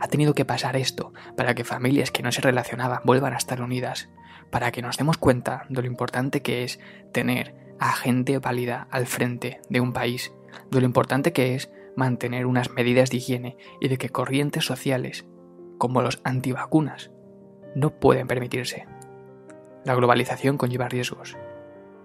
Ha 0.00 0.08
tenido 0.08 0.34
que 0.34 0.44
pasar 0.44 0.74
esto 0.74 1.12
para 1.36 1.54
que 1.54 1.62
familias 1.62 2.10
que 2.10 2.24
no 2.24 2.32
se 2.32 2.40
relacionaban 2.40 3.02
vuelvan 3.04 3.34
a 3.34 3.36
estar 3.36 3.62
unidas, 3.62 4.10
para 4.50 4.72
que 4.72 4.82
nos 4.82 4.96
demos 4.96 5.16
cuenta 5.16 5.64
de 5.68 5.80
lo 5.80 5.86
importante 5.86 6.42
que 6.42 6.64
es 6.64 6.80
tener 7.12 7.54
a 7.78 7.92
gente 7.92 8.40
válida 8.40 8.88
al 8.90 9.06
frente 9.06 9.60
de 9.68 9.78
un 9.78 9.92
país, 9.92 10.32
de 10.72 10.80
lo 10.80 10.86
importante 10.86 11.32
que 11.32 11.54
es 11.54 11.70
mantener 11.94 12.46
unas 12.46 12.68
medidas 12.72 13.10
de 13.10 13.18
higiene 13.18 13.56
y 13.80 13.86
de 13.86 13.96
que 13.96 14.08
corrientes 14.08 14.64
sociales, 14.64 15.26
como 15.78 16.02
los 16.02 16.20
antivacunas, 16.24 17.12
no 17.76 17.90
pueden 18.00 18.26
permitirse. 18.26 18.88
La 19.84 19.94
globalización 19.94 20.58
conlleva 20.58 20.88
riesgos, 20.88 21.36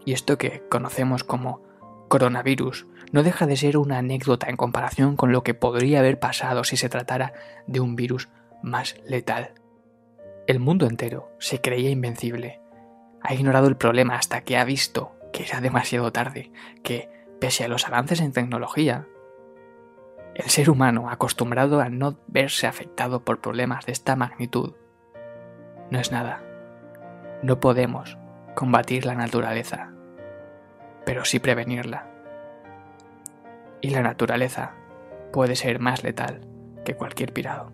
y 0.05 0.13
esto 0.13 0.37
que 0.37 0.61
conocemos 0.69 1.23
como 1.23 1.63
coronavirus 2.09 2.85
no 3.11 3.23
deja 3.23 3.45
de 3.47 3.57
ser 3.57 3.77
una 3.77 3.97
anécdota 3.97 4.49
en 4.49 4.57
comparación 4.57 5.15
con 5.15 5.31
lo 5.31 5.43
que 5.43 5.53
podría 5.53 5.99
haber 5.99 6.19
pasado 6.19 6.63
si 6.63 6.77
se 6.77 6.89
tratara 6.89 7.33
de 7.67 7.79
un 7.79 7.95
virus 7.95 8.29
más 8.61 8.95
letal. 9.05 9.53
El 10.47 10.59
mundo 10.59 10.87
entero 10.87 11.31
se 11.39 11.61
creía 11.61 11.89
invencible. 11.89 12.61
Ha 13.21 13.33
ignorado 13.33 13.67
el 13.67 13.77
problema 13.77 14.15
hasta 14.15 14.41
que 14.41 14.57
ha 14.57 14.63
visto 14.63 15.15
que 15.31 15.43
era 15.43 15.61
demasiado 15.61 16.11
tarde, 16.11 16.51
que, 16.83 17.09
pese 17.39 17.63
a 17.63 17.67
los 17.67 17.87
avances 17.87 18.21
en 18.21 18.31
tecnología, 18.31 19.07
el 20.35 20.49
ser 20.49 20.69
humano, 20.69 21.09
acostumbrado 21.09 21.81
a 21.81 21.89
no 21.89 22.17
verse 22.27 22.65
afectado 22.65 23.23
por 23.23 23.41
problemas 23.41 23.85
de 23.85 23.91
esta 23.91 24.15
magnitud, 24.15 24.73
no 25.91 25.99
es 25.99 26.11
nada. 26.11 26.43
No 27.41 27.59
podemos 27.59 28.17
combatir 28.55 29.05
la 29.05 29.15
naturaleza, 29.15 29.91
pero 31.05 31.25
sí 31.25 31.39
prevenirla. 31.39 32.07
Y 33.81 33.89
la 33.91 34.01
naturaleza 34.01 34.75
puede 35.31 35.55
ser 35.55 35.79
más 35.79 36.03
letal 36.03 36.41
que 36.83 36.95
cualquier 36.95 37.33
pirado. 37.33 37.71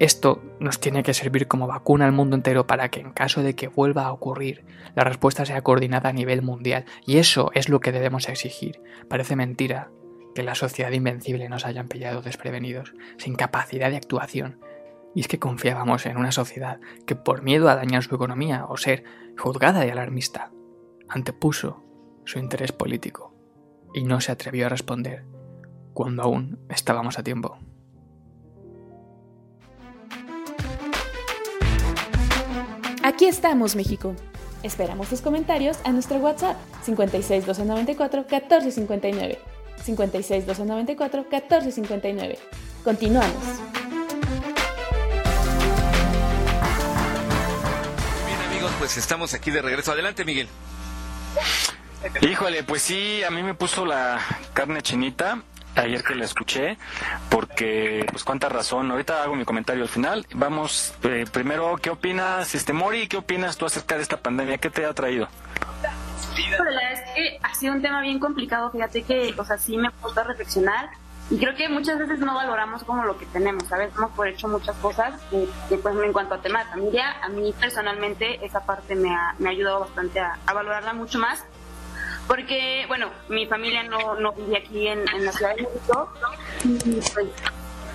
Esto 0.00 0.42
nos 0.58 0.80
tiene 0.80 1.04
que 1.04 1.14
servir 1.14 1.46
como 1.46 1.68
vacuna 1.68 2.04
al 2.04 2.12
mundo 2.12 2.34
entero 2.34 2.66
para 2.66 2.88
que 2.88 3.00
en 3.00 3.12
caso 3.12 3.42
de 3.42 3.54
que 3.54 3.68
vuelva 3.68 4.06
a 4.06 4.12
ocurrir, 4.12 4.64
la 4.96 5.04
respuesta 5.04 5.46
sea 5.46 5.62
coordinada 5.62 6.08
a 6.08 6.12
nivel 6.12 6.42
mundial. 6.42 6.84
Y 7.06 7.18
eso 7.18 7.50
es 7.54 7.68
lo 7.68 7.80
que 7.80 7.92
debemos 7.92 8.28
exigir. 8.28 8.80
Parece 9.08 9.36
mentira 9.36 9.90
que 10.34 10.42
la 10.42 10.56
sociedad 10.56 10.90
invencible 10.90 11.48
nos 11.48 11.64
hayan 11.64 11.86
pillado 11.86 12.22
desprevenidos, 12.22 12.92
sin 13.18 13.36
capacidad 13.36 13.90
de 13.90 13.96
actuación. 13.96 14.58
Y 15.14 15.20
es 15.20 15.28
que 15.28 15.38
confiábamos 15.38 16.06
en 16.06 16.16
una 16.16 16.32
sociedad 16.32 16.80
que 17.06 17.14
por 17.14 17.42
miedo 17.42 17.68
a 17.68 17.76
dañar 17.76 18.02
su 18.02 18.16
economía 18.16 18.66
o 18.68 18.76
ser 18.76 19.04
juzgada 19.38 19.86
y 19.86 19.90
alarmista, 19.90 20.50
antepuso 21.08 21.84
su 22.24 22.40
interés 22.40 22.72
político 22.72 23.33
y 23.94 24.02
no 24.02 24.20
se 24.20 24.32
atrevió 24.32 24.66
a 24.66 24.68
responder 24.68 25.24
cuando 25.94 26.22
aún 26.22 26.58
estábamos 26.68 27.18
a 27.18 27.22
tiempo. 27.22 27.56
Aquí 33.02 33.26
estamos, 33.26 33.76
México. 33.76 34.14
Esperamos 34.62 35.08
tus 35.08 35.20
comentarios 35.20 35.78
a 35.84 35.92
nuestro 35.92 36.16
WhatsApp 36.18 36.56
56 36.84 37.46
294 37.46 38.20
1459. 38.22 39.38
56 39.84 40.46
294 40.46 41.26
1459. 41.30 42.38
Continuamos. 42.82 43.44
Bien 48.26 48.40
amigos, 48.50 48.72
pues 48.78 48.96
estamos 48.96 49.34
aquí 49.34 49.50
de 49.50 49.62
regreso. 49.62 49.92
Adelante, 49.92 50.24
Miguel. 50.24 50.48
Híjole, 52.20 52.62
pues 52.64 52.82
sí, 52.82 53.22
a 53.22 53.30
mí 53.30 53.42
me 53.42 53.54
puso 53.54 53.86
la 53.86 54.18
carne 54.52 54.82
chinita 54.82 55.38
ayer 55.76 56.02
que 56.02 56.14
la 56.14 56.24
escuché, 56.24 56.78
porque 57.30 58.06
pues 58.10 58.24
cuánta 58.24 58.48
razón. 58.48 58.90
Ahorita 58.90 59.22
hago 59.22 59.34
mi 59.34 59.44
comentario 59.44 59.82
al 59.82 59.88
final. 59.88 60.26
Vamos, 60.34 60.94
eh, 61.02 61.24
primero, 61.30 61.76
¿qué 61.80 61.90
opinas, 61.90 62.54
este 62.54 62.72
Mori? 62.72 63.08
¿Qué 63.08 63.16
opinas 63.16 63.56
tú 63.56 63.66
acerca 63.66 63.96
de 63.96 64.02
esta 64.02 64.18
pandemia? 64.18 64.58
¿Qué 64.58 64.70
te 64.70 64.84
ha 64.84 64.92
traído? 64.92 65.28
La 66.58 66.64
verdad 66.64 66.92
es 66.92 67.00
que 67.14 67.38
ha 67.42 67.54
sido 67.54 67.74
un 67.74 67.82
tema 67.82 68.00
bien 68.02 68.18
complicado, 68.18 68.70
fíjate 68.70 69.02
que, 69.02 69.34
o 69.36 69.44
sea, 69.44 69.56
sí 69.56 69.76
me 69.76 69.88
ha 69.88 69.90
puesto 69.90 70.20
a 70.20 70.24
reflexionar 70.24 70.90
y 71.30 71.38
creo 71.38 71.54
que 71.54 71.68
muchas 71.68 71.98
veces 71.98 72.18
no 72.18 72.34
valoramos 72.34 72.82
como 72.84 73.04
lo 73.04 73.16
que 73.16 73.24
tenemos, 73.26 73.64
¿sabes? 73.68 73.90
Hemos 73.96 74.10
por 74.10 74.28
hecho 74.28 74.48
muchas 74.48 74.76
cosas 74.76 75.20
que, 75.30 75.48
que, 75.68 75.78
pues 75.78 75.94
en 75.96 76.12
cuanto 76.12 76.34
a 76.34 76.42
tema 76.42 76.64
de 76.64 76.70
familia, 76.70 77.16
a 77.22 77.28
mí 77.28 77.54
personalmente 77.58 78.44
esa 78.44 78.66
parte 78.66 78.94
me 78.94 79.14
ha, 79.14 79.34
me 79.38 79.48
ha 79.48 79.52
ayudado 79.52 79.80
bastante 79.80 80.20
a, 80.20 80.38
a 80.44 80.52
valorarla 80.52 80.92
mucho 80.92 81.18
más 81.18 81.44
porque, 82.26 82.84
bueno, 82.88 83.10
mi 83.28 83.46
familia 83.46 83.82
no, 83.82 84.14
no 84.16 84.32
vivía 84.32 84.58
aquí 84.58 84.88
en, 84.88 85.04
la 85.04 85.32
Ciudad 85.32 85.54
de 85.56 85.62
México 85.62 86.12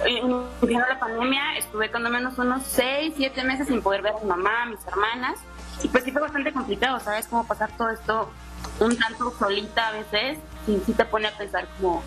y 0.08 0.22
pues 0.60 0.72
la 0.72 1.00
pandemia 1.00 1.58
estuve 1.58 1.92
cuando 1.92 2.10
menos 2.10 2.38
unos 2.38 2.64
6, 2.64 3.16
7 3.18 3.44
meses 3.44 3.68
sin 3.68 3.82
poder 3.82 4.02
ver 4.02 4.14
a 4.14 4.20
mi 4.20 4.28
mamá, 4.28 4.64
a 4.64 4.66
mis 4.68 4.86
hermanas 4.88 5.40
y 5.84 5.88
pues 5.90 6.04
sí 6.04 6.12
fue 6.12 6.22
bastante 6.22 6.54
complicado, 6.54 7.00
¿sabes? 7.00 7.28
Cómo 7.28 7.46
pasar 7.46 7.70
todo 7.78 7.90
esto 7.90 8.30
un 8.80 8.98
tanto 8.98 9.34
solita 9.38 9.90
a 9.90 9.92
veces, 9.92 10.38
sí, 10.66 10.82
sí 10.86 10.94
te 10.94 11.06
pone 11.06 11.28
a 11.28 11.38
pensar 11.38 11.68
como, 11.78 12.04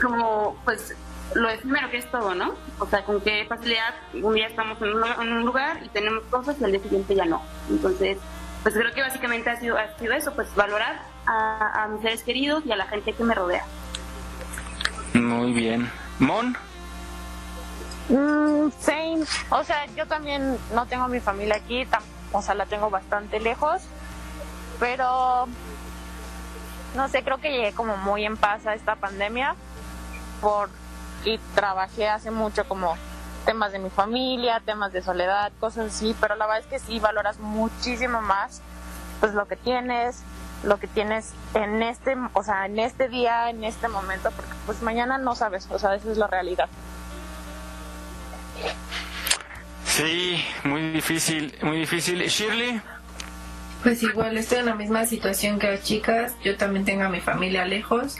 como 0.00 0.56
pues 0.64 0.96
lo 1.34 1.48
efímero 1.48 1.90
que 1.90 1.98
es 1.98 2.10
todo, 2.10 2.34
¿no? 2.34 2.54
O 2.78 2.86
sea, 2.86 3.04
con 3.04 3.20
qué 3.20 3.44
facilidad 3.48 3.94
un 4.14 4.34
día 4.34 4.46
estamos 4.46 4.80
en 4.82 4.92
un 5.32 5.44
lugar 5.44 5.80
y 5.84 5.88
tenemos 5.88 6.24
cosas 6.24 6.56
y 6.60 6.64
al 6.64 6.72
día 6.72 6.80
siguiente 6.80 7.14
ya 7.14 7.24
no. 7.24 7.42
Entonces, 7.70 8.18
pues 8.64 8.74
creo 8.74 8.92
que 8.94 9.02
básicamente 9.02 9.50
ha 9.50 9.60
sido, 9.60 9.76
ha 9.76 9.96
sido 9.98 10.14
eso, 10.14 10.34
pues 10.34 10.52
valorar 10.54 11.02
a, 11.26 11.84
a, 11.84 11.88
mis 11.88 12.00
seres 12.00 12.22
queridos 12.22 12.64
y 12.64 12.72
a 12.72 12.76
la 12.76 12.86
gente 12.86 13.12
que 13.12 13.22
me 13.22 13.34
rodea. 13.34 13.64
Muy 15.12 15.52
bien. 15.52 15.90
Mon. 16.18 16.56
Mm, 18.08 18.70
same. 18.80 19.24
O 19.50 19.62
sea, 19.64 19.84
yo 19.94 20.06
también 20.06 20.56
no 20.74 20.86
tengo 20.86 21.06
mi 21.08 21.20
familia 21.20 21.56
aquí, 21.56 21.86
o 22.32 22.40
sea, 22.40 22.54
la 22.54 22.64
tengo 22.64 22.88
bastante 22.88 23.38
lejos, 23.38 23.82
pero 24.80 25.46
no 26.94 27.08
sé, 27.10 27.22
creo 27.22 27.38
que 27.38 27.50
llegué 27.50 27.74
como 27.74 27.98
muy 27.98 28.24
en 28.24 28.38
paz 28.38 28.66
a 28.66 28.74
esta 28.74 28.96
pandemia 28.96 29.56
por 30.40 30.70
y 31.24 31.38
trabajé 31.54 32.08
hace 32.08 32.30
mucho 32.30 32.66
como 32.66 32.96
temas 33.44 33.72
de 33.72 33.78
mi 33.78 33.90
familia, 33.90 34.60
temas 34.64 34.92
de 34.92 35.02
soledad, 35.02 35.52
cosas 35.60 35.94
así, 35.94 36.16
pero 36.20 36.36
la 36.36 36.46
verdad 36.46 36.62
es 36.62 36.66
que 36.66 36.78
sí 36.78 36.98
valoras 36.98 37.38
muchísimo 37.38 38.20
más 38.20 38.62
pues 39.20 39.34
lo 39.34 39.46
que 39.46 39.56
tienes, 39.56 40.22
lo 40.64 40.78
que 40.78 40.86
tienes 40.86 41.32
en 41.54 41.82
este, 41.82 42.16
o 42.32 42.42
sea, 42.42 42.66
en 42.66 42.78
este 42.78 43.08
día, 43.08 43.48
en 43.50 43.64
este 43.64 43.88
momento, 43.88 44.30
porque 44.32 44.52
pues 44.66 44.82
mañana 44.82 45.18
no 45.18 45.34
sabes, 45.34 45.68
o 45.70 45.78
sea, 45.78 45.94
esa 45.94 46.10
es 46.10 46.18
la 46.18 46.26
realidad. 46.26 46.68
Sí, 49.86 50.44
muy 50.64 50.90
difícil, 50.90 51.56
muy 51.62 51.78
difícil. 51.78 52.20
Shirley. 52.22 52.80
Pues 53.82 54.02
igual 54.02 54.36
estoy 54.38 54.58
en 54.58 54.66
la 54.66 54.74
misma 54.74 55.04
situación 55.04 55.58
que 55.58 55.70
las 55.70 55.82
chicas. 55.84 56.34
Yo 56.42 56.56
también 56.56 56.84
tengo 56.84 57.04
a 57.04 57.08
mi 57.08 57.20
familia 57.20 57.64
lejos. 57.64 58.16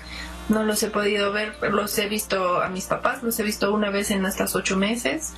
No 0.48 0.62
los 0.62 0.82
he 0.82 0.90
podido 0.90 1.32
ver, 1.32 1.56
los 1.72 1.96
he 1.98 2.08
visto 2.08 2.62
a 2.62 2.68
mis 2.68 2.84
papás, 2.86 3.22
los 3.22 3.38
he 3.40 3.42
visto 3.42 3.72
una 3.72 3.90
vez 3.90 4.10
en 4.10 4.26
estas 4.26 4.54
ocho 4.54 4.76
meses 4.76 5.32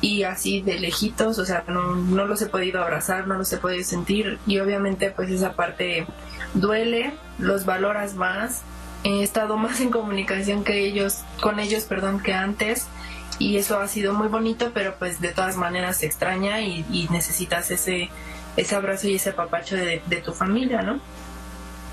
y 0.00 0.24
así 0.24 0.62
de 0.62 0.78
lejitos, 0.78 1.38
o 1.38 1.44
sea, 1.44 1.64
no, 1.66 1.94
no 1.94 2.26
los 2.26 2.42
he 2.42 2.46
podido 2.46 2.82
abrazar, 2.82 3.26
no 3.26 3.34
los 3.34 3.52
he 3.52 3.56
podido 3.56 3.82
sentir 3.84 4.38
y 4.46 4.58
obviamente 4.58 5.10
pues 5.10 5.30
esa 5.30 5.54
parte 5.54 6.06
duele, 6.54 7.14
los 7.38 7.64
valoras 7.64 8.14
más. 8.14 8.62
He 9.04 9.22
estado 9.22 9.56
más 9.58 9.80
en 9.80 9.90
comunicación 9.90 10.64
que 10.64 10.86
ellos, 10.86 11.18
con 11.40 11.58
ellos, 11.58 11.84
perdón, 11.84 12.20
que 12.20 12.32
antes 12.32 12.86
y 13.38 13.56
eso 13.56 13.78
ha 13.80 13.88
sido 13.88 14.14
muy 14.14 14.28
bonito, 14.28 14.70
pero 14.72 14.94
pues 14.98 15.20
de 15.20 15.28
todas 15.28 15.56
maneras 15.56 15.98
se 15.98 16.06
extraña 16.06 16.60
y, 16.60 17.08
necesitas 17.10 17.70
ese, 17.70 18.10
ese 18.56 18.74
abrazo 18.74 19.08
y 19.08 19.16
ese 19.16 19.32
papacho 19.32 19.76
de, 19.76 20.02
de 20.06 20.16
tu 20.18 20.32
familia, 20.32 20.82
¿no? 20.82 21.00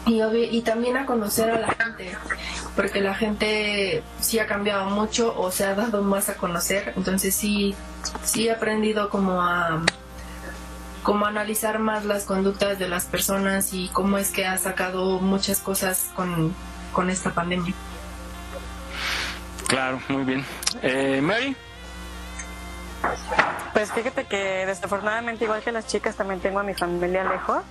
Y, 0.05 0.21
y, 0.23 0.61
también 0.61 0.97
a 0.97 1.05
conocer 1.05 1.51
a 1.51 1.59
la 1.59 1.67
gente, 1.67 2.17
porque 2.75 2.99
la 3.01 3.13
gente 3.13 4.01
sí 4.19 4.39
ha 4.39 4.47
cambiado 4.47 4.89
mucho 4.89 5.37
o 5.37 5.51
se 5.51 5.65
ha 5.65 5.75
dado 5.75 6.01
más 6.01 6.29
a 6.29 6.35
conocer, 6.35 6.93
entonces 6.95 7.35
sí, 7.35 7.75
sí 8.23 8.47
he 8.47 8.51
aprendido 8.51 9.09
como 9.09 9.41
a, 9.43 9.83
como 11.03 11.25
a 11.25 11.29
analizar 11.29 11.79
más 11.79 12.05
las 12.05 12.23
conductas 12.23 12.79
de 12.79 12.87
las 12.87 13.05
personas 13.05 13.73
y 13.73 13.89
cómo 13.89 14.17
es 14.17 14.31
que 14.31 14.47
ha 14.47 14.57
sacado 14.57 15.19
muchas 15.19 15.59
cosas 15.59 16.09
con, 16.15 16.55
con 16.91 17.09
esta 17.09 17.31
pandemia. 17.31 17.73
Claro, 19.67 20.01
muy 20.07 20.23
bien. 20.23 20.45
Eh, 20.81 21.21
Mary. 21.21 21.55
Pues 23.73 23.91
fíjate 23.91 24.25
que 24.25 24.65
desafortunadamente 24.65 25.45
igual 25.45 25.61
que 25.61 25.71
las 25.71 25.85
chicas 25.87 26.15
también 26.15 26.39
tengo 26.39 26.59
a 26.59 26.63
mi 26.63 26.73
familia 26.73 27.23
lejos 27.23 27.61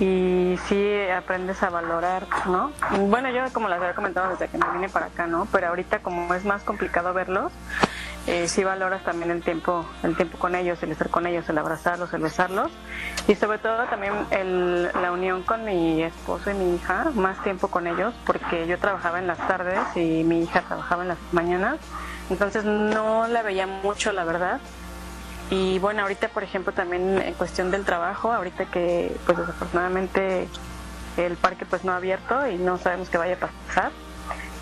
y 0.00 0.58
sí 0.68 1.00
aprendes 1.16 1.62
a 1.62 1.70
valorar, 1.70 2.26
¿no? 2.46 2.72
Bueno, 3.08 3.30
yo 3.30 3.42
como 3.52 3.68
les 3.68 3.78
había 3.78 3.94
comentado 3.94 4.30
desde 4.30 4.48
que 4.48 4.58
me 4.58 4.68
vine 4.72 4.88
para 4.88 5.06
acá, 5.06 5.26
¿no? 5.26 5.46
Pero 5.52 5.68
ahorita 5.68 6.00
como 6.00 6.34
es 6.34 6.44
más 6.44 6.62
complicado 6.62 7.14
verlos, 7.14 7.52
eh, 8.26 8.48
sí 8.48 8.64
valoras 8.64 9.04
también 9.04 9.30
el 9.30 9.42
tiempo, 9.42 9.84
el 10.02 10.16
tiempo 10.16 10.38
con 10.38 10.54
ellos, 10.54 10.82
el 10.82 10.92
estar 10.92 11.10
con 11.10 11.26
ellos, 11.26 11.46
el 11.48 11.58
abrazarlos, 11.58 12.12
el 12.14 12.22
besarlos 12.22 12.72
y 13.28 13.34
sobre 13.34 13.58
todo 13.58 13.84
también 13.84 14.14
el, 14.30 14.84
la 15.00 15.12
unión 15.12 15.42
con 15.42 15.64
mi 15.64 16.02
esposo 16.02 16.50
y 16.50 16.54
mi 16.54 16.74
hija, 16.74 17.10
más 17.14 17.42
tiempo 17.42 17.68
con 17.68 17.86
ellos, 17.86 18.14
porque 18.24 18.66
yo 18.66 18.78
trabajaba 18.78 19.18
en 19.18 19.26
las 19.26 19.38
tardes 19.46 19.78
y 19.94 20.24
mi 20.24 20.42
hija 20.42 20.62
trabajaba 20.62 21.02
en 21.02 21.08
las 21.08 21.18
mañanas, 21.32 21.76
entonces 22.30 22.64
no 22.64 23.28
la 23.28 23.42
veía 23.42 23.66
mucho, 23.66 24.10
la 24.12 24.24
verdad. 24.24 24.58
Y 25.50 25.78
bueno, 25.78 26.02
ahorita 26.02 26.28
por 26.28 26.42
ejemplo 26.42 26.72
también 26.72 27.18
en 27.18 27.34
cuestión 27.34 27.70
del 27.70 27.84
trabajo, 27.84 28.32
ahorita 28.32 28.66
que 28.66 29.14
pues 29.26 29.38
desafortunadamente 29.38 30.48
el 31.16 31.36
parque 31.36 31.66
pues 31.66 31.84
no 31.84 31.92
ha 31.92 31.96
abierto 31.96 32.46
y 32.48 32.56
no 32.56 32.78
sabemos 32.78 33.08
qué 33.10 33.18
vaya 33.18 33.34
a 33.34 33.38
pasar, 33.38 33.92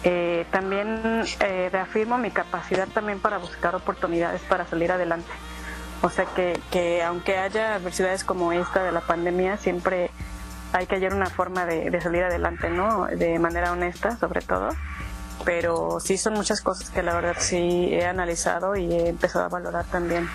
eh, 0.05 0.45
también 0.51 1.23
eh, 1.41 1.69
reafirmo 1.71 2.19
mi 2.19 2.31
capacidad 2.31 2.89
también 2.89 3.21
para 3.21 3.39
buscar 3.39 3.75
oportunidades 3.77 4.43
para 4.43 4.67
salir 4.67 4.91
adelante. 4.91 5.31
O 6.03 6.11
sea 6.11 6.25
que, 6.25 6.59
que 6.73 7.03
aunque 7.05 7.39
haya 7.39 7.77
adversidades 7.77 8.25
como 8.25 8.53
esta 8.53 8.83
de 8.83 8.91
la 8.91 9.03
pandemia, 9.03 9.57
siempre 9.57 10.11
hay 10.73 10.87
que 10.87 10.97
hallar 10.97 11.15
una 11.15 11.31
forma 11.31 11.65
de 11.65 12.01
salir 12.01 12.25
adelante, 12.25 12.71
¿no? 12.71 13.07
De 13.07 13.39
manera 13.39 13.71
honesta, 13.71 14.17
sobre 14.17 14.41
todo. 14.41 14.71
Pero 15.45 16.01
sí 16.01 16.19
son 16.19 16.35
muchas 16.35 16.61
cosas 16.61 16.91
que 16.91 17.03
la 17.03 17.15
verdad 17.15 17.37
sí 17.39 17.91
he 17.93 18.05
analizado 18.05 18.75
y 18.75 18.93
he 18.93 19.09
empezado 19.09 19.45
a 19.45 19.49
valorar 19.49 19.85
también 19.85 20.29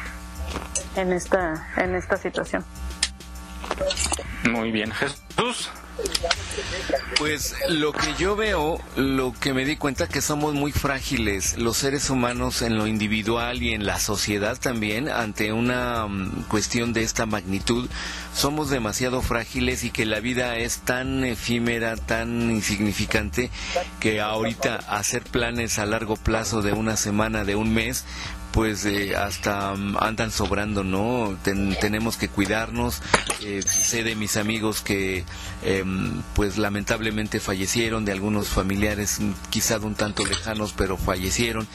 en 0.96 1.14
esta, 1.14 1.68
en 1.78 1.96
esta 1.96 2.18
situación. 2.18 2.66
Muy 4.50 4.72
bien, 4.72 4.92
Jesús. 4.92 5.70
Pues 7.18 7.56
lo 7.70 7.92
que 7.92 8.14
yo 8.20 8.36
veo, 8.36 8.80
lo 8.96 9.34
que 9.34 9.54
me 9.54 9.66
di 9.66 9.78
cuenta 9.78 10.08
que 10.08 10.22
somos 10.22 10.54
muy 10.54 10.72
frágiles 10.72 11.58
los 11.58 11.78
seres 11.78 12.12
humanos 12.12 12.62
en 12.62 12.78
lo 12.78 12.86
individual 12.86 13.64
y 13.64 13.74
en 13.74 13.86
la 13.86 14.00
sociedad 14.00 14.58
también 14.60 15.10
ante 15.10 15.52
una 15.52 16.06
mm, 16.06 16.44
cuestión 16.48 16.94
de 16.94 17.02
esta 17.02 17.26
magnitud. 17.26 17.90
Somos 18.36 18.70
demasiado 18.70 19.24
frágiles 19.24 19.84
y 19.84 19.90
que 19.90 20.06
la 20.06 20.20
vida 20.20 20.58
es 20.58 20.80
tan 20.80 21.24
efímera, 21.26 21.96
tan 21.96 22.52
insignificante 22.52 23.50
que 24.00 24.22
ahorita 24.22 24.76
hacer 24.76 25.24
planes 25.24 25.80
a 25.80 25.88
largo 25.88 26.16
plazo 26.18 26.62
de 26.62 26.74
una 26.74 26.98
semana, 26.98 27.44
de 27.44 27.56
un 27.56 27.74
mes, 27.74 28.06
pues 28.58 28.86
eh, 28.86 29.16
hasta 29.16 29.76
mm, 29.76 29.98
andan 30.00 30.32
sobrando, 30.32 30.84
¿no? 30.84 31.38
Ten- 31.44 31.78
tenemos 31.80 32.18
que 32.18 32.28
cuidarnos. 32.28 33.04
Eh, 33.44 33.62
sé 33.62 34.04
de 34.04 34.16
mis 34.16 34.36
amigos 34.36 34.82
que, 34.82 35.26
em, 35.62 36.24
pues 36.34 36.58
lamentablemente 36.58 37.40
fallecieron, 37.40 38.04
de 38.04 38.14
algunos 38.14 38.48
familiares 38.48 39.20
mm, 39.20 39.32
quizá 39.52 39.78
un 39.78 39.94
tanto 39.94 40.26
lejanos, 40.26 40.74
pero 40.76 40.98
fallecieron. 40.98 41.68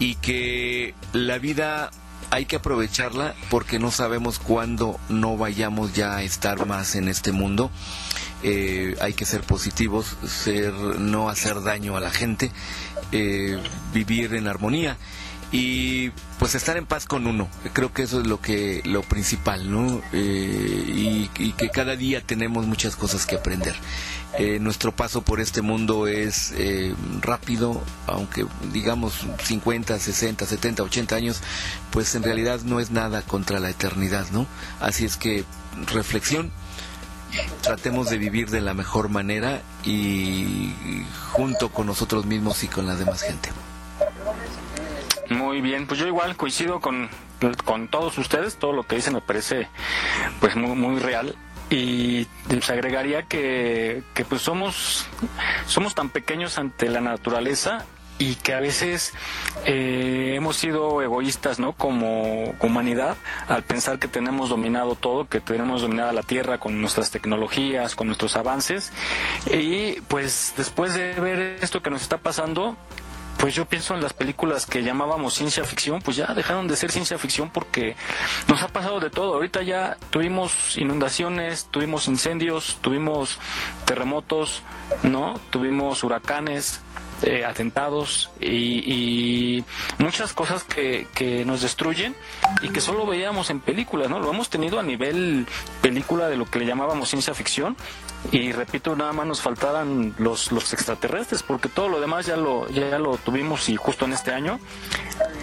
Y 0.00 0.16
que 0.16 0.96
la 1.12 1.38
vida 1.38 1.92
hay 2.32 2.46
que 2.46 2.56
aprovecharla 2.56 3.36
porque 3.48 3.78
no 3.78 3.92
sabemos 3.92 4.40
cuándo 4.40 4.98
no 5.08 5.36
vayamos 5.36 5.92
ya 5.94 6.16
a 6.16 6.24
estar 6.24 6.66
más 6.66 6.96
en 6.96 7.06
este 7.06 7.30
mundo. 7.30 7.70
Eh, 8.42 8.96
hay 9.00 9.12
que 9.12 9.24
ser 9.24 9.42
positivos, 9.42 10.16
ser, 10.26 10.72
no 10.98 11.28
hacer 11.28 11.62
daño 11.62 11.96
a 11.96 12.00
la 12.00 12.10
gente, 12.10 12.50
eh, 13.12 13.56
vivir 13.92 14.34
en 14.34 14.48
armonía 14.48 14.96
y 15.54 16.10
pues 16.40 16.56
estar 16.56 16.76
en 16.76 16.84
paz 16.84 17.06
con 17.06 17.28
uno. 17.28 17.48
Creo 17.72 17.92
que 17.92 18.02
eso 18.02 18.20
es 18.20 18.26
lo 18.26 18.40
que 18.40 18.82
lo 18.84 19.02
principal, 19.02 19.70
¿no? 19.70 20.02
Eh, 20.12 21.28
y, 21.38 21.52
que 21.52 21.70
cada 21.70 21.94
día 21.94 22.20
tenemos 22.20 22.66
muchas 22.66 22.96
cosas 22.96 23.24
que 23.24 23.36
aprender. 23.36 23.76
Eh, 24.36 24.58
nuestro 24.58 24.90
paso 24.90 25.22
por 25.22 25.40
este 25.40 25.62
mundo 25.62 26.08
es 26.08 26.52
eh, 26.56 26.92
rápido, 27.20 27.80
aunque 28.08 28.44
digamos 28.72 29.14
50, 29.44 29.96
60, 29.96 30.44
70, 30.44 30.82
80 30.82 31.14
años, 31.14 31.40
pues 31.92 32.16
en 32.16 32.24
realidad 32.24 32.62
no 32.64 32.80
es 32.80 32.90
nada 32.90 33.22
contra 33.22 33.60
la 33.60 33.70
eternidad, 33.70 34.26
¿no? 34.32 34.48
Así 34.80 35.04
es 35.04 35.16
que 35.16 35.44
reflexión, 35.86 36.50
tratemos 37.62 38.10
de 38.10 38.18
vivir 38.18 38.50
de 38.50 38.60
la 38.60 38.74
mejor 38.74 39.08
manera 39.08 39.62
y 39.84 40.72
junto 41.30 41.68
con 41.68 41.86
nosotros 41.86 42.26
mismos 42.26 42.64
y 42.64 42.66
con 42.66 42.88
la 42.88 42.96
demás 42.96 43.22
gente. 43.22 43.50
Muy 45.30 45.60
bien, 45.60 45.86
pues 45.86 45.98
yo 46.00 46.06
igual 46.06 46.36
coincido 46.36 46.80
con, 46.80 47.08
con 47.64 47.88
todos 47.88 48.18
ustedes, 48.18 48.56
todo 48.56 48.72
lo 48.72 48.86
que 48.86 48.96
dicen 48.96 49.14
me 49.14 49.20
parece 49.20 49.68
pues 50.40 50.56
muy, 50.56 50.76
muy 50.76 51.00
real 51.00 51.34
y 51.70 52.26
les 52.48 52.70
agregaría 52.70 53.22
que, 53.22 54.02
que 54.14 54.24
pues 54.24 54.42
somos, 54.42 55.06
somos 55.66 55.94
tan 55.94 56.10
pequeños 56.10 56.58
ante 56.58 56.88
la 56.88 57.00
naturaleza 57.00 57.86
y 58.18 58.36
que 58.36 58.54
a 58.54 58.60
veces 58.60 59.12
eh, 59.66 60.34
hemos 60.36 60.56
sido 60.56 61.02
egoístas, 61.02 61.58
¿no? 61.58 61.72
Como 61.72 62.54
humanidad, 62.60 63.16
al 63.48 63.64
pensar 63.64 63.98
que 63.98 64.06
tenemos 64.06 64.50
dominado 64.50 64.94
todo, 64.94 65.28
que 65.28 65.40
tenemos 65.40 65.82
dominada 65.82 66.12
la 66.12 66.22
Tierra 66.22 66.58
con 66.58 66.80
nuestras 66.80 67.10
tecnologías, 67.10 67.94
con 67.94 68.06
nuestros 68.06 68.36
avances. 68.36 68.92
Y 69.52 70.00
pues 70.02 70.54
después 70.56 70.94
de 70.94 71.14
ver 71.14 71.58
esto 71.60 71.82
que 71.82 71.90
nos 71.90 72.02
está 72.02 72.18
pasando, 72.18 72.76
pues 73.44 73.54
yo 73.54 73.66
pienso 73.66 73.94
en 73.94 74.00
las 74.00 74.14
películas 74.14 74.64
que 74.64 74.82
llamábamos 74.82 75.34
ciencia 75.34 75.64
ficción, 75.64 76.00
pues 76.00 76.16
ya 76.16 76.32
dejaron 76.32 76.66
de 76.66 76.76
ser 76.76 76.90
ciencia 76.90 77.18
ficción 77.18 77.50
porque 77.50 77.94
nos 78.48 78.62
ha 78.62 78.68
pasado 78.68 79.00
de 79.00 79.10
todo. 79.10 79.34
Ahorita 79.34 79.60
ya 79.60 79.98
tuvimos 80.08 80.78
inundaciones, 80.78 81.68
tuvimos 81.70 82.08
incendios, 82.08 82.78
tuvimos 82.80 83.38
terremotos, 83.84 84.62
¿no? 85.02 85.38
Tuvimos 85.50 86.02
huracanes, 86.04 86.80
eh, 87.24 87.44
atentados 87.44 88.30
y, 88.40 88.46
y 89.58 89.64
muchas 89.98 90.32
cosas 90.32 90.64
que, 90.64 91.06
que 91.14 91.44
nos 91.44 91.62
destruyen 91.62 92.14
y 92.62 92.68
que 92.68 92.80
solo 92.80 93.06
veíamos 93.06 93.50
en 93.50 93.60
películas, 93.60 94.08
¿no? 94.10 94.20
Lo 94.20 94.30
hemos 94.30 94.48
tenido 94.50 94.78
a 94.78 94.82
nivel 94.82 95.46
película 95.82 96.28
de 96.28 96.36
lo 96.36 96.44
que 96.46 96.58
le 96.58 96.66
llamábamos 96.66 97.08
ciencia 97.08 97.34
ficción 97.34 97.76
y 98.32 98.52
repito, 98.52 98.96
nada 98.96 99.12
más 99.12 99.26
nos 99.26 99.40
faltaran 99.42 100.14
los, 100.18 100.50
los 100.52 100.72
extraterrestres 100.72 101.42
porque 101.42 101.68
todo 101.68 101.88
lo 101.88 102.00
demás 102.00 102.26
ya 102.26 102.36
lo, 102.36 102.68
ya 102.70 102.98
lo 102.98 103.16
tuvimos 103.18 103.68
y 103.68 103.76
justo 103.76 104.04
en 104.06 104.12
este 104.12 104.32
año 104.32 104.58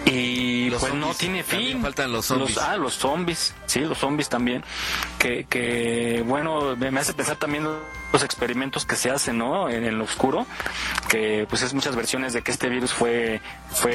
y 0.06 0.68
Los 0.70 0.80
pues 0.80 0.94
no 0.94 1.14
tiene 1.14 1.42
fin. 1.44 1.80
faltan 1.80 2.12
los 2.12 2.26
zombies. 2.26 2.58
ah, 2.58 2.76
los 2.76 2.94
zombies, 2.94 3.54
sí, 3.66 3.80
los 3.80 3.98
zombies 3.98 4.28
también. 4.28 4.64
Que, 5.18 5.44
que 5.48 6.22
bueno, 6.26 6.76
me 6.76 6.98
hace 7.00 7.14
pensar 7.14 7.36
también 7.36 7.66
los 8.12 8.22
experimentos 8.22 8.84
que 8.84 8.96
se 8.96 9.10
hacen, 9.10 9.38
¿no? 9.38 9.68
En, 9.68 9.84
en 9.84 9.98
lo 9.98 10.04
oscuro, 10.04 10.46
que 11.08 11.46
pues 11.48 11.62
es 11.62 11.72
muchas 11.74 11.96
versiones 11.96 12.32
de 12.32 12.42
que 12.42 12.50
este 12.50 12.68
virus 12.68 12.92
fue, 12.92 13.40
fue 13.70 13.92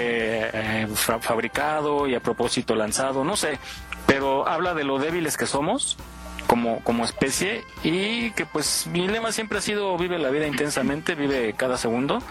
eh, 0.53 0.88
fa- 0.95 1.19
fabricado 1.19 2.07
y 2.07 2.15
a 2.15 2.19
propósito 2.19 2.76
lanzado, 2.76 3.23
no 3.23 3.35
sé, 3.35 3.60
pero 4.06 4.48
habla 4.48 4.73
de 4.73 4.84
lo 4.84 4.99
débiles 4.99 5.38
que 5.38 5.45
somos 5.45 5.98
como, 6.48 6.80
como 6.84 7.03
especie 7.06 7.64
y 7.84 8.31
que 8.31 8.45
pues 8.45 8.88
mi 8.88 9.07
lema 9.07 9.31
siempre 9.31 9.57
ha 9.60 9.61
sido 9.61 9.98
vive 9.98 10.18
la 10.18 10.30
vida 10.30 10.48
intensamente, 10.48 11.14
vive 11.15 11.53
cada 11.57 11.77
segundo 11.77 12.22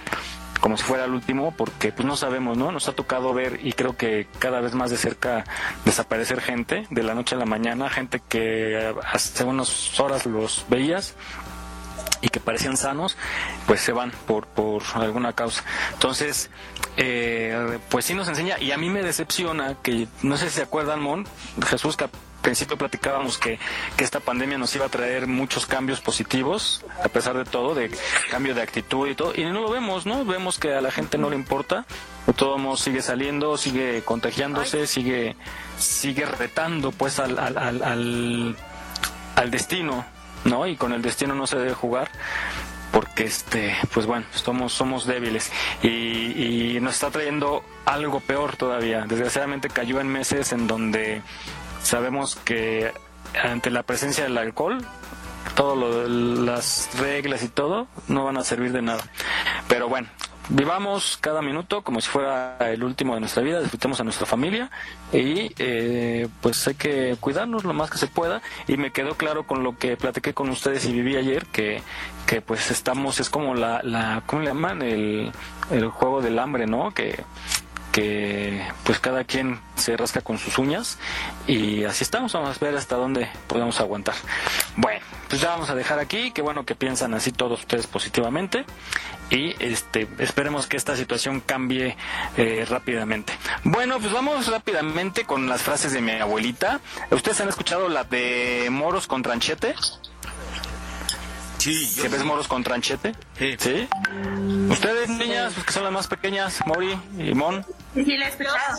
como 0.61 0.79
si 0.79 0.85
fuera 0.85 1.05
el 1.05 1.13
último, 1.13 1.53
porque 1.55 1.93
pues 1.93 2.07
no 2.09 2.17
sabemos, 2.17 2.57
¿no? 2.57 2.73
Nos 2.73 2.89
ha 2.89 2.93
tocado 2.93 3.35
ver 3.35 3.61
y 3.63 3.75
creo 3.75 3.95
que 3.95 4.27
cada 4.39 4.61
vez 4.61 4.75
más 4.75 4.91
de 4.91 4.97
cerca 4.97 5.45
desaparecer 5.85 6.41
gente 6.41 6.87
de 6.91 7.03
la 7.03 7.15
noche 7.15 7.35
a 7.35 7.39
la 7.39 7.45
mañana, 7.45 7.91
gente 7.91 8.23
que 8.27 8.95
hace 9.13 9.45
unas 9.45 10.01
horas 10.01 10.25
los 10.25 10.65
veías 10.71 11.15
y 12.27 12.29
que 12.29 12.41
parecían 12.41 12.77
sanos, 12.77 13.17
pues 13.69 13.81
se 13.81 13.93
van 13.93 14.11
por, 14.27 14.49
por 14.49 14.83
alguna 14.95 15.33
causa. 15.33 15.63
Entonces, 15.93 16.51
eh, 16.97 17.79
pues 17.89 18.05
sí 18.05 18.15
nos 18.15 18.27
enseña, 18.27 18.59
y 18.59 18.73
a 18.73 18.79
mí 18.79 18.91
me 18.91 19.03
decepciona 19.03 19.77
que, 19.81 20.09
no 20.23 20.37
sé 20.37 20.49
si 20.49 20.57
se 20.57 20.63
acuerdan, 20.63 21.01
Mon, 21.01 21.25
Jesús, 21.69 21.97
que 21.97 22.05
al 22.05 22.11
principio 22.43 22.77
platicábamos 22.77 23.39
que, 23.39 23.61
que 23.97 24.03
esta 24.03 24.19
pandemia 24.19 24.59
nos 24.59 24.75
iba 24.75 24.87
a 24.87 24.89
traer 24.89 25.29
muchos 25.29 25.67
cambios 25.67 26.01
positivos, 26.01 26.85
a 27.05 27.09
pesar 27.09 27.37
de 27.37 27.45
todo, 27.45 27.77
de 27.77 27.97
cambio 28.29 28.57
de 28.57 28.63
actitud 28.63 29.09
y 29.09 29.15
todo, 29.15 29.33
y 29.33 29.45
no 29.45 29.61
lo 29.61 29.71
vemos, 29.71 30.05
¿no? 30.05 30.25
Vemos 30.25 30.59
que 30.59 30.75
a 30.75 30.81
la 30.81 30.91
gente 30.91 31.19
no 31.19 31.31
le 31.31 31.37
importa, 31.37 31.87
de 32.27 32.33
todos 32.33 32.59
modos 32.61 32.81
sigue 32.81 33.03
saliendo, 33.03 33.57
sigue 33.57 34.03
contagiándose, 34.05 34.89
sigue, 34.89 35.37
sigue 35.79 36.27
retando 36.27 36.91
pues 36.91 37.21
al, 37.21 37.39
al, 37.39 37.57
al, 37.57 37.83
al, 37.85 38.57
al 39.37 39.51
destino, 39.53 40.05
¿no? 40.45 40.67
Y 40.67 40.77
con 40.77 40.93
el 40.93 41.03
destino 41.03 41.35
no 41.35 41.47
se 41.47 41.59
debe 41.59 41.75
jugar 41.75 42.11
porque 42.93 43.25
este 43.25 43.77
pues 43.93 44.07
bueno 44.07 44.27
somos 44.33 44.73
somos 44.73 45.07
débiles. 45.07 45.53
Y, 45.83 46.77
y 46.77 46.81
nos 46.81 46.95
está 46.95 47.11
trayendo 47.11 47.63
algo 47.85 48.21
peor 48.21 48.57
todavía. 48.57 49.05
Desgraciadamente 49.07 49.69
cayó 49.69 50.01
en 50.01 50.09
meses 50.09 50.53
en 50.53 50.67
donde 50.67 51.23
sabemos 51.83 52.37
que 52.37 52.93
ante 53.43 53.71
la 53.71 53.83
presencia 53.83 54.25
del 54.25 54.39
alcohol 54.39 54.85
todas 55.55 56.09
las 56.09 56.91
reglas 56.99 57.43
y 57.43 57.49
todo 57.49 57.87
no 58.09 58.25
van 58.25 58.37
a 58.37 58.45
servir 58.45 58.73
de 58.73 58.83
nada. 58.83 59.05
Pero 59.69 59.89
bueno 59.89 60.09
vivamos 60.49 61.19
cada 61.21 61.43
minuto 61.43 61.83
como 61.83 62.01
si 62.01 62.09
fuera 62.09 62.57
el 62.61 62.83
último 62.85 63.15
de 63.15 63.21
nuestra 63.21 63.43
vida, 63.43 63.61
disfrutemos 63.61 64.01
a 64.01 64.05
nuestra 64.05 64.27
familia 64.27 64.71
y 65.13 65.53
eh, 65.59 66.29
pues 66.41 66.67
hay 66.69 66.75
que 66.75 67.17
cuidarnos 67.21 67.65
lo 67.65 67.75
más 67.75 67.91
que 67.91 67.99
se 67.99 68.07
pueda 68.07 68.43
y 68.69 68.77
me 68.77 68.93
quedó 68.93 69.17
claro 69.17 69.47
con 69.47 69.63
lo 69.63 69.77
que 69.77 69.97
platiqué 69.97 70.35
con 70.35 70.49
ustedes 70.51 70.85
y 70.87 70.93
viví 70.93 71.17
ayer 71.17 71.47
que, 71.47 71.83
que 72.27 72.41
pues 72.41 72.71
estamos, 72.71 73.21
es 73.21 73.31
como 73.31 73.55
la, 73.55 73.83
la 73.83 74.23
¿cómo 74.27 74.43
le 74.43 74.49
llaman? 74.49 74.83
El, 74.83 75.33
el 75.71 75.89
juego 75.89 76.23
del 76.23 76.39
hambre, 76.39 76.67
¿no? 76.67 76.93
Que, 76.93 77.25
que 77.97 78.63
pues 78.85 79.01
cada 79.01 79.25
quien 79.25 79.59
se 79.75 79.97
rasca 79.97 80.21
con 80.21 80.37
sus 80.37 80.59
uñas 80.59 80.99
y 81.47 81.85
así 81.85 82.05
estamos, 82.05 82.31
vamos 82.35 82.55
a 82.61 82.65
ver 82.65 82.77
hasta 82.77 82.95
dónde 82.95 83.27
podemos 83.47 83.81
aguantar. 83.81 84.15
Bueno, 84.77 85.01
pues 85.31 85.41
ya 85.41 85.49
vamos 85.49 85.71
a 85.71 85.75
dejar 85.75 85.99
aquí, 85.99 86.31
qué 86.33 86.43
bueno 86.43 86.67
que 86.67 86.75
piensan 86.75 87.15
así 87.15 87.33
todos 87.33 87.61
ustedes 87.61 87.87
positivamente 87.87 88.67
y 89.31 89.55
este 89.65 90.09
esperemos 90.19 90.67
que 90.67 90.77
esta 90.77 90.95
situación 90.95 91.41
cambie 91.41 91.97
eh, 92.37 92.67
rápidamente. 92.69 93.33
Bueno, 93.65 93.99
pues 93.99 94.13
vamos 94.13 94.47
rápidamente 94.49 95.25
con 95.25 95.49
las 95.49 95.63
frases 95.63 95.95
de 95.95 96.03
mi 96.03 96.11
abuelita. 96.11 96.81
¿Ustedes 97.11 97.41
han 97.41 97.49
escuchado 97.49 97.89
la 97.89 98.05
de 98.05 98.69
moros 98.71 99.07
con 99.07 99.23
tranchete? 99.23 99.75
Sí. 101.57 101.99
¿Que 102.01 102.09
ves 102.09 102.23
moros 102.25 102.47
con 102.47 102.63
tranchete? 102.63 103.15
Sí. 103.39 103.89
¿Ustedes, 104.71 105.09
niñas, 105.45 105.65
que 105.65 105.73
son 105.73 105.85
las 105.85 105.93
más 105.93 106.07
pequeñas, 106.07 106.61
Mori 106.67 106.99
y 107.19 107.35
Mon? 107.35 107.65
Sí, 107.95 108.05
sí, 108.05 108.17
la 108.17 108.27
he 108.27 108.29
escuchado. 108.29 108.79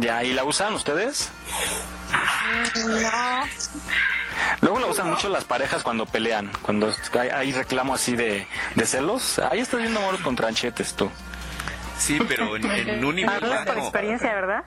¿Ya 0.00 0.24
y 0.24 0.32
la 0.32 0.44
usan 0.44 0.74
ustedes? 0.74 1.30
No. 2.76 3.42
Luego 4.60 4.80
la 4.80 4.86
usan 4.86 5.10
mucho 5.10 5.28
las 5.28 5.44
parejas 5.44 5.82
cuando 5.82 6.06
pelean, 6.06 6.50
cuando 6.62 6.92
hay, 7.18 7.28
hay 7.28 7.52
reclamo 7.52 7.94
así 7.94 8.16
de, 8.16 8.46
de 8.74 8.86
celos. 8.86 9.38
Ahí 9.50 9.60
estás 9.60 9.80
viendo 9.80 10.00
moros 10.00 10.20
con 10.20 10.36
tranchetes 10.36 10.94
tú. 10.94 11.10
Sí, 11.98 12.18
pero 12.28 12.56
en, 12.56 12.70
en 12.70 13.04
un 13.04 13.14
nivel 13.14 13.34
Hablas 13.34 13.66
por 13.66 13.78
experiencia, 13.78 14.34
¿verdad? 14.34 14.64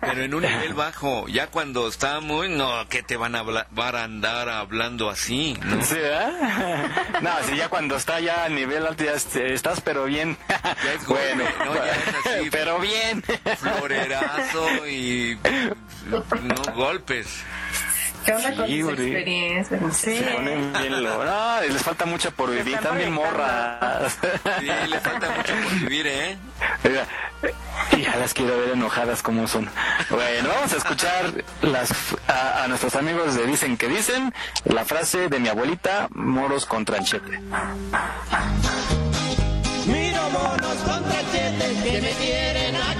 Pero 0.00 0.22
en 0.22 0.34
un 0.34 0.42
nivel 0.42 0.74
bajo, 0.74 1.26
ya 1.28 1.48
cuando 1.48 1.88
está 1.88 2.20
muy, 2.20 2.48
no, 2.48 2.88
que 2.88 3.02
te 3.02 3.16
van 3.16 3.34
a, 3.34 3.42
van 3.42 3.96
a 3.96 4.04
andar 4.04 4.48
hablando 4.48 5.10
así, 5.10 5.56
¿no? 5.64 5.82
Sí, 5.84 5.96
¿eh? 5.98 6.82
No, 7.22 7.30
si 7.48 7.56
ya 7.56 7.68
cuando 7.68 7.96
está 7.96 8.18
ya 8.20 8.44
a 8.44 8.48
nivel 8.48 8.86
alto 8.86 9.04
ya 9.04 9.12
est- 9.12 9.36
estás, 9.36 9.80
pero 9.80 10.04
bien. 10.04 10.36
Ya 10.48 10.92
es 10.94 11.06
bueno, 11.06 11.44
no, 11.64 11.74
ya 11.74 11.92
es 11.92 12.08
así. 12.26 12.48
Pero 12.50 12.78
bien. 12.78 13.22
Florerazo 13.58 14.86
y 14.88 15.38
no 16.42 16.72
golpes. 16.74 17.42
¿Qué 18.24 18.32
onda 18.34 18.54
con 18.54 18.66
Sí, 18.66 18.82
Uri. 18.82 19.02
experiencias? 19.04 19.96
Se 19.96 20.22
ponen 20.22 20.72
bien 20.74 21.02
lo- 21.02 21.24
No, 21.24 21.60
les 21.62 21.82
falta 21.82 22.04
mucho 22.06 22.30
por 22.32 22.50
vivir, 22.50 22.74
están 22.74 22.96
bien 22.98 23.12
morras. 23.12 24.18
Sí, 24.60 24.66
le 24.88 25.00
falta 25.00 25.30
mucho 25.36 25.52
por 25.62 25.72
vivir, 25.80 26.06
¿eh? 26.06 26.36
Ya 26.84 28.16
las 28.16 28.34
quiero 28.34 28.58
ver 28.58 28.70
enojadas 28.70 29.22
como 29.22 29.48
son. 29.48 29.68
Bueno, 30.10 30.50
vamos 30.54 30.72
a 30.72 30.76
escuchar 30.76 31.32
las 31.62 31.90
a, 32.28 32.64
a 32.64 32.68
nuestros 32.68 32.94
amigos 32.96 33.34
de 33.34 33.46
Dicen 33.46 33.76
que 33.76 33.88
Dicen 33.88 34.32
la 34.64 34.84
frase 34.84 35.28
de 35.28 35.38
mi 35.40 35.48
abuelita, 35.48 36.08
moros 36.10 36.66
con 36.66 36.84
tranchete. 36.84 37.40
Miro 39.86 40.30
monos 40.30 40.76
con 40.86 41.02
tranchetes 41.04 41.82
que 41.82 42.00
me 42.02 42.10
quieren 42.12 42.76
acabar. 42.76 42.99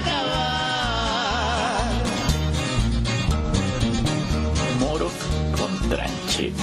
Tranchete. 5.91 6.53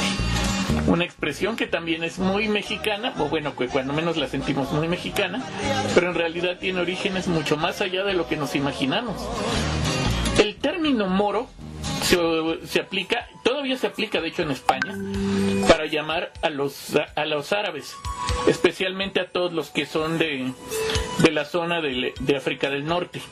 Una 0.86 1.04
expresión 1.04 1.56
que 1.56 1.66
también 1.66 2.02
es 2.02 2.18
muy 2.18 2.48
mexicana, 2.48 3.12
o 3.18 3.26
bueno, 3.26 3.54
que 3.54 3.68
cuando 3.68 3.92
menos 3.92 4.16
la 4.16 4.26
sentimos 4.26 4.72
muy 4.72 4.88
mexicana, 4.88 5.44
pero 5.94 6.08
en 6.08 6.14
realidad 6.14 6.58
tiene 6.58 6.80
orígenes 6.80 7.28
mucho 7.28 7.56
más 7.56 7.80
allá 7.80 8.04
de 8.04 8.14
lo 8.14 8.26
que 8.26 8.36
nos 8.36 8.54
imaginamos. 8.54 9.16
El 10.38 10.56
término 10.56 11.06
moro 11.06 11.48
se, 12.02 12.16
se 12.66 12.80
aplica, 12.80 13.26
todavía 13.48 13.78
se 13.78 13.86
aplica 13.86 14.20
de 14.20 14.28
hecho 14.28 14.42
en 14.42 14.50
España, 14.50 14.94
para 15.66 15.86
llamar 15.86 16.32
a 16.42 16.50
los, 16.50 16.92
a 17.14 17.24
los 17.24 17.52
árabes, 17.54 17.96
especialmente 18.46 19.20
a 19.20 19.28
todos 19.30 19.54
los 19.54 19.70
que 19.70 19.86
son 19.86 20.18
de, 20.18 20.52
de 21.20 21.30
la 21.30 21.46
zona 21.46 21.80
de, 21.80 22.12
de 22.20 22.36
África 22.36 22.68
del 22.68 22.84
Norte. 22.84 23.22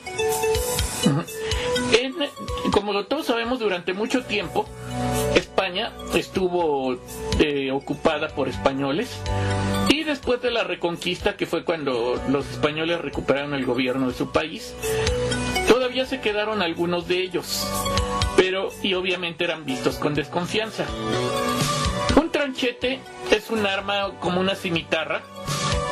Como 2.71 3.05
todos 3.05 3.27
sabemos, 3.27 3.59
durante 3.59 3.93
mucho 3.93 4.23
tiempo 4.25 4.67
España 5.35 5.93
estuvo 6.15 6.97
eh, 7.39 7.71
ocupada 7.71 8.29
por 8.29 8.47
españoles 8.47 9.21
y 9.89 10.03
después 10.03 10.41
de 10.41 10.49
la 10.49 10.63
reconquista, 10.63 11.37
que 11.37 11.45
fue 11.45 11.63
cuando 11.63 12.19
los 12.29 12.49
españoles 12.49 12.99
recuperaron 13.01 13.53
el 13.53 13.65
gobierno 13.65 14.07
de 14.07 14.15
su 14.15 14.31
país, 14.31 14.73
todavía 15.67 16.05
se 16.05 16.19
quedaron 16.19 16.61
algunos 16.61 17.07
de 17.07 17.21
ellos, 17.21 17.67
pero 18.35 18.69
y 18.81 18.93
obviamente 18.93 19.43
eran 19.43 19.65
vistos 19.65 19.97
con 19.97 20.13
desconfianza. 20.13 20.85
Un 22.15 22.31
tranchete 22.31 22.99
es 23.31 23.49
un 23.49 23.65
arma 23.65 24.11
como 24.19 24.39
una 24.39 24.55
cimitarra, 24.55 25.21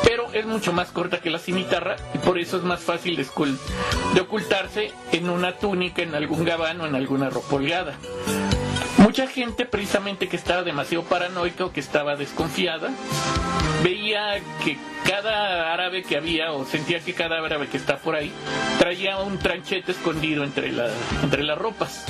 pero 0.03 0.27
es 0.33 0.45
mucho 0.45 0.73
más 0.73 0.91
corta 0.91 1.19
que 1.19 1.29
la 1.29 1.39
cimitarra 1.39 1.95
y 2.13 2.17
por 2.19 2.37
eso 2.39 2.57
es 2.57 2.63
más 2.63 2.81
fácil 2.81 3.15
de, 3.15 4.21
ocultarse 4.21 4.91
en 5.11 5.29
una 5.29 5.57
túnica, 5.57 6.01
en 6.01 6.15
algún 6.15 6.45
gabán 6.45 6.81
o 6.81 6.85
en 6.85 6.95
alguna 6.95 7.29
ropa 7.29 7.55
holgada. 7.55 7.95
Mucha 9.05 9.27
gente 9.27 9.67
precisamente 9.67 10.27
que 10.27 10.35
estaba 10.35 10.63
demasiado 10.63 11.03
paranoica 11.03 11.63
o 11.63 11.71
que 11.71 11.79
estaba 11.79 12.15
desconfiada, 12.15 12.89
veía 13.83 14.41
que 14.63 14.79
cada 15.07 15.71
árabe 15.71 16.01
que 16.01 16.17
había 16.17 16.51
o 16.53 16.65
sentía 16.65 16.99
que 17.01 17.13
cada 17.13 17.37
árabe 17.37 17.67
que 17.67 17.77
está 17.77 17.97
por 17.97 18.15
ahí 18.15 18.31
traía 18.79 19.19
un 19.19 19.37
tranchete 19.37 19.91
escondido 19.91 20.43
entre, 20.43 20.73
entre 21.21 21.43
las 21.43 21.55
ropas. 21.55 22.03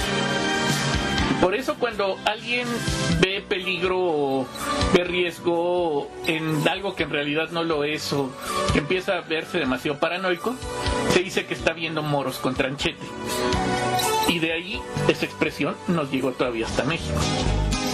Por 1.41 1.53
eso 1.53 1.75
cuando 1.75 2.17
alguien 2.23 2.65
ve 3.19 3.43
peligro 3.45 3.99
o 3.99 4.47
ve 4.93 5.03
riesgo 5.03 6.09
en 6.27 6.65
algo 6.65 6.95
que 6.95 7.03
en 7.03 7.09
realidad 7.09 7.49
no 7.51 7.65
lo 7.65 7.83
es 7.83 8.13
o 8.13 8.31
que 8.71 8.79
empieza 8.79 9.17
a 9.17 9.21
verse 9.21 9.57
demasiado 9.57 9.99
paranoico, 9.99 10.55
se 11.09 11.19
dice 11.19 11.45
que 11.45 11.55
está 11.55 11.73
viendo 11.73 12.01
moros 12.01 12.37
con 12.37 12.55
tranchete. 12.55 13.05
Y 14.27 14.39
de 14.39 14.53
ahí 14.53 14.81
esa 15.07 15.25
expresión 15.25 15.75
nos 15.87 16.11
llegó 16.11 16.31
todavía 16.31 16.65
hasta 16.65 16.83
México. 16.83 17.19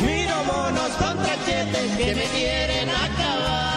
Miro 0.02 0.44
monos 0.46 0.90
con 0.92 1.18
tranchetes 1.22 1.98
que 1.98 2.16
me 2.16 2.24
quieren 2.24 2.90
acabar. 2.90 3.72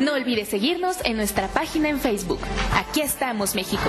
No 0.00 0.14
olvides 0.14 0.48
seguirnos 0.48 0.96
en 1.04 1.16
nuestra 1.16 1.48
página 1.48 1.88
en 1.88 2.00
Facebook. 2.00 2.40
Aquí 2.74 3.00
estamos, 3.00 3.54
México. 3.54 3.88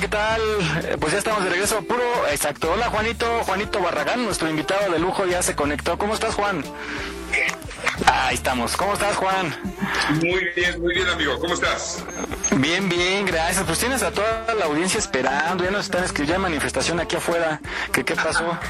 ¿Qué 0.00 0.08
tal? 0.08 0.40
Eh, 0.84 0.96
Pues 0.98 1.12
ya 1.12 1.18
estamos 1.18 1.44
de 1.44 1.50
regreso 1.50 1.82
puro, 1.82 2.02
exacto. 2.30 2.72
Hola 2.72 2.88
Juanito, 2.88 3.26
Juanito 3.44 3.80
Barragán, 3.80 4.24
nuestro 4.24 4.48
invitado 4.48 4.92
de 4.92 4.98
lujo 4.98 5.26
ya 5.26 5.42
se 5.42 5.54
conectó. 5.54 5.98
¿Cómo 5.98 6.14
estás, 6.14 6.34
Juan? 6.34 6.64
Ahí 8.06 8.34
estamos. 8.34 8.76
¿Cómo 8.76 8.94
estás, 8.94 9.16
Juan? 9.16 9.54
Muy 10.22 10.44
bien, 10.56 10.80
muy 10.80 10.94
bien, 10.94 11.08
amigo. 11.08 11.38
¿Cómo 11.38 11.54
estás? 11.54 12.02
Bien, 12.56 12.88
bien, 12.88 13.24
gracias. 13.26 13.64
Pues 13.64 13.78
tienes 13.78 14.02
a 14.02 14.10
toda 14.10 14.54
la 14.58 14.64
audiencia 14.66 14.98
esperando. 14.98 15.64
Ya 15.64 15.70
nos 15.70 15.84
están 15.86 16.04
escribiendo 16.04 16.30
ya 16.34 16.38
manifestación 16.38 17.00
aquí 17.00 17.16
afuera. 17.16 17.60
¿Qué, 17.92 18.04
qué 18.04 18.14
pasó? 18.14 18.58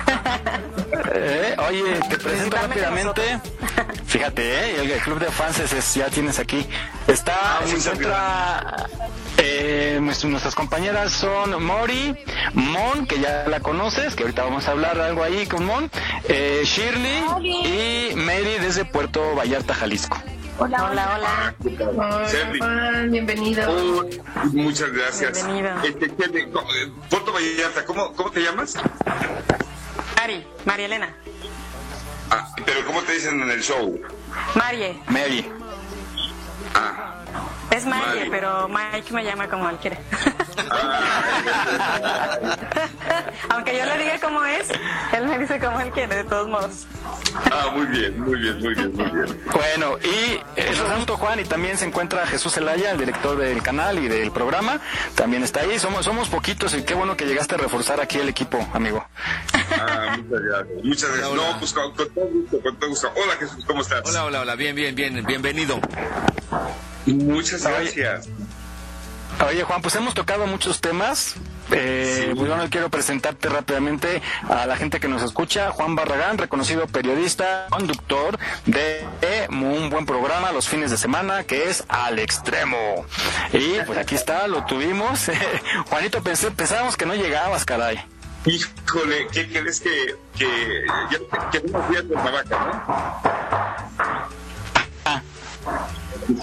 Eh, 1.13 1.57
oye, 1.69 1.99
te 2.09 2.19
presento 2.19 2.57
rápidamente. 2.57 3.23
Fíjate, 4.07 4.43
¿eh? 4.43 4.81
el, 4.95 5.01
club 5.01 5.19
de 5.19 5.27
fans 5.31 5.59
es- 5.59 5.73
es- 5.73 5.95
ya 5.95 6.09
tienes 6.09 6.39
aquí. 6.39 6.67
Está, 7.07 7.61
se 7.65 7.77
encuentra. 7.77 8.87
eh, 9.39 9.99
nuestras 10.01 10.31
nuestras 10.31 10.55
compañeras 10.55 11.13
son 11.13 11.63
Mori, 11.65 12.15
Mon, 12.55 13.07
que 13.07 13.19
ya 13.21 13.45
la 13.49 13.61
conoces, 13.61 14.15
que 14.15 14.25
ahorita 14.25 14.45
vamos 14.45 14.69
a 14.69 14.73
hablar 14.73 15.01
algo 15.01 15.23
ahí 15.23 15.47
con 15.47 15.65
Mon, 15.65 15.91
eh, 16.29 16.63
Shirley 16.65 17.25
y 17.45 18.15
Mary 18.17 18.59
desde 18.61 18.85
Puerto 18.85 19.35
Vallarta, 19.35 19.75
Jalisco. 19.75 20.21
Hola, 20.61 20.91
hola, 20.91 21.17
hola. 21.17 21.55
Hola. 21.89 22.29
Juan, 22.59 23.11
bienvenido. 23.11 23.65
Oh, 23.71 24.05
muchas 24.53 24.93
gracias. 24.93 25.33
Bienvenido. 25.47 25.83
Este, 25.83 26.15
¿qué 26.15 26.29
te- 26.29 26.51
co- 26.51 26.61
eh, 26.75 26.93
Puerto 27.09 27.33
Vallarta, 27.33 27.85
¿cómo, 27.87 28.13
¿cómo 28.15 28.31
te 28.31 28.41
llamas? 28.43 28.75
Mari, 30.17 30.47
María 30.67 30.87
Elena. 30.87 31.17
Ah, 32.31 32.55
pero 32.65 32.85
¿cómo 32.87 33.01
te 33.03 33.15
dicen 33.15 33.41
en 33.41 33.51
el 33.51 33.63
show? 33.63 33.99
Marie. 34.55 34.99
Mary. 35.09 35.51
Ah, 36.75 37.15
Es 37.71 37.87
Marie, 37.87 38.29
Mari. 38.29 38.31
pero 38.31 38.69
Mike 38.69 39.13
me 39.13 39.25
llama 39.25 39.49
como 39.49 39.69
él 39.71 39.77
quiere. 39.79 39.99
Aunque 43.51 43.79
yo 43.79 43.85
le 43.85 43.99
diga 43.99 44.19
cómo 44.21 44.45
es, 44.45 44.69
él 45.13 45.27
me 45.27 45.39
dice 45.39 45.59
como 45.59 45.81
él 45.81 45.91
quiere, 45.91 46.17
de 46.17 46.25
todos 46.25 46.49
modos. 46.49 46.87
ah, 47.51 47.71
muy 47.75 47.87
bien, 47.87 48.21
muy 48.21 48.39
bien, 48.39 48.59
muy 48.59 48.75
bien, 48.75 48.93
muy 48.95 49.11
bien. 49.11 49.41
Bueno, 49.53 49.99
y 50.03 50.41
eh, 50.57 50.75
nos 50.77 50.93
junto 50.97 51.17
Juan 51.17 51.41
y 51.41 51.45
también 51.45 51.79
se 51.79 51.87
encuentra 51.87 52.27
Jesús 52.27 52.55
Zelaya, 52.55 52.91
el 52.91 52.99
director 52.99 53.39
del 53.39 53.63
canal 53.63 53.99
y 53.99 54.09
del 54.09 54.31
programa. 54.33 54.81
También 55.15 55.43
está 55.43 55.61
ahí. 55.61 55.79
Somos, 55.79 56.05
somos 56.05 56.29
poquitos 56.29 56.75
y 56.75 56.83
qué 56.83 56.95
bueno 56.95 57.17
que 57.17 57.27
llegaste 57.27 57.55
a 57.55 57.59
reforzar 57.59 58.01
aquí 58.01 58.19
el 58.19 58.29
equipo, 58.29 58.67
amigo. 58.73 59.05
Ah, 59.73 60.17
muchas 60.19 60.41
gracias. 60.43 60.85
Muchas 60.85 61.11
gracias. 61.11 61.33
No, 61.35 61.59
pues 61.59 61.73
con, 61.73 61.95
con 61.95 62.15
todo 62.15 62.27
gusto, 62.27 62.61
con 62.61 62.77
todo 62.79 62.91
gusto. 62.91 63.13
Hola 63.17 63.35
Jesús, 63.39 63.65
¿cómo 63.67 63.83
estás? 63.83 64.03
Hola, 64.05 64.25
hola, 64.25 64.41
hola, 64.43 64.55
bien, 64.57 64.75
bien, 64.75 64.95
bien, 64.95 65.25
bienvenido. 65.25 65.81
Muchas 67.07 67.63
gracias. 67.63 68.29
Oye, 69.49 69.63
Juan, 69.65 69.81
pues 69.83 69.95
hemos 69.97 70.15
tocado 70.15 70.47
muchos 70.47 70.81
temas. 70.81 71.35
Eh, 71.73 72.33
pues 72.37 72.49
bueno, 72.49 72.65
quiero 72.69 72.91
presentarte 72.91 73.49
rápidamente 73.49 74.21
a 74.49 74.67
la 74.67 74.77
gente 74.77 75.01
que 75.01 75.09
nos 75.09 75.23
escucha. 75.23 75.71
Juan 75.71 75.95
Barragán, 75.95 76.37
reconocido 76.37 76.87
periodista, 76.89 77.67
conductor 77.71 78.39
de 78.67 79.07
un 79.51 79.89
buen 79.89 80.05
programa 80.05 80.53
los 80.53 80.69
fines 80.69 80.91
de 80.91 80.97
semana 80.99 81.45
que 81.45 81.71
es 81.71 81.85
Al 81.89 82.19
Extremo. 82.19 83.07
Y 83.53 83.81
pues 83.87 83.99
aquí 83.99 84.15
está, 84.15 84.47
lo 84.47 84.65
tuvimos. 84.67 85.31
Juanito, 85.89 86.23
pensé, 86.23 86.51
pensábamos 86.51 86.97
que 86.97 87.07
no 87.07 87.15
llegabas, 87.15 87.65
caray. 87.65 88.05
Híjole, 88.45 89.27
¿qué 89.33 89.49
crees 89.49 89.81
que, 89.81 90.17
que, 90.37 90.85
ya- 91.11 91.51
que 91.51 91.61
no 91.71 91.83
fui 91.85 91.97
a 91.97 92.03
Cuernavaca, 92.03 92.59
¿no? 92.59 93.91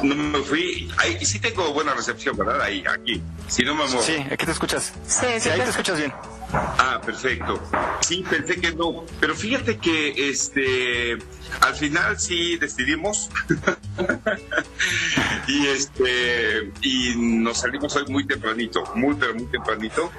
No 0.03 0.15
me 0.15 0.39
fui. 0.39 0.91
Ahí, 0.97 1.25
sí 1.25 1.39
tengo 1.39 1.73
buena 1.73 1.93
recepción, 1.93 2.35
¿verdad? 2.37 2.61
Ahí, 2.61 2.83
aquí. 2.87 3.21
Si 3.47 3.63
no 3.63 3.75
me 3.75 3.85
muevo. 3.85 4.01
Sí, 4.01 4.15
aquí 4.31 4.45
te 4.45 4.51
escuchas. 4.51 4.93
Sí, 5.07 5.25
sí, 5.39 5.49
ahí 5.49 5.59
te 5.59 5.63
te 5.65 5.69
escuchas 5.71 5.97
bien. 5.97 6.13
Ah, 6.53 7.01
perfecto. 7.05 7.61
Sí, 8.01 8.23
pensé 8.29 8.59
que 8.59 8.71
no. 8.71 9.05
Pero 9.19 9.35
fíjate 9.35 9.77
que 9.77 10.29
este 10.29 11.17
al 11.61 11.75
final 11.75 12.19
sí 12.19 12.57
decidimos. 12.57 13.29
y 15.47 15.67
este 15.67 16.71
y 16.81 17.15
nos 17.17 17.59
salimos 17.59 17.95
hoy 17.95 18.05
muy 18.07 18.25
tempranito, 18.25 18.83
muy 18.95 19.15
pero 19.15 19.35
muy 19.35 19.45
tempranito. 19.45 20.11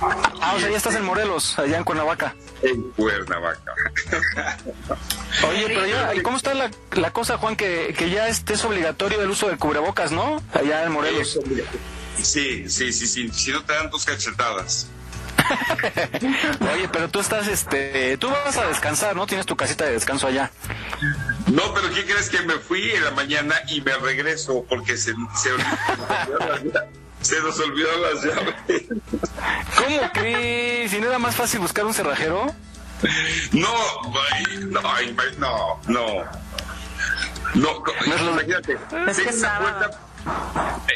Ah, 0.00 0.54
o 0.56 0.60
sea, 0.60 0.70
ya 0.70 0.76
estás 0.76 0.94
en 0.96 1.04
Morelos, 1.04 1.58
allá 1.58 1.78
en 1.78 1.84
Cuernavaca. 1.84 2.34
En 2.62 2.82
Cuernavaca. 2.92 3.74
Oye, 5.48 5.64
pero 5.66 5.86
ya, 5.86 6.14
¿y 6.14 6.20
cómo 6.20 6.36
está 6.36 6.54
la, 6.54 6.70
la 6.92 7.12
cosa, 7.12 7.38
Juan? 7.38 7.56
Que, 7.56 7.94
que 7.96 8.10
ya 8.10 8.28
este 8.28 8.54
es 8.54 8.64
obligatorio 8.64 9.22
el 9.22 9.30
uso 9.30 9.48
de 9.48 9.56
cubrebocas, 9.56 10.10
¿no? 10.10 10.42
Allá 10.52 10.84
en 10.84 10.92
Morelos. 10.92 11.38
Sí, 12.20 12.68
sí, 12.68 12.92
sí, 12.92 13.06
sí. 13.06 13.28
Si 13.28 13.52
no 13.52 13.62
te 13.62 13.74
dan 13.74 13.90
dos 13.90 14.04
cachetadas. 14.04 14.88
Oye, 16.74 16.88
pero 16.92 17.08
tú 17.08 17.20
estás, 17.20 17.48
este, 17.48 18.16
tú 18.18 18.28
vas 18.28 18.56
a 18.56 18.66
descansar, 18.66 19.16
¿no? 19.16 19.26
Tienes 19.26 19.46
tu 19.46 19.56
casita 19.56 19.84
de 19.84 19.92
descanso 19.92 20.26
allá. 20.26 20.50
No, 21.46 21.74
pero 21.74 21.92
¿qué 21.94 22.04
crees 22.04 22.28
que 22.28 22.42
me 22.42 22.54
fui 22.54 22.90
en 22.90 23.04
la 23.04 23.10
mañana 23.12 23.54
y 23.68 23.80
me 23.80 23.96
regreso 23.96 24.64
porque 24.68 24.96
se, 24.96 25.14
se, 25.36 25.50
se 27.20 27.40
nos 27.40 27.58
olvidó 27.60 27.88
las 27.98 28.24
llaves? 28.24 28.54
¿Cómo 29.76 30.12
crees? 30.12 30.92
¿Y 30.92 31.00
no 31.00 31.08
era 31.08 31.18
más 31.18 31.36
fácil 31.36 31.60
buscar 31.60 31.84
un 31.84 31.94
cerrajero? 31.94 32.54
No, 33.52 33.68
ay, 34.32 34.68
no, 34.68 34.80
no, 35.38 35.80
no. 35.88 36.46
No, 37.54 37.82
imagínate, 38.32 38.78
Es 39.08 39.18
que 39.18 39.32
puerta. 39.32 39.90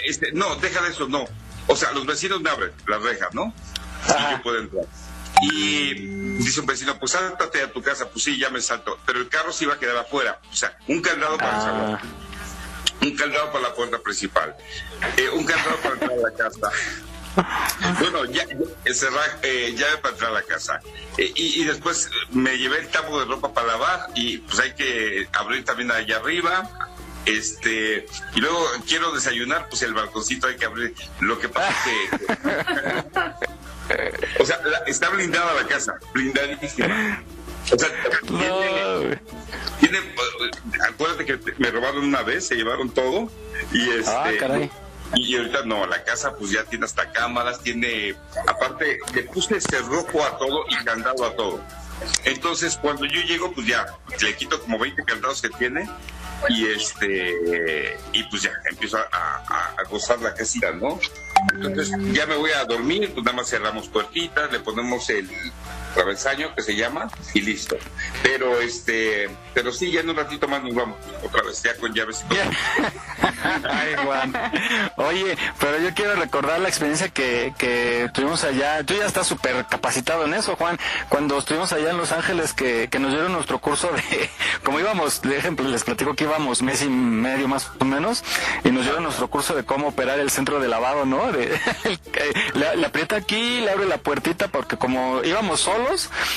Este, 0.04 0.32
no, 0.32 0.56
deja 0.56 0.82
de 0.82 0.90
eso, 0.90 1.08
no. 1.08 1.24
O 1.66 1.76
sea, 1.76 1.92
los 1.92 2.04
vecinos 2.06 2.40
me 2.40 2.50
abren 2.50 2.72
la 2.86 2.98
reja, 2.98 3.28
¿no? 3.32 3.54
Y 4.08 4.30
yo 4.32 4.42
puedo 4.42 4.58
entrar. 4.58 4.84
Y 5.42 5.94
dice 6.36 6.60
un 6.60 6.66
vecino, 6.66 6.98
pues 6.98 7.12
sáltate 7.12 7.62
a 7.62 7.72
tu 7.72 7.82
casa. 7.82 8.08
Pues 8.10 8.24
sí, 8.24 8.38
ya 8.38 8.50
me 8.50 8.60
salto. 8.60 8.98
Pero 9.06 9.20
el 9.20 9.28
carro 9.28 9.52
se 9.52 9.64
iba 9.64 9.74
a 9.74 9.78
quedar 9.78 9.96
afuera. 9.96 10.40
O 10.50 10.54
sea, 10.54 10.76
un 10.88 11.00
candado 11.00 11.36
para 11.38 11.56
el 11.56 11.62
salón. 11.62 11.98
Un 13.02 13.16
candado 13.16 13.50
para 13.52 13.68
la 13.68 13.74
puerta 13.74 13.98
principal. 13.98 14.54
eh, 15.16 15.28
un 15.30 15.44
candado 15.44 15.76
para 15.78 15.94
entrar 15.94 16.12
a 16.12 16.16
la 16.16 16.32
casa. 16.36 16.70
Bueno, 18.00 18.24
ya, 18.26 18.44
ya, 18.44 18.92
cerrar, 18.94 19.38
eh, 19.42 19.72
llave 19.76 19.98
para 19.98 20.12
entrar 20.12 20.30
a 20.30 20.34
la 20.34 20.42
casa. 20.42 20.80
Eh, 21.16 21.32
y, 21.34 21.62
y 21.62 21.64
después 21.64 22.10
me 22.32 22.58
llevé 22.58 22.80
el 22.80 22.88
tapo 22.88 23.18
de 23.20 23.24
ropa 23.24 23.54
para 23.54 23.68
lavar 23.68 24.08
y 24.14 24.38
pues 24.38 24.58
hay 24.58 24.74
que 24.74 25.28
abrir 25.32 25.64
también 25.64 25.90
allá 25.92 26.16
arriba. 26.16 26.68
Este, 27.26 28.06
y 28.34 28.40
luego 28.40 28.66
quiero 28.86 29.12
desayunar, 29.12 29.68
pues 29.68 29.82
el 29.82 29.94
balconcito 29.94 30.48
hay 30.48 30.56
que 30.56 30.64
abrir. 30.66 30.94
Lo 31.20 31.38
que 31.38 31.48
pasa 31.48 31.70
es 31.70 32.10
que. 32.10 32.26
o 34.38 34.44
sea, 34.44 34.60
la- 34.64 34.78
está 34.86 35.08
blindada 35.10 35.54
la 35.54 35.66
casa, 35.68 35.94
blindadísima. 36.14 37.22
O 37.72 37.78
sea, 37.78 37.88
tiene, 38.26 39.20
tiene, 39.80 39.98
eh, 39.98 40.50
acuérdate 40.88 41.24
que 41.26 41.38
me 41.58 41.70
robaron 41.70 42.04
una 42.04 42.22
vez, 42.22 42.46
se 42.46 42.54
llevaron 42.56 42.90
todo 42.90 43.30
y 43.72 43.90
este 43.90 44.10
Ah, 44.10 44.30
caray. 44.38 44.70
y 45.14 45.36
ahorita 45.36 45.64
no, 45.66 45.86
la 45.86 46.02
casa 46.04 46.34
pues 46.36 46.50
ya 46.50 46.64
tiene 46.64 46.86
hasta 46.86 47.12
cámaras, 47.12 47.60
tiene, 47.62 48.14
aparte 48.46 48.98
le 49.14 49.22
puse 49.24 49.60
cerrojo 49.60 50.24
a 50.24 50.38
todo 50.38 50.64
y 50.68 50.84
candado 50.84 51.24
a 51.26 51.36
todo. 51.36 51.60
Entonces 52.24 52.78
cuando 52.80 53.04
yo 53.04 53.20
llego 53.22 53.52
pues 53.52 53.66
ya 53.66 53.86
le 54.22 54.34
quito 54.36 54.58
como 54.62 54.78
20 54.78 55.04
candados 55.04 55.42
que 55.42 55.50
tiene 55.50 55.88
y 56.48 56.66
este 56.66 57.96
y 58.12 58.22
pues 58.24 58.42
ya 58.42 58.50
empiezo 58.70 58.98
a, 58.98 59.02
a- 59.12 59.74
a 59.78 59.84
gozar 59.90 60.20
la 60.20 60.34
casita, 60.34 60.72
¿no? 60.72 60.98
Entonces 61.54 61.90
ya 62.12 62.26
me 62.26 62.36
voy 62.36 62.50
a 62.50 62.64
dormir, 62.64 63.10
pues 63.14 63.24
nada 63.24 63.36
más 63.36 63.48
cerramos 63.48 63.88
puertitas, 63.88 64.50
le 64.52 64.60
ponemos 64.60 65.08
el 65.10 65.28
travesaño 65.94 66.54
que 66.54 66.62
se 66.62 66.76
llama 66.76 67.08
y 67.34 67.40
listo. 67.42 67.76
Pero 68.22 68.60
este, 68.60 69.28
pero 69.54 69.72
sí, 69.72 69.90
ya 69.90 70.00
en 70.00 70.10
un 70.10 70.16
ratito 70.16 70.48
más 70.48 70.62
nos 70.62 70.74
vamos 70.74 70.96
otra 71.24 71.42
vez 71.42 71.62
ya 71.62 71.76
con 71.76 71.92
llaves 71.94 72.24
y 72.24 72.28
todo. 72.28 72.40
Oye, 74.96 75.36
pero 75.58 75.78
yo 75.78 75.94
quiero 75.94 76.14
recordar 76.14 76.60
la 76.60 76.68
experiencia 76.68 77.08
que, 77.08 77.52
que 77.58 78.10
tuvimos 78.12 78.44
allá. 78.44 78.84
Tú 78.84 78.94
ya 78.94 79.06
estás 79.06 79.26
súper 79.26 79.66
capacitado 79.66 80.24
en 80.24 80.34
eso, 80.34 80.56
Juan. 80.56 80.78
Cuando 81.08 81.38
estuvimos 81.38 81.72
allá 81.72 81.90
en 81.90 81.98
Los 81.98 82.12
Ángeles, 82.12 82.52
que, 82.52 82.88
que 82.90 82.98
nos 82.98 83.10
dieron 83.12 83.32
nuestro 83.32 83.58
curso 83.60 83.90
de, 83.92 84.30
como 84.64 84.80
íbamos, 84.80 85.22
de 85.22 85.36
ejemplo, 85.36 85.68
les 85.68 85.84
platico 85.84 86.14
que 86.14 86.24
íbamos 86.24 86.62
mes 86.62 86.82
y 86.82 86.88
medio 86.88 87.48
más 87.48 87.70
o 87.78 87.84
menos, 87.84 88.22
y 88.64 88.70
nos 88.70 88.84
dieron 88.84 89.02
nuestro 89.02 89.28
curso 89.28 89.54
de 89.54 89.64
cómo 89.64 89.88
operar 89.88 90.20
el 90.20 90.30
centro 90.30 90.60
de 90.60 90.68
lavado, 90.68 91.06
¿no? 91.06 91.32
De, 91.32 91.58
le, 92.54 92.76
le 92.76 92.86
aprieta 92.86 93.16
aquí, 93.16 93.60
le 93.60 93.70
abre 93.70 93.86
la 93.86 93.98
puertita, 93.98 94.48
porque 94.48 94.76
como 94.76 95.22
íbamos 95.24 95.60
solos, 95.60 95.79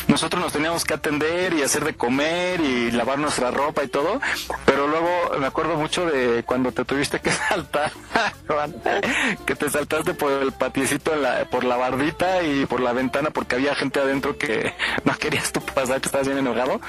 nosotros 0.07 0.41
nos 0.41 0.51
teníamos 0.53 0.83
que 0.83 0.93
atender 0.93 1.53
y 1.53 1.61
hacer 1.63 1.83
de 1.83 1.95
comer 1.95 2.61
y 2.61 2.91
lavar 2.91 3.19
nuestra 3.19 3.51
ropa 3.51 3.83
y 3.83 3.87
todo, 3.87 4.19
pero 4.65 4.87
luego 4.87 5.09
me 5.39 5.45
acuerdo 5.47 5.75
mucho 5.75 6.05
de 6.05 6.43
cuando 6.45 6.71
te 6.71 6.85
tuviste 6.85 7.19
que 7.19 7.31
saltar, 7.49 7.91
Juan, 8.47 8.73
que 9.45 9.55
te 9.55 9.69
saltaste 9.69 10.13
por 10.13 10.31
el 10.31 10.51
patiecito, 10.51 11.13
en 11.13 11.21
la- 11.23 11.45
por 11.45 11.63
la 11.63 11.75
bardita 11.77 12.43
y 12.43 12.65
por 12.65 12.79
la 12.79 12.93
ventana 12.93 13.29
porque 13.31 13.55
había 13.55 13.75
gente 13.75 13.99
adentro 13.99 14.37
que 14.37 14.73
no 15.03 15.15
querías 15.17 15.51
tú 15.51 15.61
pasar, 15.61 15.99
que 16.01 16.07
estabas 16.07 16.27
bien 16.27 16.39
enojado, 16.39 16.79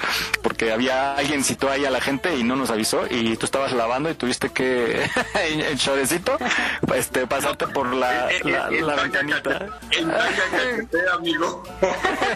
porque 0.41 0.71
había 0.71 1.15
alguien 1.15 1.43
citó 1.43 1.69
ahí 1.69 1.85
a 1.85 1.89
la 1.91 2.01
gente 2.01 2.35
y 2.35 2.43
no 2.43 2.55
nos 2.55 2.69
avisó 2.69 3.03
y 3.09 3.35
tú 3.37 3.45
estabas 3.45 3.71
lavando 3.73 4.09
y 4.09 4.15
tuviste 4.15 4.49
que 4.49 5.03
en, 5.51 5.61
en 5.61 5.77
chorecito 5.77 6.37
este, 6.93 7.27
pasarte 7.27 7.67
por 7.67 7.93
la, 7.93 8.29
la, 8.43 8.69
la 8.71 8.95
ventanita. 8.95 9.67
Amigo. 11.13 11.63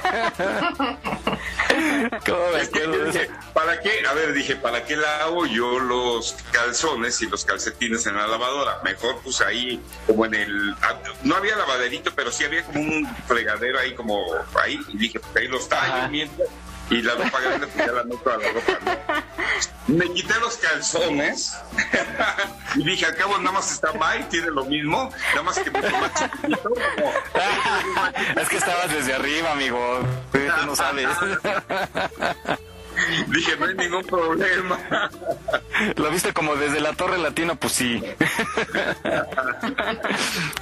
¿Cómo 2.26 2.40
me 2.54 2.62
Es 2.62 2.70
que 2.70 2.80
acuerdo 2.80 2.98
yo 2.98 3.04
de 3.06 3.12
dije, 3.12 3.24
eso? 3.24 3.34
¿para 3.54 3.80
qué? 3.80 4.04
A 4.08 4.14
ver, 4.14 4.34
dije, 4.34 4.56
¿para 4.56 4.84
qué 4.86 4.96
lavo 4.96 5.46
yo 5.46 5.80
los 5.80 6.36
calzones 6.52 7.22
y 7.22 7.28
los 7.28 7.46
calcetines 7.46 8.06
en 8.08 8.16
la 8.16 8.28
lavadora? 8.28 8.80
Mejor 8.84 9.20
pues 9.24 9.42
ahí, 9.42 9.80
como 10.08 10.26
en 10.26 10.34
el... 10.36 10.76
ah, 10.82 10.96
No 11.24 11.36
había 11.36 11.56
lavaderito, 11.56 12.12
pero 12.16 12.32
sí 12.32 12.44
había 12.44 12.64
como 12.64 12.82
un 12.82 13.08
fregadero 13.28 13.80
ahí, 13.80 13.94
como 13.96 14.24
ahí. 14.62 14.80
Y 14.90 14.98
dije, 14.98 15.20
pues 15.20 15.36
ahí 15.36 15.48
los 15.48 15.68
tallo 15.70 16.10
mientras... 16.10 16.48
Y 16.90 17.02
la 17.04 17.14
ropa 17.14 17.40
grande, 17.40 17.68
pues 17.68 17.86
ya 17.86 17.92
la 17.94 18.04
meto 18.04 18.32
a 18.32 18.38
la 18.38 18.52
ropa, 18.52 18.80
¿no? 19.88 19.96
Me 19.96 20.12
quité 20.14 20.40
los 20.40 20.58
calzones 20.58 21.54
y 22.76 22.84
dije, 22.84 23.06
al 23.06 23.16
cabo 23.16 23.38
nada 23.38 23.52
más 23.52 23.72
está 23.72 23.92
Mike, 23.94 24.26
tiene 24.30 24.48
lo 24.52 24.66
mismo, 24.66 25.12
nada 25.32 25.44
más 25.44 25.60
que 25.60 25.70
mucho 25.72 25.90
más 25.98 26.14
chiquitito. 26.14 26.70
como- 26.70 27.14
Es 28.42 28.50
que 28.50 28.58
estabas 28.58 28.92
desde 28.92 29.14
arriba, 29.14 29.52
amigo. 29.52 30.00
Tú 30.32 30.40
no 30.66 30.76
sabes. 30.76 31.08
Dije, 33.28 33.56
no 33.58 33.66
hay 33.66 33.76
ningún 33.76 34.04
problema. 34.06 35.10
Lo 35.96 36.10
viste 36.12 36.34
como 36.34 36.56
desde 36.56 36.80
la 36.80 36.94
Torre 36.94 37.18
Latino, 37.18 37.56
pues 37.56 37.74
sí. 37.74 38.04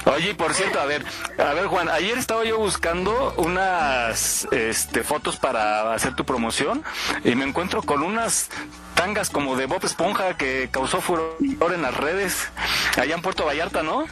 Oye, 0.06 0.34
por 0.34 0.54
cierto, 0.54 0.80
a 0.80 0.84
ver, 0.86 1.04
a 1.38 1.54
ver, 1.54 1.66
Juan, 1.66 1.88
ayer 1.88 2.18
estaba 2.18 2.44
yo 2.44 2.58
buscando 2.58 3.34
unas 3.36 4.46
este, 4.52 5.02
fotos 5.02 5.36
para 5.36 5.92
hacer 5.94 6.14
tu 6.14 6.24
promoción 6.24 6.84
y 7.24 7.34
me 7.34 7.44
encuentro 7.44 7.82
con 7.82 8.02
unas 8.02 8.48
tangas 8.94 9.30
como 9.30 9.56
de 9.56 9.66
Bob 9.66 9.84
Esponja 9.84 10.36
que 10.36 10.68
causó 10.70 11.00
furor 11.00 11.36
en 11.72 11.82
las 11.82 11.94
redes 11.96 12.48
allá 12.96 13.14
en 13.14 13.22
Puerto 13.22 13.44
Vallarta, 13.46 13.82
¿no? 13.82 14.06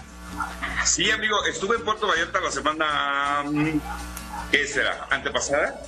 Sí, 0.84 1.10
amigo, 1.10 1.44
estuve 1.46 1.76
en 1.76 1.84
Puerto 1.84 2.06
Vallarta 2.06 2.40
la 2.40 2.50
semana. 2.50 3.42
mm, 3.44 3.80
¿Qué 4.52 4.66
será? 4.66 5.06
¿Antepasada? 5.10 5.80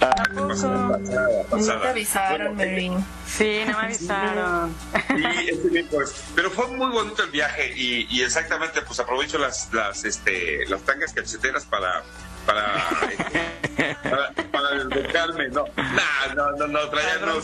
No 0.00 1.80
te 1.80 1.88
avisaron, 1.88 2.56
Mervin. 2.56 3.04
Sí, 3.26 3.60
no 3.66 3.78
me 3.78 3.84
avisaron. 3.86 4.74
Sí, 5.08 5.48
este 5.50 5.68
miércoles. 5.68 6.14
Pero 6.34 6.50
fue 6.50 6.68
muy 6.68 6.90
bonito 6.90 7.22
el 7.22 7.30
viaje 7.30 7.72
y, 7.76 8.06
y 8.10 8.22
exactamente, 8.22 8.80
pues 8.82 8.98
aprovecho 9.00 9.38
las, 9.38 9.72
las, 9.72 10.04
este, 10.04 10.66
las 10.66 10.80
tangas 10.82 11.12
cacheteras 11.12 11.64
para, 11.66 12.02
para, 12.46 12.88
este, 13.10 13.96
para, 14.08 14.32
para 14.50 14.84
desbocarme, 14.84 15.48
no, 15.48 15.64
Nah, 15.76 16.34
no, 16.34 16.52
no, 16.52 16.66
no, 16.66 16.88
traía, 16.88 17.18
no, 17.18 17.40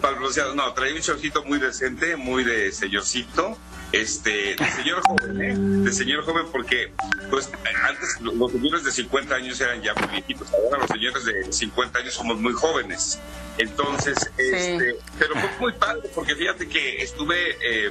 para 0.00 0.12
el 0.12 0.18
bronceado, 0.18 0.54
no, 0.54 0.72
traía 0.74 0.94
un 0.94 1.00
shortcito 1.00 1.44
muy 1.44 1.58
decente, 1.58 2.16
muy 2.16 2.44
de 2.44 2.72
señorcito, 2.72 3.56
este, 3.92 4.54
de 4.56 4.70
señor 4.76 5.00
joven, 5.06 5.40
¿eh? 5.42 5.54
De 5.84 5.92
señor 5.92 6.24
joven 6.24 6.46
porque, 6.52 6.92
pues, 7.30 7.50
antes 7.88 8.20
lo- 8.20 8.32
los 8.34 8.52
señores 8.52 8.84
de 8.84 8.90
50 8.92 9.34
años 9.34 9.60
eran 9.60 9.80
ya 9.82 9.94
muy 9.94 10.08
viejitos, 10.08 10.48
ahora 10.52 10.78
los 10.78 10.88
señores 10.88 11.24
de 11.24 11.52
50 11.52 11.98
años 11.98 12.14
somos 12.14 12.38
muy 12.38 12.52
jóvenes. 12.52 13.18
Entonces, 13.58 14.16
este, 14.36 14.96
pero 15.18 15.34
fue 15.34 15.50
muy 15.60 15.72
padre 15.72 16.08
porque 16.14 16.36
fíjate 16.36 16.68
que 16.68 17.02
estuve 17.02 17.36
eh, 17.62 17.90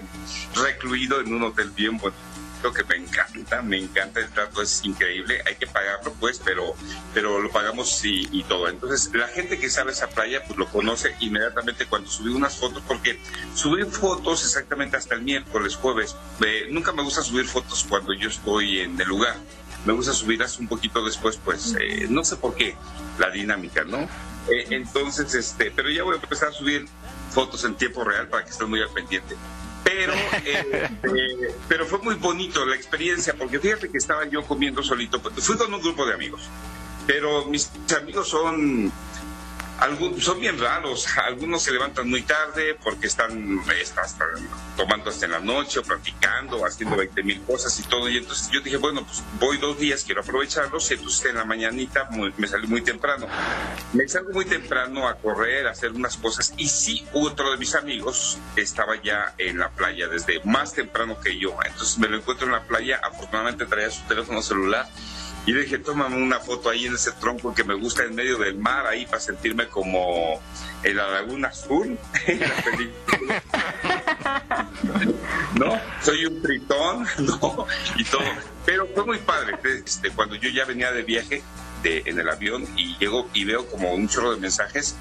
recluido 0.55 1.19
en 1.19 1.33
un 1.33 1.43
hotel 1.43 1.71
bien 1.71 1.97
bonito. 1.97 2.17
Que 2.61 2.83
me 2.83 2.95
encanta, 2.95 3.61
me 3.61 3.77
encanta 3.77 4.19
el 4.19 4.29
trato, 4.29 4.61
es 4.61 4.83
increíble, 4.83 5.41
hay 5.45 5.55
que 5.55 5.67
pagarlo 5.67 6.13
pues, 6.19 6.41
pero, 6.43 6.75
pero 7.13 7.39
lo 7.39 7.51
pagamos 7.51 8.03
y, 8.03 8.27
y 8.31 8.43
todo. 8.43 8.67
Entonces, 8.67 9.11
la 9.13 9.27
gente 9.27 9.59
que 9.59 9.69
sabe 9.69 9.91
esa 9.91 10.07
playa, 10.09 10.43
pues 10.45 10.57
lo 10.57 10.67
conoce 10.67 11.15
inmediatamente 11.19 11.85
cuando 11.85 12.09
subí 12.09 12.29
unas 12.29 12.57
fotos, 12.57 12.83
porque 12.87 13.19
subí 13.55 13.83
fotos 13.83 14.43
exactamente 14.43 14.97
hasta 14.97 15.15
el 15.15 15.21
miércoles, 15.21 15.75
jueves. 15.75 16.15
Eh, 16.45 16.67
nunca 16.71 16.91
me 16.91 17.03
gusta 17.03 17.21
subir 17.21 17.45
fotos 17.45 17.85
cuando 17.87 18.13
yo 18.13 18.29
estoy 18.29 18.81
en 18.81 18.99
el 18.99 19.07
lugar. 19.07 19.35
Me 19.85 19.93
gusta 19.93 20.13
subirlas 20.13 20.59
un 20.59 20.67
poquito 20.67 21.03
después, 21.05 21.39
pues, 21.43 21.75
eh, 21.79 22.07
no 22.09 22.23
sé 22.23 22.35
por 22.35 22.55
qué, 22.55 22.75
la 23.19 23.29
dinámica, 23.29 23.83
¿no? 23.83 23.99
Eh, 24.49 24.67
entonces, 24.71 25.33
este, 25.33 25.71
pero 25.71 25.89
ya 25.89 26.03
voy 26.03 26.17
a 26.17 26.19
empezar 26.19 26.49
a 26.49 26.51
subir 26.51 26.87
fotos 27.31 27.63
en 27.65 27.75
tiempo 27.75 28.03
real 28.03 28.27
para 28.27 28.43
que 28.43 28.51
estén 28.51 28.69
muy 28.69 28.81
al 28.81 28.89
pendiente. 28.89 29.35
Pero, 29.87 30.13
eh, 30.43 31.55
pero 31.69 31.85
fue 31.85 31.99
muy 31.99 32.15
bonito 32.15 32.65
la 32.65 32.75
experiencia, 32.75 33.33
porque 33.37 33.57
fíjate 33.57 33.89
que 33.89 33.97
estaba 33.97 34.25
yo 34.25 34.43
comiendo 34.43 34.83
solito. 34.83 35.21
Fui 35.21 35.55
con 35.55 35.73
un 35.73 35.81
grupo 35.81 36.05
de 36.05 36.13
amigos, 36.13 36.41
pero 37.05 37.45
mis 37.45 37.71
amigos 37.97 38.27
son 38.27 38.91
algún- 39.79 40.19
son 40.21 40.39
bien 40.39 40.59
raros. 40.59 41.07
Algunos 41.25 41.63
se 41.63 41.71
levantan 41.71 42.09
muy 42.09 42.21
tarde 42.23 42.75
porque 42.83 43.07
están, 43.07 43.59
están 43.81 44.05
tomando 44.75 45.09
hasta 45.09 45.25
en 45.25 45.31
la 45.31 45.39
noche, 45.39 45.79
o 45.79 45.83
platicando, 45.83 46.65
haciendo 46.65 46.95
20 46.95 47.23
mil 47.23 47.41
cosas 47.43 47.77
y 47.79 47.83
todo. 47.83 48.09
Y 48.09 48.17
entonces 48.17 48.49
yo 48.51 48.61
dije, 48.61 48.77
bueno, 48.77 49.05
pues 49.05 49.23
voy 49.39 49.57
dos 49.57 49.77
días, 49.79 50.03
quiero 50.03 50.21
aprovecharlos. 50.21 50.89
Y 50.91 50.95
entonces 50.95 51.25
en 51.25 51.35
la 51.37 51.45
mañanita 51.45 52.09
me 52.37 52.47
salí 52.47 52.67
muy 52.67 52.81
temprano. 52.81 53.27
Me 53.93 54.07
salgo 54.07 54.31
muy 54.33 54.45
temprano 54.45 55.07
a 55.07 55.15
correr, 55.15 55.67
a 55.67 55.71
hacer 55.71 55.91
unas 55.91 56.17
cosas. 56.17 56.53
Y 56.57 56.67
sí, 56.69 57.05
otro 57.13 57.51
de 57.51 57.57
mis 57.57 57.75
amigos 57.75 58.37
estaba 58.55 59.01
ya 59.01 59.33
en 59.37 59.57
la 59.59 59.69
playa 59.69 60.07
desde 60.07 60.41
más 60.43 60.73
temprano 60.73 61.19
que 61.19 61.37
yo. 61.39 61.57
Entonces 61.65 61.97
me 61.97 62.07
lo 62.07 62.17
encuentro 62.17 62.45
en 62.47 62.53
la 62.53 62.63
playa. 62.63 62.99
Afortunadamente 63.03 63.65
traía 63.65 63.89
su 63.91 64.01
teléfono 64.03 64.41
celular. 64.41 64.87
Y 65.47 65.53
le 65.53 65.61
dije, 65.61 65.79
tómame 65.79 66.17
una 66.17 66.41
foto 66.41 66.69
ahí 66.69 66.87
en 66.87 66.95
ese 66.95 67.13
tronco 67.13 67.55
que 67.55 67.63
me 67.63 67.73
gusta 67.73 68.03
en 68.03 68.13
medio 68.13 68.37
del 68.37 68.57
mar, 68.57 68.85
ahí 68.85 69.05
para 69.05 69.21
sentirme 69.21 69.69
como 69.69 70.41
en 70.83 70.97
la 70.97 71.07
Laguna 71.07 71.47
Azul, 71.47 71.97
en 72.27 72.39
la 72.41 72.55
película. 72.63 73.43
¿No? 75.57 75.79
Soy 76.01 76.25
un 76.25 76.41
tritón, 76.41 77.07
¿no? 77.19 77.65
Y 77.95 78.03
todo. 78.03 78.25
Pero 78.65 78.87
fue 78.93 79.05
muy 79.05 79.19
padre. 79.19 79.57
Este, 79.85 80.11
cuando 80.11 80.35
yo 80.35 80.49
ya 80.49 80.65
venía 80.65 80.91
de 80.91 81.03
viaje 81.03 81.41
de, 81.81 82.03
en 82.05 82.19
el 82.19 82.29
avión 82.29 82.67
y 82.75 82.97
llego 82.97 83.29
y 83.33 83.45
veo 83.45 83.65
como 83.67 83.93
un 83.93 84.09
chorro 84.09 84.35
de 84.35 84.41
mensajes 84.41 84.97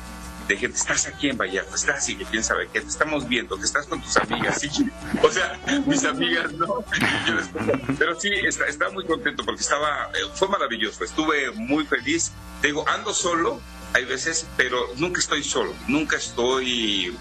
de 0.49 0.57
gente, 0.57 0.77
estás 0.77 1.07
aquí 1.07 1.29
en 1.29 1.37
Vallarta, 1.37 1.75
estás 1.75 1.99
así, 1.99 2.17
que 2.17 2.25
quién 2.25 2.45
sabe, 2.45 2.69
que 2.69 2.81
te 2.81 2.89
estamos 2.89 3.29
viendo, 3.29 3.57
que 3.57 3.65
estás 3.65 3.87
con 3.87 4.01
tus 4.01 4.17
amigas, 4.17 4.61
sí. 4.61 4.69
O 5.23 5.31
sea, 5.31 5.59
mis 5.87 6.05
amigas, 6.05 6.53
¿no? 6.53 6.85
Y 6.99 7.93
Pero 7.99 8.19
sí, 8.19 8.31
está, 8.45 8.91
muy 8.91 9.05
contento 9.05 9.45
porque 9.45 9.63
estaba, 9.63 10.11
eh, 10.15 10.29
fue 10.35 10.49
maravilloso, 10.49 11.05
estuve 11.05 11.51
muy 11.53 11.85
feliz. 11.87 12.33
Te 12.61 12.69
Digo, 12.69 12.89
ando 12.89 13.13
solo, 13.13 13.61
hay 13.93 14.05
veces, 14.05 14.47
pero 14.57 14.79
nunca 14.97 15.21
estoy 15.21 15.43
solo, 15.43 15.75
nunca 15.89 16.17
estoy 16.17 17.17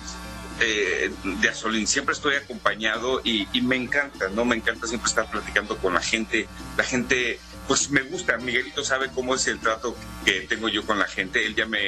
eh, 0.59 1.11
de 1.23 1.49
asolín, 1.49 1.87
siempre 1.87 2.13
estoy 2.13 2.35
acompañado 2.35 3.21
y, 3.23 3.47
y 3.53 3.61
me 3.61 3.75
encanta, 3.75 4.29
¿no? 4.29 4.45
Me 4.45 4.55
encanta 4.55 4.87
siempre 4.87 5.09
estar 5.09 5.29
platicando 5.29 5.77
con 5.77 5.93
la 5.93 6.01
gente. 6.01 6.47
La 6.77 6.83
gente, 6.83 7.39
pues 7.67 7.89
me 7.89 8.01
gusta. 8.01 8.37
Miguelito 8.37 8.83
sabe 8.83 9.09
cómo 9.13 9.35
es 9.35 9.47
el 9.47 9.59
trato 9.59 9.95
que 10.23 10.41
tengo 10.41 10.69
yo 10.69 10.85
con 10.85 10.99
la 10.99 11.07
gente. 11.07 11.45
Él 11.45 11.55
ya 11.55 11.65
me 11.65 11.79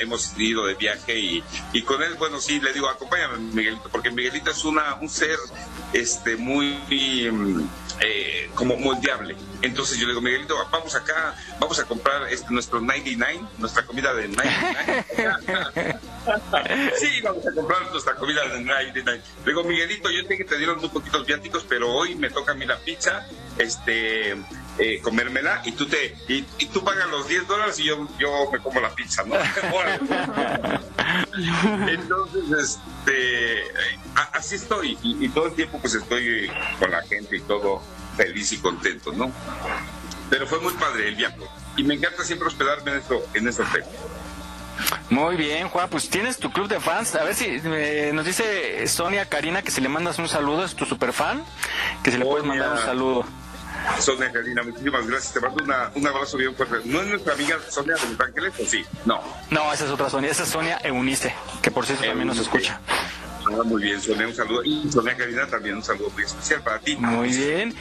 hemos 0.00 0.38
ido 0.38 0.66
de 0.66 0.74
viaje 0.74 1.18
y, 1.18 1.44
y 1.72 1.82
con 1.82 2.02
él, 2.02 2.14
bueno, 2.14 2.40
sí, 2.40 2.60
le 2.60 2.72
digo, 2.72 2.88
acompáñame, 2.88 3.38
Miguelito, 3.38 3.88
porque 3.90 4.10
Miguelito 4.10 4.50
es 4.50 4.64
una, 4.64 4.94
un 4.96 5.08
ser 5.08 5.38
este, 5.92 6.36
muy 6.36 6.74
mm, 7.30 7.68
eh, 8.00 8.50
como 8.54 8.76
moldeable. 8.76 9.36
Entonces 9.62 9.98
yo 9.98 10.06
le 10.06 10.12
digo, 10.12 10.20
Miguelito, 10.20 10.56
vamos 10.70 10.94
acá, 10.94 11.34
vamos 11.58 11.78
a 11.78 11.84
comprar 11.84 12.28
este, 12.30 12.52
nuestro 12.52 12.80
99, 12.80 13.40
nuestra 13.58 13.84
comida 13.84 14.14
de 14.14 14.28
99. 14.28 15.96
sí, 16.98 17.20
vamos 17.22 17.46
a 17.46 17.52
comprar 17.52 17.90
nuestra 17.90 18.14
comida 18.14 18.42
de 18.48 18.60
99. 18.60 19.22
Le 19.44 19.50
digo, 19.50 19.64
Miguelito, 19.64 20.10
yo 20.10 20.26
sé 20.26 20.36
que 20.36 20.44
te 20.44 20.58
dieron 20.58 20.78
un 20.82 20.90
poquito 20.90 21.18
los 21.18 21.26
viáticos, 21.26 21.64
pero 21.68 21.92
hoy 21.92 22.14
me 22.14 22.30
toca 22.30 22.52
a 22.52 22.54
mí 22.54 22.66
la 22.66 22.78
pizza, 22.78 23.26
este, 23.58 24.36
eh, 24.78 25.00
comérmela 25.02 25.62
y 25.64 25.72
tú 25.72 25.86
te, 25.86 26.16
y, 26.28 26.44
y 26.58 26.66
tú 26.66 26.84
pagas 26.84 27.08
los 27.08 27.28
10 27.28 27.46
dólares 27.46 27.78
y 27.78 27.84
yo, 27.84 28.06
yo 28.18 28.50
me 28.50 28.58
como 28.58 28.80
la 28.80 28.90
pizza, 28.90 29.22
¿no? 29.24 29.36
Entonces, 31.88 32.78
este, 33.06 33.64
así 34.32 34.56
estoy 34.56 34.98
y, 35.02 35.24
y 35.24 35.28
todo 35.28 35.46
el 35.46 35.54
tiempo 35.54 35.78
pues 35.80 35.94
estoy 35.94 36.50
con 36.78 36.90
la 36.90 37.02
gente 37.02 37.36
y 37.36 37.40
todo 37.40 37.82
feliz 38.16 38.52
y 38.52 38.58
contento, 38.58 39.12
¿no? 39.12 39.32
Pero 40.30 40.46
fue 40.46 40.60
muy 40.60 40.72
padre 40.74 41.08
el 41.08 41.16
viaje 41.16 41.38
y 41.76 41.84
me 41.84 41.94
encanta 41.94 42.24
siempre 42.24 42.48
hospedarme 42.48 42.92
en 42.92 42.98
eso, 42.98 43.22
en 43.34 43.48
ese 43.48 43.62
hotel. 43.62 43.84
Muy 45.08 45.36
bien, 45.36 45.68
Juan, 45.68 45.88
pues 45.88 46.08
tienes 46.08 46.38
tu 46.38 46.50
club 46.52 46.68
de 46.68 46.80
fans. 46.80 47.14
A 47.14 47.24
ver 47.24 47.34
si 47.34 47.60
eh, 47.64 48.10
nos 48.12 48.26
dice 48.26 48.86
Sonia 48.88 49.26
Karina 49.28 49.62
que 49.62 49.70
si 49.70 49.80
le 49.80 49.88
mandas 49.88 50.18
un 50.18 50.28
saludo, 50.28 50.64
es 50.64 50.74
tu 50.74 50.84
super 50.84 51.12
fan, 51.12 51.44
que 52.02 52.10
si 52.10 52.18
le 52.18 52.24
puedes 52.24 52.44
mandar 52.44 52.72
un 52.72 52.78
saludo. 52.78 53.24
Sonia 54.00 54.30
Karina, 54.32 54.62
muchísimas 54.62 55.06
gracias. 55.06 55.32
Te 55.32 55.40
mando 55.40 55.62
una- 55.64 55.90
un 55.94 56.06
abrazo 56.06 56.36
bien 56.36 56.54
fuerte. 56.54 56.76
¿No 56.84 57.00
es 57.00 57.06
nuestra 57.08 57.34
amiga 57.34 57.56
Sonia 57.70 57.94
de 57.96 58.08
Los 58.10 58.20
Ángeles 58.20 58.52
o 58.60 58.66
sí? 58.66 58.84
No. 59.04 59.20
No, 59.50 59.72
esa 59.72 59.84
es 59.84 59.90
otra 59.90 60.10
Sonia, 60.10 60.30
esa 60.30 60.42
es 60.44 60.48
Sonia 60.48 60.78
Eunice, 60.82 61.34
que 61.62 61.70
por 61.70 61.86
cierto 61.86 62.04
también 62.04 62.28
nos 62.28 62.38
escucha. 62.38 62.80
Ah, 63.48 63.62
muy 63.64 63.80
bien, 63.82 64.00
Sonia, 64.02 64.26
un 64.26 64.34
saludo. 64.34 64.64
Y 64.64 64.90
Sonia 64.90 65.16
Karina 65.16 65.46
también 65.46 65.76
un 65.76 65.82
saludo 65.84 66.10
muy 66.10 66.24
especial 66.24 66.62
para 66.62 66.80
ti. 66.80 66.96
Muy 66.96 67.28
bien. 67.28 67.74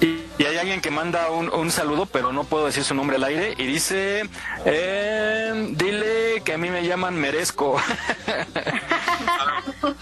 Y, 0.00 0.24
y 0.38 0.44
hay 0.44 0.58
alguien 0.58 0.82
que 0.82 0.90
manda 0.90 1.30
un, 1.30 1.48
un 1.48 1.70
saludo, 1.70 2.04
pero 2.04 2.32
no 2.34 2.44
puedo 2.44 2.66
decir 2.66 2.84
su 2.84 2.94
nombre 2.94 3.16
al 3.16 3.24
aire, 3.24 3.54
y 3.56 3.66
dice, 3.66 4.28
eh, 4.66 5.68
dile 5.70 6.42
que 6.44 6.52
a 6.52 6.58
mí 6.58 6.68
me 6.70 6.86
llaman 6.86 7.16
Merezco. 7.16 7.80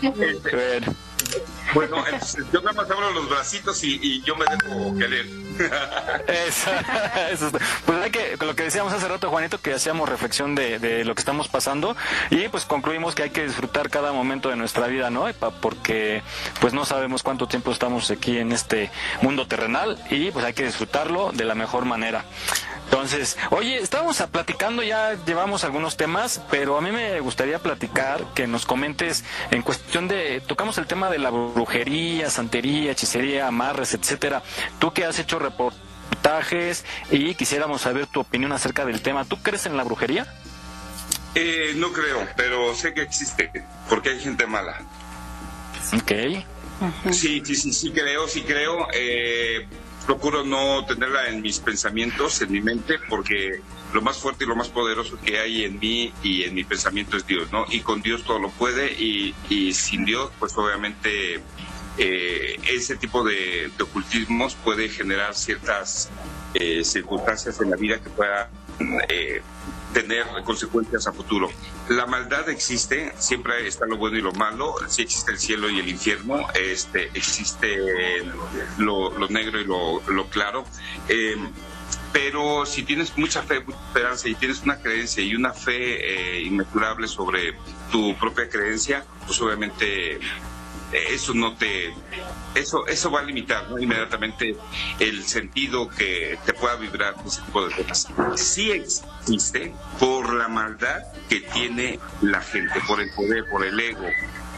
Bueno. 0.02 0.94
Bueno, 1.72 2.04
yo 2.52 2.60
nada 2.60 2.72
más 2.72 2.90
abro 2.90 3.10
los 3.12 3.28
bracitos 3.28 3.82
y, 3.84 3.98
y 4.02 4.22
yo 4.22 4.36
me 4.36 4.44
dejo 4.44 4.96
querer. 4.98 5.26
Eso, 6.26 6.70
eso 7.30 7.46
está. 7.46 7.58
pues 7.86 7.98
hay 8.02 8.10
que, 8.10 8.36
lo 8.40 8.54
que 8.54 8.64
decíamos 8.64 8.92
hace 8.92 9.08
rato, 9.08 9.30
Juanito, 9.30 9.60
que 9.60 9.72
hacíamos 9.72 10.08
reflexión 10.08 10.54
de, 10.54 10.78
de 10.78 11.04
lo 11.04 11.14
que 11.14 11.20
estamos 11.20 11.48
pasando 11.48 11.96
y 12.30 12.48
pues 12.48 12.64
concluimos 12.64 13.14
que 13.14 13.24
hay 13.24 13.30
que 13.30 13.44
disfrutar 13.44 13.88
cada 13.90 14.12
momento 14.12 14.48
de 14.48 14.56
nuestra 14.56 14.86
vida, 14.88 15.10
¿no? 15.10 15.26
Porque 15.60 16.22
pues 16.60 16.72
no 16.72 16.84
sabemos 16.84 17.22
cuánto 17.22 17.46
tiempo 17.46 17.70
estamos 17.70 18.10
aquí 18.10 18.38
en 18.38 18.52
este 18.52 18.90
mundo 19.22 19.46
terrenal 19.46 20.02
y 20.10 20.30
pues 20.30 20.44
hay 20.44 20.54
que 20.54 20.64
disfrutarlo 20.64 21.30
de 21.32 21.44
la 21.44 21.54
mejor 21.54 21.84
manera. 21.84 22.24
Entonces, 22.94 23.36
oye, 23.50 23.78
estábamos 23.78 24.22
platicando, 24.30 24.80
ya 24.80 25.18
llevamos 25.26 25.64
algunos 25.64 25.96
temas, 25.96 26.40
pero 26.48 26.78
a 26.78 26.80
mí 26.80 26.92
me 26.92 27.18
gustaría 27.18 27.58
platicar 27.58 28.24
que 28.34 28.46
nos 28.46 28.66
comentes 28.66 29.24
en 29.50 29.62
cuestión 29.62 30.06
de, 30.06 30.40
tocamos 30.46 30.78
el 30.78 30.86
tema 30.86 31.10
de 31.10 31.18
la 31.18 31.30
brujería, 31.30 32.30
santería, 32.30 32.92
hechicería, 32.92 33.48
amarres, 33.48 33.94
etcétera. 33.94 34.44
Tú 34.78 34.92
que 34.92 35.04
has 35.04 35.18
hecho 35.18 35.40
reportajes 35.40 36.84
y 37.10 37.34
quisiéramos 37.34 37.80
saber 37.80 38.06
tu 38.06 38.20
opinión 38.20 38.52
acerca 38.52 38.84
del 38.84 39.02
tema. 39.02 39.24
¿Tú 39.24 39.42
crees 39.42 39.66
en 39.66 39.76
la 39.76 39.82
brujería? 39.82 40.32
Eh, 41.34 41.72
no 41.74 41.92
creo, 41.92 42.28
pero 42.36 42.76
sé 42.76 42.94
que 42.94 43.02
existe, 43.02 43.50
porque 43.88 44.10
hay 44.10 44.20
gente 44.20 44.46
mala. 44.46 44.82
Ok. 45.96 46.12
Sí, 47.10 47.42
sí, 47.44 47.56
sí, 47.56 47.72
sí 47.72 47.90
creo, 47.90 48.28
sí 48.28 48.42
creo. 48.42 48.86
Eh, 48.94 49.66
procuro 50.06 50.44
no 50.44 50.84
tenerla 50.86 51.28
en 51.28 51.42
mis 51.42 51.58
pensamientos, 51.58 52.40
en 52.42 52.52
mi 52.52 52.60
mente, 52.60 52.98
porque 53.08 53.60
lo 53.92 54.02
más 54.02 54.18
fuerte 54.18 54.44
y 54.44 54.46
lo 54.46 54.56
más 54.56 54.68
poderoso 54.68 55.18
que 55.24 55.38
hay 55.38 55.64
en 55.64 55.78
mí 55.78 56.12
y 56.22 56.44
en 56.44 56.54
mi 56.54 56.64
pensamiento 56.64 57.16
es 57.16 57.26
Dios, 57.26 57.50
¿no? 57.52 57.64
Y 57.70 57.80
con 57.80 58.02
Dios 58.02 58.24
todo 58.24 58.38
lo 58.38 58.50
puede 58.50 58.92
y, 58.92 59.34
y 59.48 59.72
sin 59.72 60.04
Dios, 60.04 60.30
pues 60.38 60.56
obviamente 60.56 61.40
eh, 61.96 62.60
ese 62.68 62.96
tipo 62.96 63.24
de, 63.24 63.70
de 63.76 63.84
ocultismos 63.84 64.56
puede 64.56 64.88
generar 64.88 65.34
ciertas 65.34 66.10
eh, 66.54 66.84
circunstancias 66.84 67.60
en 67.60 67.70
la 67.70 67.76
vida 67.76 68.00
que 68.00 68.10
pueda 68.10 68.50
eh, 69.08 69.42
tener 69.94 70.26
consecuencias 70.44 71.06
a 71.06 71.12
futuro. 71.12 71.48
La 71.88 72.04
maldad 72.04 72.50
existe, 72.50 73.14
siempre 73.16 73.66
está 73.66 73.86
lo 73.86 73.96
bueno 73.96 74.18
y 74.18 74.20
lo 74.20 74.32
malo, 74.32 74.74
sí 74.88 75.02
existe 75.02 75.32
el 75.32 75.38
cielo 75.38 75.70
y 75.70 75.78
el 75.78 75.88
infierno, 75.88 76.46
este, 76.54 77.10
existe 77.14 78.22
lo, 78.76 79.16
lo 79.16 79.28
negro 79.28 79.60
y 79.60 79.64
lo, 79.64 80.28
claro. 80.28 80.66
Eh, 81.08 81.36
pero 82.12 82.66
si 82.66 82.82
tienes 82.82 83.16
mucha 83.16 83.42
fe, 83.42 83.60
mucha 83.60 83.78
esperanza 83.86 84.28
y 84.28 84.34
tienes 84.34 84.62
una 84.62 84.78
creencia 84.78 85.22
y 85.22 85.34
una 85.34 85.52
fe 85.52 86.38
eh, 86.38 86.42
inmesurable 86.42 87.08
sobre 87.08 87.54
tu 87.90 88.14
propia 88.16 88.48
creencia, 88.48 89.04
pues 89.26 89.40
obviamente 89.40 90.20
eso 90.94 91.34
no 91.34 91.54
te 91.54 91.92
eso 92.54 92.86
eso 92.86 93.10
va 93.10 93.20
a 93.20 93.22
limitar 93.24 93.68
¿no? 93.70 93.78
inmediatamente 93.78 94.56
el 94.98 95.24
sentido 95.24 95.88
que 95.88 96.38
te 96.44 96.52
pueda 96.52 96.76
vibrar 96.76 97.14
ese 97.26 97.42
tipo 97.42 97.66
de 97.66 97.74
cosas 97.74 98.08
sí 98.36 98.70
existe 98.70 99.74
por 99.98 100.32
la 100.32 100.48
maldad 100.48 101.02
que 101.28 101.40
tiene 101.40 101.98
la 102.22 102.40
gente 102.40 102.80
por 102.86 103.00
el 103.00 103.10
poder 103.14 103.44
por 103.50 103.64
el 103.64 103.78
ego 103.78 104.08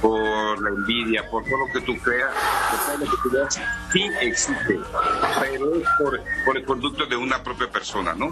por 0.00 0.62
la 0.62 0.68
envidia, 0.68 1.28
por 1.30 1.42
todo 1.44 1.66
lo 1.66 1.72
que 1.72 1.80
tú 1.80 1.96
creas, 1.98 2.30
sí 3.92 4.06
existe, 4.20 4.78
pero 5.40 5.74
es 5.74 5.88
por, 5.98 6.20
por 6.44 6.56
el 6.56 6.64
conducto 6.64 7.06
de 7.06 7.16
una 7.16 7.42
propia 7.42 7.70
persona, 7.70 8.14
¿no? 8.14 8.30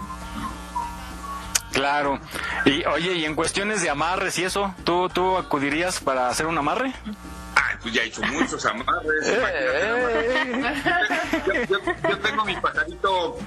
Claro. 1.71 2.19
Y 2.63 2.85
oye, 2.85 3.15
y 3.15 3.25
en 3.25 3.35
cuestiones 3.35 3.81
de 3.81 3.89
amarres 3.89 4.39
y 4.39 4.45
eso, 4.45 4.73
¿tú, 4.85 5.09
tú 5.09 5.37
acudirías 5.37 5.99
para 5.99 6.29
hacer 6.29 6.45
un 6.45 6.57
amarre? 6.57 6.93
Pues 7.85 7.93
ya 7.93 8.01
he 8.01 8.07
hecho 8.07 8.23
muchos 8.23 8.65
amarres. 8.65 9.27
imagínate, 10.51 11.37
yo, 11.69 11.77
yo- 11.77 12.09
yo 12.09 12.17
tengo 12.17 12.43
mi 12.43 12.55
pajarito 12.55 13.37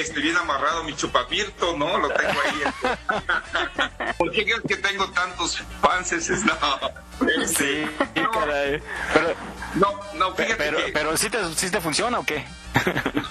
este, 0.00 0.18
bien 0.18 0.36
amarrado, 0.36 0.82
mi 0.82 0.96
chupapirto, 0.96 1.76
¿no? 1.76 1.96
Lo 1.98 2.08
tengo 2.08 2.32
ahí. 2.44 4.12
¿Por 4.18 4.32
qué 4.32 4.42
crees 4.42 4.62
que 4.66 4.76
tengo 4.78 5.08
tantos 5.12 5.62
pances? 5.80 6.28
No. 6.44 6.56
Sí, 7.46 7.88
caray. 8.32 8.82
Pero, 9.12 9.34
no, 9.76 10.00
no, 10.14 10.34
fíjate 10.34 10.56
pero, 10.56 10.78
que... 10.78 10.90
pero 10.92 11.16
¿sí 11.16 11.30
te, 11.30 11.54
sí 11.54 11.70
te 11.70 11.80
funciona 11.80 12.18
o 12.18 12.24
qué? 12.24 12.44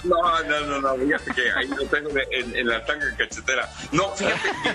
No, 0.04 0.42
no, 0.42 0.60
no, 0.66 0.80
no, 0.80 0.96
fíjate 0.96 1.32
que 1.34 1.52
ahí 1.52 1.68
lo 1.68 1.84
tengo 1.86 2.10
en, 2.30 2.56
en 2.56 2.66
la 2.66 2.84
tanga 2.84 3.06
cachetera. 3.16 3.70
No, 3.92 4.10
fíjate 4.14 4.50
que 4.62 4.70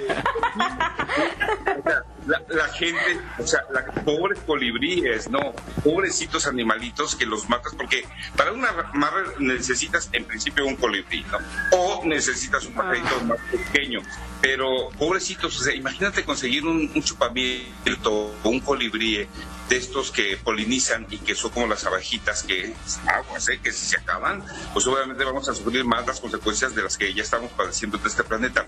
o 1.80 1.84
sea, 1.84 2.04
la, 2.28 2.44
la 2.50 2.68
gente, 2.70 3.20
o 3.38 3.48
sea, 3.48 3.62
la, 3.72 3.86
pobres 4.04 4.40
colibríes, 4.46 5.30
no, 5.30 5.54
pobrecitos 5.84 6.48
animalitos 6.48 7.16
que 7.16 7.26
los 7.26 7.50
matas, 7.50 7.74
porque 7.76 8.06
para 8.36 8.52
una 8.52 8.70
amarre 8.70 9.24
necesitas 9.40 10.10
en 10.14 10.26
principio 10.26 10.66
un 10.66 10.76
colibrí, 10.76 11.26
¿no? 11.32 11.38
O 11.78 12.02
necesitas 12.06 12.66
un 12.66 12.74
pajarito 12.74 13.22
más 13.26 13.40
pequeño. 13.52 14.02
Pero 14.42 14.90
pobrecitos, 14.98 15.60
o 15.60 15.64
sea, 15.64 15.76
imagínate 15.76 16.24
conseguir 16.24 16.66
un, 16.66 16.92
un 16.94 17.04
chupamiento 17.04 18.34
o 18.44 18.50
un 18.50 18.60
colibrí 18.62 19.28
de 19.70 19.78
estos 19.78 20.12
que 20.12 20.36
polinizan 20.38 21.06
y 21.12 21.20
que 21.20 21.36
son 21.36 21.52
como 21.52 21.68
las 21.68 21.86
abejitas 21.86 22.44
que 22.44 22.74
aguas, 23.08 23.48
¿eh? 23.50 23.60
que 23.64 23.72
si 23.72 23.86
se 23.86 23.98
acaban, 23.98 24.44
pues 24.74 24.88
obviamente 24.88 25.24
vamos 25.24 25.48
a 25.48 25.54
sufrir 25.54 25.86
más 25.86 26.06
las 26.08 26.20
consecuencias 26.20 26.74
de 26.76 26.82
las 26.84 26.98
que 26.98 27.14
ya 27.14 27.22
estamos 27.22 27.52
padeciendo 27.52 27.98
de 28.00 28.08
este 28.08 28.24
planeta. 28.24 28.66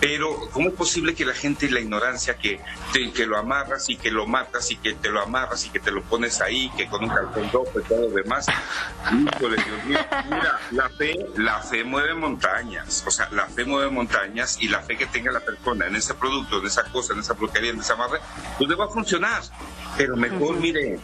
Pero, 0.00 0.48
¿cómo 0.52 0.68
es 0.68 0.74
posible 0.74 1.14
que 1.14 1.24
la 1.24 1.34
gente 1.34 1.66
y 1.66 1.70
la 1.70 1.80
ignorancia 1.80 2.36
que, 2.38 2.60
te- 2.92 3.10
que 3.12 3.26
lo 3.26 3.36
amarras 3.36 3.88
y 3.90 3.96
que 3.96 4.10
lo 4.12 4.26
matas 4.26 4.70
y 4.70 4.76
que 4.76 4.94
te 4.94 5.08
lo 5.10 5.20
amarras 5.22 5.64
y 5.66 5.70
que 5.70 5.80
te 5.80 5.90
lo 5.90 6.02
pones 6.02 6.40
ahí, 6.40 6.70
que 6.76 6.86
con 6.88 7.02
un 7.04 7.10
cartón 7.10 7.50
rojo 7.52 7.80
y 7.80 7.82
todo 7.82 8.08
lo 8.08 8.14
demás? 8.14 8.46
Híjole, 9.12 9.56
Dios 9.56 9.84
mío. 9.86 9.98
Mira, 10.30 10.60
la 10.70 10.88
fe, 10.90 11.14
la 11.36 11.60
fe 11.60 11.82
mueve 11.84 12.14
montañas, 12.14 13.02
o 13.06 13.10
sea, 13.10 13.28
la 13.32 13.46
fe 13.46 13.64
mueve 13.64 13.90
montañas 13.90 14.56
y 14.60 14.68
la 14.68 14.80
fe 14.82 14.96
que 14.96 15.06
tenga 15.06 15.32
la 15.32 15.40
persona 15.40 15.86
en 15.86 15.96
ese 15.96 16.14
producto, 16.14 16.58
en 16.60 16.66
esa 16.66 16.84
cosa, 16.84 17.12
en 17.12 17.20
esa 17.20 17.34
porquería, 17.34 17.70
en 17.70 17.80
esa 17.80 17.94
amarre, 17.94 18.20
pues 18.56 18.68
le 18.70 18.76
va 18.76 18.84
a 18.84 18.88
funcionar. 18.88 19.42
Pero 19.96 20.16
mejor, 20.16 20.43
mire, 20.52 20.98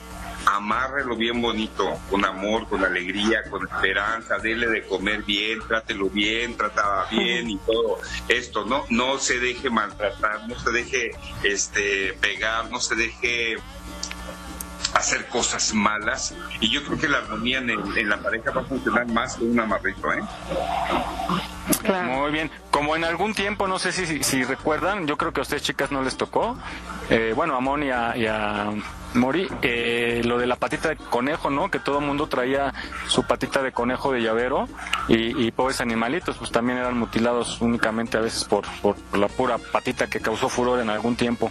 amárrelo 0.47 1.17
bien 1.17 1.41
bonito, 1.43 1.99
con 2.11 2.25
amor, 2.25 2.67
con 2.69 2.85
alegría, 2.85 3.43
con 3.51 3.67
esperanza, 3.69 4.39
dele 4.39 4.67
de 4.69 4.83
comer 4.87 5.23
bien, 5.25 5.59
trátelo 5.67 6.09
bien, 6.09 6.57
trata 6.57 7.07
bien 7.11 7.51
y 7.51 7.59
todo 7.59 7.99
esto, 8.29 8.65
¿no? 8.65 8.85
No 8.91 9.19
se 9.19 9.39
deje 9.39 9.69
maltratar, 9.71 10.49
no 10.49 10.59
se 10.59 10.71
deje 10.71 11.11
este 11.43 12.15
pegar, 12.21 12.71
no 12.71 12.81
se 12.81 12.95
deje 12.95 13.57
hacer 14.95 15.27
cosas 15.29 15.73
malas 15.73 16.35
y 16.61 16.69
yo 16.71 16.83
creo 16.85 16.99
que 16.99 17.09
la 17.09 17.19
armonía 17.19 17.59
en, 17.59 17.71
el- 17.71 17.99
en 17.99 18.09
la 18.09 18.19
pareja 18.19 18.51
va 18.51 18.62
a 18.62 18.65
funcionar 18.65 19.07
más 19.07 19.37
que 19.37 19.45
un 19.45 19.61
amarrito, 19.61 20.12
¿eh? 20.12 20.21
Muy 22.07 22.31
bien. 22.33 22.51
Como 22.71 22.97
en 22.97 23.05
algún 23.05 23.35
tiempo, 23.35 23.69
no 23.69 23.79
sé 23.79 23.93
si, 23.93 24.07
si, 24.07 24.23
si 24.23 24.43
recuerdan, 24.45 25.07
yo 25.07 25.17
creo 25.17 25.33
que 25.33 25.41
a 25.41 25.43
ustedes 25.43 25.62
chicas 25.62 25.91
no 25.93 26.03
les 26.03 26.17
tocó, 26.17 26.57
eh, 27.09 27.33
bueno, 27.37 27.57
a 27.57 27.61
Mon 27.61 27.83
y 27.83 27.91
a, 27.91 28.17
y 28.17 28.27
a 28.27 28.71
Mori, 29.15 29.49
eh, 29.62 30.23
lo 30.24 30.39
de 30.39 30.47
la 30.47 30.57
patita 30.57 30.89
de 30.89 30.97
conejo, 30.97 31.51
¿no? 31.51 31.70
Que 31.70 31.78
todo 31.78 31.99
el 31.99 32.07
mundo 32.07 32.27
traía 32.27 32.73
su 33.09 33.24
patita 33.24 33.62
de 33.62 33.73
conejo 33.73 34.12
de 34.12 34.20
llavero 34.23 34.69
y, 35.09 35.47
y 35.47 35.51
pobres 35.51 35.81
animalitos, 35.81 36.37
pues 36.37 36.51
también 36.51 36.78
eran 36.78 36.99
mutilados 36.99 37.61
únicamente 37.61 38.16
a 38.16 38.20
veces 38.20 38.45
por, 38.45 38.65
por 38.82 38.97
la 39.16 39.28
pura 39.28 39.59
patita 39.59 40.07
que 40.09 40.20
causó 40.20 40.49
furor 40.49 40.81
en 40.81 40.91
algún 40.91 41.16
tiempo. 41.16 41.51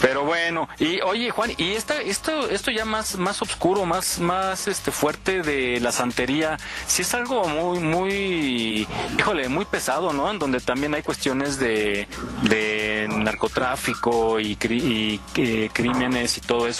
Pero 0.00 0.24
bueno, 0.24 0.68
y 0.78 1.00
oye 1.00 1.30
Juan, 1.30 1.50
y 1.56 1.72
esta, 1.72 2.00
esto, 2.00 2.48
esto 2.48 2.70
ya 2.70 2.84
más, 2.84 3.16
más 3.16 3.42
oscuro, 3.42 3.84
más, 3.84 4.18
más 4.18 4.68
este 4.68 4.90
fuerte 4.90 5.42
de 5.42 5.80
la 5.80 5.92
santería, 5.92 6.56
si 6.86 7.02
es 7.02 7.14
algo 7.14 7.44
muy, 7.48 7.78
muy, 7.78 8.88
híjole, 9.18 9.48
muy 9.48 9.64
pesado, 9.64 10.12
¿no? 10.12 10.30
En 10.30 10.38
donde 10.38 10.60
también 10.60 10.94
hay 10.94 11.02
cuestiones 11.02 11.58
de, 11.58 12.08
de 12.42 13.08
narcotráfico 13.08 14.40
y, 14.40 14.58
y, 14.68 15.20
eh, 15.36 15.70
crímenes 15.72 16.38
y 16.38 16.40
todo 16.40 16.66
eso. 16.66 16.79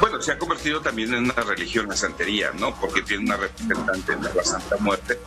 Bueno, 0.00 0.20
se 0.22 0.32
ha 0.32 0.38
convertido 0.38 0.80
también 0.80 1.12
en 1.12 1.24
una 1.24 1.34
religión 1.34 1.86
la 1.88 1.96
santería, 1.96 2.52
¿no? 2.58 2.74
Porque 2.80 3.02
tiene 3.02 3.24
una 3.24 3.36
representante 3.36 4.12
en 4.12 4.22
la 4.22 4.44
Santa 4.44 4.76
Muerte 4.78 5.18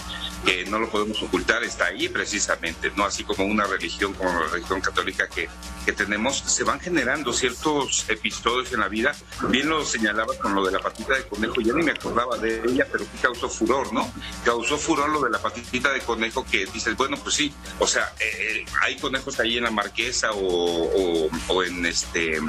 que 0.44 0.66
no 0.66 0.80
lo 0.80 0.90
podemos 0.90 1.22
ocultar, 1.22 1.64
está 1.64 1.86
ahí 1.86 2.10
precisamente, 2.10 2.92
¿no? 2.96 3.06
Así 3.06 3.24
como 3.24 3.46
una 3.46 3.66
religión 3.66 4.14
como 4.14 4.32
la 4.32 4.48
religión 4.48 4.82
católica 4.82 5.28
que, 5.30 5.48
que 5.86 5.94
tenemos, 5.94 6.38
se 6.38 6.64
van 6.64 6.80
generando 6.80 7.32
ciertos 7.32 8.06
episodios 8.10 8.74
en 8.74 8.82
la 8.82 8.88
vida. 8.88 9.16
Bien 9.50 9.70
lo 9.70 9.86
señalaba 9.86 10.34
con 10.38 10.54
lo 10.54 10.66
de 10.66 10.72
la 10.72 10.80
patita 10.80 11.14
de 11.14 11.26
conejo, 11.28 11.62
yo 11.62 11.74
ni 11.76 11.84
me 11.84 11.92
acordaba 11.92 12.38
de 12.38 12.62
ella, 12.66 12.88
pero 12.92 13.06
que 13.10 13.18
causó 13.22 13.50
furor, 13.50 13.94
¿no? 13.94 14.12
Causó 14.44 14.78
furor 14.78 15.10
lo 15.10 15.22
de 15.22 15.30
la 15.30 15.40
patita 15.40 15.92
de 15.94 16.02
conejo 16.02 16.46
que 16.50 16.66
dices, 16.66 16.98
bueno, 16.98 17.18
pues 17.18 17.36
sí, 17.36 17.54
o 17.80 17.88
sea, 17.88 18.14
eh, 18.20 18.26
eh, 18.40 18.66
hay 18.82 18.98
conejos 18.98 19.40
ahí 19.40 19.58
en 19.58 19.64
la 19.64 19.72
Marquesa 19.72 20.32
o, 20.32 21.26
o, 21.26 21.30
o 21.48 21.64
en 21.64 21.86
este 21.86 22.40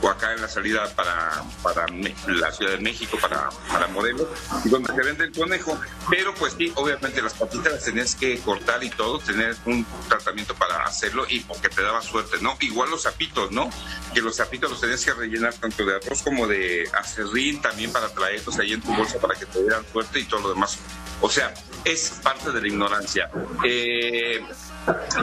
o 0.00 0.08
acá 0.08 0.34
en 0.34 0.42
la 0.42 0.48
salida 0.48 0.92
para, 0.94 1.42
para 1.64 1.86
la 1.88 2.52
Ciudad 2.52 2.72
de 2.72 2.78
México, 2.78 3.16
para, 3.20 3.48
para 3.68 3.88
donde 3.88 4.94
se 4.94 5.02
vende 5.02 5.24
el 5.24 5.32
conejo. 5.32 5.80
Pero 6.10 6.34
pues 6.34 6.54
sí, 6.58 6.70
obviamente 6.76 7.22
las 7.22 7.32
patitas 7.32 7.72
las 7.72 7.84
tenías 7.84 8.14
que 8.14 8.38
cortar 8.40 8.84
y 8.84 8.90
todo, 8.90 9.18
tener 9.18 9.56
un 9.64 9.86
tratamiento 10.08 10.54
para 10.54 10.84
hacerlo 10.84 11.24
y 11.28 11.40
porque 11.40 11.70
te 11.70 11.82
daba 11.82 12.02
suerte, 12.02 12.36
¿no? 12.42 12.56
Igual 12.60 12.90
los 12.90 13.04
zapitos, 13.04 13.50
¿no? 13.50 13.70
Que 14.12 14.20
los 14.20 14.36
zapitos 14.36 14.70
los 14.70 14.80
tenías 14.80 15.04
que 15.04 15.14
rellenar 15.14 15.54
tanto 15.54 15.84
de 15.86 15.96
arroz 15.96 16.22
como 16.22 16.46
de 16.46 16.88
acerrín 17.00 17.62
también 17.62 17.90
para 17.90 18.08
traerlos 18.08 18.58
ahí 18.58 18.74
en 18.74 18.82
tu 18.82 18.94
bolsa 18.94 19.18
para 19.18 19.34
que 19.34 19.46
te 19.46 19.62
dieran 19.62 19.84
suerte 19.90 20.20
y 20.20 20.24
todo 20.24 20.40
lo 20.40 20.48
demás. 20.50 20.78
O 21.22 21.30
sea, 21.30 21.54
es 21.84 22.20
parte 22.22 22.52
de 22.52 22.60
la 22.60 22.68
ignorancia. 22.68 23.30
Eh, 23.64 24.44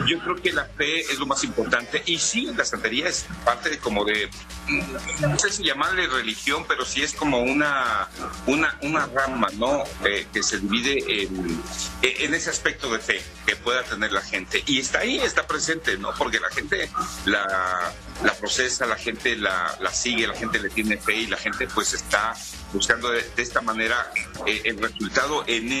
yo 0.06 0.18
creo 0.20 0.36
que 0.36 0.52
la 0.52 0.64
fe 0.64 1.00
es 1.00 1.18
lo 1.18 1.26
más 1.26 1.44
importante 1.44 2.02
y 2.06 2.18
sí, 2.18 2.50
la 2.56 2.64
santería 2.64 3.08
es 3.08 3.26
parte 3.44 3.70
de 3.70 3.78
como 3.78 4.04
de, 4.04 4.28
mm, 4.68 5.22
no 5.22 5.38
sé 5.38 5.50
si 5.50 5.64
llamarle 5.64 6.06
religión, 6.06 6.64
pero 6.66 6.84
sí 6.84 7.02
es 7.02 7.12
como 7.12 7.40
una, 7.40 8.08
una, 8.46 8.76
una 8.82 9.06
rama, 9.06 9.48
¿no? 9.54 9.84
Eh, 10.04 10.26
que 10.32 10.42
se 10.42 10.58
divide 10.58 11.22
en, 11.22 11.62
en 12.02 12.34
ese 12.34 12.50
aspecto 12.50 12.92
de 12.92 12.98
fe 12.98 13.22
que 13.46 13.56
pueda 13.56 13.82
tener 13.82 14.12
la 14.12 14.20
gente. 14.22 14.62
Y 14.66 14.80
está 14.80 15.00
ahí, 15.00 15.18
está 15.18 15.46
presente, 15.46 15.96
¿no? 15.96 16.12
Porque 16.14 16.40
la 16.40 16.50
gente 16.50 16.90
la, 17.26 17.92
la 18.24 18.34
procesa, 18.34 18.86
la 18.86 18.96
gente 18.96 19.36
la, 19.36 19.76
la 19.80 19.92
sigue, 19.92 20.26
la 20.26 20.34
gente 20.34 20.58
le 20.58 20.70
tiene 20.70 20.96
fe 20.96 21.14
y 21.14 21.26
la 21.26 21.36
gente 21.36 21.68
pues 21.68 21.92
está 21.94 22.34
buscando 22.72 23.10
de, 23.10 23.22
de 23.22 23.42
esta 23.42 23.60
manera 23.60 24.12
eh, 24.46 24.62
el 24.64 24.78
resultado 24.78 25.44
en 25.46 25.72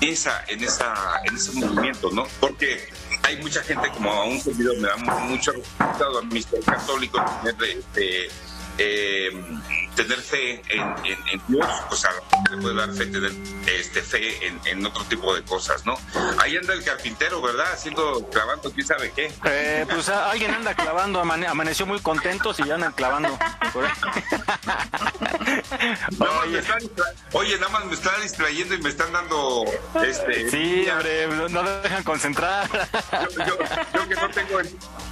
esa, 0.00 0.44
en 0.48 0.62
esa, 0.62 1.20
en 1.24 1.36
ese 1.36 1.52
movimiento, 1.52 2.10
¿no? 2.10 2.26
Porque 2.40 2.88
hay 3.22 3.36
mucha 3.42 3.62
gente, 3.62 3.90
como 3.90 4.12
a 4.12 4.24
un 4.24 4.40
servidor 4.40 4.76
me 4.78 4.88
da 4.88 4.96
mucho 4.96 5.52
a 5.52 6.22
mí 6.22 6.42
ser 6.42 6.62
católico, 6.62 7.24
tener, 7.42 7.78
este, 7.78 8.28
eh, 8.78 9.30
tener 9.98 10.20
fe 10.20 10.62
en, 10.68 10.80
en- 11.04 11.28
en 11.32 11.42
Dios, 11.48 11.66
o 11.90 11.96
sea, 11.96 12.10
le 12.50 12.56
puede 12.58 12.76
dar 12.76 12.92
fe, 12.92 13.06
tener 13.06 13.32
este, 13.66 14.00
fe 14.02 14.46
en, 14.46 14.60
en 14.64 14.86
otro 14.86 15.02
tipo 15.04 15.34
de 15.34 15.42
cosas, 15.42 15.84
¿no? 15.84 15.98
Ahí 16.38 16.56
anda 16.56 16.72
el 16.74 16.84
carpintero, 16.84 17.42
¿verdad? 17.42 17.66
Haciendo, 17.72 18.24
clavando, 18.30 18.70
quién 18.72 18.86
sabe 18.86 19.10
qué. 19.14 19.32
Eh, 19.44 19.84
pues 19.90 20.08
a- 20.08 20.30
alguien 20.30 20.52
anda 20.54 20.72
clavando, 20.74 21.20
amane- 21.20 21.48
amaneció 21.48 21.84
muy 21.84 21.98
contentos 22.00 22.60
y 22.60 22.64
ya 22.64 22.76
andan 22.76 22.92
clavando. 22.92 23.36
Nada 26.18 26.44
está 26.58 26.76
Oye, 27.32 27.56
nada 27.58 27.68
más 27.70 27.84
me 27.86 27.94
está 27.94 28.16
distrayendo 28.20 28.74
y 28.74 28.78
me 28.82 28.88
están 28.88 29.12
dando 29.12 29.64
este 30.04 30.50
Sí, 30.50 30.88
hombre, 30.90 31.26
no 31.28 31.48
no 31.48 31.62
dejan 31.80 32.02
concentrar. 32.04 32.68
yo, 32.70 33.44
yo- 33.44 33.58
yo 33.94 34.08
que 34.08 34.14
no 34.14 34.30
tengo 34.30 34.60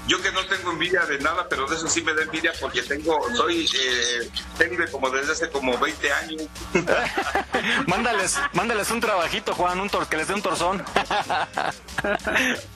yo 0.07 0.23
que 0.23 0.31
no 0.31 0.47
tengo 0.47 0.71
envidia 0.71 1.01
de 1.05 1.19
nada, 1.19 1.49
pero 1.49 1.67
de 1.67 1.75
eso 1.77 1.89
sí 1.89 2.01
me 2.03 2.15
da 2.15 2.23
envidia 2.23 2.53
porque 2.61 2.83
tengo 2.83 3.19
soy 3.35 3.65
eh, 3.75 4.31
tengo 4.57 4.76
como 4.91 5.11
desde 5.11 5.33
hace 5.33 5.51
como 5.51 5.77
20 5.79 6.13
años. 6.13 6.43
mándales, 7.87 8.39
mándales 8.53 8.91
un 8.91 9.01
trabajito, 9.01 9.55
Juan, 9.55 9.81
un 9.81 9.89
tor 9.89 10.07
que 10.07 10.17
les 10.17 10.29
dé 10.29 10.35
un 10.35 10.43
torzón. 10.43 10.85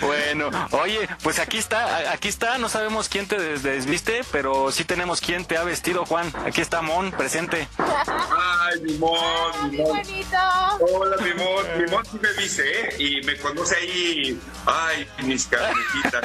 Bueno, 0.00 0.50
oye, 0.72 1.08
pues 1.22 1.38
aquí 1.38 1.58
está, 1.58 2.10
aquí 2.12 2.28
está, 2.28 2.58
no 2.58 2.68
sabemos 2.68 3.08
quién 3.08 3.26
te 3.26 3.38
des- 3.38 3.62
desviste, 3.62 4.22
pero 4.32 4.70
sí 4.72 4.84
tenemos 4.84 5.20
quién 5.20 5.44
te 5.44 5.56
ha 5.56 5.64
vestido, 5.64 6.04
Juan. 6.06 6.32
Aquí 6.46 6.60
está 6.60 6.82
Mon, 6.82 7.10
presente. 7.12 7.68
Ay, 7.78 8.80
mi 8.82 8.94
mon, 8.98 9.70
mi 9.70 9.78
mon. 9.78 9.96
bonito! 9.96 10.36
Hola, 10.80 11.16
mi 11.22 11.34
mon, 11.34 11.78
mi 11.82 11.90
mon 11.90 12.04
sí 12.06 12.18
me 12.20 12.32
dice, 12.42 12.62
¿eh? 12.80 12.94
Y 12.98 13.20
me 13.26 13.36
conoce 13.38 13.76
ahí, 13.76 14.40
ay, 14.66 15.08
mis 15.24 15.46
carnecitas. 15.46 16.22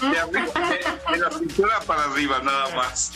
De, 0.00 0.06
de, 0.10 1.12
de 1.12 1.18
la 1.18 1.30
cintura 1.38 1.80
para 1.86 2.04
arriba, 2.04 2.40
nada 2.42 2.74
más. 2.76 3.12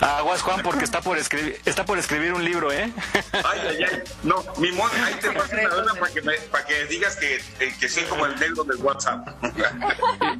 Aguas, 0.00 0.42
Juan, 0.42 0.62
porque 0.62 0.84
está 0.84 1.00
por 1.00 1.18
escribir, 1.18 1.60
está 1.64 1.84
por 1.84 1.98
escribir 1.98 2.32
un 2.34 2.44
libro, 2.44 2.72
¿eh? 2.72 2.92
Ay, 3.32 3.60
ay, 3.68 3.84
ay. 3.90 4.02
No, 4.22 4.44
mi 4.58 4.70
mon, 4.72 4.90
ahí 5.04 5.14
te 5.20 5.30
paso 5.32 5.52
una 5.82 5.94
para 5.94 6.12
que, 6.12 6.22
me- 6.22 6.38
para 6.50 6.64
que 6.66 6.84
digas 6.86 7.16
que, 7.16 7.36
eh, 7.60 7.74
que 7.78 7.88
soy 7.88 8.04
como 8.04 8.26
el 8.26 8.38
negro 8.38 8.64
del 8.72 8.82
WhatsApp. 8.84 9.28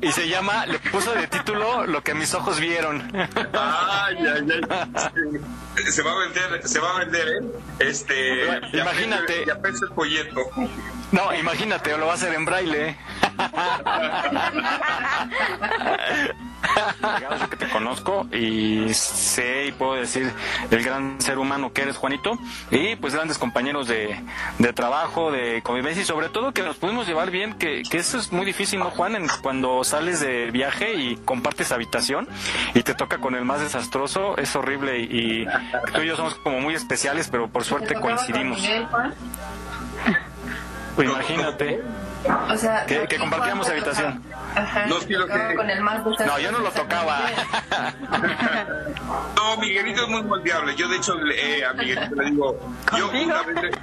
Y 0.01 0.11
se 0.13 0.29
llama, 0.29 0.67
le 0.67 0.79
puso 0.79 1.13
de 1.15 1.27
título 1.27 1.87
Lo 1.87 2.03
que 2.03 2.15
mis 2.15 2.35
ojos 2.35 2.59
vieron. 2.61 3.11
Ay, 3.15 4.17
ay, 4.19 4.61
ay. 4.71 5.83
Se 5.91 6.03
va 6.03 6.13
a 6.13 6.17
vender, 6.19 6.69
se 6.69 6.81
va 6.81 6.97
a 6.97 6.99
vender, 6.99 7.29
¿eh? 7.29 7.41
Este. 7.79 8.47
Imagínate. 8.73 9.45
Ya 9.47 9.61
pensé 9.61 9.85
el 9.85 9.93
folleto. 9.93 10.41
No, 11.13 11.35
imagínate, 11.35 11.97
lo 11.99 12.07
va 12.07 12.13
a 12.13 12.15
hacer 12.15 12.35
en 12.35 12.45
braille. 12.45 12.89
¿eh? 12.89 12.97
Que 17.51 17.57
te 17.57 17.69
conozco 17.69 18.27
y 18.33 18.93
sé 18.95 19.67
y 19.67 19.73
puedo 19.73 19.95
decir 19.95 20.33
el 20.71 20.83
gran 20.83 21.21
ser 21.21 21.39
humano 21.39 21.73
que 21.73 21.83
eres, 21.83 21.97
Juanito, 21.97 22.39
y 22.71 22.97
pues 22.97 23.15
grandes 23.15 23.37
compañeros 23.37 23.89
de, 23.89 24.19
de 24.59 24.73
trabajo, 24.73 25.31
de 25.31 25.61
convivencia 25.63 26.03
y 26.03 26.07
sobre 26.07 26.29
todo 26.29 26.53
que 26.53 26.63
nos 26.63 26.77
pudimos 26.77 27.07
llevar 27.07 27.31
bien, 27.31 27.55
que, 27.55 27.83
que 27.83 27.99
eso 27.99 28.19
es 28.23 28.33
muy 28.33 28.47
difícil, 28.47 28.79
¿no, 28.79 28.91
Juan? 28.91 29.15
En- 29.17 29.29
cuando 29.43 29.85
sales 29.85 30.21
de 30.21 30.51
viaje 30.51 30.95
y 30.95 31.17
compartes 31.17 31.73
habitación 31.73 32.27
y 32.75 32.83
te 32.83 32.95
toca 32.95 33.19
con 33.19 33.35
el 33.35 33.45
más 33.45 33.61
desastroso, 33.61 34.37
es 34.39 34.55
horrible 34.57 34.99
y, 35.01 35.43
y 35.43 35.47
tú 35.95 36.01
y 36.03 36.07
yo 36.07 36.17
somos 36.17 36.35
como 36.37 36.61
muy 36.61 36.75
especiales, 36.75 37.29
pero 37.31 37.49
por 37.49 37.65
suerte 37.65 37.95
coincidimos. 38.01 38.59
Pues 40.97 41.09
imagínate. 41.09 41.83
O 42.51 42.57
sea, 42.57 42.85
Que- 42.87 42.99
¿a 43.01 43.07
que 43.07 43.19
compartíamos 43.19 43.69
habitación. 43.69 44.23
Ajá, 44.55 44.87
No, 44.87 44.99
te 44.99 45.07
sí, 45.07 45.13
lo 45.15 45.27
tocaba 45.27 45.49
que- 45.49 45.55
con 45.57 45.71
el 45.71 45.81
más 45.81 46.05
No, 46.05 46.39
yo 46.39 46.53
no 46.53 46.59
lo 46.61 46.71
tocaba. 46.71 47.21
No, 49.37 49.57
Miguelito 49.59 50.03
es 50.03 50.09
muy 50.09 50.23
moldeable. 50.23 50.75
Yo, 50.77 50.89
de 50.89 50.97
hecho, 50.97 51.15
le- 51.15 51.59
eh, 51.59 51.65
a 51.65 51.73
Miguelito 51.73 52.15
le 52.15 52.31
digo, 52.31 52.59
yo 52.97 53.11
una 53.11 53.43
vez, 53.43 53.75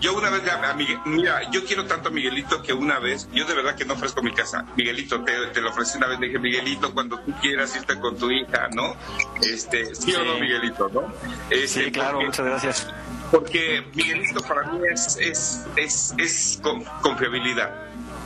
yo 0.00 0.16
una 0.16 0.30
vez, 0.30 0.42
le- 0.44 0.50
a 0.50 0.72
Miguel- 0.74 1.00
mira, 1.04 1.50
yo 1.50 1.64
quiero 1.64 1.86
tanto 1.86 2.08
a 2.08 2.12
Miguelito 2.12 2.62
que 2.62 2.72
una 2.72 2.98
vez, 2.98 3.28
yo 3.32 3.44
de 3.46 3.54
verdad 3.54 3.74
que 3.76 3.84
no 3.84 3.94
ofrezco 3.94 4.22
mi 4.22 4.32
casa. 4.34 4.64
Miguelito, 4.76 5.22
te, 5.22 5.32
te 5.48 5.60
lo 5.60 5.70
ofrecí 5.70 5.98
una 5.98 6.08
vez, 6.08 6.18
le 6.20 6.26
dije, 6.26 6.38
Miguelito, 6.38 6.92
cuando 6.92 7.18
tú 7.20 7.32
quieras 7.40 7.74
irte 7.76 7.98
con 8.00 8.16
tu 8.16 8.30
hija, 8.30 8.68
¿no? 8.72 8.94
Este, 9.42 9.94
sí, 9.94 10.14
o 10.14 10.24
no. 10.24 10.34
Miguelito, 10.38 10.88
¿no? 10.92 11.02
Este, 11.50 11.84
Sí, 11.84 11.92
claro, 11.92 12.12
porque- 12.14 12.26
muchas 12.26 12.46
gracias. 12.46 12.86
Porque 13.30 13.82
Miguelito 13.94 14.40
para 14.42 14.72
mí 14.72 14.80
es, 14.90 15.16
es, 15.20 15.66
es, 15.76 16.14
es 16.18 16.58
con- 16.62 16.82
confiabilidad. 17.02 17.70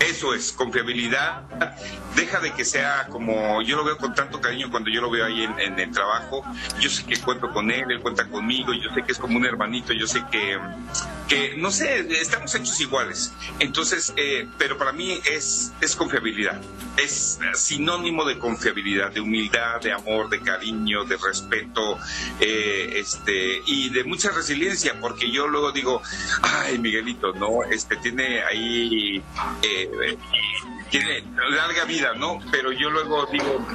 Eso 0.09 0.35
es, 0.35 0.53
confiabilidad. 0.53 1.43
Deja 2.16 2.41
de 2.41 2.53
que 2.53 2.65
sea 2.65 3.07
como 3.09 3.62
yo 3.62 3.77
lo 3.77 3.85
veo 3.85 3.97
con 3.97 4.15
tanto 4.15 4.41
cariño 4.41 4.70
cuando 4.70 4.91
yo 4.91 5.01
lo 5.01 5.11
veo 5.11 5.24
ahí 5.24 5.45
en, 5.45 5.79
el 5.79 5.91
trabajo. 5.91 6.45
Yo 6.81 6.91
sé 6.91 7.05
que 7.05 7.16
cuento 7.20 7.51
con 7.51 7.70
él, 7.70 7.85
él 7.91 8.01
cuenta 8.01 8.29
conmigo, 8.29 8.73
yo 8.73 8.93
sé 8.95 9.03
que 9.03 9.12
es 9.12 9.19
como 9.19 9.37
un 9.37 9.47
hermanito, 9.47 9.93
yo 9.93 10.07
sé 10.07 10.23
que, 10.31 10.59
que 11.29 11.57
no 11.57 11.70
sé, 11.70 12.01
estamos 12.20 12.55
hechos 12.55 12.81
iguales. 12.81 13.33
Entonces, 13.61 14.12
eh, 14.16 14.49
pero 14.59 14.77
para 14.77 14.93
mí 14.93 15.19
es, 15.31 15.73
es 15.81 15.97
confiabilidad. 15.97 16.61
Es 16.97 17.39
sinónimo 17.55 18.24
de 18.24 18.39
confiabilidad, 18.39 19.12
de 19.12 19.20
humildad, 19.20 19.81
de 19.81 19.93
amor, 19.93 20.29
de 20.29 20.41
cariño, 20.41 21.05
de 21.05 21.16
respeto, 21.16 21.99
eh, 22.41 22.95
este, 22.97 23.62
y 23.66 23.89
de 23.91 24.05
mucha 24.05 24.31
resiliencia, 24.31 25.01
porque 25.01 25.31
yo 25.31 25.47
luego 25.47 25.73
digo, 25.73 26.03
ay, 26.43 26.79
Miguelito, 26.79 27.33
no, 27.33 27.62
este 27.65 27.97
tiene 27.97 28.43
ahí, 28.43 29.23
eh, 29.62 29.91
tiene 30.93 31.24
larga 31.51 31.85
vida, 31.86 32.12
¿no? 32.14 32.39
Pero 32.51 32.70
yo 32.70 32.90
luego 32.90 33.27
digo, 33.32 33.66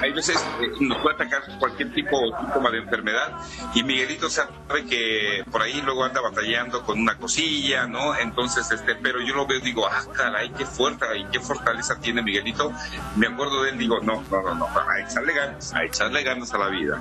hay 0.00 0.12
veces 0.12 0.36
eh, 0.60 0.70
nos 0.80 0.98
puede 0.98 1.14
atacar 1.14 1.42
cualquier 1.58 1.92
tipo 1.94 2.18
o 2.18 2.38
síntoma 2.38 2.70
de 2.70 2.78
enfermedad, 2.78 3.32
y 3.74 3.82
Miguelito 3.82 4.28
sabe 4.28 4.84
que 4.88 5.44
por 5.50 5.62
ahí 5.62 5.80
luego 5.80 6.04
anda 6.04 6.20
batallando 6.20 6.82
con 6.82 7.00
una 7.00 7.16
cosilla, 7.16 7.86
¿no? 7.86 8.14
Entonces, 8.16 8.70
este, 8.70 8.94
pero 8.96 9.20
yo 9.22 9.34
lo 9.34 9.46
veo 9.46 9.58
y 9.58 9.62
digo, 9.62 9.86
ah, 9.86 10.04
caray, 10.12 10.50
qué 10.50 10.66
fuerte 10.66 11.06
y 11.16 11.24
qué 11.32 11.40
fortaleza 11.40 11.98
tiene 12.00 12.22
Miguelito. 12.22 12.70
Me 13.16 13.28
acuerdo 13.28 13.62
de 13.62 13.70
él, 13.70 13.78
digo, 13.78 14.00
no, 14.00 14.22
no, 14.30 14.42
no, 14.42 14.54
no, 14.54 14.66
a 14.66 15.00
echarle 15.00 15.32
ganas, 15.32 15.72
a 15.72 15.84
echarle 15.84 16.22
ganas 16.22 16.52
a 16.52 16.58
la 16.58 16.68
vida. 16.68 16.98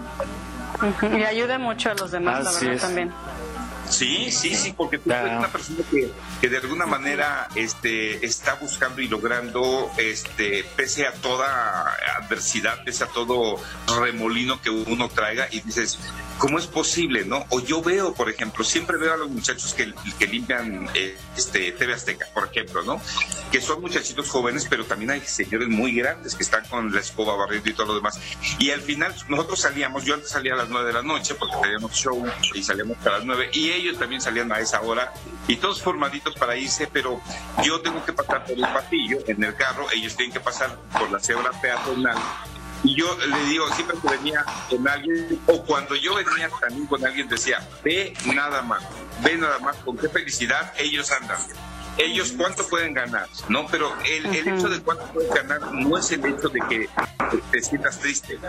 Y 1.01 1.23
ayude 1.23 1.57
mucho 1.57 1.91
a 1.91 1.93
los 1.95 2.11
demás, 2.11 2.47
Así 2.47 2.65
la 2.65 2.71
verdad, 2.71 2.75
es. 2.75 2.81
también. 2.81 3.13
Sí, 3.89 4.31
sí, 4.31 4.55
sí, 4.55 4.73
porque 4.75 4.97
tú 4.97 5.11
eres 5.11 5.37
una 5.37 5.51
persona 5.51 5.79
que, 5.89 6.11
que 6.41 6.49
de 6.49 6.57
alguna 6.57 6.85
manera 6.85 7.47
este, 7.55 8.25
está 8.25 8.55
buscando 8.55 9.01
y 9.01 9.07
logrando, 9.07 9.89
este, 9.97 10.65
pese 10.75 11.07
a 11.07 11.13
toda 11.13 11.95
adversidad, 12.21 12.83
pese 12.83 13.05
a 13.05 13.07
todo 13.07 13.59
remolino 13.99 14.61
que 14.61 14.69
uno 14.69 15.09
traiga, 15.09 15.47
y 15.51 15.61
dices, 15.61 15.99
¿cómo 16.37 16.59
es 16.59 16.67
posible, 16.67 17.25
no? 17.25 17.45
O 17.49 17.59
yo 17.61 17.81
veo, 17.81 18.13
por 18.13 18.29
ejemplo, 18.29 18.63
siempre 18.63 18.97
veo 18.97 19.13
a 19.13 19.17
los 19.17 19.29
muchachos 19.29 19.73
que, 19.73 19.93
que 20.19 20.27
limpian 20.27 20.89
eh, 20.93 21.17
este, 21.35 21.71
TV 21.71 21.93
Azteca, 21.93 22.27
por 22.33 22.47
ejemplo, 22.47 22.83
¿no? 22.83 23.01
Que 23.51 23.61
son 23.61 23.81
muchachitos 23.81 24.29
jóvenes, 24.29 24.67
pero 24.69 24.85
también 24.85 25.11
hay 25.11 25.21
señores 25.21 25.69
muy 25.69 25.93
grandes 25.93 26.35
que 26.35 26.43
están 26.43 26.65
con 26.67 26.93
la 26.93 26.99
escoba 26.99 27.35
barriendo 27.35 27.69
y 27.69 27.73
todo 27.73 27.87
lo 27.87 27.95
demás. 27.95 28.19
Y 28.59 28.71
al 28.71 28.81
final, 28.81 29.15
nosotros 29.29 29.61
salíamos, 29.61 30.05
yo 30.05 30.13
antes 30.13 30.29
salía 30.29 30.53
a 30.53 30.57
las 30.57 30.69
nueve 30.69 30.87
de 30.87 30.93
la 30.93 31.03
noche 31.03 31.35
porque 31.35 31.55
teníamos 31.61 31.93
show 31.93 32.25
y 32.53 32.63
salíamos 32.63 32.97
a 33.05 33.11
las 33.11 33.25
nueve, 33.25 33.49
y 33.53 33.71
ellos 33.77 33.97
también 33.97 34.21
salían 34.21 34.51
a 34.51 34.59
esa 34.59 34.81
hora, 34.81 35.13
y 35.47 35.55
todos 35.55 35.81
formaditos 35.81 36.35
para 36.35 36.55
irse, 36.55 36.87
pero 36.87 37.21
yo 37.63 37.81
tengo 37.81 38.03
que 38.05 38.13
pasar 38.13 38.43
por 38.43 38.53
el 38.53 38.61
pasillo 38.61 39.19
en 39.27 39.43
el 39.43 39.55
carro, 39.55 39.87
ellos 39.91 40.15
tienen 40.15 40.33
que 40.33 40.39
pasar 40.39 40.75
por 40.91 41.09
la 41.11 41.19
cebra 41.19 41.51
peatonal. 41.61 42.17
Y 42.83 42.95
yo 42.95 43.17
le 43.17 43.39
digo, 43.45 43.67
siempre 43.73 43.97
que 43.99 44.07
venía 44.07 44.45
con 44.69 44.87
alguien, 44.87 45.41
o 45.47 45.63
cuando 45.63 45.95
yo 45.95 46.15
venía 46.15 46.49
también 46.59 46.85
con 46.85 47.03
alguien, 47.05 47.27
decía, 47.27 47.67
ve 47.83 48.13
nada 48.35 48.61
más, 48.61 48.83
ve 49.23 49.35
nada 49.37 49.57
más, 49.59 49.77
con 49.77 49.97
qué 49.97 50.09
felicidad 50.09 50.73
ellos 50.77 51.11
andan. 51.11 51.39
Ellos 51.97 52.33
cuánto 52.37 52.67
pueden 52.67 52.93
ganar, 52.93 53.27
¿no? 53.49 53.67
Pero 53.67 53.93
el, 54.05 54.25
el 54.27 54.47
hecho 54.47 54.69
de 54.69 54.79
cuánto 54.81 55.05
pueden 55.07 55.33
ganar 55.33 55.73
no 55.73 55.97
es 55.97 56.11
el 56.11 56.25
hecho 56.25 56.49
de 56.49 56.59
que 56.69 56.89
te 57.51 57.61
sientas 57.61 57.99
triste. 57.99 58.39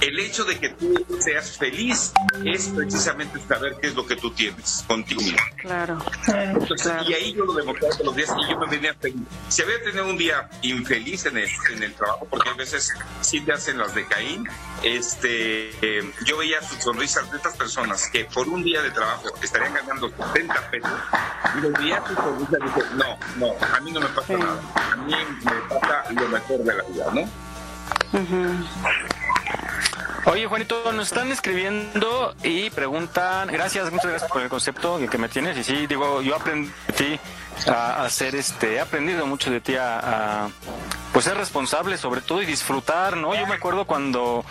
El 0.00 0.18
hecho 0.18 0.44
de 0.44 0.58
que 0.58 0.70
tú 0.70 1.04
seas 1.20 1.56
feliz 1.56 2.12
es 2.44 2.68
precisamente 2.68 3.38
saber 3.40 3.76
qué 3.80 3.88
es 3.88 3.94
lo 3.94 4.06
que 4.06 4.16
tú 4.16 4.30
tienes 4.30 4.84
contigo. 4.86 5.20
Claro. 5.56 5.98
Entonces, 6.26 6.92
Y 7.08 7.14
ahí 7.14 7.34
yo 7.34 7.44
lo 7.44 7.52
demostré 7.54 7.88
todos 7.88 8.06
los 8.06 8.16
días 8.16 8.30
y 8.38 8.50
yo 8.50 8.58
me 8.58 8.66
venía 8.66 8.94
feliz. 8.94 9.22
Si 9.48 9.62
había 9.62 9.82
tenido 9.82 10.06
un 10.06 10.16
día 10.16 10.48
infeliz 10.62 11.26
en 11.26 11.38
el, 11.38 11.48
en 11.70 11.82
el 11.82 11.94
trabajo, 11.94 12.26
porque 12.28 12.48
a 12.50 12.54
veces 12.54 12.92
sí 13.20 13.40
te 13.40 13.52
hacen 13.52 13.78
las 13.78 13.94
de 13.94 14.06
Caín, 14.06 14.48
este, 14.82 15.70
eh, 15.80 16.12
yo 16.26 16.38
veía 16.38 16.62
sus 16.62 16.82
sonrisas 16.82 17.30
de 17.30 17.36
estas 17.36 17.56
personas 17.56 18.08
que 18.10 18.24
por 18.26 18.48
un 18.48 18.62
día 18.62 18.82
de 18.82 18.90
trabajo 18.90 19.28
estarían 19.42 19.74
ganando 19.74 20.08
70 20.08 20.70
pesos 20.70 20.90
y 21.56 21.60
los 21.60 21.72
veía 21.72 22.02
sus 22.06 22.16
sonrisas 22.16 22.58
y 22.60 22.64
dije, 22.64 22.82
no, 22.94 23.18
no, 23.36 23.54
a 23.60 23.80
mí 23.80 23.92
no 23.92 24.00
me 24.00 24.08
pasa 24.08 24.32
nada. 24.34 24.60
A 24.74 24.96
mí 24.96 25.14
me 25.44 25.52
pasa 25.68 26.04
lo 26.12 26.28
mejor 26.28 26.58
de 26.58 26.74
la 26.74 26.82
vida, 26.84 27.06
¿no? 27.12 27.28
Oye, 30.26 30.46
Juanito, 30.46 30.92
nos 30.92 31.08
están 31.08 31.30
escribiendo 31.30 32.34
y 32.42 32.70
preguntan, 32.70 33.48
gracias, 33.48 33.92
muchas 33.92 34.10
gracias 34.10 34.30
por 34.30 34.40
el 34.42 34.48
concepto 34.48 34.98
que, 35.10 35.18
me 35.18 35.28
tienes. 35.28 35.58
Y 35.58 35.64
sí, 35.64 35.86
digo, 35.86 36.22
yo 36.22 36.36
aprendí 36.36 36.70
de 36.86 36.92
ti 36.94 37.20
a, 37.68 38.08
ser 38.08 38.34
este, 38.34 38.74
he 38.74 38.80
aprendido 38.80 39.26
mucho 39.26 39.50
de 39.50 39.60
ti 39.60 39.76
a, 39.76 40.44
a, 40.44 40.50
pues 41.12 41.26
ser 41.26 41.36
responsable 41.36 41.98
sobre 41.98 42.22
todo 42.22 42.40
y 42.40 42.46
disfrutar, 42.46 43.16
¿no? 43.16 43.34
Yo 43.34 43.46
me 43.46 43.54
acuerdo 43.54 43.84
cuando 43.84 44.44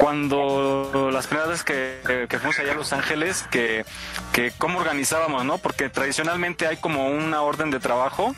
cuando 0.00 1.10
las 1.12 1.26
primeras 1.26 1.50
veces 1.50 1.62
que, 1.62 2.26
que- 2.26 2.38
fuimos 2.38 2.58
allá 2.58 2.72
a 2.72 2.74
Los 2.74 2.94
Ángeles, 2.94 3.44
que, 3.50 3.84
que 4.32 4.50
cómo 4.56 4.78
organizábamos, 4.78 5.44
¿no? 5.44 5.58
Porque 5.58 5.90
tradicionalmente 5.90 6.66
hay 6.66 6.78
como 6.78 7.08
una 7.10 7.42
orden 7.42 7.70
de 7.70 7.80
trabajo 7.80 8.34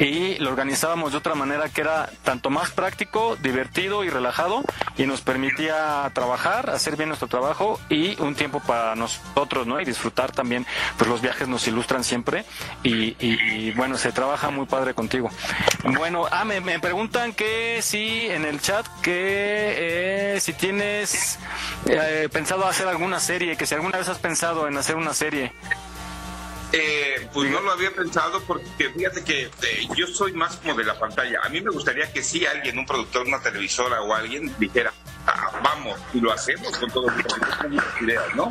y 0.00 0.36
lo 0.38 0.50
organizábamos 0.50 1.12
de 1.12 1.18
otra 1.18 1.34
manera 1.34 1.68
que 1.68 1.82
era 1.82 2.10
tanto 2.24 2.50
más 2.50 2.70
práctico, 2.70 3.36
divertido 3.36 4.02
y 4.02 4.08
relajado 4.10 4.62
y 4.96 5.04
nos 5.06 5.20
permitía 5.20 6.10
trabajar, 6.14 6.70
hacer 6.70 6.96
bien 6.96 7.10
nuestro 7.10 7.28
trabajo 7.28 7.78
y 7.90 8.20
un 8.20 8.34
tiempo 8.34 8.60
para 8.60 8.94
nosotros, 8.96 9.66
¿no? 9.66 9.78
Y 9.80 9.84
disfrutar 9.84 10.32
también, 10.32 10.66
pues 10.96 11.08
los 11.08 11.20
viajes 11.20 11.46
nos 11.46 11.68
ilustran 11.68 12.02
siempre 12.02 12.44
y, 12.82 13.14
y- 13.24 13.70
bueno, 13.72 13.96
se 13.98 14.10
trabaja 14.10 14.50
muy 14.50 14.66
padre 14.66 14.94
contigo. 14.94 15.30
Bueno, 15.84 16.26
ah, 16.30 16.44
me, 16.44 16.60
me 16.60 16.80
preguntan 16.80 17.32
que 17.34 17.80
si 17.82 18.26
en 18.28 18.44
el 18.46 18.60
chat 18.60 18.86
que 19.02 20.34
eh, 20.36 20.40
si 20.40 20.54
tienes 20.54 21.38
eh, 21.86 22.28
pensado 22.32 22.66
hacer 22.66 22.88
alguna 22.88 23.20
serie, 23.20 23.56
que 23.56 23.66
si 23.66 23.74
alguna 23.74 23.98
vez 23.98 24.08
has 24.08 24.18
pensado 24.18 24.66
en 24.66 24.76
hacer 24.78 24.96
una 24.96 25.12
serie. 25.12 25.52
Eh, 26.72 27.28
pues 27.32 27.50
no 27.50 27.60
lo 27.60 27.72
había 27.72 27.90
pensado 27.90 28.40
porque 28.42 28.90
fíjate 28.90 29.24
que 29.24 29.42
eh, 29.44 29.88
yo 29.96 30.06
soy 30.06 30.32
más 30.32 30.56
como 30.56 30.74
de 30.74 30.84
la 30.84 30.98
pantalla. 30.98 31.40
A 31.42 31.48
mí 31.48 31.60
me 31.60 31.70
gustaría 31.70 32.12
que 32.12 32.22
sí 32.22 32.46
alguien, 32.46 32.78
un 32.78 32.86
productor, 32.86 33.26
una 33.26 33.40
televisora 33.40 34.02
o 34.02 34.14
alguien 34.14 34.54
dijera, 34.58 34.92
ah, 35.26 35.60
vamos 35.62 35.98
y 36.14 36.20
lo 36.20 36.32
hacemos 36.32 36.76
con 36.76 36.90
todo 36.90 37.08
el 37.08 37.24
ideas, 38.00 38.34
¿no? 38.34 38.50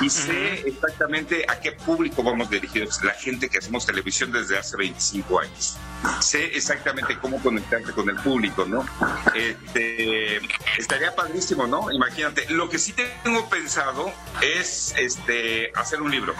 Y 0.00 0.10
sé 0.10 0.66
exactamente 0.66 1.44
a 1.48 1.60
qué 1.60 1.72
público 1.72 2.22
vamos 2.22 2.50
dirigidos, 2.50 3.02
la 3.02 3.14
gente 3.14 3.48
que 3.48 3.58
hacemos 3.58 3.86
televisión 3.86 4.32
desde 4.32 4.58
hace 4.58 4.76
25 4.76 5.40
años. 5.40 5.76
Sé 6.20 6.44
exactamente 6.56 7.18
cómo 7.18 7.40
conectarte 7.42 7.92
con 7.92 8.08
el 8.08 8.16
público, 8.16 8.64
¿no? 8.64 8.86
Este, 9.34 10.40
estaría 10.78 11.14
padrísimo, 11.14 11.66
¿no? 11.66 11.90
Imagínate. 11.90 12.48
Lo 12.50 12.68
que 12.68 12.78
sí 12.78 12.92
tengo 12.92 13.48
pensado 13.48 14.12
es 14.40 14.94
este, 14.96 15.72
hacer 15.74 16.00
un 16.00 16.10
libro. 16.10 16.34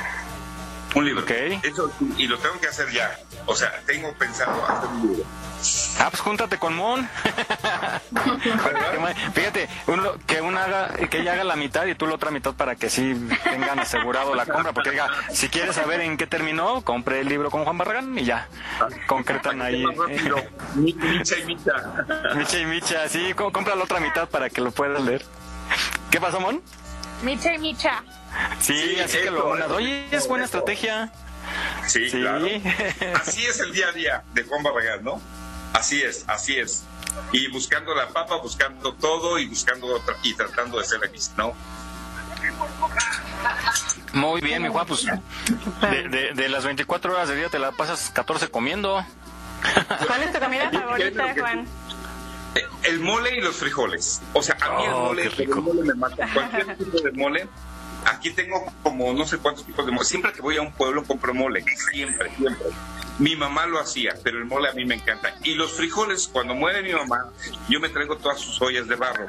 Un 0.97 1.05
libro. 1.05 1.25
Eso, 1.27 1.93
y 2.17 2.27
lo 2.27 2.39
tengo 2.39 2.59
que 2.59 2.69
hacer 2.69 2.91
ya. 2.91 3.19
O 3.45 3.55
sea, 3.55 3.71
tengo 3.85 4.15
pensado 4.15 4.67
hacer 4.67 4.89
un 4.89 5.09
libro. 5.09 5.25
Ah, 6.01 6.09
pues 6.11 6.23
júntate 6.23 6.59
con 6.59 6.75
Mon. 6.75 7.07
Fíjate, 9.35 9.69
uno, 9.89 10.15
que 10.27 10.41
uno 10.41 10.59
haga, 10.59 10.95
que 11.11 11.21
ella 11.21 11.35
haga 11.35 11.45
la 11.45 11.57
mitad 11.57 11.85
y 11.85 11.95
tú 11.95 12.07
la 12.07 12.15
otra 12.15 12.31
mitad 12.31 12.55
para 12.55 12.77
que 12.77 12.89
sí 12.89 13.15
tengan 13.45 13.79
asegurado 13.79 14.35
la 14.35 14.47
compra. 14.47 14.73
Porque 14.73 14.93
diga, 14.93 15.11
si 15.31 15.51
quieres 15.51 15.75
saber 15.75 16.01
en 16.01 16.17
qué 16.17 16.27
terminó, 16.27 16.81
compre 16.81 17.21
el 17.21 17.29
libro 17.29 17.51
con 17.51 17.65
Juan 17.65 17.77
Barragán 17.77 18.19
y 18.19 18.25
ya. 18.25 18.49
Concretan 19.07 19.61
ahí. 19.61 19.85
Micha 20.77 21.39
y 21.39 21.45
Micha. 21.45 22.07
Micha 22.35 22.59
y 22.59 22.65
Micha, 22.65 23.07
sí, 23.11 23.35
compra 23.35 23.77
la 23.77 23.85
otra 23.85 24.01
mitad 24.01 24.31
para 24.31 24.49
que 24.49 24.63
lo 24.63 24.71
puedas 24.71 25.03
leer. 25.03 25.27
¿Qué 26.11 26.23
pasó, 26.23 26.41
Mon? 26.41 26.63
Micha 27.23 27.53
y 27.53 27.59
Micha. 27.59 28.03
Sí, 28.61 28.99
así 29.01 29.19
que 29.19 29.31
lo 29.31 29.51
unas. 29.51 29.71
Oye, 29.71 30.07
es 30.11 30.27
buena 30.29 30.45
estrategia. 30.45 31.13
Sí, 31.87 32.11
claro. 32.11 32.47
Así 33.15 33.47
es 33.47 33.61
el 33.61 33.73
día 33.73 33.89
a 33.89 33.93
día 33.93 34.25
de 34.35 34.43
Juan 34.43 34.63
Barragán, 34.65 35.05
¿no? 35.05 35.21
Así 35.73 36.03
es, 36.03 36.25
así 36.27 36.57
es. 36.57 36.85
Y 37.33 37.49
buscando 37.49 37.95
la 37.95 38.09
papa, 38.09 38.37
buscando 38.37 38.95
todo 38.95 39.39
y 39.39 39.47
buscando 39.47 40.03
y 40.23 40.35
tratando 40.35 40.79
de 40.79 40.85
ser 40.85 41.01
feliz, 41.01 41.33
¿no? 41.37 41.55
Muy 44.13 44.41
bien, 44.41 44.63
mi 44.63 44.69
Juan, 44.69 44.87
pues 44.87 45.05
de, 45.05 46.09
de, 46.09 46.33
de, 46.35 46.49
las 46.49 46.65
24 46.65 47.13
horas 47.13 47.29
de 47.29 47.37
día 47.37 47.49
te 47.49 47.59
la 47.59 47.73
pasas 47.73 48.11
14 48.11 48.49
comiendo. 48.49 49.05
¿Cuál 50.07 50.23
es 50.23 50.33
tu 50.33 50.41
comida 50.41 50.71
favorita, 50.73 51.35
Juan? 51.39 51.67
El 52.85 53.01
mole 53.01 53.37
y 53.37 53.41
los 53.41 53.57
frijoles. 53.57 54.23
O 54.33 54.43
sea, 54.43 54.57
a 54.61 54.79
mí 54.79 54.85
el, 54.85 54.93
Oh, 54.93 55.01
mole, 55.09 55.31
el 55.37 55.49
mole 55.49 55.83
me 55.83 55.95
mata. 55.95 56.29
Cualquier 56.33 56.77
tipo 56.79 57.01
de 57.01 57.13
mole. 57.13 57.49
Aquí 58.07 58.31
tengo 58.31 58.73
como 58.83 59.13
no 59.13 59.27
sé 59.27 59.39
cuántos 59.39 59.67
tipos 59.67 59.85
de 59.85 59.93
mole. 59.93 60.05
Siempre 60.05 60.33
que 60.33 60.41
voy 60.41 60.57
a 60.57 60.63
un 60.63 60.73
pueblo 60.73 61.05
compro 61.05 61.35
mole. 61.35 61.65
Siempre, 61.93 62.31
siempre. 62.37 62.69
Mi 63.19 63.35
mamá 63.35 63.67
lo 63.67 63.81
hacía, 63.81 64.15
pero 64.23 64.39
el 64.39 64.45
mole 64.45 64.69
a 64.69 64.73
mí 64.73 64.85
me 64.85 64.95
encanta. 64.95 65.35
Y 65.43 65.55
los 65.55 65.73
frijoles, 65.73 66.29
cuando 66.29 66.55
muere 66.55 66.83
mi 66.83 66.93
mamá, 66.93 67.31
yo 67.69 67.81
me 67.81 67.89
traigo 67.89 68.17
todas 68.17 68.39
sus 68.39 68.61
ollas 68.63 68.87
de 68.87 68.95
barro. 68.95 69.29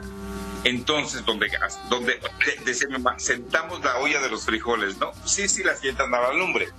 Entonces, 0.63 1.23
donde, 1.25 1.49
donde 1.89 2.19
decía 2.65 2.87
mi 2.87 2.95
mamá, 2.95 3.17
sentamos 3.17 3.83
la 3.83 3.97
olla 3.97 4.19
de 4.19 4.29
los 4.29 4.45
frijoles, 4.45 4.97
¿no? 4.97 5.11
Sí, 5.25 5.47
sí, 5.47 5.63
la 5.63 5.75
sientan 5.75 6.13
a 6.13 6.19
la 6.19 6.33
lumbre. 6.33 6.69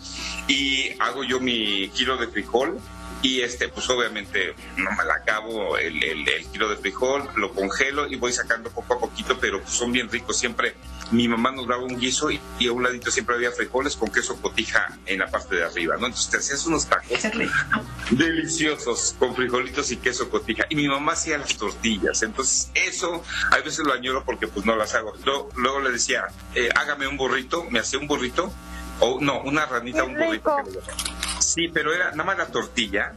Y 0.46 0.90
hago 1.00 1.24
yo 1.24 1.40
mi 1.40 1.88
kilo 1.90 2.16
de 2.16 2.28
frijol, 2.28 2.78
y 3.22 3.40
este 3.40 3.68
pues 3.68 3.88
obviamente 3.90 4.54
no 4.76 4.90
me 4.92 5.04
la 5.04 5.14
acabo 5.14 5.76
el, 5.76 6.02
el, 6.02 6.28
el, 6.28 6.46
kilo 6.46 6.68
de 6.68 6.76
frijol 6.76 7.28
lo 7.36 7.52
congelo 7.52 8.06
y 8.06 8.16
voy 8.16 8.32
sacando 8.32 8.70
poco 8.70 8.94
a 8.94 8.98
poquito 8.98 9.38
pero 9.40 9.60
pues, 9.60 9.74
son 9.74 9.92
bien 9.92 10.08
ricos. 10.08 10.38
Siempre 10.38 10.74
mi 11.10 11.26
mamá 11.26 11.50
nos 11.50 11.66
daba 11.66 11.82
un 11.82 11.98
guiso 11.98 12.30
y, 12.30 12.40
y, 12.58 12.68
a 12.68 12.72
un 12.72 12.82
ladito 12.82 13.10
siempre 13.10 13.34
había 13.34 13.50
frijoles 13.50 13.96
con 13.96 14.10
queso 14.10 14.40
cotija 14.40 14.98
en 15.06 15.20
la 15.20 15.26
parte 15.28 15.56
de 15.56 15.64
arriba 15.64 15.96
no 15.96 16.06
entonces 16.06 16.30
te 16.30 16.36
hacías 16.36 16.66
unos 16.66 16.86
tacos 16.86 17.08
deliciosos 18.10 19.16
con 19.18 19.34
frijolitos 19.34 19.90
y 19.90 19.96
queso 19.96 20.30
cotija. 20.30 20.66
Y 20.68 20.76
mi 20.76 20.88
mamá 20.88 21.12
hacía 21.12 21.38
las 21.38 21.56
tortillas. 21.56 22.22
Entonces 22.22 22.70
eso 22.74 23.22
a 23.50 23.56
veces 23.58 23.80
lo 23.86 23.92
añoro 23.92 24.24
porque 24.24 24.46
pues 24.46 24.64
no 24.64 24.76
las 24.76 24.94
hago. 24.94 25.14
Luego, 25.24 25.50
luego 25.56 25.80
le 25.80 25.90
decía 25.90 26.28
eh, 26.54 26.68
hágame 26.74 27.06
un 27.06 27.16
burrito 27.16 27.64
me 27.70 27.80
hacía 27.80 27.98
un 27.98 28.06
burrito 28.06 28.52
o 29.00 29.20
no 29.20 29.40
una 29.42 29.66
ranita 29.66 30.04
un 30.04 30.14
burrito 30.14 30.56
Sí, 31.48 31.68
pero 31.68 31.94
era 31.94 32.10
nada 32.10 32.24
más 32.24 32.36
la 32.36 32.46
tortilla, 32.48 33.14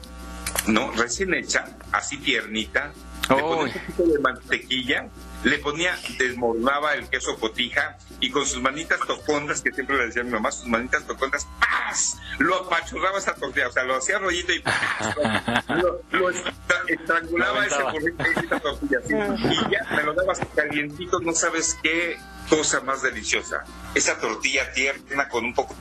¿no? 0.68 0.91
Recién 0.91 1.34
hecha, 1.34 1.66
así 1.91 2.18
tiernita. 2.18 2.94
Le 3.30 3.36
ponía 3.36 3.64
un 3.64 3.72
poquito 3.74 4.03
de 4.03 4.20
mantequilla, 4.20 5.10
le 5.44 5.58
ponía, 5.60 5.98
desmoronaba 6.18 6.94
el 6.94 7.10
queso 7.10 7.38
cotija 7.38 7.98
y 8.22 8.32
con 8.32 8.45
sus 8.45 8.62
manitas 8.62 8.99
tocondas, 9.06 9.62
que 9.62 9.74
siempre 9.74 9.98
le 9.98 10.06
decía 10.06 10.22
a 10.22 10.26
mi 10.26 10.32
mamá, 10.32 10.49
sus 10.49 10.66
manitas 10.68 11.06
tocondas, 11.06 11.45
¡paz! 11.60 12.20
Lo 12.40 12.56
apachurraba 12.56 13.20
esa 13.20 13.36
tortilla, 13.36 13.68
o 13.68 13.72
sea, 13.74 13.84
lo 13.84 13.98
hacía 13.98 14.18
rollito 14.18 14.53
y 14.53 14.60
¡paz! 14.60 14.78
Lo, 15.68 16.02
lo 16.12 16.30
estrangulaba 16.88 17.66
ese 17.66 17.84
burrito, 17.84 18.24
esa 18.24 18.60
tortilla, 18.60 18.99
así, 19.03 19.14
y 19.14 19.72
ya 19.72 19.95
me 19.95 20.03
lo 20.03 20.14
dabas 20.14 20.40
calientito, 20.56 21.20
no 21.20 21.34
sabes 21.34 21.78
qué 21.84 22.18
cosa 22.49 22.80
más 22.82 23.02
deliciosa. 23.02 23.66
Esa 23.94 24.18
tortilla 24.20 24.72
tierna 24.72 25.28
con 25.28 25.44
un 25.45 25.53
poco 25.53 25.76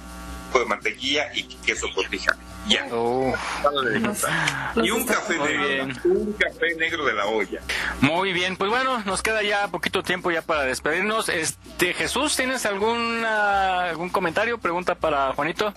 de 0.58 0.66
mantequilla 0.66 1.30
y 1.34 1.44
queso 1.44 1.86
cotija. 1.94 2.36
Ya. 2.68 2.86
Oh. 2.92 3.32
Y 4.76 4.90
un 4.90 5.04
café 5.06 5.38
negro, 5.38 5.94
un 6.04 6.32
café 6.34 6.74
negro 6.76 7.04
de 7.06 7.14
la 7.14 7.26
olla. 7.26 7.60
Muy 8.00 8.32
bien, 8.32 8.56
pues 8.56 8.70
bueno, 8.70 9.02
nos 9.06 9.22
queda 9.22 9.42
ya 9.42 9.68
poquito 9.68 10.02
tiempo 10.02 10.30
ya 10.30 10.42
para 10.42 10.64
despedirnos. 10.64 11.28
Este 11.28 11.94
Jesús, 11.94 12.36
¿tienes 12.36 12.66
alguna 12.66 13.84
algún 13.88 14.10
comentario, 14.10 14.58
pregunta 14.58 14.94
para 14.94 15.32
Juanito? 15.32 15.72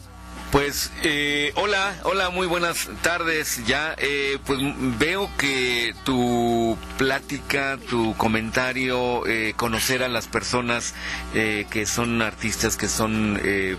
Pues 0.54 0.92
eh, 1.02 1.52
hola, 1.56 1.96
hola, 2.04 2.30
muy 2.30 2.46
buenas 2.46 2.88
tardes. 3.02 3.66
Ya, 3.66 3.96
eh, 3.98 4.38
pues 4.46 4.60
veo 5.00 5.28
que 5.36 5.96
tu 6.04 6.78
plática, 7.00 7.80
tu 7.90 8.16
comentario, 8.18 9.26
eh, 9.26 9.56
conocer 9.58 10.04
a 10.04 10.10
las 10.10 10.28
personas 10.28 10.94
eh, 11.34 11.66
que 11.72 11.88
son 11.88 12.22
artistas, 12.22 12.78
que 12.78 12.88
son 12.88 13.40
eh, 13.44 13.76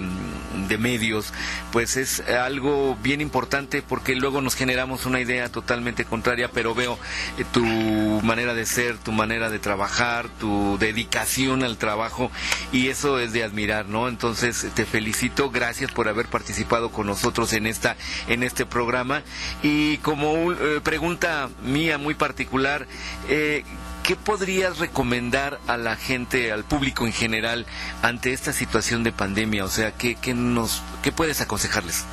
de 0.66 0.76
medios, 0.76 1.32
pues 1.70 1.96
es 1.96 2.18
algo 2.28 2.96
bien 3.00 3.20
importante 3.20 3.80
porque 3.80 4.16
luego 4.16 4.40
nos 4.40 4.56
generamos 4.56 5.06
una 5.06 5.20
idea 5.20 5.52
totalmente 5.52 6.04
contraria, 6.04 6.50
pero 6.52 6.74
veo 6.74 6.98
eh, 7.38 7.44
tu 7.52 7.62
manera 7.62 8.52
de 8.52 8.66
ser, 8.66 8.98
tu 8.98 9.12
manera 9.12 9.48
de 9.48 9.60
trabajar, 9.60 10.28
tu 10.40 10.76
dedicación 10.80 11.62
al 11.62 11.76
trabajo 11.76 12.32
y 12.72 12.88
eso 12.88 13.20
es 13.20 13.32
de 13.32 13.44
admirar, 13.44 13.86
¿no? 13.86 14.08
Entonces 14.08 14.66
te 14.74 14.84
felicito, 14.84 15.50
gracias 15.50 15.92
por 15.92 16.08
haber 16.08 16.26
participado 16.26 16.63
con 16.92 17.06
nosotros 17.06 17.52
en 17.52 17.66
esta 17.66 17.96
en 18.28 18.42
este 18.42 18.66
programa 18.66 19.22
y 19.62 19.98
como 19.98 20.32
un, 20.32 20.56
eh, 20.60 20.80
pregunta 20.82 21.48
mía 21.62 21.98
muy 21.98 22.14
particular 22.14 22.86
eh, 23.28 23.64
¿Qué 24.04 24.16
podrías 24.16 24.80
recomendar 24.80 25.58
a 25.66 25.78
la 25.78 25.96
gente, 25.96 26.52
al 26.52 26.62
público 26.62 27.06
en 27.06 27.12
general, 27.14 27.64
ante 28.02 28.34
esta 28.34 28.52
situación 28.52 29.02
de 29.02 29.12
pandemia? 29.12 29.64
O 29.64 29.68
sea, 29.68 29.92
¿qué, 29.92 30.14
qué 30.14 30.34
nos, 30.34 30.82
qué 31.02 31.10
puedes 31.10 31.40
aconsejarles? 31.40 32.04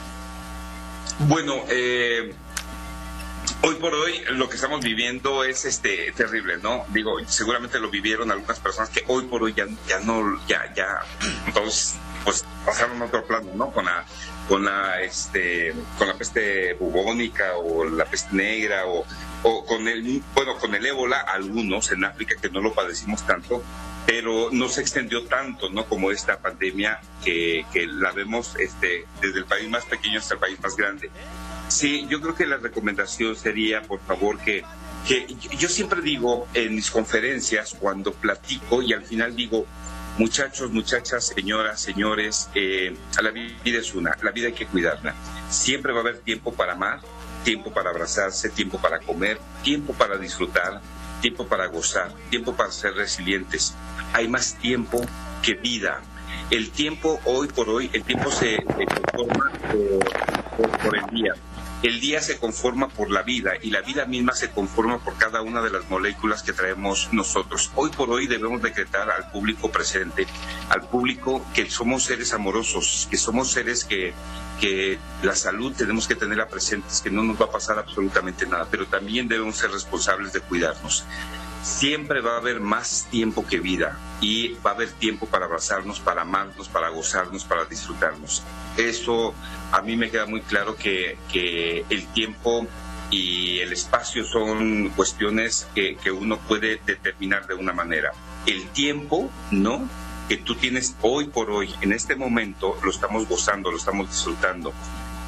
Bueno, 1.20 1.54
eh, 1.68 2.34
hoy 3.64 3.76
por 3.76 3.94
hoy 3.94 4.22
lo 4.32 4.50
que 4.50 4.56
estamos 4.56 4.82
viviendo 4.82 5.44
es 5.44 5.66
este 5.66 6.12
terrible, 6.14 6.60
¿no? 6.64 6.86
Digo, 6.90 7.18
seguramente 7.28 7.78
lo 7.80 7.90
vivieron 7.90 8.32
algunas 8.32 8.60
personas 8.60 8.90
que 8.90 9.04
hoy 9.08 9.26
por 9.26 9.44
hoy 9.44 9.54
ya, 9.54 9.66
ya 9.88 10.00
no, 10.00 10.40
ya, 10.48 10.74
ya, 10.74 10.88
todos 11.54 11.96
pues 12.24 12.46
pasaron 12.66 13.02
a 13.02 13.06
otro 13.06 13.26
plano, 13.26 13.52
¿no? 13.56 13.72
Con 13.72 13.86
la, 13.86 14.06
con 14.52 14.66
la, 14.66 15.02
este, 15.02 15.74
con 15.98 16.10
la 16.10 16.14
peste 16.16 16.74
bubónica 16.74 17.56
o 17.56 17.86
la 17.86 18.04
peste 18.04 18.36
negra 18.36 18.86
o, 18.86 19.06
o 19.44 19.66
con 19.66 19.88
el, 19.88 20.22
bueno, 20.36 20.58
con 20.58 20.76
el 20.76 20.86
ébola, 20.86 21.22
algunos 21.22 21.90
en 21.94 22.04
África 22.04 22.36
que 22.42 22.50
no 22.50 22.60
lo 22.60 22.74
padecimos 22.74 23.26
tanto, 23.26 23.64
pero 24.06 24.50
no 24.52 24.68
se 24.68 24.82
extendió 24.82 25.24
tanto, 25.24 25.70
¿no? 25.70 25.86
Como 25.86 26.12
esta 26.12 26.38
pandemia 26.40 27.00
que, 27.24 27.66
que 27.72 27.88
la 27.88 28.12
vemos 28.12 28.58
este, 28.60 29.06
desde 29.22 29.40
el 29.40 29.46
país 29.46 29.70
más 29.70 29.86
pequeño 29.86 30.20
hasta 30.20 30.34
el 30.34 30.42
país 30.42 30.60
más 30.60 30.76
grande. 30.76 31.10
Sí, 31.70 32.06
yo 32.10 32.20
creo 32.20 32.36
que 32.36 32.46
la 32.46 32.58
recomendación 32.58 33.38
sería, 33.38 33.82
por 33.84 34.02
favor, 34.02 34.38
que, 34.38 34.66
que 35.08 35.28
yo 35.58 35.70
siempre 35.70 36.02
digo 36.02 36.50
en 36.54 36.76
mis 36.76 36.92
conferencias, 36.92 37.74
cuando 37.80 38.12
platico 38.12 38.82
y 38.82 38.92
al 38.92 39.04
final 39.06 39.34
digo, 39.34 39.66
muchachos, 40.18 40.72
muchachas, 40.72 41.26
señoras, 41.28 41.82
señores, 41.82 42.50
eh, 42.56 42.96
la 43.22 43.32
vida 43.32 43.80
es 43.80 43.94
una, 43.94 44.16
la 44.22 44.32
vida 44.32 44.48
hay 44.48 44.54
que 44.54 44.68
cuidarla. 44.68 45.16
Siempre 45.50 45.92
va 45.92 46.00
a 46.00 46.02
haber 46.02 46.20
tiempo 46.20 46.54
para 46.54 46.74
amar, 46.74 47.02
tiempo 47.44 47.72
para 47.72 47.90
abrazarse, 47.90 48.50
tiempo 48.50 48.80
para 48.80 49.00
comer, 49.00 49.40
tiempo 49.64 49.94
para 49.94 50.18
disfrutar, 50.18 50.82
tiempo 51.22 51.48
para 51.48 51.68
gozar, 51.68 52.14
tiempo 52.30 52.56
para 52.56 52.72
ser 52.72 52.94
resilientes. 52.94 53.76
Hay 54.14 54.28
más 54.28 54.56
tiempo 54.56 55.02
que 55.42 55.54
vida. 55.56 56.02
El 56.50 56.72
tiempo, 56.72 57.20
hoy 57.26 57.48
por 57.48 57.70
hoy, 57.70 57.90
el 57.94 58.04
tiempo 58.04 58.30
se, 58.32 58.58
se 58.58 58.64
por, 59.14 60.96
el 60.96 61.06
día. 61.12 61.34
El 61.84 62.00
día 62.00 62.22
se 62.22 62.38
conforma 62.38 62.90
por 62.90 63.10
la 63.10 63.24
vida 63.24 63.54
y 63.60 63.72
la 63.72 63.82
vida 63.82 64.06
misma 64.06 64.34
se 64.34 64.52
conforma 64.52 65.00
por 65.00 65.18
cada 65.18 65.42
una 65.42 65.64
de 65.64 65.72
las 65.72 65.90
moléculas 65.90 66.44
que 66.44 66.54
traemos 66.54 67.10
nosotros. 67.12 67.72
Hoy 67.74 67.90
por 67.90 68.12
hoy 68.12 68.28
debemos 68.28 68.62
decretar 68.62 69.10
al 69.10 69.32
público 69.32 69.72
presente, 69.72 70.28
al 70.70 70.88
público 70.88 71.44
que 71.56 71.68
somos 71.72 72.04
seres 72.04 72.34
amorosos, 72.34 73.08
que 73.10 73.18
somos 73.18 73.50
seres 73.50 73.84
que, 73.84 74.14
que 74.60 75.00
la 75.24 75.36
salud 75.36 75.74
tenemos 75.76 76.08
que 76.08 76.14
tenerla 76.14 76.48
presente, 76.48 76.88
que 77.04 77.10
no 77.10 77.24
nos 77.24 77.42
va 77.42 77.46
a 77.46 77.52
pasar 77.52 77.80
absolutamente 77.80 78.46
nada, 78.46 78.68
pero 78.70 78.86
también 78.86 79.28
debemos 79.28 79.58
ser 79.58 79.72
responsables 79.72 80.34
de 80.34 80.42
cuidarnos 80.42 81.04
siempre 81.62 82.22
va 82.22 82.34
a 82.34 82.38
haber 82.38 82.60
más 82.60 83.08
tiempo 83.10 83.46
que 83.46 83.60
vida 83.60 83.98
y 84.20 84.54
va 84.66 84.72
a 84.72 84.74
haber 84.74 84.92
tiempo 84.92 85.26
para 85.26 85.46
abrazarnos, 85.46 86.00
para 86.00 86.22
amarnos, 86.22 86.68
para 86.68 86.90
gozarnos, 86.90 87.44
para 87.44 87.66
disfrutarnos. 87.66 88.44
Eso 88.78 89.34
a 89.72 89.82
mí 89.82 89.96
me 89.96 90.10
queda 90.10 90.26
muy 90.26 90.42
claro 90.42 90.76
que, 90.76 91.18
que 91.32 91.86
el 91.90 92.08
tiempo 92.08 92.68
y 93.10 93.60
el 93.60 93.74
espacio 93.74 94.24
son 94.24 94.90
cuestiones 94.90 95.68
que, 95.76 95.98
que 95.98 96.12
uno 96.12 96.38
puede 96.38 96.80
determinar 96.86 97.48
de 97.48 97.56
una 97.56 97.74
manera. 97.74 98.14
El 98.46 98.68
tiempo, 98.70 99.30
¿no? 99.52 99.88
que 100.32 100.38
tú 100.38 100.56
tienes 100.56 100.96
hoy 101.02 101.26
por 101.26 101.52
hoy, 101.52 101.76
en 101.82 101.92
este 101.92 102.16
momento, 102.16 102.78
lo 102.86 102.90
estamos 102.90 103.28
gozando, 103.28 103.70
lo 103.70 103.76
estamos 103.76 104.10
disfrutando. 104.10 104.72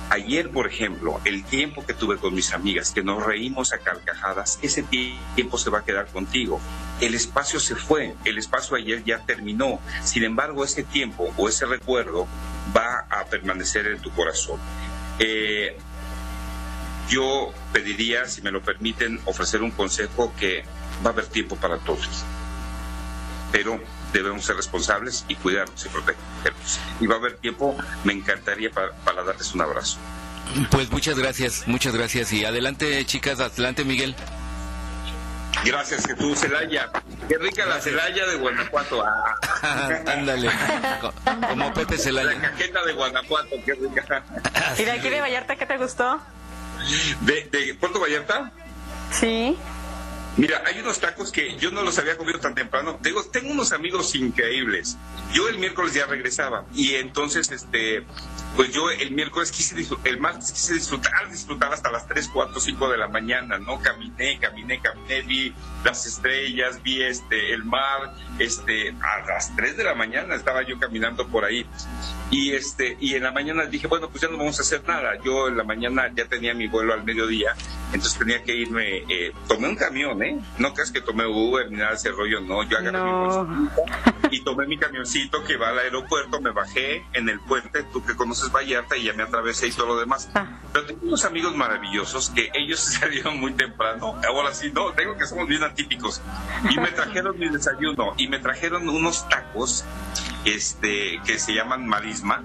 Ayer, 0.09 0.49
por 0.49 0.67
ejemplo, 0.67 1.19
el 1.25 1.43
tiempo 1.43 1.85
que 1.85 1.93
tuve 1.93 2.17
con 2.17 2.35
mis 2.35 2.53
amigas, 2.53 2.91
que 2.91 3.03
nos 3.03 3.25
reímos 3.25 3.73
a 3.73 3.79
carcajadas, 3.79 4.59
ese 4.61 4.83
tiempo 4.83 5.57
se 5.57 5.69
va 5.69 5.79
a 5.79 5.85
quedar 5.85 6.07
contigo. 6.07 6.59
El 7.01 7.15
espacio 7.15 7.59
se 7.59 7.75
fue, 7.75 8.13
el 8.25 8.37
espacio 8.37 8.77
ayer 8.77 9.03
ya 9.03 9.19
terminó. 9.19 9.79
Sin 10.03 10.23
embargo, 10.23 10.63
ese 10.63 10.83
tiempo 10.83 11.33
o 11.37 11.49
ese 11.49 11.65
recuerdo 11.65 12.27
va 12.75 13.07
a 13.09 13.25
permanecer 13.25 13.87
en 13.87 13.99
tu 13.99 14.11
corazón. 14.11 14.59
Eh, 15.19 15.77
yo 17.09 17.51
pediría, 17.71 18.27
si 18.27 18.41
me 18.41 18.51
lo 18.51 18.61
permiten, 18.61 19.19
ofrecer 19.25 19.61
un 19.61 19.71
consejo 19.71 20.33
que 20.37 20.63
va 21.03 21.09
a 21.09 21.13
haber 21.13 21.25
tiempo 21.25 21.55
para 21.55 21.77
todos. 21.79 22.23
Pero 23.51 23.79
debemos 24.13 24.45
ser 24.45 24.55
responsables 24.55 25.25
y 25.27 25.35
cuidarnos 25.35 25.85
y 25.85 25.89
protegernos. 25.89 26.79
Y 27.01 27.07
va 27.07 27.15
a 27.15 27.17
haber 27.17 27.37
tiempo, 27.37 27.75
me 28.03 28.13
encantaría 28.13 28.69
para, 28.71 28.91
para 29.03 29.23
darles 29.23 29.53
un 29.53 29.61
abrazo. 29.61 29.97
Pues 30.71 30.89
muchas 30.91 31.17
gracias, 31.17 31.63
muchas 31.67 31.95
gracias. 31.95 32.31
Y 32.31 32.45
adelante, 32.45 33.03
chicas, 33.05 33.39
adelante, 33.39 33.83
Miguel. 33.85 34.15
Gracias, 35.65 36.05
Jesús 36.05 36.39
Celaya. 36.39 36.89
Qué 37.29 37.37
rica 37.37 37.65
la 37.65 37.79
Celaya 37.79 38.25
de 38.25 38.35
Guanajuato. 38.37 39.03
Ah. 39.05 39.89
Ándale, 40.07 40.49
co- 40.99 41.13
como 41.49 41.73
Pepe 41.73 41.97
Celaya. 41.97 42.31
La 42.33 42.41
cajeta 42.51 42.83
de 42.83 42.93
Guanajuato, 42.93 43.49
qué 43.65 43.73
rica. 43.75 44.23
¿Y 44.77 44.83
de 44.83 44.91
aquí 44.91 45.09
de 45.09 45.21
Vallarta 45.21 45.55
qué 45.55 45.65
te 45.65 45.77
gustó? 45.77 46.19
¿De, 47.21 47.47
de 47.51 47.75
Puerto 47.75 47.99
Vallarta? 48.01 48.51
Sí. 49.11 49.55
Mira, 50.35 50.63
hay 50.65 50.79
unos 50.79 50.99
tacos 50.99 51.31
que 51.31 51.57
yo 51.57 51.69
no 51.69 51.83
los 51.83 51.99
había 51.99 52.17
comido 52.17 52.39
tan 52.39 52.55
temprano. 52.55 52.97
Tengo, 53.03 53.23
tengo 53.25 53.51
unos 53.51 53.71
amigos 53.71 54.15
increíbles. 54.15 54.97
Yo 55.31 55.47
el 55.47 55.59
miércoles 55.59 55.93
ya 55.93 56.07
regresaba 56.07 56.65
y 56.73 56.95
entonces, 56.95 57.51
este, 57.51 58.03
pues 58.55 58.71
yo 58.71 58.89
el 58.91 59.11
miércoles 59.11 59.51
quise 59.51 59.75
disfrutar, 59.75 60.07
el 60.07 60.19
martes 60.19 60.51
quise 60.51 60.75
disfrutar, 60.75 61.29
disfrutar 61.29 61.73
hasta 61.73 61.91
las 61.91 62.07
3, 62.07 62.29
4, 62.31 62.59
5 62.59 62.89
de 62.89 62.97
la 62.97 63.07
mañana, 63.07 63.57
¿no? 63.57 63.79
Caminé, 63.79 64.39
caminé, 64.39 64.79
caminé, 64.79 65.21
vi 65.21 65.53
las 65.83 66.05
estrellas, 66.05 66.81
vi 66.83 67.01
este, 67.01 67.53
el 67.53 67.63
mar, 67.63 68.13
este, 68.39 68.91
a 69.01 69.25
las 69.25 69.55
3 69.55 69.77
de 69.77 69.83
la 69.83 69.95
mañana 69.95 70.35
estaba 70.35 70.61
yo 70.63 70.79
caminando 70.79 71.27
por 71.27 71.45
ahí. 71.45 71.65
Y 72.29 72.51
este, 72.51 72.97
y 72.99 73.15
en 73.15 73.23
la 73.23 73.31
mañana 73.31 73.65
dije, 73.65 73.87
bueno, 73.87 74.09
pues 74.09 74.21
ya 74.21 74.27
no 74.27 74.37
vamos 74.37 74.57
a 74.59 74.61
hacer 74.61 74.83
nada. 74.87 75.17
Yo 75.23 75.47
en 75.47 75.57
la 75.57 75.63
mañana 75.63 76.11
ya 76.15 76.25
tenía 76.25 76.53
mi 76.53 76.67
vuelo 76.67 76.93
al 76.93 77.03
mediodía, 77.03 77.55
entonces 77.87 78.17
tenía 78.17 78.43
que 78.43 78.55
irme, 78.55 79.03
eh, 79.09 79.33
tomé 79.47 79.69
un 79.69 79.75
camión, 79.75 80.21
¿eh? 80.23 80.39
No 80.57 80.73
creas 80.73 80.91
que 80.91 81.01
tomé 81.01 81.25
Uber 81.25 81.69
ni 81.69 81.77
nada 81.77 81.91
de 81.91 81.95
ese 81.95 82.11
rollo, 82.11 82.39
no, 82.41 82.63
yo 82.63 82.77
agarré 82.77 83.03
mi 83.03 83.11
bolsita 83.11 84.13
y 84.31 84.43
tomé 84.43 84.65
mi 84.65 84.77
camioncito 84.77 85.43
que 85.43 85.57
va 85.57 85.69
al 85.69 85.79
aeropuerto, 85.79 86.41
me 86.41 86.51
bajé 86.51 87.05
en 87.13 87.29
el 87.29 87.39
puente, 87.39 87.83
tú 87.93 88.03
que 88.03 88.15
conoces 88.15 88.42
Vallarta, 88.51 88.97
y 88.97 89.03
ya 89.03 89.13
me 89.13 89.23
atravesé 89.23 89.67
y 89.67 89.71
todo 89.71 89.87
lo 89.87 89.99
demás. 89.99 90.29
Pero 90.71 90.85
tengo 90.85 91.07
unos 91.07 91.25
amigos 91.25 91.55
maravillosos 91.55 92.29
que 92.29 92.51
ellos 92.53 92.79
salieron 92.99 93.39
muy 93.39 93.53
temprano, 93.53 94.19
ahora 94.27 94.53
sí, 94.53 94.71
no, 94.73 94.91
tengo 94.93 95.17
que 95.17 95.25
somos 95.25 95.47
bien 95.47 95.63
atípicos, 95.63 96.21
y 96.69 96.77
me 96.77 96.87
trajeron 96.91 97.37
mi 97.37 97.49
desayuno, 97.49 98.13
y 98.17 98.27
me 98.27 98.39
trajeron 98.39 98.87
unos 98.89 99.27
tacos 99.29 99.85
este, 100.45 101.21
que 101.25 101.39
se 101.39 101.53
llaman 101.53 101.87
marisma, 101.87 102.43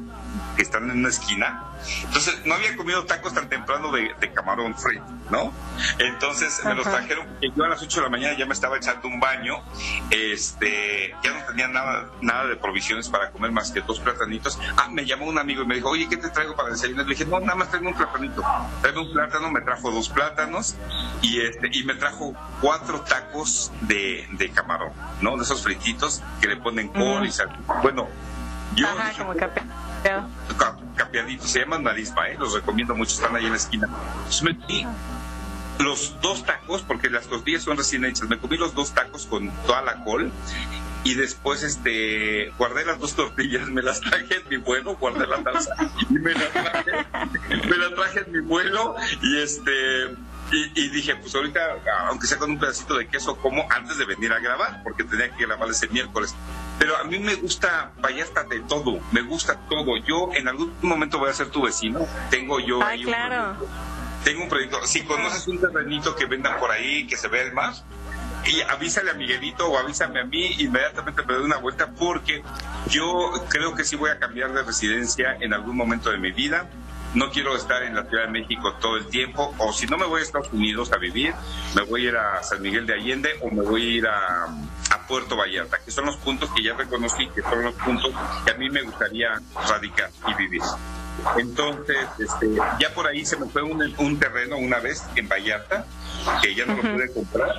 que 0.57 0.63
están 0.63 0.91
en 0.91 0.99
una 0.99 1.09
esquina. 1.09 1.65
Entonces, 2.05 2.45
no 2.45 2.55
había 2.55 2.77
comido 2.77 3.05
tacos 3.05 3.35
tan 3.35 3.49
temprano 3.49 3.93
de, 3.93 4.15
de 4.21 4.33
camarón 4.33 4.75
frito, 4.77 5.05
¿no? 5.31 5.53
Entonces, 5.99 6.61
me 6.65 6.75
los 6.75 6.85
trajeron, 6.85 7.27
porque 7.27 7.51
yo 7.55 7.65
a 7.65 7.69
las 7.69 7.83
8 7.83 8.01
de 8.01 8.05
la 8.05 8.11
mañana 8.11 8.37
ya 8.37 8.47
me 8.47 8.55
estaba 8.55 8.77
echando 8.77 9.09
un 9.09 9.21
baño, 9.21 9.63
este, 10.11 11.15
ya 11.23 11.33
no 11.33 11.47
tenía 11.47 11.69
nada, 11.69 12.09
nada 12.21 12.47
de 12.47 12.57
provisiones 12.57 13.09
para 13.09 13.31
comer 13.31 13.53
más 13.53 13.71
que 13.71 13.81
dos 13.81 14.01
platanitos. 14.01 14.59
Ah, 14.77 14.89
me 14.91 15.05
llamó 15.05 15.27
un 15.27 15.39
amigo 15.39 15.63
y 15.63 15.67
me 15.67 15.77
dijo, 15.77 15.91
oye, 15.91 16.09
¿qué 16.09 16.17
te 16.17 16.29
traigo 16.31 16.57
para 16.57 16.71
desayunar? 16.71 17.07
Le 17.07 17.15
dije, 17.15 17.25
no, 17.25 17.41
nada 17.41 17.55
más 17.55 17.71
traigo 17.71 17.89
un 17.89 17.95
platanito. 17.95 18.43
Traigo 18.81 19.03
un 19.03 19.13
plátano, 19.13 19.51
me 19.51 19.61
trajo 19.61 19.91
dos 19.91 20.09
plátanos 20.09 20.77
y 21.23 21.41
este, 21.41 21.69
y 21.73 21.85
me 21.85 21.95
trajo 21.95 22.35
cuatro 22.61 23.01
tacos 23.03 23.73
de, 23.83 24.27
de 24.33 24.51
camarón, 24.51 24.93
¿no? 25.21 25.37
De 25.37 25.43
esos 25.43 25.63
frititos 25.63 26.23
que 26.41 26.49
le 26.49 26.57
ponen 26.57 26.89
col 26.89 27.27
y 27.27 27.31
sal. 27.33 27.49
Bueno, 27.83 28.09
yo 28.75 28.87
Ajá, 28.89 29.09
dije, 29.11 29.19
como 29.19 29.35
capeado. 29.35 29.69
Ca- 30.03 30.77
capeaditos, 30.97 31.51
se 31.51 31.61
llaman 31.61 31.83
marisma, 31.83 32.29
¿eh? 32.29 32.37
los 32.39 32.53
recomiendo 32.55 32.95
mucho, 32.95 33.15
están 33.15 33.35
ahí 33.37 33.45
en 33.47 33.51
la 33.53 33.57
esquina. 33.57 33.89
Entonces 34.19 34.43
me 34.43 34.57
comí 34.59 34.87
los 35.79 36.21
dos 36.21 36.45
tacos, 36.45 36.83
porque 36.83 37.09
las 37.09 37.27
tortillas 37.27 37.63
son 37.63 37.77
recién 37.77 38.05
hechas, 38.05 38.29
me 38.29 38.39
comí 38.39 38.57
los 38.57 38.75
dos 38.75 38.93
tacos 38.93 39.27
con 39.27 39.51
toda 39.67 39.83
la 39.83 40.03
col 40.05 40.33
y 41.05 41.15
después 41.15 41.63
este 41.63 42.53
guardé 42.59 42.85
las 42.85 42.99
dos 42.99 43.15
tortillas, 43.15 43.69
me 43.69 43.83
las 43.83 44.01
traje 44.01 44.39
en 44.43 44.49
mi 44.51 44.57
vuelo, 44.57 44.97
guardé 44.97 45.27
la 45.29 45.41
salsa 45.43 45.71
y 46.11 46.15
me 46.15 46.33
las 46.35 46.51
traje, 46.51 46.91
me 47.71 47.77
las 47.77 47.95
traje 47.95 48.21
en 48.27 48.33
mi 48.33 48.41
vuelo 48.41 48.97
y 49.23 49.39
este 49.41 50.17
y, 50.51 50.81
y 50.81 50.89
dije, 50.89 51.17
pues 51.17 51.35
ahorita, 51.35 51.61
aunque 52.09 52.27
sea 52.27 52.39
con 52.39 52.51
un 52.51 52.59
pedacito 52.59 52.97
de 52.97 53.07
queso, 53.09 53.37
como 53.37 53.67
antes 53.71 53.99
de 53.99 54.05
venir 54.05 54.33
a 54.33 54.39
grabar, 54.39 54.83
porque 54.83 55.05
tenía 55.05 55.31
que 55.31 55.47
grabar 55.47 55.69
ese 55.69 55.89
miércoles. 55.89 56.35
Pero 56.79 56.97
a 56.97 57.05
mí 57.05 57.19
me 57.19 57.35
gusta 57.35 57.93
Vallarta 58.01 58.45
de 58.45 58.61
todo, 58.61 59.01
me 59.13 59.23
gusta 59.23 59.59
todo. 59.69 59.97
Yo 59.99 60.31
en 60.35 60.49
algún 60.49 60.73
momento 60.83 61.19
voy 61.19 61.31
a 61.31 61.33
ser 61.33 61.51
tu 61.51 61.63
vecino. 61.63 62.07
Tengo 62.31 62.61
yo 62.61 62.81
Ay, 62.83 63.01
ahí 63.01 63.05
un 63.05 63.13
claro. 63.13 63.67
tengo 64.25 64.43
un 64.45 64.49
proyecto. 64.49 64.87
Si 64.87 65.03
conoces 65.03 65.47
un 65.49 65.61
terrenito 65.61 66.15
que 66.15 66.27
vendan 66.27 66.59
por 66.59 66.71
ahí, 66.71 67.07
que 67.07 67.17
se 67.17 67.29
vea 67.29 67.43
el 67.43 67.53
mar, 67.53 67.75
y 68.47 68.61
avísale 68.63 69.11
a 69.11 69.15
Miguelito 69.15 69.69
o 69.69 69.77
avísame 69.79 70.21
a 70.21 70.25
mí, 70.25 70.47
inmediatamente 70.59 71.23
me 71.27 71.35
doy 71.35 71.45
una 71.45 71.57
vuelta 71.59 71.91
porque 71.91 72.43
yo 72.89 73.33
creo 73.49 73.75
que 73.75 73.85
sí 73.85 73.97
voy 73.97 74.11
a 74.11 74.19
cambiar 74.19 74.53
de 74.53 74.63
residencia 74.63 75.37
en 75.41 75.53
algún 75.53 75.77
momento 75.77 76.11
de 76.11 76.19
mi 76.19 76.31
vida. 76.33 76.71
No 77.15 77.31
quiero 77.31 77.57
estar 77.57 77.83
en 77.83 77.95
la 77.95 78.05
Ciudad 78.05 78.25
de 78.25 78.31
México 78.31 78.75
todo 78.81 78.97
el 78.97 79.07
tiempo, 79.07 79.55
o 79.59 79.73
si 79.73 79.87
no 79.87 79.97
me 79.97 80.07
voy 80.07 80.21
a 80.21 80.25
Estados 80.25 80.53
Unidos 80.53 80.93
a 80.93 80.99
vivir, 80.99 81.35
me 81.75 81.83
voy 81.83 82.07
a 82.07 82.09
ir 82.11 82.17
a 82.17 82.43
San 82.43 82.61
Miguel 82.61 82.87
de 82.87 82.95
Allende 82.95 83.31
o 83.41 83.51
me 83.51 83.63
voy 83.63 83.83
a 83.83 83.97
ir 83.97 84.07
a, 84.07 84.47
Puerto 85.07 85.39
Vallarta, 85.39 85.79
que 85.83 85.91
son 85.91 86.05
los 86.05 86.19
puntos 86.19 86.51
que 86.55 86.63
ya 86.63 86.75
reconocí, 86.75 87.29
que 87.29 87.41
son 87.41 87.63
los 87.63 87.73
puntos 87.77 88.13
que 88.45 88.51
a 88.51 88.55
mí 88.59 88.69
me 88.69 88.83
gustaría 88.83 89.41
radicar 89.67 90.11
y 90.27 90.35
vivir. 90.35 90.61
Entonces, 91.39 91.97
este, 92.19 92.55
ya 92.79 92.93
por 92.95 93.07
ahí 93.07 93.25
se 93.25 93.39
me 93.39 93.47
fue 93.47 93.63
un, 93.63 93.83
un 93.97 94.19
terreno 94.19 94.59
una 94.59 94.81
vez 94.81 95.03
en 95.17 95.27
Vallarta, 95.27 95.87
que 96.43 96.55
ya 96.55 96.67
no 96.67 96.77
lo 96.77 96.83
pude 96.83 97.13
comprar. 97.13 97.55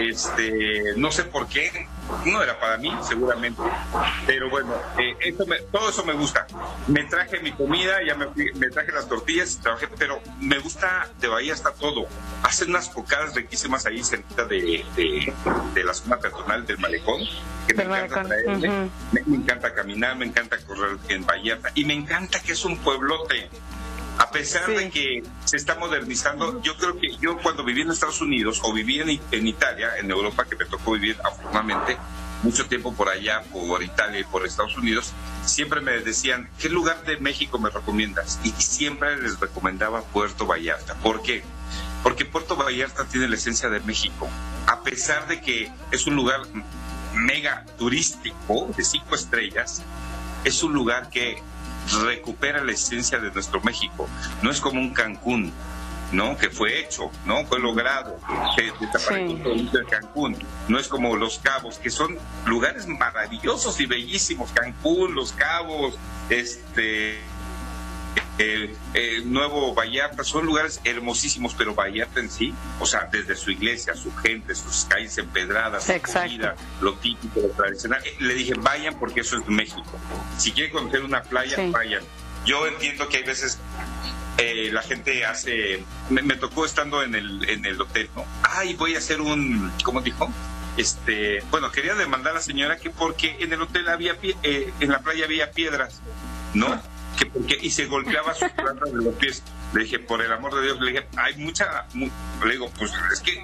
Este, 0.00 0.94
no 0.96 1.10
sé 1.12 1.24
por 1.24 1.46
qué, 1.48 1.86
no 2.24 2.42
era 2.42 2.58
para 2.58 2.78
mí, 2.78 2.90
seguramente. 3.02 3.60
Pero 4.26 4.48
bueno, 4.48 4.74
eh, 4.98 5.14
eso 5.20 5.46
me- 5.46 5.60
todo 5.60 5.90
eso 5.90 6.04
me 6.04 6.14
gusta. 6.14 6.46
Me 6.86 7.04
traje 7.04 7.40
mi 7.40 7.52
comida, 7.52 7.98
ya 8.06 8.14
me, 8.14 8.26
me 8.54 8.70
traje 8.70 8.90
las 8.92 9.08
tortillas, 9.08 9.58
trabajé, 9.62 9.88
pero 9.98 10.20
me 10.40 10.58
gusta 10.60 11.08
de 11.20 11.28
Bahía 11.28 11.52
está 11.52 11.72
todo. 11.72 12.06
Hacen 12.42 12.70
unas 12.70 12.88
cocadas 12.88 13.34
riquísimas 13.34 13.84
ahí 13.86 14.02
cerquita 14.02 14.44
de, 14.46 14.84
de, 14.96 15.32
de 15.74 15.84
la 15.84 15.92
zona 15.94 16.16
peatonal 16.18 16.64
del 16.66 16.78
malecón, 16.78 17.20
que 17.68 17.74
me 17.74 17.82
encanta 17.84 18.22
traerle. 18.22 18.68
ujú. 18.68 18.90
Me, 19.12 19.22
me 19.26 19.36
encanta 19.36 19.74
caminar, 19.74 20.16
me 20.16 20.24
encanta 20.26 20.56
correr 20.66 20.96
en 21.08 21.26
Vallarta 21.26 21.70
y 21.74 21.84
me 21.84 21.94
encanta 21.94 22.40
que 22.40 22.52
es 22.52 22.64
un 22.64 22.78
pueblote. 22.78 23.50
A 24.22 24.30
pesar 24.30 24.68
de 24.68 24.88
que 24.88 25.24
se 25.44 25.56
está 25.56 25.74
modernizando, 25.74 26.62
yo 26.62 26.76
creo 26.76 26.96
que 26.96 27.16
yo 27.20 27.38
cuando 27.38 27.64
viví 27.64 27.82
en 27.82 27.90
Estados 27.90 28.20
Unidos 28.20 28.60
o 28.62 28.72
viví 28.72 29.00
en, 29.00 29.20
en 29.32 29.46
Italia, 29.48 29.96
en 29.98 30.08
Europa, 30.12 30.44
que 30.44 30.54
me 30.54 30.64
tocó 30.64 30.92
vivir 30.92 31.18
afortunadamente 31.24 31.96
mucho 32.44 32.66
tiempo 32.66 32.94
por 32.94 33.08
allá, 33.08 33.42
por 33.52 33.82
Italia 33.82 34.20
y 34.20 34.24
por 34.24 34.46
Estados 34.46 34.76
Unidos, 34.76 35.12
siempre 35.44 35.80
me 35.80 35.98
decían, 35.98 36.48
¿qué 36.60 36.68
lugar 36.68 37.02
de 37.02 37.16
México 37.16 37.58
me 37.58 37.68
recomiendas? 37.68 38.38
Y 38.44 38.50
siempre 38.50 39.20
les 39.20 39.40
recomendaba 39.40 40.02
Puerto 40.02 40.46
Vallarta. 40.46 40.94
¿Por 40.94 41.22
qué? 41.22 41.42
Porque 42.04 42.24
Puerto 42.24 42.54
Vallarta 42.54 43.04
tiene 43.06 43.28
la 43.28 43.34
esencia 43.34 43.70
de 43.70 43.80
México. 43.80 44.28
A 44.68 44.84
pesar 44.84 45.26
de 45.26 45.40
que 45.40 45.68
es 45.90 46.06
un 46.06 46.14
lugar 46.14 46.42
mega 47.12 47.66
turístico 47.76 48.70
de 48.76 48.84
cinco 48.84 49.16
estrellas, 49.16 49.82
es 50.44 50.62
un 50.62 50.74
lugar 50.74 51.10
que 51.10 51.42
recupera 52.04 52.62
la 52.62 52.72
esencia 52.72 53.18
de 53.18 53.30
nuestro 53.30 53.60
México. 53.62 54.08
No 54.42 54.50
es 54.50 54.60
como 54.60 54.80
un 54.80 54.92
Cancún, 54.92 55.52
¿no? 56.12 56.36
Que 56.36 56.50
fue 56.50 56.80
hecho, 56.80 57.10
¿no? 57.24 57.44
Fue 57.46 57.58
logrado, 57.58 58.18
que 58.56 58.72
desapareció 58.80 59.80
de 59.80 59.86
Cancún. 59.86 60.36
No 60.68 60.78
es 60.78 60.88
como 60.88 61.16
Los 61.16 61.38
Cabos, 61.38 61.78
que 61.78 61.90
son 61.90 62.16
lugares 62.46 62.86
maravillosos 62.86 63.80
y 63.80 63.86
bellísimos. 63.86 64.50
Cancún, 64.52 65.14
Los 65.14 65.32
Cabos, 65.32 65.94
este 66.28 67.20
el, 68.38 68.76
el 68.94 69.32
Nuevo 69.32 69.74
Vallarta, 69.74 70.24
son 70.24 70.46
lugares 70.46 70.80
hermosísimos, 70.84 71.54
pero 71.56 71.74
Vallarta 71.74 72.20
en 72.20 72.30
sí, 72.30 72.52
o 72.80 72.86
sea, 72.86 73.08
desde 73.12 73.36
su 73.36 73.50
iglesia, 73.50 73.94
su 73.94 74.14
gente, 74.16 74.54
sus 74.54 74.84
calles 74.86 75.16
empedradas, 75.18 75.84
su 75.84 75.92
comida, 76.00 76.56
lo 76.80 76.94
típico, 76.94 77.40
lo 77.40 77.48
tradicional. 77.50 78.00
Eh, 78.04 78.16
Le 78.20 78.34
dije, 78.34 78.54
vayan 78.54 78.98
porque 78.98 79.20
eso 79.20 79.38
es 79.38 79.46
México. 79.48 79.84
Si 80.38 80.52
quieren 80.52 80.72
conocer 80.72 81.02
una 81.02 81.22
playa, 81.22 81.56
Sí. 81.56 81.70
vayan. 81.70 82.02
Yo 82.44 82.66
entiendo 82.66 83.08
que 83.08 83.18
hay 83.18 83.22
veces 83.22 83.58
eh, 84.38 84.70
la 84.72 84.82
gente 84.82 85.24
hace, 85.24 85.84
me, 86.10 86.22
me 86.22 86.34
tocó 86.34 86.64
estando 86.64 87.02
en 87.02 87.14
el, 87.14 87.48
en 87.48 87.64
el 87.64 87.80
hotel, 87.80 88.08
¿no? 88.16 88.24
Ay, 88.42 88.74
voy 88.74 88.94
a 88.94 88.98
hacer 88.98 89.20
un, 89.20 89.70
¿cómo 89.84 90.00
dijo? 90.00 90.28
Este, 90.76 91.44
bueno, 91.50 91.70
quería 91.70 91.94
demandar 91.94 92.32
a 92.32 92.36
la 92.36 92.40
señora 92.40 92.78
que 92.78 92.88
porque 92.90 93.36
en 93.40 93.52
el 93.52 93.60
hotel 93.62 93.88
había, 93.88 94.18
pie- 94.20 94.36
eh, 94.42 94.72
en 94.80 94.90
la 94.90 95.00
playa 95.00 95.26
había 95.26 95.50
piedras, 95.52 96.00
¿no? 96.54 96.82
Que 97.18 97.26
porque, 97.26 97.58
y 97.60 97.70
se 97.70 97.86
golpeaba 97.86 98.34
sus 98.34 98.50
plantas 98.56 98.92
de 98.92 99.02
los 99.02 99.14
pies. 99.14 99.42
Le 99.74 99.84
dije, 99.84 99.98
por 99.98 100.22
el 100.22 100.32
amor 100.32 100.54
de 100.54 100.62
Dios, 100.62 100.80
le 100.80 100.92
dije, 100.92 101.06
hay 101.16 101.36
mucha, 101.36 101.86
mu- 101.94 102.10
le 102.44 102.52
digo, 102.52 102.70
pues 102.78 102.92
es 103.12 103.20
que 103.20 103.42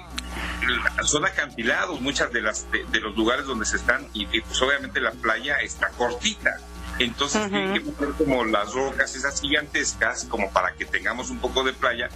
son 1.03 1.25
acantilados 1.25 2.01
muchas 2.01 2.31
de 2.31 2.41
las 2.41 2.69
de, 2.71 2.85
de 2.85 2.99
los 2.99 3.15
lugares 3.15 3.45
donde 3.45 3.65
se 3.65 3.77
están 3.77 4.07
y, 4.13 4.27
y, 4.35 4.41
pues 4.41 4.61
obviamente 4.61 4.99
la 5.01 5.11
playa 5.11 5.57
está 5.61 5.89
cortita 5.89 6.57
entonces 6.99 7.49
tienen 7.49 7.73
que 7.73 7.79
poner 7.91 8.13
como 8.15 8.43
las 8.45 8.73
rocas 8.73 9.15
esas 9.15 9.39
gigantescas 9.41 10.25
como 10.25 10.51
para 10.51 10.73
que 10.73 10.85
tengamos 10.85 11.29
un 11.29 11.39
poco 11.39 11.63
de 11.63 11.73
playa 11.73 12.09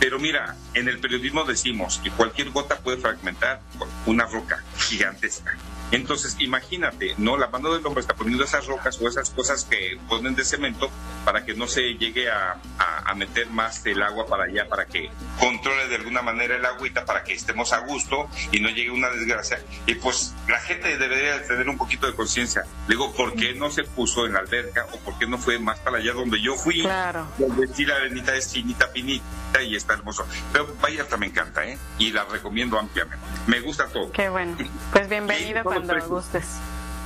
pero 0.00 0.18
mira 0.18 0.56
en 0.74 0.88
el 0.88 0.98
periodismo 0.98 1.44
decimos 1.44 2.00
que 2.02 2.10
cualquier 2.10 2.50
gota 2.50 2.78
puede 2.80 2.96
fragmentar 2.96 3.60
una 4.06 4.24
roca 4.26 4.64
gigantesca. 4.78 5.56
Entonces 5.92 6.36
imagínate 6.38 7.14
no 7.18 7.36
la 7.36 7.48
mano 7.48 7.72
del 7.74 7.84
hombre 7.84 8.00
está 8.00 8.14
poniendo 8.14 8.44
esas 8.44 8.66
rocas 8.66 8.96
o 9.00 9.08
esas 9.08 9.28
cosas 9.30 9.64
que 9.64 9.98
ponen 10.08 10.36
de 10.36 10.44
cemento 10.44 10.88
para 11.24 11.44
que 11.44 11.54
no 11.54 11.66
se 11.66 11.94
llegue 11.94 12.30
a, 12.30 12.60
a- 12.78 13.10
a 13.10 13.14
meter 13.14 13.50
más 13.50 13.84
el 13.86 14.00
agua 14.00 14.24
para 14.26 14.44
allá 14.44 14.68
para 14.68 14.86
que 14.86 15.10
controle 15.40 15.88
de 15.88 15.96
alguna 15.96 16.22
manera 16.22 16.54
el 16.56 16.64
agüita 16.64 17.04
para 17.04 17.24
que 17.24 17.32
estemos 17.32 17.72
a 17.72 17.80
gusto 17.80 18.28
y 18.52 18.60
no 18.60 18.68
llegue 18.68 18.90
una 18.92 19.08
desgracia. 19.10 19.60
Y 19.86 19.96
pues 19.96 20.32
la 20.48 20.60
gente 20.60 20.96
debería 20.96 21.38
de 21.38 21.46
tener 21.48 21.68
un 21.68 21.76
poquito 21.76 22.06
de 22.06 22.14
conciencia. 22.14 22.62
Digo 22.88 23.12
¿por 23.12 23.34
qué 23.34 23.54
no 23.54 23.68
se 23.70 23.82
puso 23.82 24.26
en 24.26 24.34
la 24.34 24.38
alberca 24.40 24.86
o 24.92 24.98
por 25.00 25.18
qué 25.18 25.26
no 25.26 25.38
fue 25.38 25.58
más 25.58 25.80
para 25.80 25.98
allá 25.98 26.12
donde 26.12 26.40
yo 26.40 26.54
fui 26.54 26.82
Claro. 26.82 27.26
donde 27.36 27.66
sí 27.74 27.84
la 27.84 27.96
arenita 27.96 28.34
es 28.36 28.52
finita 28.52 28.86
finita 28.88 29.60
y 29.60 29.74
está 29.74 29.89
hermoso 29.94 30.26
pero 30.52 30.74
Vallarta 30.82 31.16
me 31.16 31.26
encanta 31.26 31.64
¿eh? 31.64 31.78
y 31.98 32.12
la 32.12 32.24
recomiendo 32.24 32.78
ampliamente 32.78 33.24
me 33.46 33.60
gusta 33.60 33.86
todo 33.88 34.10
Qué 34.12 34.28
bueno. 34.28 34.56
Pues 34.92 35.08
bienvenido 35.08 35.62
cuando 35.64 35.94
gustes. 36.06 36.44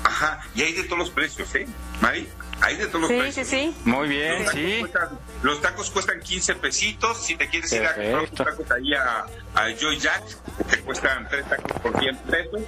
Ajá, 0.05 0.41
y 0.55 0.63
hay 0.63 0.73
de 0.75 0.83
todos 0.85 0.99
los 0.99 1.11
precios, 1.11 1.55
¿eh? 1.55 1.67
Mari, 2.03 2.29
hay 2.61 2.77
de 2.77 2.87
todos 2.89 3.01
los 3.03 3.11
Sí, 3.11 3.19
precios. 3.19 3.47
sí, 3.49 3.73
sí. 3.75 3.89
Muy 3.89 4.07
bien, 4.09 4.33
Los 4.35 4.45
tacos 4.45 4.61
sí. 4.61 4.77
cuestan- 4.81 5.19
los 5.43 5.63
tacos 5.63 5.91
cuestan 5.91 6.21
15 6.21 6.55
pesitos. 6.57 7.23
Si 7.25 7.37
te 7.37 7.49
quieres 7.49 7.73
ir 7.73 7.87
a 7.87 7.95
comprar 7.95 8.29
tacos 8.51 8.71
ahí 8.71 8.93
a, 8.93 9.25
a 9.55 9.71
Joy 9.81 9.99
Jack, 9.99 10.23
te 10.69 10.81
cuestan 10.81 11.27
tres 11.31 11.49
tacos 11.49 11.73
por 11.81 11.99
100 11.99 12.19
pesos. 12.19 12.61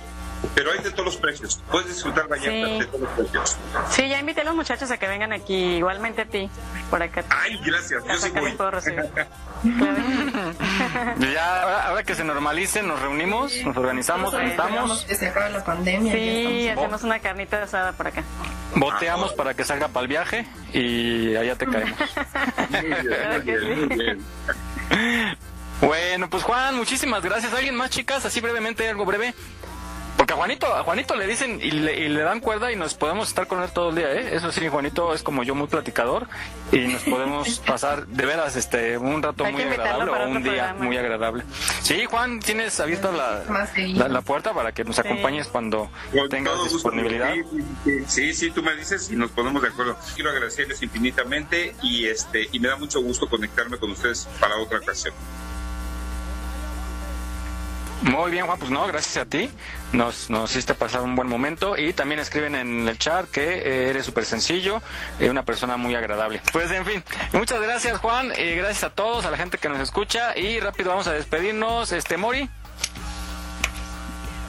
Pero 0.54 0.72
hay 0.72 0.78
de 0.78 0.90
todos 0.90 1.04
los 1.06 1.16
precios. 1.16 1.60
Puedes 1.70 1.88
disfrutar 1.88 2.28
Vallarta 2.28 2.50
Sí. 2.50 2.78
de 2.78 2.86
todos 2.86 3.00
los 3.00 3.10
precios. 3.10 3.56
Sí, 3.90 4.08
ya 4.08 4.20
invité 4.20 4.42
a 4.42 4.44
los 4.44 4.54
muchachos 4.54 4.90
a 4.90 4.98
que 4.98 5.08
vengan 5.08 5.32
aquí, 5.32 5.76
igualmente 5.76 6.22
a 6.22 6.26
ti, 6.26 6.48
por 6.90 7.02
acá. 7.02 7.24
Ay, 7.30 7.58
gracias, 7.64 8.04
yo 8.04 8.16
sí 8.16 8.28
Acá 8.28 8.40
voy. 8.40 8.52
puedo 8.52 8.70
recibir. 8.70 9.04
Ya, 11.18 11.62
ahora, 11.62 11.88
ahora 11.88 12.02
que 12.04 12.14
se 12.14 12.24
normalice, 12.24 12.82
nos 12.82 13.00
reunimos, 13.00 13.52
nos 13.64 13.76
organizamos, 13.76 14.34
juntamos, 14.34 15.04
Que 15.04 15.14
se 15.14 15.32
la 15.34 15.64
pandemia. 15.64 16.12
Sí, 16.12 16.62
ya 16.64 16.70
estamos. 16.70 16.84
hacemos 16.84 17.02
una 17.04 17.18
carnita 17.20 17.62
asada 17.62 17.92
por 17.92 18.08
acá. 18.08 18.22
boteamos 18.74 19.32
para 19.32 19.54
que 19.54 19.64
salga 19.64 19.88
para 19.88 20.02
el 20.02 20.08
viaje 20.08 20.46
y 20.72 21.34
allá 21.36 21.56
te 21.56 21.66
caemos. 21.66 21.98
Bueno, 25.80 26.30
pues 26.30 26.42
Juan, 26.42 26.74
muchísimas 26.74 27.22
gracias. 27.22 27.52
¿Alguien 27.52 27.74
más, 27.74 27.90
chicas? 27.90 28.24
Así 28.24 28.40
brevemente, 28.40 28.88
algo 28.88 29.04
breve. 29.04 29.34
Porque 30.16 30.32
a 30.32 30.36
Juanito, 30.36 30.66
a 30.74 30.82
Juanito 30.82 31.14
le 31.14 31.26
dicen 31.26 31.60
y 31.62 31.70
le, 31.70 31.94
y 32.00 32.08
le 32.08 32.22
dan 32.22 32.40
cuerda 32.40 32.72
y 32.72 32.76
nos 32.76 32.94
podemos 32.94 33.28
estar 33.28 33.46
con 33.46 33.62
él 33.62 33.68
todo 33.70 33.90
el 33.90 33.96
día, 33.96 34.12
¿eh? 34.12 34.34
Eso 34.34 34.50
sí, 34.50 34.66
Juanito 34.68 35.12
es 35.12 35.22
como 35.22 35.42
yo 35.42 35.54
muy 35.54 35.66
platicador 35.68 36.26
y 36.72 36.78
nos 36.88 37.02
podemos 37.02 37.58
pasar 37.66 38.06
de 38.06 38.24
veras 38.24 38.56
este 38.56 38.96
un 38.96 39.22
rato 39.22 39.44
Hay 39.44 39.52
muy 39.52 39.62
agradable 39.62 40.10
o 40.10 40.28
un 40.28 40.42
día 40.42 40.52
programa. 40.52 40.84
muy 40.84 40.96
agradable. 40.96 41.44
Sí, 41.82 42.04
Juan, 42.06 42.40
tienes 42.40 42.80
abierta 42.80 43.12
la, 43.12 43.44
la, 43.94 44.08
la 44.08 44.20
puerta 44.22 44.54
para 44.54 44.72
que 44.72 44.84
nos 44.84 44.96
Sí. 44.96 45.02
acompañes 45.04 45.48
cuando 45.48 45.90
Con 46.12 46.28
tengas 46.30 46.64
disponibilidad. 46.72 47.34
Sí, 47.34 47.42
sí, 47.44 47.64
sí, 47.84 48.04
sí, 48.06 48.34
sí, 48.34 48.50
tú 48.50 48.62
me 48.62 48.74
dices 48.74 49.10
y 49.10 49.16
nos 49.16 49.30
ponemos 49.32 49.60
de 49.62 49.68
acuerdo. 49.68 49.98
Quiero 50.14 50.30
agradecerles 50.30 50.82
infinitamente 50.82 51.74
y 51.82 52.06
este 52.06 52.48
y 52.50 52.58
me 52.58 52.68
da 52.68 52.76
mucho 52.76 53.02
gusto 53.02 53.28
conectarme 53.28 53.76
con 53.76 53.90
ustedes 53.90 54.26
para 54.40 54.56
otra 54.56 54.78
ocasión. 54.78 55.12
Muy 58.06 58.30
bien, 58.30 58.46
Juan, 58.46 58.58
pues 58.58 58.70
no, 58.70 58.86
gracias 58.86 59.16
a 59.16 59.28
ti. 59.28 59.50
Nos, 59.92 60.30
nos 60.30 60.52
hiciste 60.52 60.74
pasar 60.74 61.02
un 61.02 61.16
buen 61.16 61.28
momento 61.28 61.76
y 61.76 61.92
también 61.92 62.20
escriben 62.20 62.54
en 62.54 62.86
el 62.86 62.98
chat 62.98 63.28
que 63.28 63.58
eh, 63.58 63.90
eres 63.90 64.06
súper 64.06 64.24
sencillo 64.24 64.80
y 65.18 65.26
una 65.26 65.44
persona 65.44 65.76
muy 65.76 65.94
agradable. 65.96 66.40
Pues 66.52 66.70
en 66.70 66.84
fin, 66.84 67.02
muchas 67.32 67.60
gracias, 67.60 67.98
Juan, 67.98 68.32
y 68.38 68.54
gracias 68.54 68.84
a 68.84 68.90
todos, 68.90 69.26
a 69.26 69.30
la 69.32 69.36
gente 69.36 69.58
que 69.58 69.68
nos 69.68 69.80
escucha 69.80 70.38
y 70.38 70.60
rápido 70.60 70.90
vamos 70.90 71.08
a 71.08 71.12
despedirnos. 71.14 71.90
Este, 71.90 72.16
Mori. 72.16 72.48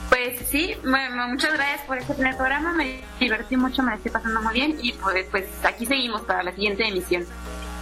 Pues 0.08 0.48
sí, 0.48 0.76
bueno, 0.84 1.28
muchas 1.28 1.52
gracias 1.52 1.80
por 1.82 1.98
este 1.98 2.14
primer 2.14 2.36
programa, 2.36 2.72
me 2.72 3.02
divertí 3.18 3.56
mucho, 3.56 3.82
me 3.82 3.94
estoy 3.94 4.12
pasando 4.12 4.40
muy 4.40 4.54
bien 4.54 4.78
y 4.80 4.92
pues, 4.92 5.26
pues 5.32 5.46
aquí 5.64 5.84
seguimos 5.84 6.22
para 6.22 6.44
la 6.44 6.52
siguiente 6.52 6.86
emisión. 6.86 7.26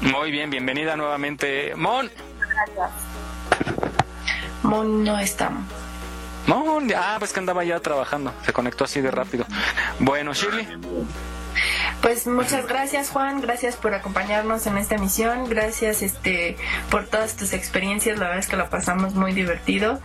Muy 0.01 0.31
bien, 0.31 0.49
bienvenida 0.49 0.97
nuevamente. 0.97 1.75
Mon. 1.77 2.11
Gracias. 2.39 3.96
No 4.67 5.19
está. 5.19 5.51
Mon, 6.47 6.93
ah, 6.97 7.17
pues 7.19 7.33
que 7.33 7.41
andaba 7.41 7.65
ya 7.65 7.81
trabajando, 7.81 8.33
se 8.45 8.53
conectó 8.53 8.85
así 8.85 9.01
de 9.01 9.11
rápido. 9.11 9.47
Bueno, 9.99 10.33
Shirley. 10.33 10.67
Pues 12.03 12.27
muchas 12.27 12.67
gracias 12.67 13.11
Juan, 13.11 13.41
gracias 13.41 13.77
por 13.77 13.95
acompañarnos 13.95 14.67
en 14.67 14.79
esta 14.79 14.95
emisión, 14.97 15.49
gracias 15.49 16.03
este 16.03 16.57
por 16.91 17.07
todas 17.07 17.37
tus 17.37 17.53
experiencias, 17.53 18.19
la 18.19 18.25
verdad 18.27 18.39
es 18.41 18.49
que 18.49 18.57
la 18.57 18.69
pasamos 18.71 19.15
muy 19.15 19.33
divertido. 19.33 20.01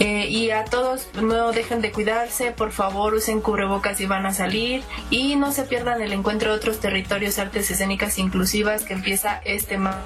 Eh, 0.00 0.26
y 0.28 0.50
a 0.50 0.64
todos 0.64 1.08
no 1.20 1.52
dejen 1.52 1.80
de 1.80 1.90
cuidarse, 1.92 2.52
por 2.52 2.72
favor 2.72 3.14
usen 3.14 3.40
cubrebocas 3.40 3.96
si 3.98 4.06
van 4.06 4.26
a 4.26 4.32
salir 4.34 4.82
y 5.10 5.36
no 5.36 5.52
se 5.52 5.62
pierdan 5.64 6.02
el 6.02 6.12
encuentro 6.12 6.50
de 6.52 6.56
otros 6.56 6.80
territorios 6.80 7.38
artes 7.38 7.70
escénicas 7.70 8.18
inclusivas 8.18 8.84
que 8.84 8.92
empieza 8.94 9.40
este 9.44 9.78
ma- 9.78 10.00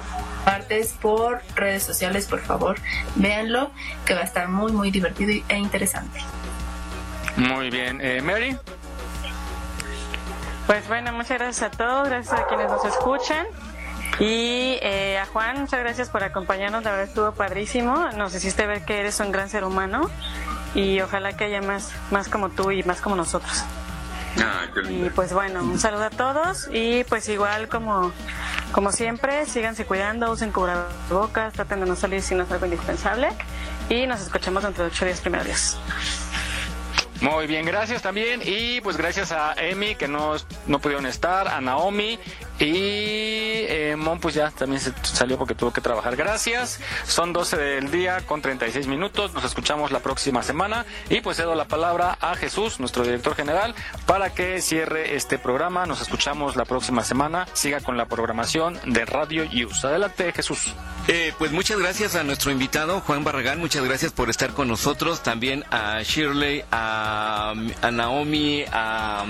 martes 0.45 0.95
por 1.01 1.41
redes 1.55 1.83
sociales, 1.83 2.25
por 2.25 2.39
favor 2.39 2.77
véanlo, 3.15 3.71
que 4.05 4.13
va 4.13 4.21
a 4.21 4.23
estar 4.23 4.47
muy 4.49 4.71
muy 4.71 4.91
divertido 4.91 5.31
e 5.49 5.57
interesante. 5.57 6.19
Muy 7.37 7.69
bien. 7.69 7.99
Eh, 8.01 8.21
Mary. 8.21 8.57
Pues 10.69 10.87
bueno, 10.87 11.11
muchas 11.13 11.39
gracias 11.39 11.63
a 11.63 11.75
todos, 11.75 12.07
gracias 12.09 12.39
a 12.39 12.45
quienes 12.45 12.69
nos 12.69 12.85
escuchan. 12.85 13.47
Y 14.19 14.77
eh, 14.83 15.17
a 15.17 15.25
Juan, 15.25 15.61
muchas 15.61 15.79
gracias 15.79 16.09
por 16.11 16.23
acompañarnos, 16.23 16.83
la 16.83 16.91
verdad 16.91 17.07
estuvo 17.07 17.31
padrísimo. 17.31 18.07
Nos 18.15 18.35
hiciste 18.35 18.67
ver 18.67 18.85
que 18.85 18.99
eres 18.99 19.19
un 19.19 19.31
gran 19.31 19.49
ser 19.49 19.63
humano 19.63 20.11
y 20.75 21.01
ojalá 21.01 21.35
que 21.35 21.45
haya 21.45 21.63
más, 21.63 21.91
más 22.11 22.29
como 22.29 22.49
tú 22.49 22.69
y 22.69 22.83
más 22.83 23.01
como 23.01 23.15
nosotros. 23.15 23.63
Ah, 24.37 24.67
qué 24.71 24.81
lindo. 24.81 25.07
Y 25.07 25.09
pues 25.09 25.33
bueno, 25.33 25.63
un 25.63 25.79
saludo 25.79 26.03
a 26.03 26.11
todos 26.11 26.69
y 26.71 27.03
pues 27.05 27.27
igual 27.29 27.67
como, 27.67 28.11
como 28.71 28.91
siempre, 28.91 29.47
síganse 29.47 29.85
cuidando, 29.85 30.31
usen 30.31 30.51
cubrebocas, 30.51 31.51
traten 31.53 31.79
de 31.79 31.87
no 31.87 31.95
salir 31.95 32.21
si 32.21 32.35
no 32.35 32.43
es 32.43 32.51
algo 32.51 32.65
indispensable 32.67 33.29
y 33.89 34.05
nos 34.05 34.21
escuchamos 34.21 34.61
dentro 34.61 34.83
de 34.83 34.91
ocho 34.91 35.03
días 35.03 35.19
primero 35.19 35.43
Dios. 35.45 35.79
Muy 37.21 37.47
bien, 37.47 37.65
gracias 37.65 38.01
también. 38.01 38.41
Y 38.45 38.79
pues 38.81 38.95
gracias 38.95 39.31
a 39.31 39.53
Emi 39.57 39.95
que 39.95 40.07
no, 40.07 40.35
no 40.67 40.79
pudieron 40.79 41.05
estar, 41.05 41.47
a 41.47 41.59
Naomi 41.59 42.17
y 42.59 43.65
eh, 43.71 43.95
Mon 43.97 44.19
pues 44.19 44.35
ya 44.35 44.51
también 44.51 44.81
se 44.81 44.93
salió 45.03 45.37
porque 45.37 45.55
tuvo 45.55 45.71
que 45.71 45.81
trabajar. 45.81 46.15
Gracias. 46.15 46.79
Son 47.05 47.31
12 47.31 47.57
del 47.57 47.91
día 47.91 48.21
con 48.25 48.41
36 48.41 48.87
minutos. 48.87 49.33
Nos 49.33 49.43
escuchamos 49.45 49.91
la 49.91 49.99
próxima 49.99 50.43
semana. 50.43 50.85
Y 51.09 51.21
pues 51.21 51.37
cedo 51.37 51.55
la 51.55 51.65
palabra 51.65 52.17
a 52.19 52.35
Jesús, 52.35 52.79
nuestro 52.79 53.03
director 53.03 53.35
general, 53.35 53.75
para 54.05 54.33
que 54.33 54.61
cierre 54.61 55.15
este 55.15 55.37
programa. 55.37 55.85
Nos 55.85 56.01
escuchamos 56.01 56.55
la 56.55 56.65
próxima 56.65 57.03
semana. 57.03 57.47
Siga 57.53 57.79
con 57.79 57.97
la 57.97 58.05
programación 58.05 58.77
de 58.85 59.05
Radio 59.05 59.45
Use. 59.45 59.87
Adelante, 59.87 60.31
Jesús. 60.33 60.73
Eh, 61.07 61.33
pues 61.37 61.51
muchas 61.51 61.79
gracias 61.79 62.15
a 62.15 62.23
nuestro 62.23 62.51
invitado 62.51 63.01
Juan 63.01 63.23
Barragán, 63.23 63.59
muchas 63.59 63.83
gracias 63.83 64.11
por 64.11 64.29
estar 64.29 64.51
con 64.51 64.67
nosotros, 64.67 65.23
también 65.23 65.65
a 65.71 66.01
Shirley, 66.03 66.63
a, 66.71 67.55
a 67.81 67.91
Naomi, 67.91 68.63
a, 68.71 69.25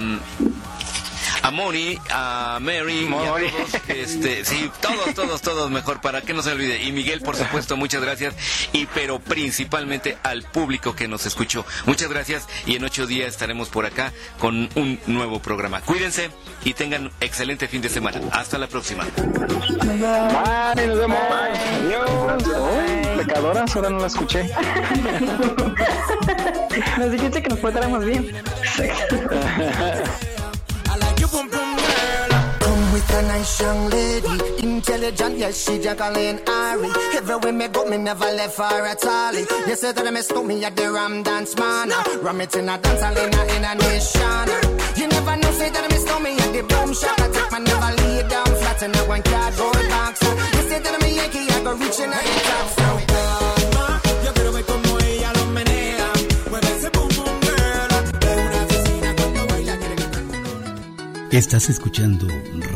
a 1.41 1.51
Moni, 1.51 1.97
a 2.11 2.59
Mary, 2.61 3.07
y 3.09 3.13
a 3.13 3.17
todos, 3.27 3.73
este, 3.87 4.45
sí, 4.45 4.69
todos, 4.81 5.13
todos, 5.13 5.41
todos 5.41 5.71
mejor, 5.71 6.01
para 6.01 6.21
que 6.21 6.33
no 6.33 6.41
se 6.41 6.51
olvide. 6.51 6.83
Y 6.83 6.91
Miguel, 6.91 7.21
por 7.21 7.35
supuesto, 7.35 7.77
muchas 7.77 8.01
gracias. 8.01 8.35
Y 8.73 8.85
pero 8.87 9.19
principalmente 9.19 10.17
al 10.23 10.43
público 10.43 10.95
que 10.95 11.07
nos 11.07 11.25
escuchó. 11.25 11.65
Muchas 11.85 12.09
gracias 12.09 12.47
y 12.65 12.75
en 12.75 12.83
ocho 12.83 13.07
días 13.07 13.29
estaremos 13.29 13.69
por 13.69 13.85
acá 13.85 14.11
con 14.37 14.69
un 14.75 14.99
nuevo 15.07 15.39
programa. 15.39 15.81
Cuídense 15.81 16.31
y 16.63 16.73
tengan 16.73 17.11
excelente 17.19 17.67
fin 17.67 17.81
de 17.81 17.89
semana. 17.89 18.19
Hasta 18.31 18.57
la 18.57 18.67
próxima. 18.67 19.05
Bye, 19.15 20.87
nos 20.87 20.99
vemos. 20.99 21.17
Adiós. 21.29 22.43
Pecadoras, 23.17 23.75
ahora 23.75 23.89
no 23.89 23.99
la 23.99 24.07
escuché. 24.07 24.49
Nos 26.97 27.11
dijiste 27.11 27.41
que 27.41 27.49
nos 27.49 27.59
portáramos 27.59 28.05
bien. 28.05 28.31
With 28.79 30.29
a 33.11 33.21
nice 33.23 33.59
young 33.59 33.89
lady, 33.89 34.63
intelligent, 34.63 35.37
yes, 35.37 35.63
she 35.63 35.79
Jacqueline 35.79 36.39
Ari. 36.47 36.89
Everywhere 37.15 37.53
me 37.53 37.67
go, 37.67 37.85
me 37.85 37.97
never 37.97 38.25
left 38.25 38.57
her 38.57 38.85
at 38.85 39.05
all. 39.05 39.33
You 39.33 39.75
say 39.75 39.91
that 39.91 40.13
me 40.13 40.21
stop 40.21 40.45
me 40.45 40.63
at 40.63 40.75
the 40.75 40.91
Ram 40.91 41.23
Dance 41.23 41.55
Man. 41.57 41.89
Ram 42.21 42.41
it 42.41 42.55
in 42.55 42.69
a 42.69 42.77
dance 42.77 43.01
hall 43.01 43.17
in 43.17 43.33
a, 43.33 43.41
in 43.55 43.65
a 43.65 43.75
nation. 43.75 44.47
You 44.97 45.07
never 45.07 45.35
know, 45.37 45.51
say 45.51 45.69
that 45.69 45.85
me 45.91 45.97
stop 45.97 46.21
me 46.21 46.31
at 46.37 46.53
the 46.53 46.63
boom 46.63 46.93
shop. 46.93 47.19
I 47.19 47.27
take 47.31 47.51
my 47.51 47.59
never 47.59 47.91
lay 48.01 48.27
down 48.29 48.45
flat 48.45 48.83
in 48.83 48.95
a 48.95 49.01
one 49.07 49.23
cardboard 49.23 49.89
box. 49.89 50.21
You 50.21 50.63
say 50.69 50.79
that 50.79 51.01
me 51.01 51.15
Yankee, 51.15 51.49
I 51.49 51.63
go 51.63 51.73
reaching 51.75 52.11
out 52.13 52.23
the 52.23 52.35
top. 52.49 52.67
So, 52.77 52.89
calma, 53.11 54.01
yo 54.25 54.33
quiero 54.33 54.51
ver 54.51 54.65
como 54.65 54.99
ella 54.99 55.33
lo 55.33 55.45
menea. 55.57 56.07
Mueve 56.49 56.69
ese 56.77 56.89
boom 56.91 57.09
boom 57.15 57.39
girl. 57.41 57.91
De 58.19 58.35
una 58.35 58.63
oficina 58.65 59.15
cuando 59.15 59.47
baila 59.47 59.77
quiere 59.77 59.95
que 61.29 61.37
Estás 61.37 61.69
escuchando 61.69 62.27